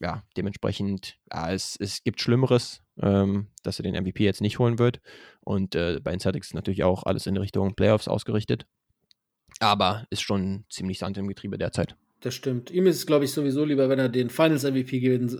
Ja, 0.00 0.24
dementsprechend, 0.36 1.18
ja, 1.32 1.50
es, 1.52 1.76
es 1.80 2.04
gibt 2.04 2.20
Schlimmeres, 2.20 2.82
ähm, 3.00 3.48
dass 3.62 3.78
er 3.78 3.84
den 3.84 3.94
MVP 3.94 4.24
jetzt 4.24 4.42
nicht 4.42 4.58
holen 4.58 4.78
wird. 4.78 5.00
Und 5.40 5.74
äh, 5.74 6.00
bei 6.02 6.10
den 6.10 6.20
Celtics 6.20 6.48
ist 6.48 6.54
natürlich 6.54 6.84
auch 6.84 7.04
alles 7.04 7.26
in 7.26 7.36
Richtung 7.36 7.74
Playoffs 7.74 8.08
ausgerichtet. 8.08 8.66
Aber 9.60 10.06
ist 10.10 10.20
schon 10.20 10.64
ziemlich 10.68 10.98
Sand 10.98 11.16
im 11.16 11.28
Getriebe 11.28 11.56
derzeit. 11.56 11.96
Das 12.26 12.34
stimmt. 12.34 12.72
Ihm 12.72 12.88
ist 12.88 12.96
es, 12.96 13.06
glaube 13.06 13.24
ich, 13.24 13.30
sowieso 13.30 13.64
lieber, 13.64 13.88
wenn 13.88 14.00
er 14.00 14.08
den 14.08 14.30
Finals 14.30 14.64
MVP 14.64 14.98
gewinnt, 14.98 15.36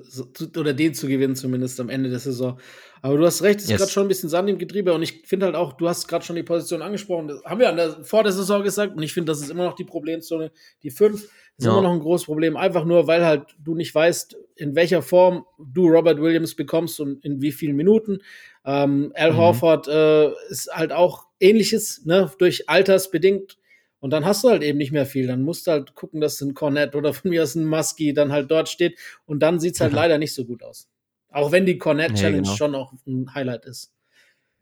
oder 0.57 0.72
den 0.72 0.95
zu 0.95 1.09
gewinnen, 1.09 1.34
zumindest 1.34 1.80
am 1.80 1.89
Ende 1.89 2.11
der 2.11 2.20
Saison. 2.20 2.61
Aber 3.03 3.16
du 3.16 3.26
hast 3.26 3.43
recht, 3.43 3.59
es 3.59 3.64
ist 3.64 3.70
yes. 3.70 3.80
gerade 3.80 3.91
schon 3.91 4.05
ein 4.05 4.09
bisschen 4.09 4.28
Sand 4.28 4.49
im 4.49 4.57
Getriebe 4.57 4.95
und 4.95 5.03
ich 5.03 5.22
finde 5.26 5.47
halt 5.47 5.57
auch, 5.57 5.72
du 5.72 5.89
hast 5.89 6.07
gerade 6.07 6.24
schon 6.24 6.37
die 6.37 6.45
Position 6.45 6.82
angesprochen. 6.82 7.26
Das 7.26 7.43
haben 7.43 7.59
wir 7.59 7.72
der, 7.72 8.05
vor 8.05 8.22
der 8.22 8.30
Saison 8.30 8.62
gesagt 8.62 8.97
und 8.97 9.03
ich 9.03 9.12
finde, 9.12 9.32
das 9.32 9.41
ist 9.41 9.51
immer 9.51 9.64
noch 9.64 9.74
die 9.74 9.82
Problemzone. 9.82 10.53
Die 10.84 10.91
5 10.91 11.24
ist 11.24 11.32
ja. 11.59 11.72
immer 11.72 11.82
noch 11.82 11.91
ein 11.91 11.99
großes 11.99 12.26
Problem, 12.26 12.57
einfach 12.57 12.84
nur, 12.84 13.09
weil 13.09 13.26
halt 13.26 13.57
du 13.59 13.74
nicht 13.74 13.93
weißt, 13.93 14.37
in 14.55 14.76
welcher 14.76 15.03
Form 15.03 15.45
du 15.59 15.89
Robert 15.89 16.20
Williams 16.20 16.55
bekommst 16.55 17.01
und 17.01 17.24
in 17.24 17.43
wie 17.43 17.51
vielen 17.51 17.74
Minuten. 17.74 18.20
Ähm, 18.64 19.11
Al 19.16 19.32
mhm. 19.32 19.39
Horford 19.39 19.89
äh, 19.89 20.30
ist 20.51 20.70
halt 20.72 20.93
auch 20.93 21.26
ähnliches, 21.41 22.05
ne, 22.05 22.30
durch 22.39 22.68
altersbedingt 22.68 23.59
und 24.07 24.11
dann 24.11 24.24
hast 24.24 24.44
du 24.44 24.50
halt 24.50 24.62
eben 24.62 24.78
nicht 24.78 24.92
mehr 24.92 25.04
viel. 25.04 25.26
Dann 25.26 25.42
musst 25.42 25.66
du 25.66 25.72
halt 25.72 25.96
gucken, 25.96 26.20
dass 26.20 26.40
ein 26.40 26.54
Cornet 26.54 26.94
oder 26.94 27.12
von 27.12 27.28
mir 27.28 27.42
aus 27.42 27.57
ein 27.57 27.64
Musky 27.64 28.14
dann 28.14 28.30
halt 28.30 28.52
dort 28.52 28.68
steht. 28.68 28.96
Und 29.24 29.40
dann 29.40 29.59
sieht 29.59 29.74
es 29.74 29.80
halt 29.80 29.94
ja. 29.94 29.96
leider 29.96 30.16
nicht 30.16 30.32
so 30.32 30.44
gut 30.44 30.62
aus. 30.62 30.88
Auch 31.28 31.50
wenn 31.50 31.66
die 31.66 31.76
Cornet 31.76 32.14
Challenge 32.14 32.42
genau. 32.42 32.54
schon 32.54 32.76
auch 32.76 32.92
ein 33.04 33.34
Highlight 33.34 33.64
ist. 33.64 33.92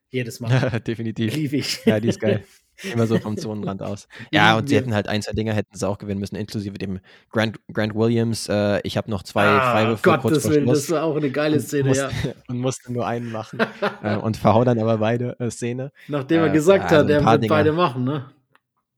Jedes 0.08 0.40
Mal. 0.40 0.50
Ja, 0.50 0.78
definitiv. 0.78 1.36
Lieb 1.36 1.52
ich. 1.52 1.84
Ja, 1.84 2.00
die 2.00 2.08
ist 2.08 2.20
geil. 2.20 2.42
Immer 2.90 3.06
so 3.06 3.18
vom 3.18 3.36
Zonenrand 3.36 3.82
aus. 3.82 4.08
Ja, 4.32 4.56
und 4.56 4.70
sie 4.70 4.76
hätten 4.76 4.94
halt 4.94 5.08
ein, 5.08 5.20
zwei 5.20 5.32
Dinger 5.32 5.52
hätten 5.52 5.76
sie 5.76 5.86
auch 5.86 5.98
gewinnen 5.98 6.20
müssen, 6.20 6.36
inklusive 6.36 6.78
dem 6.78 7.00
Grant, 7.30 7.58
Grant 7.70 7.94
Williams. 7.94 8.48
Äh, 8.48 8.80
ich 8.82 8.96
habe 8.96 9.10
noch 9.10 9.24
zwei 9.24 9.44
ah, 9.44 9.72
Freiwürfe 9.72 10.02
Gottes 10.02 10.22
kurz 10.22 10.48
Willen, 10.48 10.66
das 10.66 10.90
war 10.90 11.04
auch 11.04 11.16
eine 11.16 11.30
geile 11.30 11.60
Szene, 11.60 11.90
und 11.90 11.96
ja. 11.96 12.10
und 12.48 12.58
musste 12.60 12.90
nur 12.90 13.06
einen 13.06 13.30
machen. 13.30 13.58
äh, 14.02 14.16
und 14.16 14.38
verhaut 14.38 14.66
dann 14.68 14.78
aber 14.78 14.96
beide 14.96 15.38
äh, 15.38 15.50
Szene. 15.50 15.92
Nachdem 16.08 16.40
er 16.40 16.46
äh, 16.46 16.52
gesagt 16.52 16.90
hat, 16.90 17.10
er 17.10 17.22
wird 17.22 17.46
beide 17.46 17.72
machen, 17.72 18.04
ne? 18.04 18.30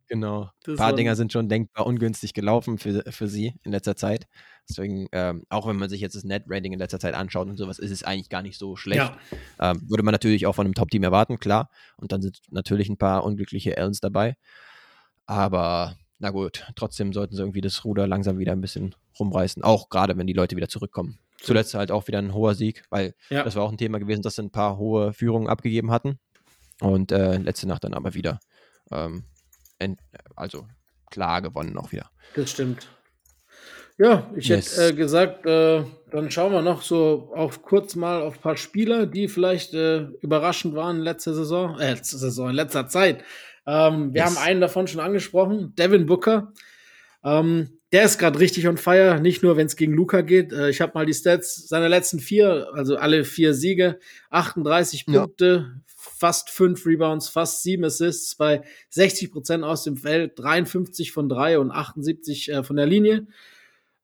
Genau. 0.08 0.50
Ein 0.66 0.76
paar 0.76 0.92
Dinger 0.92 1.16
sind 1.16 1.32
schon 1.32 1.48
denkbar 1.48 1.86
ungünstig 1.86 2.32
gelaufen 2.32 2.78
für, 2.78 3.02
für 3.10 3.28
sie 3.28 3.54
in 3.64 3.72
letzter 3.72 3.96
Zeit. 3.96 4.28
Deswegen, 4.68 5.08
ähm, 5.12 5.44
auch 5.48 5.66
wenn 5.66 5.76
man 5.76 5.88
sich 5.88 6.00
jetzt 6.00 6.14
das 6.14 6.24
Net-Rating 6.24 6.72
in 6.72 6.78
letzter 6.78 7.00
Zeit 7.00 7.14
anschaut 7.14 7.48
und 7.48 7.56
sowas, 7.56 7.78
ist 7.78 7.90
es 7.90 8.02
eigentlich 8.02 8.28
gar 8.28 8.42
nicht 8.42 8.58
so 8.58 8.76
schlecht. 8.76 8.98
Ja. 8.98 9.16
Ähm, 9.60 9.82
würde 9.88 10.02
man 10.02 10.12
natürlich 10.12 10.46
auch 10.46 10.54
von 10.54 10.66
einem 10.66 10.74
Top-Team 10.74 11.02
erwarten, 11.02 11.38
klar. 11.38 11.70
Und 11.96 12.12
dann 12.12 12.22
sind 12.22 12.40
natürlich 12.50 12.88
ein 12.88 12.96
paar 12.96 13.24
unglückliche 13.24 13.76
Ellens 13.76 14.00
dabei. 14.00 14.36
Aber 15.26 15.96
na 16.18 16.30
gut, 16.30 16.66
trotzdem 16.76 17.12
sollten 17.12 17.34
sie 17.34 17.42
irgendwie 17.42 17.60
das 17.60 17.84
Ruder 17.84 18.06
langsam 18.06 18.38
wieder 18.38 18.52
ein 18.52 18.60
bisschen 18.60 18.94
rumreißen. 19.18 19.62
Auch 19.62 19.88
gerade, 19.88 20.16
wenn 20.16 20.26
die 20.26 20.32
Leute 20.32 20.56
wieder 20.56 20.68
zurückkommen. 20.68 21.18
Zuletzt 21.40 21.74
halt 21.74 21.90
auch 21.90 22.08
wieder 22.08 22.18
ein 22.18 22.32
hoher 22.32 22.54
Sieg, 22.54 22.84
weil 22.90 23.14
ja. 23.28 23.44
das 23.44 23.56
war 23.56 23.62
auch 23.62 23.70
ein 23.70 23.76
Thema 23.78 23.98
gewesen, 23.98 24.22
dass 24.22 24.36
sie 24.36 24.42
ein 24.42 24.50
paar 24.50 24.78
hohe 24.78 25.12
Führungen 25.12 25.48
abgegeben 25.48 25.90
hatten. 25.90 26.18
Und 26.80 27.12
äh, 27.12 27.36
letzte 27.38 27.68
Nacht 27.68 27.84
dann 27.84 27.94
aber 27.94 28.14
wieder 28.14 28.40
ähm, 28.90 29.24
also 30.34 30.66
klar 31.10 31.42
gewonnen 31.42 31.76
auch 31.78 31.92
wieder. 31.92 32.10
Das 32.34 32.50
stimmt. 32.50 32.88
Ja, 33.98 34.30
ich 34.36 34.48
yes. 34.48 34.76
hätte 34.76 34.88
äh, 34.88 34.92
gesagt, 34.92 35.46
äh, 35.46 35.82
dann 36.10 36.30
schauen 36.30 36.52
wir 36.52 36.60
noch 36.60 36.82
so 36.82 37.32
auf 37.34 37.62
kurz 37.62 37.96
mal 37.96 38.20
auf 38.20 38.36
ein 38.36 38.40
paar 38.42 38.56
Spieler, 38.56 39.06
die 39.06 39.26
vielleicht 39.26 39.72
äh, 39.72 40.08
überraschend 40.20 40.74
waren 40.74 40.96
in 40.96 41.02
letzter 41.02 41.34
Saison, 41.34 41.78
äh, 41.78 41.92
letzte 41.94 42.18
Saison, 42.18 42.50
in 42.50 42.56
letzter 42.56 42.88
Zeit. 42.88 43.24
Ähm, 43.66 44.12
wir 44.12 44.22
yes. 44.22 44.30
haben 44.36 44.46
einen 44.46 44.60
davon 44.60 44.86
schon 44.86 45.00
angesprochen, 45.00 45.74
Devin 45.76 46.04
Booker. 46.04 46.52
Ähm, 47.24 47.80
der 47.92 48.04
ist 48.04 48.18
gerade 48.18 48.38
richtig 48.38 48.68
on 48.68 48.76
fire, 48.76 49.20
nicht 49.20 49.42
nur 49.42 49.56
wenn 49.56 49.66
es 49.66 49.76
gegen 49.76 49.94
Luca 49.94 50.20
geht. 50.20 50.52
Äh, 50.52 50.68
ich 50.68 50.82
habe 50.82 50.92
mal 50.94 51.06
die 51.06 51.14
Stats 51.14 51.66
seiner 51.66 51.88
letzten 51.88 52.20
vier, 52.20 52.68
also 52.74 52.96
alle 52.96 53.24
vier 53.24 53.54
Siege, 53.54 53.98
38 54.30 55.06
ja. 55.08 55.20
Punkte, 55.20 55.80
fast 56.14 56.50
fünf 56.50 56.86
Rebounds, 56.86 57.28
fast 57.28 57.62
sieben 57.62 57.84
Assists 57.84 58.34
bei 58.34 58.62
60 58.90 59.32
Prozent 59.32 59.64
aus 59.64 59.84
dem 59.84 59.96
Feld, 59.96 60.38
53 60.38 61.12
von 61.12 61.28
drei 61.28 61.58
und 61.58 61.70
78 61.70 62.50
äh, 62.50 62.62
von 62.62 62.76
der 62.76 62.86
Linie. 62.86 63.26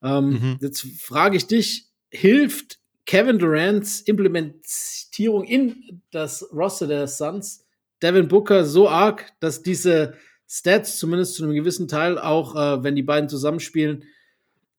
Ähm, 0.03 0.31
mhm. 0.31 0.59
Jetzt 0.61 0.87
frage 1.01 1.37
ich 1.37 1.47
dich, 1.47 1.87
hilft 2.11 2.79
Kevin 3.07 3.39
Durants 3.39 4.01
Implementierung 4.01 5.45
in 5.45 6.03
das 6.11 6.47
Roster 6.53 6.87
der 6.87 7.09
Suns 7.09 7.65
Devin 8.03 8.29
Booker 8.29 8.65
so 8.65 8.89
arg, 8.89 9.33
dass 9.41 9.63
diese 9.63 10.15
Stats 10.49 10.99
zumindest 10.99 11.37
zu 11.37 11.45
einem 11.45 11.55
gewissen 11.55 11.89
Teil 11.89 12.19
auch, 12.19 12.57
äh, 12.57 12.83
wenn 12.83 12.97
die 12.97 13.03
beiden 13.03 13.29
zusammenspielen, 13.29 14.05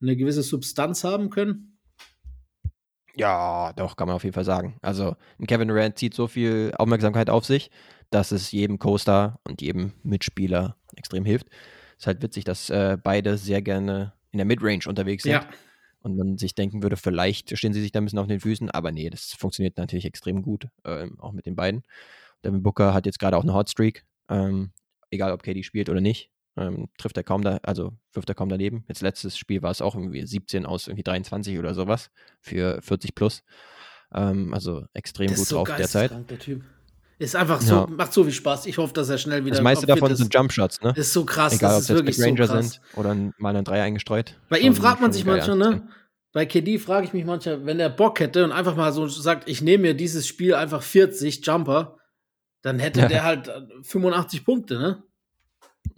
eine 0.01 0.17
gewisse 0.17 0.43
Substanz 0.43 1.03
haben 1.03 1.29
können? 1.29 1.72
Ja, 3.15 3.73
doch, 3.73 3.95
kann 3.95 4.07
man 4.07 4.15
auf 4.15 4.23
jeden 4.23 4.33
Fall 4.33 4.45
sagen. 4.45 4.77
Also, 4.81 5.15
ein 5.39 5.45
Kevin 5.45 5.67
Durant 5.67 5.97
zieht 5.97 6.13
so 6.13 6.27
viel 6.27 6.73
Aufmerksamkeit 6.77 7.29
auf 7.29 7.45
sich, 7.45 7.69
dass 8.09 8.31
es 8.31 8.51
jedem 8.51 8.79
Coaster 8.79 9.39
und 9.43 9.61
jedem 9.61 9.93
Mitspieler 10.03 10.77
extrem 10.95 11.25
hilft. 11.25 11.47
Es 11.91 12.03
ist 12.03 12.07
halt 12.07 12.21
witzig, 12.23 12.43
dass 12.43 12.69
äh, 12.69 12.97
beide 13.01 13.37
sehr 13.37 13.61
gerne 13.61 14.13
in 14.31 14.37
der 14.37 14.45
Midrange 14.45 14.87
unterwegs 14.87 15.23
sind. 15.23 15.33
Ja. 15.33 15.47
Und 16.01 16.17
man 16.17 16.37
sich 16.37 16.53
denken 16.53 16.83
würde, 16.83 16.97
vielleicht 16.97 17.57
stehen 17.57 17.71
sie 17.71 17.81
sich 17.81 17.91
da 17.91 18.01
ein 18.01 18.05
bisschen 18.05 18.19
auf 18.19 18.27
den 18.27 18.41
Füßen, 18.41 18.69
aber 18.71 18.91
nee, 18.91 19.09
das 19.09 19.31
funktioniert 19.33 19.77
natürlich 19.77 20.05
extrem 20.05 20.41
gut, 20.41 20.67
äh, 20.83 21.07
auch 21.19 21.31
mit 21.31 21.45
den 21.45 21.55
beiden. 21.55 21.83
Devin 22.43 22.61
Booker 22.61 22.93
hat 22.93 23.05
jetzt 23.05 23.19
gerade 23.19 23.37
auch 23.37 23.43
eine 23.43 23.53
Hotstreak, 23.53 24.03
ähm, 24.27 24.73
egal 25.11 25.31
ob 25.31 25.43
KD 25.43 25.63
spielt 25.63 25.89
oder 25.89 26.01
nicht 26.01 26.32
ähm, 26.57 26.89
trifft 26.97 27.17
er 27.17 27.23
kaum 27.23 27.41
da, 27.41 27.59
also 27.63 27.93
wirft 28.11 28.29
er 28.29 28.35
kaum 28.35 28.49
daneben. 28.49 28.83
Jetzt 28.87 29.01
letztes 29.01 29.37
Spiel 29.37 29.61
war 29.61 29.71
es 29.71 29.81
auch 29.81 29.95
irgendwie 29.95 30.25
17 30.25 30.65
aus 30.65 30.87
irgendwie 30.87 31.03
23 31.03 31.57
oder 31.59 31.73
sowas 31.73 32.11
für 32.41 32.81
40 32.81 33.15
plus. 33.15 33.43
Ähm, 34.13 34.53
also 34.53 34.85
extrem 34.93 35.27
gut 35.33 35.37
so 35.37 35.55
drauf 35.57 35.75
derzeit. 35.75 36.11
Der 36.29 36.39
typ. 36.39 36.63
Ist 37.19 37.35
einfach 37.35 37.61
so, 37.61 37.75
ja. 37.75 37.87
macht 37.87 38.11
so 38.11 38.23
viel 38.23 38.33
Spaß. 38.33 38.65
Ich 38.65 38.77
hoffe, 38.77 38.93
dass 38.93 39.07
er 39.07 39.17
schnell 39.17 39.45
wieder. 39.45 39.55
Das 39.55 39.63
meiste 39.63 39.85
davon 39.85 40.15
sind 40.15 40.33
Jumpshots, 40.33 40.81
ne? 40.81 40.93
Ist 40.95 41.13
so 41.13 41.25
krass. 41.25 41.53
Egal, 41.53 41.75
das 41.75 41.89
ob 41.89 42.07
es 42.07 42.17
jetzt 42.17 42.27
Ranger 42.27 42.47
so 42.47 42.61
sind 42.61 42.81
oder 42.95 43.15
mal 43.37 43.55
ein 43.55 43.63
Dreier 43.63 43.83
eingestreut. 43.83 44.35
Bei 44.49 44.59
ihm 44.59 44.75
fragt 44.75 44.99
man 44.99 45.13
sich 45.13 45.23
manchmal, 45.23 45.57
ne? 45.57 45.87
Bei 46.33 46.47
KD 46.47 46.79
frage 46.79 47.05
ich 47.05 47.13
mich 47.13 47.25
manchmal, 47.25 47.65
wenn 47.65 47.79
er 47.79 47.89
Bock 47.89 48.19
hätte 48.19 48.43
und 48.43 48.51
einfach 48.51 48.75
mal 48.75 48.91
so 48.91 49.07
sagt, 49.07 49.47
ich 49.47 49.61
nehme 49.61 49.83
mir 49.83 49.93
dieses 49.93 50.27
Spiel 50.27 50.55
einfach 50.55 50.81
40 50.81 51.45
Jumper, 51.45 51.97
dann 52.63 52.79
hätte 52.79 53.01
ja. 53.01 53.07
der 53.07 53.23
halt 53.23 53.51
85 53.83 54.39
äh, 54.39 54.43
Punkte, 54.43 54.79
ne? 54.79 55.03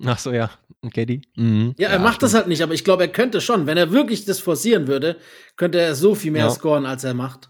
Ach 0.06 0.20
so, 0.20 0.32
ja. 0.32 0.50
KD? 0.94 1.22
Mhm. 1.36 1.74
Ja, 1.78 1.90
er 1.90 1.96
ja, 1.96 2.00
macht 2.00 2.16
stimmt. 2.16 2.24
das 2.24 2.34
halt 2.36 2.48
nicht, 2.48 2.62
aber 2.62 2.74
ich 2.74 2.84
glaube, 2.84 3.04
er 3.04 3.10
könnte 3.10 3.42
schon. 3.42 3.66
Wenn 3.66 3.78
er 3.78 3.92
wirklich 3.92 4.26
das 4.26 4.40
forcieren 4.40 4.88
würde, 4.88 5.18
könnte 5.56 5.80
er 5.80 5.96
so 5.96 6.16
viel 6.16 6.32
mehr 6.32 6.46
ja. 6.46 6.50
scoren, 6.52 6.86
als 6.86 7.04
er 7.04 7.14
macht. 7.14 7.50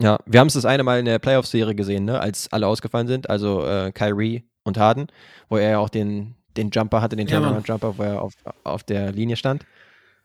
Ja, 0.00 0.18
wir 0.26 0.40
haben 0.40 0.46
es 0.46 0.54
das 0.54 0.64
eine 0.64 0.82
Mal 0.82 0.98
in 0.98 1.04
der 1.04 1.18
Playoff-Serie 1.18 1.74
gesehen, 1.74 2.04
ne, 2.06 2.20
als 2.20 2.50
alle 2.52 2.66
ausgefallen 2.66 3.06
sind, 3.06 3.28
also 3.28 3.66
äh, 3.66 3.92
Kyrie 3.92 4.44
und 4.64 4.78
Harden, 4.78 5.08
wo 5.48 5.58
er 5.58 5.70
ja 5.70 5.78
auch 5.78 5.90
den, 5.90 6.36
den 6.56 6.70
Jumper 6.70 7.02
hatte, 7.02 7.16
den 7.16 7.26
Turnaround-Jumper, 7.26 7.98
wo 7.98 8.02
er 8.02 8.22
auf, 8.22 8.32
auf 8.64 8.82
der 8.82 9.12
Linie 9.12 9.36
stand. 9.36 9.66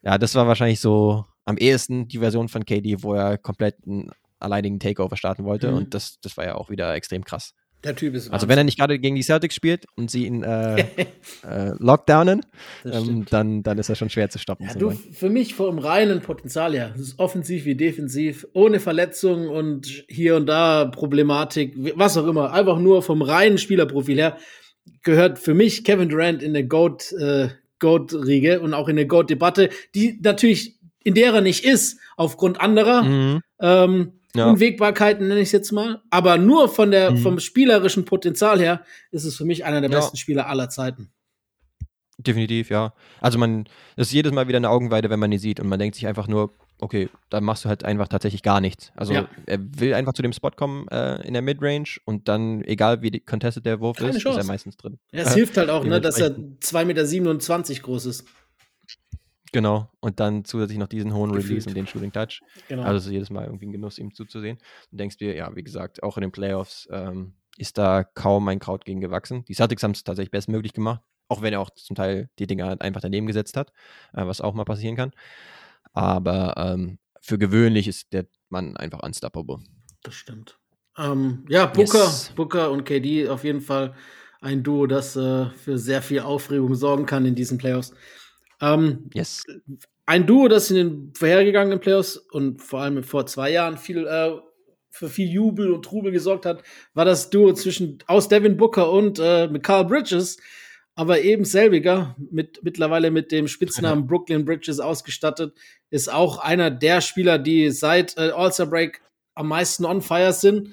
Ja, 0.01 0.17
das 0.17 0.33
war 0.35 0.47
wahrscheinlich 0.47 0.79
so 0.79 1.25
am 1.43 1.57
ehesten 1.57 2.07
die 2.07 2.19
Version 2.19 2.47
von 2.47 2.65
KD, 2.65 3.03
wo 3.03 3.15
er 3.15 3.37
komplett 3.37 3.75
einen 3.85 4.11
alleinigen 4.39 4.79
Takeover 4.79 5.17
starten 5.17 5.43
wollte 5.43 5.71
mhm. 5.71 5.77
und 5.77 5.93
das, 5.93 6.19
das 6.21 6.37
war 6.37 6.45
ja 6.45 6.55
auch 6.55 6.69
wieder 6.69 6.93
extrem 6.95 7.25
krass. 7.25 7.53
Der 7.85 7.95
Typ 7.95 8.15
ist. 8.15 8.31
Also, 8.31 8.47
wenn 8.47 8.57
er 8.57 8.63
nicht 8.63 8.77
gerade 8.77 8.99
gegen 8.99 9.15
die 9.15 9.21
Celtics 9.21 9.55
spielt 9.55 9.85
und 9.95 10.09
sie 10.11 10.25
ihn 10.25 10.43
äh, 10.43 10.79
äh, 11.47 11.71
lockdownen, 11.77 12.41
ähm, 12.83 13.25
dann, 13.29 13.63
dann 13.63 13.77
ist 13.77 13.89
er 13.89 13.95
schon 13.95 14.09
schwer 14.09 14.29
zu 14.29 14.39
stoppen. 14.39 14.65
Ja, 14.67 14.73
du, 14.73 14.91
für 14.91 15.29
mich 15.29 15.55
vom 15.55 15.79
reinen 15.79 16.21
Potenzial 16.21 16.73
her, 16.73 16.89
das 16.91 17.01
ist 17.01 17.19
offensiv 17.19 17.65
wie 17.65 17.75
defensiv, 17.75 18.47
ohne 18.53 18.79
Verletzungen 18.79 19.47
und 19.47 20.05
hier 20.07 20.35
und 20.35 20.47
da 20.47 20.85
Problematik, 20.85 21.75
was 21.95 22.17
auch 22.17 22.27
immer, 22.27 22.51
einfach 22.51 22.79
nur 22.79 23.03
vom 23.03 23.21
reinen 23.21 23.57
Spielerprofil 23.57 24.17
her, 24.17 24.37
gehört 25.03 25.39
für 25.39 25.53
mich 25.53 25.83
Kevin 25.83 26.09
Durant 26.09 26.43
in 26.43 26.53
der 26.53 26.63
Goat, 26.63 27.11
äh, 27.13 27.49
Goat-Riege 27.79 28.61
und 28.61 28.73
auch 28.73 28.87
in 28.87 28.95
der 28.95 29.05
Goat-Debatte, 29.05 29.69
die 29.93 30.19
natürlich 30.21 30.75
in 31.05 31.13
der 31.13 31.33
er 31.33 31.41
nicht 31.41 31.63
ist, 31.63 31.99
aufgrund 32.17 32.59
anderer. 32.59 33.03
Mhm. 33.03 33.41
Ähm, 33.61 34.11
ja. 34.35 34.49
Unwägbarkeiten 34.49 35.27
nenne 35.27 35.39
ich 35.39 35.47
es 35.47 35.51
jetzt 35.51 35.71
mal. 35.71 36.01
Aber 36.09 36.37
nur 36.37 36.69
von 36.69 36.91
der, 36.91 37.11
mhm. 37.11 37.17
vom 37.17 37.39
spielerischen 37.39 38.05
Potenzial 38.05 38.59
her 38.59 38.83
ist 39.11 39.23
es 39.23 39.35
für 39.35 39.45
mich 39.45 39.65
einer 39.65 39.81
der 39.81 39.89
ja. 39.89 39.97
besten 39.97 40.17
Spieler 40.17 40.47
aller 40.47 40.69
Zeiten. 40.69 41.11
Definitiv, 42.17 42.69
ja. 42.69 42.93
Also 43.19 43.37
man, 43.37 43.65
das 43.97 44.07
ist 44.07 44.13
jedes 44.13 44.31
Mal 44.31 44.47
wieder 44.47 44.57
eine 44.57 44.69
Augenweide, 44.69 45.09
wenn 45.09 45.19
man 45.19 45.31
ihn 45.31 45.39
sieht 45.39 45.59
und 45.59 45.67
man 45.67 45.79
denkt 45.79 45.95
sich 45.95 46.07
einfach 46.07 46.27
nur, 46.27 46.53
okay, 46.79 47.09
dann 47.29 47.43
machst 47.43 47.65
du 47.65 47.69
halt 47.69 47.83
einfach 47.83 48.07
tatsächlich 48.07 48.41
gar 48.41 48.61
nichts. 48.61 48.91
Also 48.95 49.13
ja. 49.13 49.27
er 49.45 49.59
will 49.59 49.93
einfach 49.93 50.13
zu 50.13 50.21
dem 50.21 50.31
Spot 50.31 50.51
kommen 50.51 50.87
äh, 50.89 51.25
in 51.27 51.33
der 51.33 51.41
Midrange 51.41 51.99
und 52.05 52.27
dann, 52.27 52.63
egal 52.63 53.01
wie 53.01 53.19
contested 53.19 53.65
der 53.65 53.79
Wurf 53.81 53.97
Keine 53.97 54.11
ist, 54.11 54.19
Chance. 54.19 54.39
ist 54.39 54.45
er 54.45 54.47
meistens 54.47 54.77
drin. 54.77 54.97
Ja, 55.11 55.23
es 55.23 55.33
hilft 55.33 55.57
halt 55.57 55.69
auch, 55.69 55.83
ne, 55.85 55.99
dass 55.99 56.19
er 56.19 56.29
2,27 56.29 57.69
Meter 57.69 57.81
groß 57.81 58.05
ist. 58.05 58.25
Genau, 59.55 59.89
und 60.01 60.19
dann 60.19 60.43
zusätzlich 60.43 60.77
noch 60.77 60.89
diesen 60.89 61.13
hohen 61.13 61.31
Gefühlt. 61.31 61.49
Release 61.51 61.69
und 61.69 61.77
den 61.77 61.87
Shooting 61.87 62.11
Touch. 62.11 62.41
Genau. 62.67 62.83
Also 62.83 62.97
es 62.97 63.05
ist 63.05 63.11
jedes 63.13 63.29
Mal 63.29 63.45
irgendwie 63.45 63.67
ein 63.67 63.71
Genuss, 63.71 63.97
ihm 63.99 64.13
zuzusehen. 64.13 64.57
Du 64.91 64.97
denkst 64.97 65.15
dir, 65.15 65.33
ja, 65.33 65.55
wie 65.55 65.63
gesagt, 65.63 66.03
auch 66.03 66.17
in 66.17 66.23
den 66.23 66.33
Playoffs 66.33 66.89
ähm, 66.91 67.35
ist 67.55 67.77
da 67.77 68.03
kaum 68.03 68.49
ein 68.49 68.59
Kraut 68.59 68.83
gegen 68.83 68.99
gewachsen. 68.99 69.45
Die 69.45 69.53
Celtics 69.53 69.81
haben 69.81 69.91
es 69.91 70.03
tatsächlich 70.03 70.31
bestmöglich 70.31 70.73
gemacht, 70.73 70.99
auch 71.29 71.41
wenn 71.41 71.53
er 71.53 71.61
auch 71.61 71.69
zum 71.69 71.95
Teil 71.95 72.29
die 72.37 72.47
Dinger 72.47 72.75
einfach 72.81 72.99
daneben 72.99 73.27
gesetzt 73.27 73.55
hat, 73.55 73.71
äh, 74.11 74.25
was 74.25 74.41
auch 74.41 74.53
mal 74.53 74.65
passieren 74.65 74.97
kann. 74.97 75.13
Aber 75.93 76.55
ähm, 76.57 76.99
für 77.21 77.37
gewöhnlich 77.37 77.87
ist 77.87 78.11
der 78.11 78.25
Mann 78.49 78.75
einfach 78.75 79.03
unstoppable. 79.03 79.59
Das 80.03 80.15
stimmt. 80.15 80.59
Ähm, 80.97 81.45
ja, 81.47 81.65
Booker, 81.67 81.99
yes. 81.99 82.33
Booker 82.35 82.71
und 82.71 82.83
KD 82.83 83.29
auf 83.29 83.45
jeden 83.45 83.61
Fall 83.61 83.95
ein 84.41 84.63
Duo, 84.63 84.85
das 84.85 85.15
äh, 85.15 85.45
für 85.51 85.77
sehr 85.77 86.01
viel 86.01 86.19
Aufregung 86.19 86.75
sorgen 86.75 87.05
kann 87.05 87.25
in 87.25 87.35
diesen 87.35 87.57
Playoffs. 87.57 87.93
Ähm, 88.61 89.09
yes. 89.13 89.43
Ein 90.05 90.27
Duo, 90.27 90.47
das 90.47 90.69
in 90.69 90.75
den 90.77 91.13
vorhergegangenen 91.15 91.79
Playoffs 91.79 92.17
und 92.17 92.61
vor 92.61 92.81
allem 92.81 93.03
vor 93.03 93.25
zwei 93.25 93.51
Jahren 93.51 93.77
viel, 93.77 94.05
äh, 94.05 94.31
für 94.91 95.09
viel 95.09 95.29
Jubel 95.29 95.71
und 95.71 95.83
Trubel 95.83 96.11
gesorgt 96.11 96.45
hat, 96.45 96.63
war 96.93 97.05
das 97.05 97.29
Duo 97.29 97.53
zwischen 97.53 97.99
aus 98.07 98.27
Devin 98.27 98.57
Booker 98.57 98.91
und 98.91 99.19
äh, 99.19 99.47
mit 99.47 99.63
Carl 99.63 99.85
Bridges, 99.85 100.37
aber 100.95 101.21
eben 101.21 101.43
selbiger, 101.43 102.15
mit, 102.31 102.63
mittlerweile 102.63 103.11
mit 103.11 103.31
dem 103.31 103.47
Spitznamen 103.47 104.05
Brooklyn 104.07 104.45
Bridges 104.45 104.79
ausgestattet, 104.79 105.53
ist 105.89 106.11
auch 106.11 106.37
einer 106.37 106.71
der 106.71 107.01
Spieler, 107.01 107.39
die 107.39 107.71
seit 107.71 108.17
äh, 108.17 108.29
All-Star 108.29 108.67
Break 108.67 109.01
am 109.33 109.49
meisten 109.49 109.85
on 109.85 110.01
fire 110.01 110.33
sind. 110.33 110.69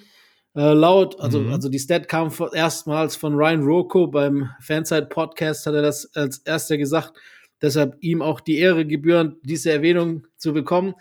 Äh, 0.54 0.74
laut, 0.74 1.18
also, 1.18 1.40
mhm. 1.40 1.52
also 1.52 1.68
die 1.70 1.78
Stat 1.78 2.08
kam 2.08 2.30
erstmals 2.52 3.16
von 3.16 3.34
Ryan 3.34 3.62
Rocco 3.62 4.06
beim 4.06 4.50
Fanside 4.60 5.06
Podcast, 5.06 5.66
hat 5.66 5.74
er 5.74 5.82
das 5.82 6.14
als 6.14 6.38
erster 6.38 6.76
gesagt. 6.76 7.14
Deshalb 7.62 7.96
ihm 8.00 8.20
auch 8.20 8.40
die 8.40 8.58
Ehre 8.58 8.84
gebührend, 8.84 9.36
diese 9.44 9.70
Erwähnung 9.70 10.26
zu 10.36 10.52
bekommen. 10.52 10.94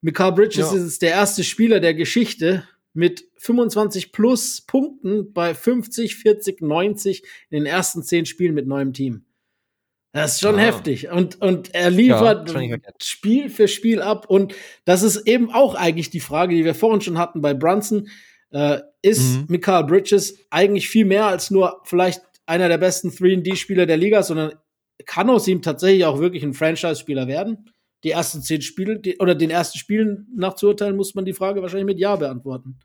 Mikal 0.00 0.32
Bridges 0.32 0.72
ja. 0.72 0.76
ist 0.76 1.02
der 1.02 1.10
erste 1.10 1.44
Spieler 1.44 1.80
der 1.80 1.94
Geschichte 1.94 2.66
mit 2.92 3.24
25 3.38 4.12
plus 4.12 4.60
Punkten 4.62 5.32
bei 5.32 5.54
50, 5.54 6.16
40, 6.16 6.62
90 6.62 7.22
in 7.50 7.58
den 7.58 7.66
ersten 7.66 8.02
zehn 8.02 8.24
Spielen 8.24 8.54
mit 8.54 8.66
neuem 8.66 8.92
Team. 8.92 9.24
Das 10.12 10.34
ist 10.34 10.40
schon 10.40 10.58
ja. 10.58 10.62
heftig. 10.62 11.10
Und, 11.10 11.40
und 11.40 11.74
er 11.74 11.90
liefert 11.90 12.48
ja, 12.52 12.78
Spiel 13.02 13.50
für 13.50 13.66
Spiel 13.66 14.00
ab. 14.00 14.26
Und 14.28 14.54
das 14.84 15.02
ist 15.02 15.26
eben 15.26 15.50
auch 15.50 15.74
eigentlich 15.74 16.10
die 16.10 16.20
Frage, 16.20 16.54
die 16.54 16.64
wir 16.64 16.76
vorhin 16.76 17.00
schon 17.00 17.18
hatten 17.18 17.40
bei 17.40 17.52
Brunson. 17.52 18.08
Äh, 18.52 18.78
ist 19.02 19.38
mhm. 19.38 19.46
Mikal 19.48 19.84
Bridges 19.84 20.38
eigentlich 20.50 20.88
viel 20.88 21.04
mehr 21.04 21.26
als 21.26 21.50
nur 21.50 21.80
vielleicht 21.82 22.22
einer 22.46 22.68
der 22.68 22.78
besten 22.78 23.08
3D-Spieler 23.08 23.86
der 23.86 23.96
Liga, 23.96 24.22
sondern 24.22 24.52
kann 25.06 25.30
aus 25.30 25.48
ihm 25.48 25.62
tatsächlich 25.62 26.04
auch 26.04 26.18
wirklich 26.18 26.42
ein 26.42 26.54
Franchise-Spieler 26.54 27.26
werden? 27.26 27.70
Die 28.04 28.10
ersten 28.10 28.42
zehn 28.42 28.62
Spiele 28.62 28.98
die, 28.98 29.16
oder 29.18 29.34
den 29.34 29.50
ersten 29.50 29.78
Spielen 29.78 30.26
nach 30.36 30.54
zu 30.54 30.68
urteilen, 30.68 30.96
muss 30.96 31.14
man 31.14 31.24
die 31.24 31.32
Frage 31.32 31.62
wahrscheinlich 31.62 31.86
mit 31.86 31.98
Ja 31.98 32.16
beantworten. 32.16 32.78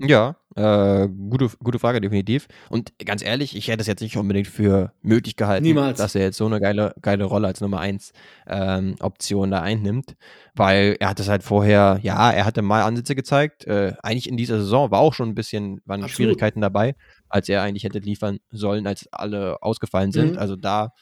Ja, 0.00 0.36
äh, 0.54 1.08
gute, 1.08 1.50
gute 1.62 1.78
Frage, 1.80 2.00
definitiv. 2.00 2.46
Und 2.70 2.96
ganz 3.04 3.22
ehrlich, 3.22 3.56
ich 3.56 3.66
hätte 3.66 3.80
es 3.80 3.88
jetzt 3.88 4.00
nicht 4.00 4.16
unbedingt 4.16 4.46
für 4.46 4.92
möglich 5.02 5.34
gehalten, 5.34 5.64
Niemals. 5.64 5.98
dass 5.98 6.14
er 6.14 6.22
jetzt 6.22 6.36
so 6.36 6.46
eine 6.46 6.60
geile, 6.60 6.94
geile 7.02 7.24
Rolle 7.24 7.48
als 7.48 7.60
Nummer 7.60 7.80
1 7.80 8.12
ähm, 8.46 8.94
Option 9.00 9.50
da 9.50 9.60
einnimmt. 9.60 10.14
Weil 10.54 10.96
er 11.00 11.08
hat 11.08 11.18
es 11.18 11.28
halt 11.28 11.42
vorher, 11.42 11.98
ja, 12.02 12.30
er 12.30 12.44
hatte 12.44 12.62
mal 12.62 12.82
Ansätze 12.82 13.16
gezeigt. 13.16 13.66
Äh, 13.66 13.94
eigentlich 14.02 14.28
in 14.28 14.36
dieser 14.36 14.58
Saison 14.58 14.92
war 14.92 15.00
auch 15.00 15.14
schon 15.14 15.30
ein 15.30 15.34
bisschen, 15.34 15.80
waren 15.84 16.02
Absolut. 16.02 16.10
Schwierigkeiten 16.12 16.60
dabei, 16.60 16.94
als 17.28 17.48
er 17.48 17.62
eigentlich 17.62 17.84
hätte 17.84 17.98
liefern 17.98 18.38
sollen, 18.50 18.86
als 18.86 19.08
alle 19.12 19.62
ausgefallen 19.62 20.12
sind. 20.12 20.32
Mhm. 20.32 20.38
Also 20.38 20.56
da 20.56 20.92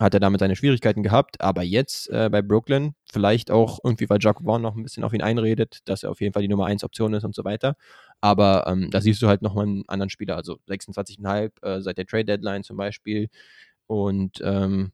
hat 0.00 0.14
er 0.14 0.20
damit 0.20 0.40
seine 0.40 0.56
Schwierigkeiten 0.56 1.02
gehabt, 1.02 1.40
aber 1.42 1.62
jetzt 1.62 2.08
äh, 2.08 2.30
bei 2.30 2.40
Brooklyn, 2.40 2.94
vielleicht 3.12 3.50
auch 3.50 3.78
irgendwie, 3.84 4.08
weil 4.08 4.18
Jack 4.18 4.40
Vaughn 4.42 4.62
noch 4.62 4.74
ein 4.74 4.82
bisschen 4.82 5.04
auf 5.04 5.12
ihn 5.12 5.20
einredet, 5.20 5.80
dass 5.84 6.02
er 6.02 6.10
auf 6.10 6.22
jeden 6.22 6.32
Fall 6.32 6.42
die 6.42 6.48
Nummer 6.48 6.64
1 6.66 6.84
Option 6.84 7.12
ist 7.12 7.24
und 7.24 7.34
so 7.34 7.44
weiter. 7.44 7.76
Aber 8.22 8.64
ähm, 8.66 8.90
da 8.90 9.02
siehst 9.02 9.20
du 9.20 9.28
halt 9.28 9.42
nochmal 9.42 9.66
einen 9.66 9.84
anderen 9.88 10.08
Spieler, 10.08 10.36
also 10.36 10.56
26,5 10.68 11.50
äh, 11.62 11.82
seit 11.82 11.98
der 11.98 12.06
Trade 12.06 12.24
Deadline 12.24 12.64
zum 12.64 12.78
Beispiel. 12.78 13.28
Und 13.86 14.40
ähm, 14.42 14.92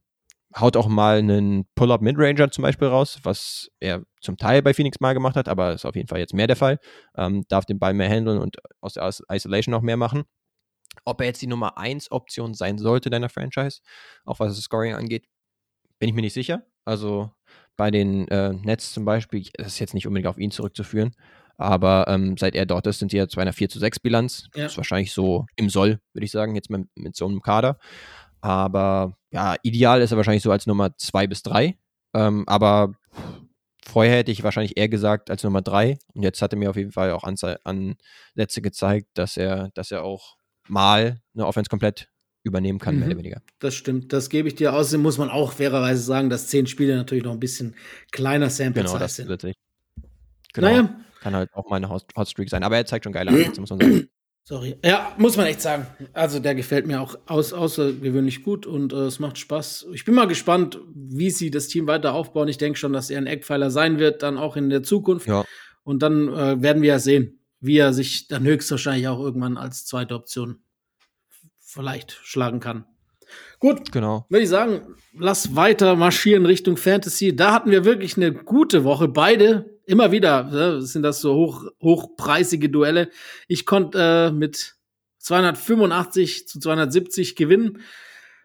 haut 0.58 0.76
auch 0.76 0.88
mal 0.88 1.18
einen 1.18 1.66
Pull-Up 1.74 2.00
Midranger 2.00 2.50
zum 2.50 2.62
Beispiel 2.62 2.88
raus, 2.88 3.20
was 3.22 3.70
er 3.78 4.02
zum 4.20 4.36
Teil 4.36 4.62
bei 4.62 4.74
Phoenix 4.74 5.00
mal 5.00 5.12
gemacht 5.12 5.36
hat, 5.36 5.48
aber 5.48 5.74
ist 5.74 5.84
auf 5.84 5.94
jeden 5.94 6.08
Fall 6.08 6.18
jetzt 6.18 6.34
mehr 6.34 6.46
der 6.46 6.56
Fall. 6.56 6.78
Ähm, 7.16 7.44
darf 7.48 7.64
den 7.64 7.78
Ball 7.78 7.94
mehr 7.94 8.08
handeln 8.08 8.38
und 8.38 8.56
aus 8.80 8.94
der 8.94 9.12
Isolation 9.30 9.72
noch 9.72 9.82
mehr 9.82 9.96
machen. 9.96 10.24
Ob 11.05 11.20
er 11.20 11.28
jetzt 11.28 11.43
die 11.43 11.47
Nummer 11.47 11.78
1 11.78 12.11
Option 12.11 12.55
sein 12.55 12.78
sollte 12.78 13.11
deiner 13.11 13.28
Franchise, 13.28 13.80
auch 14.24 14.41
was 14.41 14.55
das 14.55 14.64
Scoring 14.64 14.95
angeht, 14.95 15.26
bin 15.99 16.09
ich 16.09 16.14
mir 16.14 16.22
nicht 16.22 16.34
sicher. 16.34 16.64
Also 16.84 17.30
bei 17.76 17.91
den 17.91 18.28
äh, 18.28 18.53
Nets 18.53 18.93
zum 18.93 19.05
Beispiel, 19.05 19.47
das 19.55 19.68
ist 19.68 19.78
jetzt 19.78 19.95
nicht 19.95 20.07
unbedingt 20.07 20.28
auf 20.28 20.39
ihn 20.39 20.51
zurückzuführen, 20.51 21.14
aber 21.59 22.07
ähm, 22.09 22.37
seit 22.37 22.55
er 22.55 22.66
dort 22.66 22.87
ist, 22.87 22.99
sind 22.99 23.11
sie 23.11 23.16
ja 23.16 23.28
zu 23.28 23.41
einer 23.41 23.53
4 23.53 23.68
zu 23.68 23.78
6 23.78 24.01
Bilanz. 24.01 24.49
Ja. 24.55 24.64
Das 24.64 24.72
ist 24.72 24.76
wahrscheinlich 24.76 25.12
so 25.12 25.47
im 25.57 25.70
Soll, 25.70 26.01
würde 26.12 26.24
ich 26.24 26.30
sagen, 26.30 26.55
jetzt 26.55 26.70
mit, 26.70 26.89
mit 26.95 27.16
so 27.16 27.26
einem 27.26 27.41
Kader. 27.41 27.78
Aber 28.41 29.16
ja, 29.30 29.57
ideal 29.62 30.01
ist 30.03 30.11
er 30.11 30.16
wahrscheinlich 30.16 30.43
so 30.43 30.51
als 30.51 30.66
Nummer 30.66 30.97
2 30.97 31.26
bis 31.26 31.43
3. 31.43 31.76
Ähm, 32.14 32.45
aber 32.47 32.95
vorher 33.84 34.18
hätte 34.18 34.32
ich 34.32 34.43
wahrscheinlich 34.43 34.76
eher 34.76 34.89
gesagt 34.89 35.30
als 35.30 35.43
Nummer 35.43 35.62
3. 35.62 35.99
Und 36.14 36.22
jetzt 36.22 36.43
hat 36.43 36.53
er 36.53 36.59
mir 36.59 36.70
auf 36.70 36.76
jeden 36.76 36.93
Fall 36.93 37.11
auch 37.12 37.24
Ansätze 37.24 38.62
gezeigt, 38.62 39.09
dass 39.14 39.37
er, 39.37 39.70
dass 39.74 39.91
er 39.91 40.05
auch 40.05 40.37
mal 40.68 41.20
eine 41.34 41.46
Offense 41.46 41.68
komplett 41.68 42.08
übernehmen 42.42 42.78
kann, 42.78 42.94
mhm. 42.94 43.00
mehr 43.00 43.08
oder 43.08 43.18
weniger. 43.18 43.42
Das 43.58 43.74
stimmt, 43.74 44.12
das 44.12 44.30
gebe 44.30 44.48
ich 44.48 44.54
dir. 44.54 44.72
Außerdem 44.74 45.02
muss 45.02 45.18
man 45.18 45.30
auch 45.30 45.52
fairerweise 45.52 46.02
sagen, 46.02 46.30
dass 46.30 46.46
zehn 46.46 46.66
Spiele 46.66 46.96
natürlich 46.96 47.24
noch 47.24 47.32
ein 47.32 47.40
bisschen 47.40 47.74
kleiner 48.12 48.50
Sample 48.50 48.84
genau, 48.84 48.98
das 48.98 49.16
sind. 49.16 49.28
Genau. 50.54 50.68
Naja. 50.68 51.00
Kann 51.20 51.34
halt 51.34 51.52
auch 51.54 51.68
mal 51.68 51.76
eine 51.76 51.90
Hotstreak 51.90 52.48
sein, 52.48 52.62
aber 52.62 52.76
er 52.76 52.86
zeigt 52.86 53.04
schon 53.04 53.12
geile 53.12 53.30
Ansätze, 53.30 53.60
muss 53.60 53.70
man 53.70 53.80
sagen. 53.80 54.08
Sorry. 54.48 54.76
Ja, 54.84 55.12
muss 55.18 55.36
man 55.36 55.46
echt 55.46 55.60
sagen. 55.60 55.88
Also 56.12 56.38
der 56.38 56.54
gefällt 56.54 56.86
mir 56.86 57.00
auch 57.00 57.18
aus, 57.26 57.52
außergewöhnlich 57.52 58.44
gut 58.44 58.64
und 58.64 58.92
äh, 58.92 59.06
es 59.06 59.18
macht 59.18 59.38
Spaß. 59.38 59.88
Ich 59.92 60.04
bin 60.04 60.14
mal 60.14 60.28
gespannt, 60.28 60.78
wie 60.94 61.30
sie 61.30 61.50
das 61.50 61.66
Team 61.66 61.88
weiter 61.88 62.14
aufbauen. 62.14 62.46
Ich 62.46 62.56
denke 62.56 62.78
schon, 62.78 62.92
dass 62.92 63.10
er 63.10 63.18
ein 63.18 63.26
Eckpfeiler 63.26 63.72
sein 63.72 63.98
wird, 63.98 64.22
dann 64.22 64.38
auch 64.38 64.56
in 64.56 64.70
der 64.70 64.84
Zukunft. 64.84 65.26
Ja. 65.26 65.44
Und 65.82 66.00
dann 66.04 66.28
äh, 66.28 66.62
werden 66.62 66.80
wir 66.80 66.90
ja 66.90 66.98
sehen, 67.00 67.40
wie 67.61 67.78
er 67.78 67.92
sich 67.92 68.28
dann 68.28 68.44
höchstwahrscheinlich 68.44 69.09
auch 69.09 69.20
irgendwann 69.20 69.57
als 69.57 69.86
zweite 69.86 70.14
Option 70.14 70.61
vielleicht 71.59 72.18
schlagen 72.22 72.61
kann. 72.61 72.84
Gut, 73.59 73.90
Genau. 73.92 74.26
würde 74.28 74.44
ich 74.44 74.48
sagen, 74.48 74.94
lass 75.18 75.57
weiter 75.57 75.96
marschieren 75.96 76.46
Richtung 76.46 76.76
Fantasy. 76.76 77.34
Da 77.34 77.52
hatten 77.52 77.70
wir 77.70 77.84
wirklich 77.84 78.16
eine 78.16 78.32
gute 78.32 78.84
Woche. 78.84 79.09
Beide 79.09 79.78
immer 79.84 80.12
wieder 80.12 80.44
ne, 80.44 80.82
sind 80.82 81.02
das 81.02 81.20
so 81.20 81.34
hoch, 81.34 81.64
hochpreisige 81.82 82.68
Duelle. 82.68 83.11
Ich 83.48 83.66
konnte 83.66 84.30
äh, 84.30 84.30
mit 84.32 84.76
285 85.18 86.46
zu 86.48 86.61
270 86.61 87.34
gewinnen. 87.36 87.80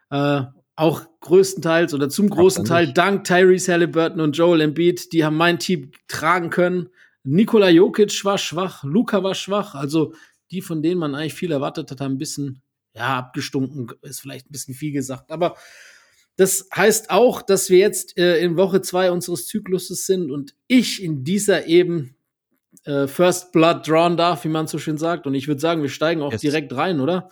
Äh, 0.09 0.43
auch 0.75 1.03
größtenteils 1.19 1.93
oder 1.93 2.09
zum 2.09 2.29
großen 2.29 2.65
Teil 2.65 2.91
dank 2.91 3.25
Tyrese 3.25 3.73
Halliburton 3.73 4.19
und 4.19 4.35
Joel 4.35 4.61
Embiid. 4.61 5.13
Die 5.13 5.23
haben 5.23 5.37
mein 5.37 5.59
Team 5.59 5.91
tragen 6.07 6.49
können. 6.49 6.89
Nikola 7.23 7.69
Jokic 7.69 8.23
war 8.25 8.37
schwach, 8.37 8.83
Luca 8.83 9.23
war 9.23 9.35
schwach. 9.35 9.75
Also 9.75 10.13
die, 10.51 10.61
von 10.61 10.81
denen 10.81 10.99
man 10.99 11.15
eigentlich 11.15 11.33
viel 11.33 11.51
erwartet 11.51 11.91
hat, 11.91 12.01
haben 12.01 12.13
ein 12.15 12.17
bisschen 12.17 12.61
ja, 12.93 13.17
abgestunken, 13.19 13.91
ist 14.01 14.21
vielleicht 14.21 14.47
ein 14.47 14.51
bisschen 14.51 14.73
viel 14.73 14.91
gesagt. 14.91 15.31
Aber 15.31 15.55
das 16.35 16.67
heißt 16.75 17.09
auch, 17.09 17.41
dass 17.41 17.69
wir 17.69 17.77
jetzt 17.77 18.17
äh, 18.17 18.39
in 18.41 18.57
Woche 18.57 18.81
zwei 18.81 19.11
unseres 19.11 19.47
Zykluses 19.47 20.05
sind 20.05 20.31
und 20.31 20.55
ich 20.67 21.01
in 21.03 21.23
dieser 21.23 21.67
eben 21.67 22.15
äh, 22.85 23.07
First 23.07 23.51
Blood 23.51 23.87
drawn 23.87 24.17
darf, 24.17 24.43
wie 24.43 24.49
man 24.49 24.67
so 24.67 24.77
schön 24.77 24.97
sagt. 24.97 25.27
Und 25.27 25.35
ich 25.35 25.47
würde 25.47 25.61
sagen, 25.61 25.81
wir 25.81 25.89
steigen 25.89 26.21
auch 26.21 26.31
Yes. 26.31 26.41
direkt 26.41 26.75
rein, 26.75 26.99
oder? 26.99 27.29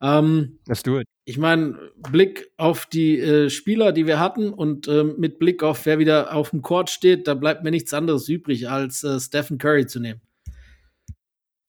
Ähm, 0.00 0.58
Let's 0.66 0.82
do 0.82 1.00
it. 1.00 1.06
ich 1.24 1.38
meine, 1.38 1.78
Blick 2.10 2.50
auf 2.56 2.86
die 2.86 3.18
äh, 3.18 3.50
Spieler, 3.50 3.92
die 3.92 4.06
wir 4.06 4.18
hatten 4.18 4.52
und 4.52 4.88
ähm, 4.88 5.14
mit 5.18 5.38
Blick 5.38 5.62
auf 5.62 5.86
wer 5.86 5.98
wieder 5.98 6.34
auf 6.34 6.50
dem 6.50 6.62
Court 6.62 6.90
steht, 6.90 7.26
da 7.26 7.34
bleibt 7.34 7.64
mir 7.64 7.70
nichts 7.70 7.94
anderes 7.94 8.28
übrig, 8.28 8.68
als 8.68 9.04
äh, 9.04 9.18
Stephen 9.20 9.58
Curry 9.58 9.86
zu 9.86 10.00
nehmen. 10.00 10.20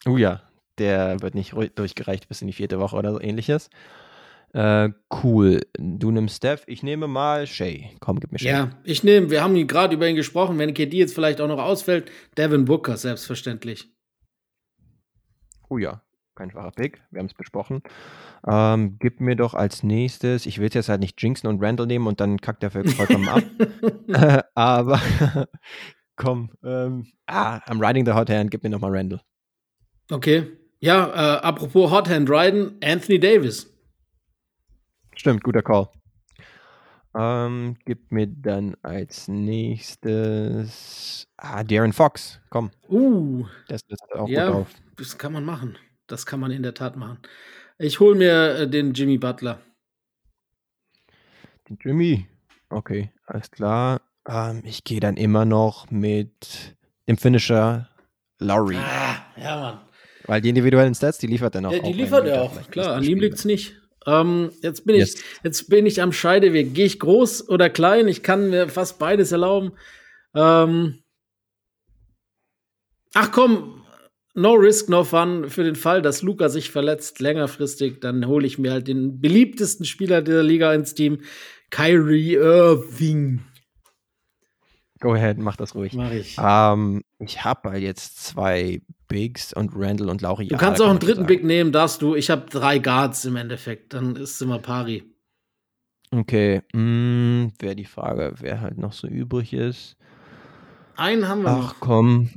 Oh 0.05 0.17
ja, 0.17 0.41
der 0.77 1.21
wird 1.21 1.35
nicht 1.35 1.53
durchgereicht 1.75 2.27
bis 2.27 2.41
in 2.41 2.47
die 2.47 2.53
vierte 2.53 2.79
Woche 2.79 2.95
oder 2.95 3.11
so 3.11 3.21
ähnliches. 3.21 3.69
Äh, 4.53 4.89
cool. 5.23 5.61
Du 5.77 6.11
nimmst 6.11 6.37
Steph, 6.37 6.63
ich 6.67 6.81
nehme 6.81 7.07
mal 7.07 7.45
Shay. 7.45 7.91
Komm, 7.99 8.21
gib 8.21 8.31
mir 8.31 8.39
Shay. 8.39 8.47
Ja, 8.47 8.69
ich 8.85 9.03
nehme, 9.03 9.29
wir 9.29 9.43
haben 9.43 9.67
gerade 9.67 9.95
über 9.95 10.07
ihn 10.07 10.15
gesprochen, 10.15 10.57
wenn 10.59 10.73
KD 10.73 10.97
jetzt 10.97 11.13
vielleicht 11.13 11.41
auch 11.41 11.47
noch 11.49 11.59
ausfällt, 11.59 12.09
Devin 12.37 12.63
Booker, 12.63 12.95
selbstverständlich. 12.95 13.89
Oh 15.67 15.77
ja, 15.77 16.03
kein 16.35 16.51
schwacher 16.51 16.71
Pick. 16.71 17.01
Wir 17.11 17.19
haben 17.19 17.25
es 17.27 17.33
besprochen. 17.33 17.81
Ähm, 18.47 18.97
gib 18.99 19.19
mir 19.21 19.35
doch 19.35 19.53
als 19.53 19.83
nächstes, 19.83 20.45
ich 20.45 20.59
will 20.59 20.69
jetzt 20.71 20.89
halt 20.89 20.99
nicht 21.01 21.21
Jinxen 21.21 21.47
und 21.49 21.63
Randall 21.63 21.87
nehmen 21.87 22.07
und 22.07 22.19
dann 22.19 22.39
kackt 22.41 22.61
der 22.63 22.71
voll- 22.71 22.87
vollkommen 22.87 23.27
ab. 23.27 23.43
Aber 24.55 24.99
komm, 26.15 26.51
ähm, 26.63 27.07
ah, 27.27 27.57
I'm 27.67 27.79
riding 27.85 28.05
the 28.05 28.13
hot 28.13 28.29
hand, 28.29 28.51
gib 28.51 28.63
mir 28.63 28.69
nochmal 28.69 28.91
Randall. 28.95 29.21
Okay. 30.11 30.47
Ja, 30.79 31.07
äh, 31.07 31.39
apropos 31.41 31.89
Hot 31.91 32.07
Hand 32.09 32.29
Ryden, 32.29 32.77
Anthony 32.83 33.19
Davis. 33.19 33.71
Stimmt, 35.15 35.43
guter 35.43 35.63
Call. 35.63 35.87
Ähm, 37.17 37.77
gib 37.85 38.11
mir 38.11 38.27
dann 38.27 38.75
als 38.83 39.27
nächstes 40.25 41.27
ah, 41.37 41.63
Darren 41.63 41.93
Fox. 41.93 42.41
Komm, 42.49 42.71
Uh, 42.89 43.45
das 43.69 43.81
ist 43.87 44.03
auch 44.13 44.27
Ja. 44.27 44.47
gut 44.47 44.55
drauf. 44.55 44.67
das 44.97 45.17
kann 45.17 45.31
man 45.33 45.45
machen. 45.45 45.77
Das 46.07 46.25
kann 46.25 46.39
man 46.39 46.51
in 46.51 46.63
der 46.63 46.73
Tat 46.73 46.95
machen. 46.95 47.19
Ich 47.77 47.99
hole 47.99 48.15
mir 48.15 48.55
äh, 48.55 48.69
den 48.69 48.93
Jimmy 48.93 49.17
Butler. 49.17 49.59
Den 51.67 51.77
Jimmy. 51.81 52.27
Okay, 52.69 53.11
alles 53.25 53.51
klar. 53.51 54.01
Ähm, 54.27 54.61
ich 54.65 54.83
gehe 54.83 54.99
dann 54.99 55.17
immer 55.17 55.45
noch 55.45 55.89
mit 55.91 56.75
dem 57.07 57.17
Finisher 57.17 57.89
Lowry. 58.39 58.77
Ah, 58.77 59.25
ja, 59.37 59.59
Mann. 59.59 59.81
Weil 60.27 60.41
die 60.41 60.49
individuellen 60.49 60.95
Stats, 60.95 61.19
die 61.19 61.27
liefert 61.27 61.55
er 61.55 61.61
noch. 61.61 61.71
Ja, 61.71 61.79
die 61.79 61.83
auch 61.83 61.89
wenn 61.89 61.97
liefert 61.97 62.25
die 62.25 62.29
er 62.29 62.41
auch. 62.41 62.71
Klar, 62.71 62.95
an 62.95 62.99
ihm 62.99 63.05
spielen. 63.05 63.19
liegt's 63.19 63.45
nicht. 63.45 63.75
Ähm, 64.07 64.51
jetzt 64.61 64.85
bin 64.85 64.95
ich, 64.95 65.15
jetzt 65.43 65.69
bin 65.69 65.85
ich 65.85 66.01
am 66.01 66.11
Scheideweg. 66.11 66.73
Gehe 66.73 66.85
ich 66.85 66.99
groß 66.99 67.49
oder 67.49 67.69
klein? 67.69 68.07
Ich 68.07 68.23
kann 68.23 68.49
mir 68.49 68.69
fast 68.69 68.99
beides 68.99 69.31
erlauben. 69.31 69.73
Ähm, 70.35 71.03
ach 73.13 73.31
komm, 73.31 73.84
no 74.35 74.53
risk, 74.53 74.89
no 74.89 75.03
fun. 75.03 75.49
Für 75.49 75.63
den 75.63 75.75
Fall, 75.75 76.01
dass 76.01 76.21
Luca 76.21 76.49
sich 76.49 76.69
verletzt 76.69 77.19
längerfristig, 77.19 77.99
dann 78.01 78.27
hole 78.27 78.45
ich 78.45 78.59
mir 78.59 78.71
halt 78.71 78.87
den 78.87 79.19
beliebtesten 79.19 79.85
Spieler 79.85 80.21
der 80.21 80.43
Liga 80.43 80.73
ins 80.73 80.93
Team, 80.93 81.21
Kyrie 81.71 82.35
Irving. 82.35 83.41
Go 84.99 85.13
ahead, 85.13 85.37
mach 85.37 85.55
das 85.55 85.75
ruhig. 85.75 85.93
Mach 85.93 86.11
ich. 86.11 86.37
Ähm, 86.39 87.03
ich 87.19 87.43
habe 87.43 87.71
halt 87.71 87.83
jetzt 87.83 88.23
zwei 88.23 88.81
Bigs 89.07 89.53
und 89.53 89.71
Randall 89.75 90.09
und 90.09 90.21
Laurie. 90.21 90.47
Du 90.47 90.57
kannst 90.57 90.81
auch 90.81 90.89
einen 90.89 90.99
dritten 90.99 91.25
Big 91.25 91.43
nehmen, 91.43 91.71
darfst 91.71 92.01
du. 92.01 92.15
Ich 92.15 92.29
habe 92.29 92.49
drei 92.49 92.79
Guards 92.79 93.25
im 93.25 93.35
Endeffekt. 93.35 93.93
Dann 93.93 94.15
ist 94.15 94.35
es 94.35 94.41
immer 94.41 94.59
pari. 94.59 95.03
Okay, 96.11 96.61
mm, 96.73 97.47
wäre 97.59 97.75
die 97.75 97.85
Frage, 97.85 98.33
wer 98.39 98.61
halt 98.61 98.77
noch 98.77 98.93
so 98.93 99.07
übrig 99.07 99.53
ist. 99.53 99.97
Einen 100.95 101.27
haben 101.27 101.41
wir 101.41 101.49
Ach 101.49 101.57
noch. 101.57 101.79
komm, 101.81 102.29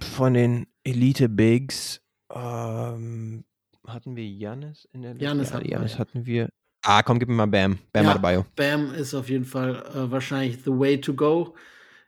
von 0.00 0.34
den 0.34 0.66
Elite 0.84 1.28
Bigs 1.28 2.00
ähm, 2.34 3.44
hatten 3.86 4.16
wir 4.16 4.26
Janis 4.26 4.88
in 4.92 5.02
der 5.02 5.12
Liste? 5.12 5.24
Giannis 5.24 5.48
ja, 5.48 5.54
hatten 5.54 5.64
wir, 5.64 5.70
Giannis 5.70 5.92
ja. 5.92 5.98
hatten 5.98 6.26
wir. 6.26 6.48
Ah, 6.84 7.02
komm, 7.02 7.18
gib 7.18 7.28
mir 7.28 7.34
mal 7.34 7.46
Bam. 7.46 7.78
Bam 7.92 8.04
Ja. 8.04 8.10
Adebayo. 8.12 8.46
Bam 8.56 8.92
ist 8.94 9.14
auf 9.14 9.28
jeden 9.28 9.44
Fall 9.44 9.76
äh, 9.94 10.10
wahrscheinlich 10.10 10.62
the 10.64 10.70
way 10.70 11.00
to 11.00 11.14
go. 11.14 11.54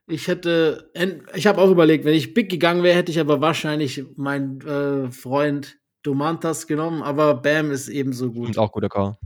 Ich 0.06 0.28
hätte, 0.28 0.90
ich 1.34 1.46
habe 1.46 1.62
auch 1.62 1.70
überlegt, 1.70 2.04
wenn 2.04 2.14
ich 2.14 2.34
big 2.34 2.50
gegangen 2.50 2.82
wäre, 2.82 2.96
hätte 2.96 3.10
ich 3.10 3.18
aber 3.18 3.40
wahrscheinlich 3.40 4.04
meinen 4.16 4.60
äh, 4.60 5.10
Freund 5.10 5.78
Domantas 6.02 6.66
genommen, 6.66 7.02
aber 7.02 7.34
Bam 7.34 7.70
ist 7.70 7.88
ebenso 7.88 8.30
gut. 8.30 8.48
Und 8.48 8.58
auch 8.58 8.70
guter 8.70 8.90
Call. 8.90 9.16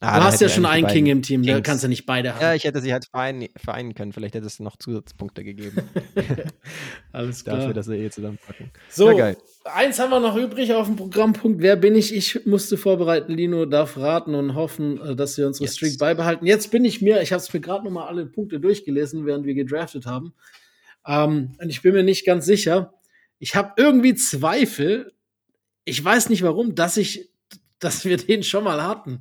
Ah, 0.00 0.18
du 0.18 0.24
hast 0.24 0.40
ja 0.40 0.48
schon 0.48 0.66
einen 0.66 0.86
King 0.86 1.06
im 1.06 1.22
Team, 1.22 1.42
da 1.44 1.54
Kings. 1.54 1.66
kannst 1.66 1.84
du 1.84 1.88
nicht 1.88 2.04
beide 2.04 2.34
haben. 2.34 2.42
Ja, 2.42 2.54
ich 2.54 2.64
hätte 2.64 2.80
sie 2.80 2.92
halt 2.92 3.06
vereinen, 3.06 3.48
vereinen 3.56 3.94
können. 3.94 4.12
Vielleicht 4.12 4.34
hätte 4.34 4.46
es 4.46 4.60
noch 4.60 4.76
Zusatzpunkte 4.76 5.44
gegeben. 5.44 5.88
Alles 7.12 7.44
klar. 7.44 7.56
dafür, 7.58 7.74
dass 7.74 7.88
wir 7.88 7.96
eh 7.96 8.10
zusammenpacken. 8.10 8.70
so, 8.90 9.08
eins 9.64 9.98
haben 9.98 10.10
wir 10.10 10.20
noch 10.20 10.36
übrig 10.36 10.72
auf 10.74 10.86
dem 10.86 10.96
Programmpunkt. 10.96 11.62
Wer 11.62 11.76
bin 11.76 11.94
ich? 11.94 12.14
Ich 12.14 12.44
musste 12.44 12.76
vorbereiten. 12.76 13.32
Lino 13.32 13.64
darf 13.66 13.96
raten 13.96 14.34
und 14.34 14.54
hoffen, 14.54 15.00
äh, 15.00 15.16
dass 15.16 15.38
wir 15.38 15.46
unsere 15.46 15.64
Yes. 15.64 15.76
Streak 15.76 15.98
beibehalten. 15.98 16.44
Jetzt 16.44 16.70
bin 16.70 16.84
ich 16.84 17.00
mir, 17.00 17.22
ich 17.22 17.32
habe 17.32 17.40
es 17.40 17.52
mir 17.52 17.60
gerade 17.60 17.84
noch 17.84 17.92
mal 17.92 18.06
alle 18.06 18.26
Punkte 18.26 18.60
durchgelesen, 18.60 19.24
während 19.24 19.46
wir 19.46 19.54
gedraftet 19.54 20.06
haben. 20.06 20.34
Ähm, 21.06 21.54
und 21.58 21.70
ich 21.70 21.82
bin 21.82 21.94
mir 21.94 22.02
nicht 22.02 22.26
ganz 22.26 22.44
sicher. 22.46 22.92
Ich 23.38 23.54
habe 23.54 23.72
irgendwie 23.76 24.14
Zweifel. 24.14 25.12
Ich 25.84 26.02
weiß 26.04 26.28
nicht 26.30 26.42
warum, 26.42 26.74
dass 26.74 26.96
ich, 26.96 27.30
dass 27.84 28.04
wir 28.04 28.16
den 28.16 28.42
schon 28.42 28.64
mal 28.64 28.82
hatten. 28.82 29.20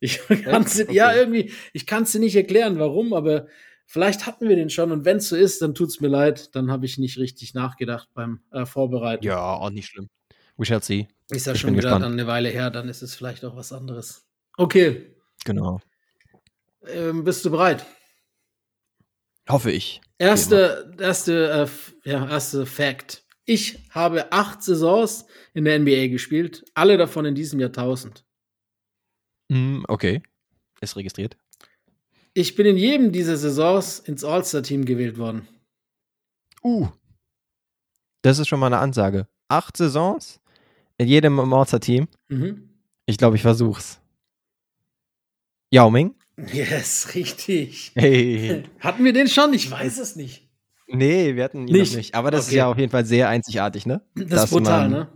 Ich 0.00 0.20
kann's, 0.44 0.80
Okay. 0.80 0.92
ja 0.94 1.14
irgendwie, 1.14 1.52
ich 1.72 1.86
kann 1.86 2.02
es 2.02 2.12
dir 2.12 2.18
nicht 2.18 2.36
erklären, 2.36 2.78
warum, 2.78 3.12
aber 3.14 3.46
vielleicht 3.86 4.26
hatten 4.26 4.48
wir 4.48 4.56
den 4.56 4.70
schon. 4.70 4.92
Und 4.92 5.04
wenn 5.04 5.18
es 5.18 5.28
so 5.28 5.36
ist, 5.36 5.62
dann 5.62 5.74
tut's 5.74 6.00
mir 6.00 6.08
leid. 6.08 6.54
Dann 6.54 6.70
habe 6.70 6.86
ich 6.86 6.98
nicht 6.98 7.18
richtig 7.18 7.54
nachgedacht 7.54 8.08
beim 8.14 8.40
äh, 8.52 8.66
Vorbereiten. 8.66 9.24
Ja, 9.24 9.54
auch 9.54 9.70
nicht 9.70 9.86
schlimm. 9.88 10.08
We 10.56 10.66
shall 10.66 10.82
see. 10.82 11.08
Ist 11.30 11.46
ja 11.46 11.54
Ich 11.54 11.60
schon 11.60 11.76
wieder 11.76 11.90
dann 11.90 12.02
eine 12.04 12.26
Weile 12.26 12.48
her, 12.50 12.70
dann 12.70 12.88
ist 12.88 13.02
es 13.02 13.14
vielleicht 13.14 13.44
auch 13.44 13.56
was 13.56 13.72
anderes. 13.72 14.26
Okay, 14.58 15.14
Genau. 15.44 15.80
ähm, 16.86 17.24
bist 17.24 17.44
du 17.44 17.50
bereit? 17.50 17.86
Hoffe 19.48 19.70
ich. 19.70 20.00
Erste, 20.18 20.94
erste, 20.98 21.68
äh, 22.04 22.08
ja, 22.10 22.28
erste 22.28 22.66
Fact. 22.66 23.24
Ich 23.50 23.80
habe 23.90 24.30
acht 24.30 24.62
Saisons 24.62 25.26
in 25.54 25.64
der 25.64 25.76
NBA 25.80 26.06
gespielt, 26.06 26.64
alle 26.74 26.96
davon 26.96 27.24
in 27.24 27.34
diesem 27.34 27.58
Jahrtausend. 27.58 28.24
Mm, 29.48 29.82
okay. 29.88 30.22
Ist 30.80 30.94
registriert. 30.94 31.36
Ich 32.32 32.54
bin 32.54 32.64
in 32.64 32.76
jedem 32.76 33.10
dieser 33.10 33.36
Saisons 33.36 33.98
ins 33.98 34.22
All-Star-Team 34.22 34.84
gewählt 34.84 35.18
worden. 35.18 35.48
Uh. 36.62 36.90
Das 38.22 38.38
ist 38.38 38.46
schon 38.46 38.60
mal 38.60 38.68
eine 38.68 38.78
Ansage. 38.78 39.26
Acht 39.48 39.76
Saisons 39.76 40.40
in 40.96 41.08
jedem 41.08 41.34
Monster-Team. 41.34 42.06
Mhm. 42.28 42.70
Ich 43.06 43.18
glaube, 43.18 43.34
ich 43.34 43.42
versuch's. 43.42 44.00
Yao 45.72 45.90
Ming? 45.90 46.14
Yes, 46.52 47.08
richtig. 47.16 47.90
Hey. 47.96 48.62
Hatten 48.78 49.02
wir 49.02 49.12
den 49.12 49.26
schon? 49.26 49.52
Ich 49.54 49.68
weiß 49.68 49.98
es 49.98 50.14
nicht. 50.14 50.49
Nee, 50.92 51.34
wir 51.36 51.44
hatten 51.44 51.66
ihn 51.68 51.72
Nicht? 51.72 51.92
noch 51.92 51.96
nicht. 51.98 52.14
Aber 52.14 52.30
das 52.30 52.46
Okay. 52.46 52.50
ist 52.50 52.56
ja 52.56 52.66
auf 52.68 52.78
jeden 52.78 52.90
Fall 52.90 53.04
sehr 53.04 53.28
einzigartig, 53.28 53.86
ne? 53.86 54.02
Das 54.14 54.28
Dass 54.28 54.44
ist 54.44 54.50
brutal, 54.50 54.88
man- 54.88 54.90
ne? 55.00 55.08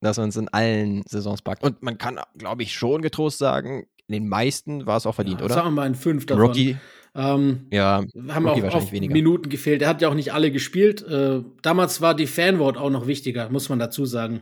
Dass 0.00 0.16
man 0.18 0.30
es 0.30 0.36
in 0.36 0.48
allen 0.48 1.02
Saisons 1.06 1.42
packt. 1.42 1.62
Und 1.62 1.82
man 1.82 1.96
kann, 1.96 2.18
glaube 2.36 2.62
ich, 2.64 2.72
schon 2.74 3.02
getrost 3.02 3.38
sagen, 3.38 3.86
in 4.08 4.12
den 4.14 4.28
meisten 4.28 4.84
war 4.84 4.96
es 4.96 5.06
auch 5.06 5.14
verdient, 5.14 5.38
Ja, 5.40 5.44
oder? 5.46 5.54
Sagen 5.54 5.66
wir 5.68 5.70
mal 5.70 5.86
in 5.86 5.94
fünf 5.94 6.26
davon. 6.26 6.46
Rocky, 6.46 6.76
Ähm, 7.14 7.66
ja, 7.70 7.98
haben 7.98 8.08
Rookie 8.48 8.60
auch 8.60 8.62
wahrscheinlich 8.64 8.74
auf 8.74 8.92
weniger. 8.92 9.12
Minuten 9.12 9.48
gefehlt. 9.50 9.82
Er 9.82 9.88
hat 9.88 10.00
ja 10.02 10.08
auch 10.08 10.14
nicht 10.14 10.32
alle 10.32 10.50
gespielt. 10.50 11.02
Äh, 11.02 11.42
damals 11.60 12.00
war 12.00 12.14
die 12.14 12.26
Fanvote 12.26 12.80
auch 12.80 12.88
noch 12.90 13.06
wichtiger, 13.06 13.48
muss 13.50 13.68
man 13.68 13.78
dazu 13.78 14.06
sagen. 14.06 14.40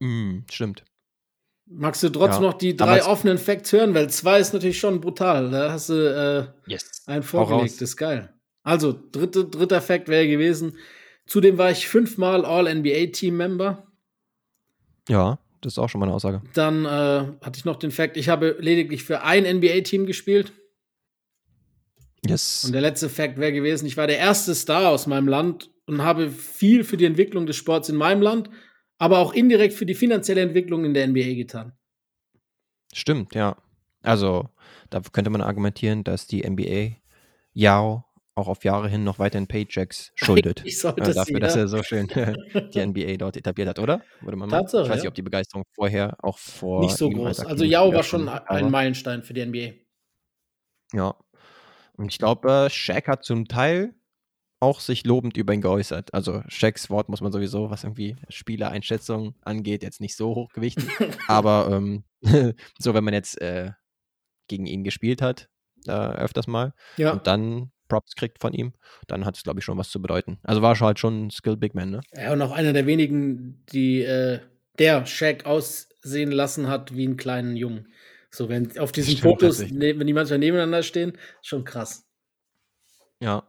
mm, 0.00 0.40
stimmt. 0.50 0.84
Magst 1.70 2.02
du 2.02 2.08
trotzdem 2.08 2.42
Ja, 2.44 2.50
noch 2.50 2.58
die 2.58 2.76
drei 2.76 3.04
offenen 3.04 3.36
Facts 3.38 3.72
hören? 3.72 3.94
Weil 3.94 4.08
zwei 4.10 4.40
ist 4.40 4.52
natürlich 4.54 4.78
schon 4.80 5.00
brutal. 5.00 5.50
Da 5.50 5.70
hast 5.72 5.88
du 5.90 5.94
äh, 5.94 6.70
Yes. 6.70 7.02
einen 7.06 7.22
vorgelegt. 7.22 7.74
Das 7.74 7.82
ist 7.90 7.96
geil. 7.96 8.32
Also, 8.68 8.94
dritte, 9.12 9.46
dritter 9.46 9.80
Fact 9.80 10.08
wäre 10.08 10.28
gewesen: 10.28 10.76
Zudem 11.26 11.56
war 11.56 11.70
ich 11.70 11.88
fünfmal 11.88 12.44
All-NBA-Team-Member. 12.44 13.86
Ja, 15.08 15.38
das 15.62 15.72
ist 15.72 15.78
auch 15.78 15.88
schon 15.88 16.00
mal 16.00 16.04
eine 16.04 16.14
Aussage. 16.14 16.42
Dann 16.52 16.84
äh, 16.84 16.88
hatte 17.40 17.56
ich 17.56 17.64
noch 17.64 17.76
den 17.76 17.90
Fakt, 17.90 18.18
ich 18.18 18.28
habe 18.28 18.56
lediglich 18.60 19.04
für 19.04 19.22
ein 19.22 19.44
NBA-Team 19.44 20.04
gespielt. 20.04 20.52
Yes. 22.26 22.64
Und 22.66 22.72
der 22.72 22.82
letzte 22.82 23.08
Fakt 23.08 23.38
wäre 23.38 23.54
gewesen, 23.54 23.86
ich 23.86 23.96
war 23.96 24.06
der 24.06 24.18
erste 24.18 24.54
Star 24.54 24.90
aus 24.90 25.06
meinem 25.06 25.28
Land 25.28 25.70
und 25.86 26.02
habe 26.02 26.30
viel 26.30 26.84
für 26.84 26.98
die 26.98 27.06
Entwicklung 27.06 27.46
des 27.46 27.56
Sports 27.56 27.88
in 27.88 27.96
meinem 27.96 28.20
Land, 28.20 28.50
aber 28.98 29.20
auch 29.20 29.32
indirekt 29.32 29.72
für 29.72 29.86
die 29.86 29.94
finanzielle 29.94 30.42
Entwicklung 30.42 30.84
in 30.84 30.92
der 30.92 31.08
NBA 31.08 31.36
getan. 31.36 31.72
Stimmt, 32.92 33.34
ja. 33.34 33.56
Also, 34.02 34.50
da 34.90 35.00
könnte 35.00 35.30
man 35.30 35.40
argumentieren, 35.40 36.04
dass 36.04 36.26
die 36.26 36.46
NBA 36.46 36.98
Yao 37.54 38.04
auch 38.38 38.48
auf 38.48 38.64
Jahre 38.64 38.88
hin 38.88 39.04
noch 39.04 39.18
weiterhin 39.18 39.46
Paychecks 39.46 40.12
schuldet. 40.16 40.62
Ich 40.64 40.78
sollte 40.78 41.02
äh, 41.02 41.14
dafür, 41.14 41.24
sie, 41.24 41.40
dass 41.40 41.54
ja. 41.54 41.60
er 41.62 41.68
so 41.68 41.82
schön 41.82 42.08
die 42.74 42.86
NBA 42.86 43.16
dort 43.16 43.36
etabliert 43.36 43.68
hat, 43.68 43.78
oder? 43.78 44.00
Würde 44.20 44.36
man. 44.36 44.48
Tatsache, 44.48 44.84
ich 44.84 44.88
weiß 44.88 44.96
ja. 44.96 45.02
nicht, 45.02 45.08
ob 45.08 45.14
die 45.14 45.22
Begeisterung 45.22 45.64
vorher 45.74 46.16
auch 46.22 46.38
vor 46.38 46.80
Nicht 46.80 46.96
so 46.96 47.10
groß. 47.10 47.40
Also 47.40 47.64
Yao 47.64 47.92
war 47.92 48.02
schon 48.02 48.28
aber- 48.28 48.50
ein 48.50 48.70
Meilenstein 48.70 49.22
für 49.22 49.34
die 49.34 49.44
NBA. 49.44 49.72
Ja. 50.94 51.14
Und 51.96 52.12
ich 52.12 52.18
glaube, 52.18 52.66
äh, 52.66 52.70
Shaq 52.70 53.08
hat 53.08 53.24
zum 53.24 53.48
Teil 53.48 53.94
auch 54.60 54.80
sich 54.80 55.04
lobend 55.04 55.36
über 55.36 55.52
ihn 55.52 55.60
geäußert. 55.60 56.12
Also 56.14 56.42
Shaqs 56.48 56.90
Wort 56.90 57.08
muss 57.08 57.20
man 57.20 57.30
sowieso, 57.32 57.70
was 57.70 57.84
irgendwie 57.84 58.16
Spielereinschätzung 58.28 59.34
angeht, 59.42 59.82
jetzt 59.82 60.00
nicht 60.00 60.16
so 60.16 60.34
hoch 60.34 60.52
gewichten. 60.52 60.88
Aber 61.28 61.68
ähm, 61.70 62.04
so, 62.78 62.94
wenn 62.94 63.04
man 63.04 63.14
jetzt 63.14 63.40
äh, 63.40 63.72
gegen 64.48 64.66
ihn 64.66 64.82
gespielt 64.82 65.22
hat, 65.22 65.48
äh, 65.86 65.92
öfters 65.92 66.46
mal, 66.48 66.72
Ja. 66.96 67.12
und 67.12 67.26
dann 67.26 67.70
Props 67.88 68.14
kriegt 68.14 68.40
von 68.40 68.52
ihm, 68.52 68.72
dann 69.06 69.24
hat 69.24 69.36
es, 69.36 69.42
glaube 69.42 69.58
ich, 69.60 69.64
schon 69.64 69.78
was 69.78 69.88
zu 69.90 70.00
bedeuten. 70.00 70.38
Also 70.42 70.62
war 70.62 70.76
schon 70.76 70.86
halt 70.86 70.98
schon 70.98 71.26
ein 71.26 71.30
Skill 71.30 71.56
Big 71.56 71.74
Man, 71.74 71.90
ne? 71.90 72.00
Ja, 72.14 72.32
und 72.32 72.42
auch 72.42 72.52
einer 72.52 72.72
der 72.72 72.86
wenigen, 72.86 73.64
die 73.72 74.02
äh, 74.02 74.40
der 74.78 75.06
Shaq 75.06 75.46
aussehen 75.46 76.30
lassen 76.30 76.68
hat 76.68 76.94
wie 76.94 77.04
einen 77.06 77.16
kleinen 77.16 77.56
Jungen. 77.56 77.88
So, 78.30 78.48
wenn 78.48 78.78
auf 78.78 78.92
diesen 78.92 79.16
Stimmt, 79.16 79.22
Fotos, 79.40 79.60
ne, 79.70 79.98
wenn 79.98 80.06
die 80.06 80.12
manchmal 80.12 80.38
nebeneinander 80.38 80.82
stehen, 80.82 81.16
schon 81.42 81.64
krass. 81.64 82.04
Ja. 83.20 83.44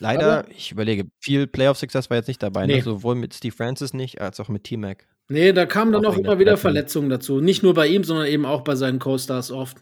Leider, 0.00 0.40
Aber- 0.40 0.50
ich 0.50 0.70
überlege, 0.72 1.06
viel 1.20 1.46
Playoff-Success 1.46 2.08
war 2.08 2.16
jetzt 2.16 2.28
nicht 2.28 2.42
dabei, 2.42 2.66
Nee. 2.66 2.76
ne? 2.76 2.82
sowohl 2.82 3.16
mit 3.16 3.34
Steve 3.34 3.54
Francis 3.54 3.92
nicht, 3.92 4.20
als 4.20 4.38
auch 4.40 4.48
mit 4.48 4.64
T-Mac. 4.64 5.06
Nee, 5.28 5.52
da 5.52 5.66
kamen 5.66 5.92
dann 5.92 6.06
Auch 6.06 6.14
auch 6.14 6.18
immer 6.18 6.28
der 6.30 6.38
wieder. 6.38 6.56
Verletzungen 6.56 7.10
dazu. 7.10 7.40
Nicht 7.40 7.62
nur 7.62 7.74
bei 7.74 7.86
ihm, 7.88 8.02
sondern 8.04 8.26
eben 8.26 8.46
auch 8.46 8.62
bei 8.62 8.76
seinen 8.76 8.98
Co-Stars 8.98 9.50
oft. 9.50 9.78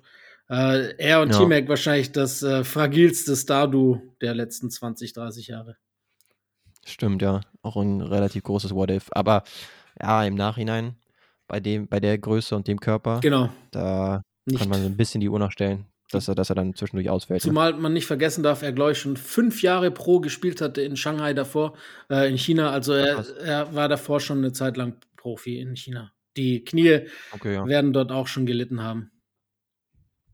Äh, 0.49 0.95
er 0.99 1.21
und 1.23 1.31
Ja. 1.33 1.39
T-Mac 1.41 1.69
wahrscheinlich 1.69 2.13
das 2.13 2.43
äh, 2.43 2.63
fragilste 2.65 3.35
Stardu 3.37 4.01
der 4.21 4.35
letzten 4.35 4.71
20, 4.71 5.13
30 5.13 5.49
Jahre. 5.49 5.77
Stimmt, 6.85 7.21
ja. 7.23 7.41
Auch 7.63 7.77
ein 7.77 8.01
relativ 8.01 8.45
großes 8.45 8.73
What-If. 8.75 9.09
Aber 9.11 9.43
ja, 10.01 10.25
im 10.25 10.35
Nachhinein, 10.37 10.95
bei 11.49 11.59
dem, 11.61 11.89
bei 11.89 11.99
der 12.01 12.17
Größe 12.19 12.55
und 12.55 12.69
dem 12.69 12.79
Körper, 12.79 13.21
Genau. 13.21 13.49
da 13.73 14.23
Nicht. 14.45 14.61
kann 14.61 14.69
man 14.69 14.81
so 14.81 14.87
ein 14.87 14.97
bisschen 14.97 15.21
die 15.21 15.29
Uhr 15.29 15.39
nachstellen, 15.41 15.87
dass 16.13 16.29
er, 16.29 16.37
dass 16.37 16.49
er 16.51 16.55
dann 16.55 16.75
zwischendurch 16.77 17.11
ausfällt. 17.11 17.43
Ne? 17.43 17.49
Zumal 17.49 17.73
man 17.75 17.93
nicht 17.93 18.07
vergessen 18.07 18.45
darf, 18.45 18.63
er 18.63 18.73
glaube 18.73 18.93
ich 18.93 18.99
schon 18.99 19.17
fünf 19.17 19.63
Jahre 19.63 19.91
pro 19.91 20.21
gespielt 20.21 20.61
hatte 20.61 20.81
in 20.83 20.97
Shanghai 20.97 21.35
davor, 21.35 21.75
äh, 22.09 22.29
in 22.31 22.37
China. 22.39 22.71
Also 22.71 22.93
er, 22.93 23.25
er 23.41 23.75
war 23.75 23.89
davor 23.89 24.21
schon 24.21 24.39
eine 24.39 24.53
Zeit 24.53 24.77
lang 24.77 24.95
Profi 25.17 25.59
in 25.59 25.75
China. 25.75 26.13
Die 26.37 26.63
Knie 26.65 27.01
Okay, 27.33 27.55
ja. 27.55 27.67
werden 27.67 27.93
dort 27.93 28.13
auch 28.13 28.29
schon 28.29 28.47
gelitten 28.47 28.83
haben. 28.83 29.11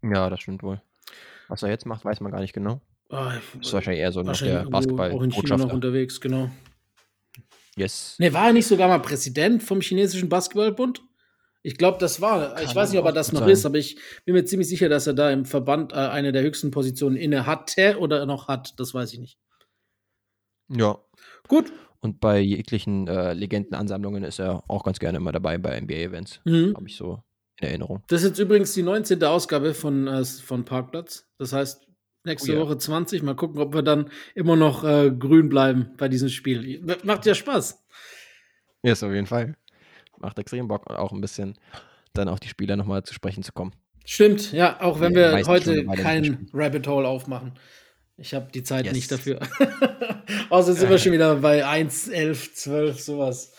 Ja, 0.03 0.31
das 0.31 0.41
stimmt 0.41 0.63
wohl. 0.63 0.81
Was 1.49 1.63
er 1.63 1.71
jetzt 1.71 1.87
macht, 1.87 2.05
weiß 2.05 2.21
man 2.21 2.33
gar 2.33 2.41
nicht 2.41 2.53
genau. 2.53 2.81
Oh, 3.11 3.29
Ist 3.61 3.73
wahrscheinlich 3.73 4.01
eher 4.01 4.13
so 4.13 4.25
wahrscheinlich 4.25 4.57
der 4.57 4.81
irgendwo 4.81 5.03
auch 5.03 5.23
in 5.23 5.31
China 5.31 5.57
noch 5.59 5.73
unterwegs, 5.73 6.21
genau. 6.21 6.51
Yes. 7.77 8.17
Ne, 8.19 8.33
war 8.33 8.47
er 8.49 8.53
nicht 8.53 8.67
sogar 8.67 8.89
mal 8.89 9.01
Präsident 9.01 9.63
vom 9.63 9.81
chinesischen 9.81 10.29
Basketballbund? 10.29 11.03
Ich 11.63 11.79
glaube, 11.79 11.99
das 11.99 12.21
war. 12.21 12.59
ich 12.61 12.67
Kann 12.67 12.75
weiß 12.75 12.91
nicht, 12.91 12.99
ob 12.99 13.07
er 13.07 13.13
das 13.13 13.33
noch 13.33 13.41
sein. 13.41 13.51
ist, 13.51 13.65
aber 13.65 13.79
ich 13.79 13.97
bin 14.25 14.35
mir 14.35 14.45
ziemlich 14.45 14.69
sicher, 14.69 14.89
dass 14.89 15.07
er 15.07 15.15
da 15.15 15.31
im 15.31 15.45
Verband 15.45 15.93
äh, 15.93 15.97
eine 15.97 16.33
der 16.33 16.43
höchsten 16.43 16.71
Positionen 16.71 17.17
inne 17.17 17.47
hatte 17.47 17.99
oder 17.99 18.27
noch 18.27 18.49
hat. 18.49 18.79
Das 18.81 18.95
weiß 18.95 19.13
ich 19.13 19.21
nicht. 19.21 19.39
Ja. 20.69 20.99
Gut. 21.49 21.73
Und 22.01 22.19
bei 22.19 22.41
jeglichen 22.41 23.07
äh, 23.07 23.33
Legendenansammlungen 23.33 24.25
ist 24.25 24.41
er 24.41 24.65
auch 24.69 24.83
ganz 24.83 24.99
gerne 24.99 25.19
immer 25.19 25.31
dabei 25.31 25.57
bei 25.59 25.81
NBA-Events. 25.81 26.41
Mhm. 26.45 26.75
Habe 26.75 26.89
ich 26.89 26.97
so 26.97 27.23
in 27.63 27.69
Erinnerung. 27.69 28.03
Das 28.09 28.23
ist 28.23 28.29
jetzt 28.31 28.39
übrigens 28.39 28.75
die 28.75 28.83
19. 28.83 29.23
Ausgabe 29.25 29.75
von, 29.75 30.07
äh, 30.09 30.25
von 30.25 30.65
Parkplatz. 30.65 31.27
Das 31.39 31.53
heißt, 31.53 31.87
nächste 32.25 32.53
Oh 32.53 32.55
ja. 32.57 32.61
Woche 32.61 32.79
20. 32.79 33.23
Mal 33.23 33.35
gucken, 33.37 33.61
ob 33.61 33.75
wir 33.75 33.83
dann 33.83 34.11
immer 34.35 34.57
noch 34.57 34.85
äh, 34.85 35.11
grün 35.11 35.49
bleiben 35.49 35.91
bei 35.97 36.09
diesem 36.09 36.29
Spiel. 36.29 36.85
Macht 37.05 37.27
ja 37.27 37.35
Spaß. 37.35 37.83
Yes, 38.83 39.03
auf 39.03 39.13
jeden 39.13 39.27
Fall. 39.27 39.57
Macht 40.19 40.39
extrem 40.39 40.69
Bock, 40.69 40.89
auch 40.91 41.13
ein 41.13 41.21
bisschen 41.21 41.55
dann 42.15 42.29
auf 42.29 42.41
die 42.41 42.49
Spieler 42.49 42.77
nochmal 42.77 43.03
zu 43.05 43.15
sprechen 43.15 43.43
zu 43.43 43.53
kommen. 43.53 43.73
Stimmt, 44.05 44.53
ja, 44.53 44.81
auch 44.81 45.01
wenn 45.01 45.13
Ja, 45.15 45.37
wir 45.37 45.47
heute 45.47 45.85
kein. 45.87 46.49
Rabbit 46.53 46.87
Hole 46.89 47.07
aufmachen. 47.07 47.53
Ich 48.17 48.35
habe 48.35 48.49
die 48.53 48.63
Zeit 48.63 48.85
Yes. 48.85 48.95
nicht 48.95 49.11
dafür. 49.11 49.41
Außer 50.51 50.75
sind 50.75 50.91
wir 50.91 50.99
schon 50.99 51.13
wieder 51.13 51.37
bei 51.37 51.65
1, 51.67 52.09
11, 52.09 52.55
12, 52.55 53.01
sowas. 53.01 53.53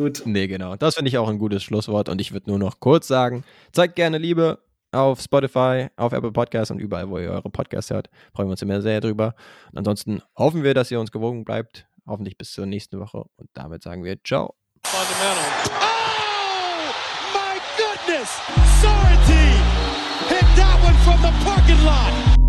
Gut. 0.00 0.22
Nee, 0.24 0.46
genau. 0.46 0.76
Das 0.76 0.94
finde 0.94 1.10
ich 1.10 1.18
auch 1.18 1.28
ein 1.28 1.38
gutes 1.38 1.62
Schlusswort 1.62 2.08
und 2.08 2.22
ich 2.22 2.32
würde 2.32 2.48
nur 2.48 2.58
noch 2.58 2.80
kurz 2.80 3.06
sagen, 3.06 3.44
zeigt 3.70 3.96
gerne 3.96 4.16
Liebe 4.16 4.58
auf 4.92 5.20
Spotify, 5.20 5.88
auf 5.96 6.14
Apple 6.14 6.32
Podcasts 6.32 6.70
und 6.70 6.78
überall, 6.78 7.10
wo 7.10 7.18
ihr 7.18 7.30
eure 7.30 7.50
Podcasts 7.50 7.90
hört. 7.90 8.08
Freuen 8.34 8.48
wir 8.48 8.52
uns 8.52 8.62
immer 8.62 8.80
sehr 8.80 9.02
drüber. 9.02 9.34
Und 9.70 9.76
ansonsten 9.76 10.22
hoffen 10.38 10.62
wir, 10.62 10.72
dass 10.72 10.90
ihr 10.90 10.98
uns 10.98 11.12
gewogen 11.12 11.44
bleibt. 11.44 11.86
Hoffentlich 12.06 12.38
bis 12.38 12.52
zur 12.52 12.64
nächsten 12.64 12.98
Woche 12.98 13.24
und 13.36 13.50
damit 13.52 13.82
sagen 13.82 14.02
wir 14.02 14.16
ciao. 14.24 14.54
Fundamental. 14.86 15.44
Oh, 15.68 16.94
my 17.34 17.60
goodness! 17.76 18.40
Sorrentine 18.80 19.60
hit 20.30 20.46
that 20.56 20.82
one 20.82 20.96
from 21.04 21.20
the 21.20 21.44
parking 21.44 21.84
lot. 21.84 22.39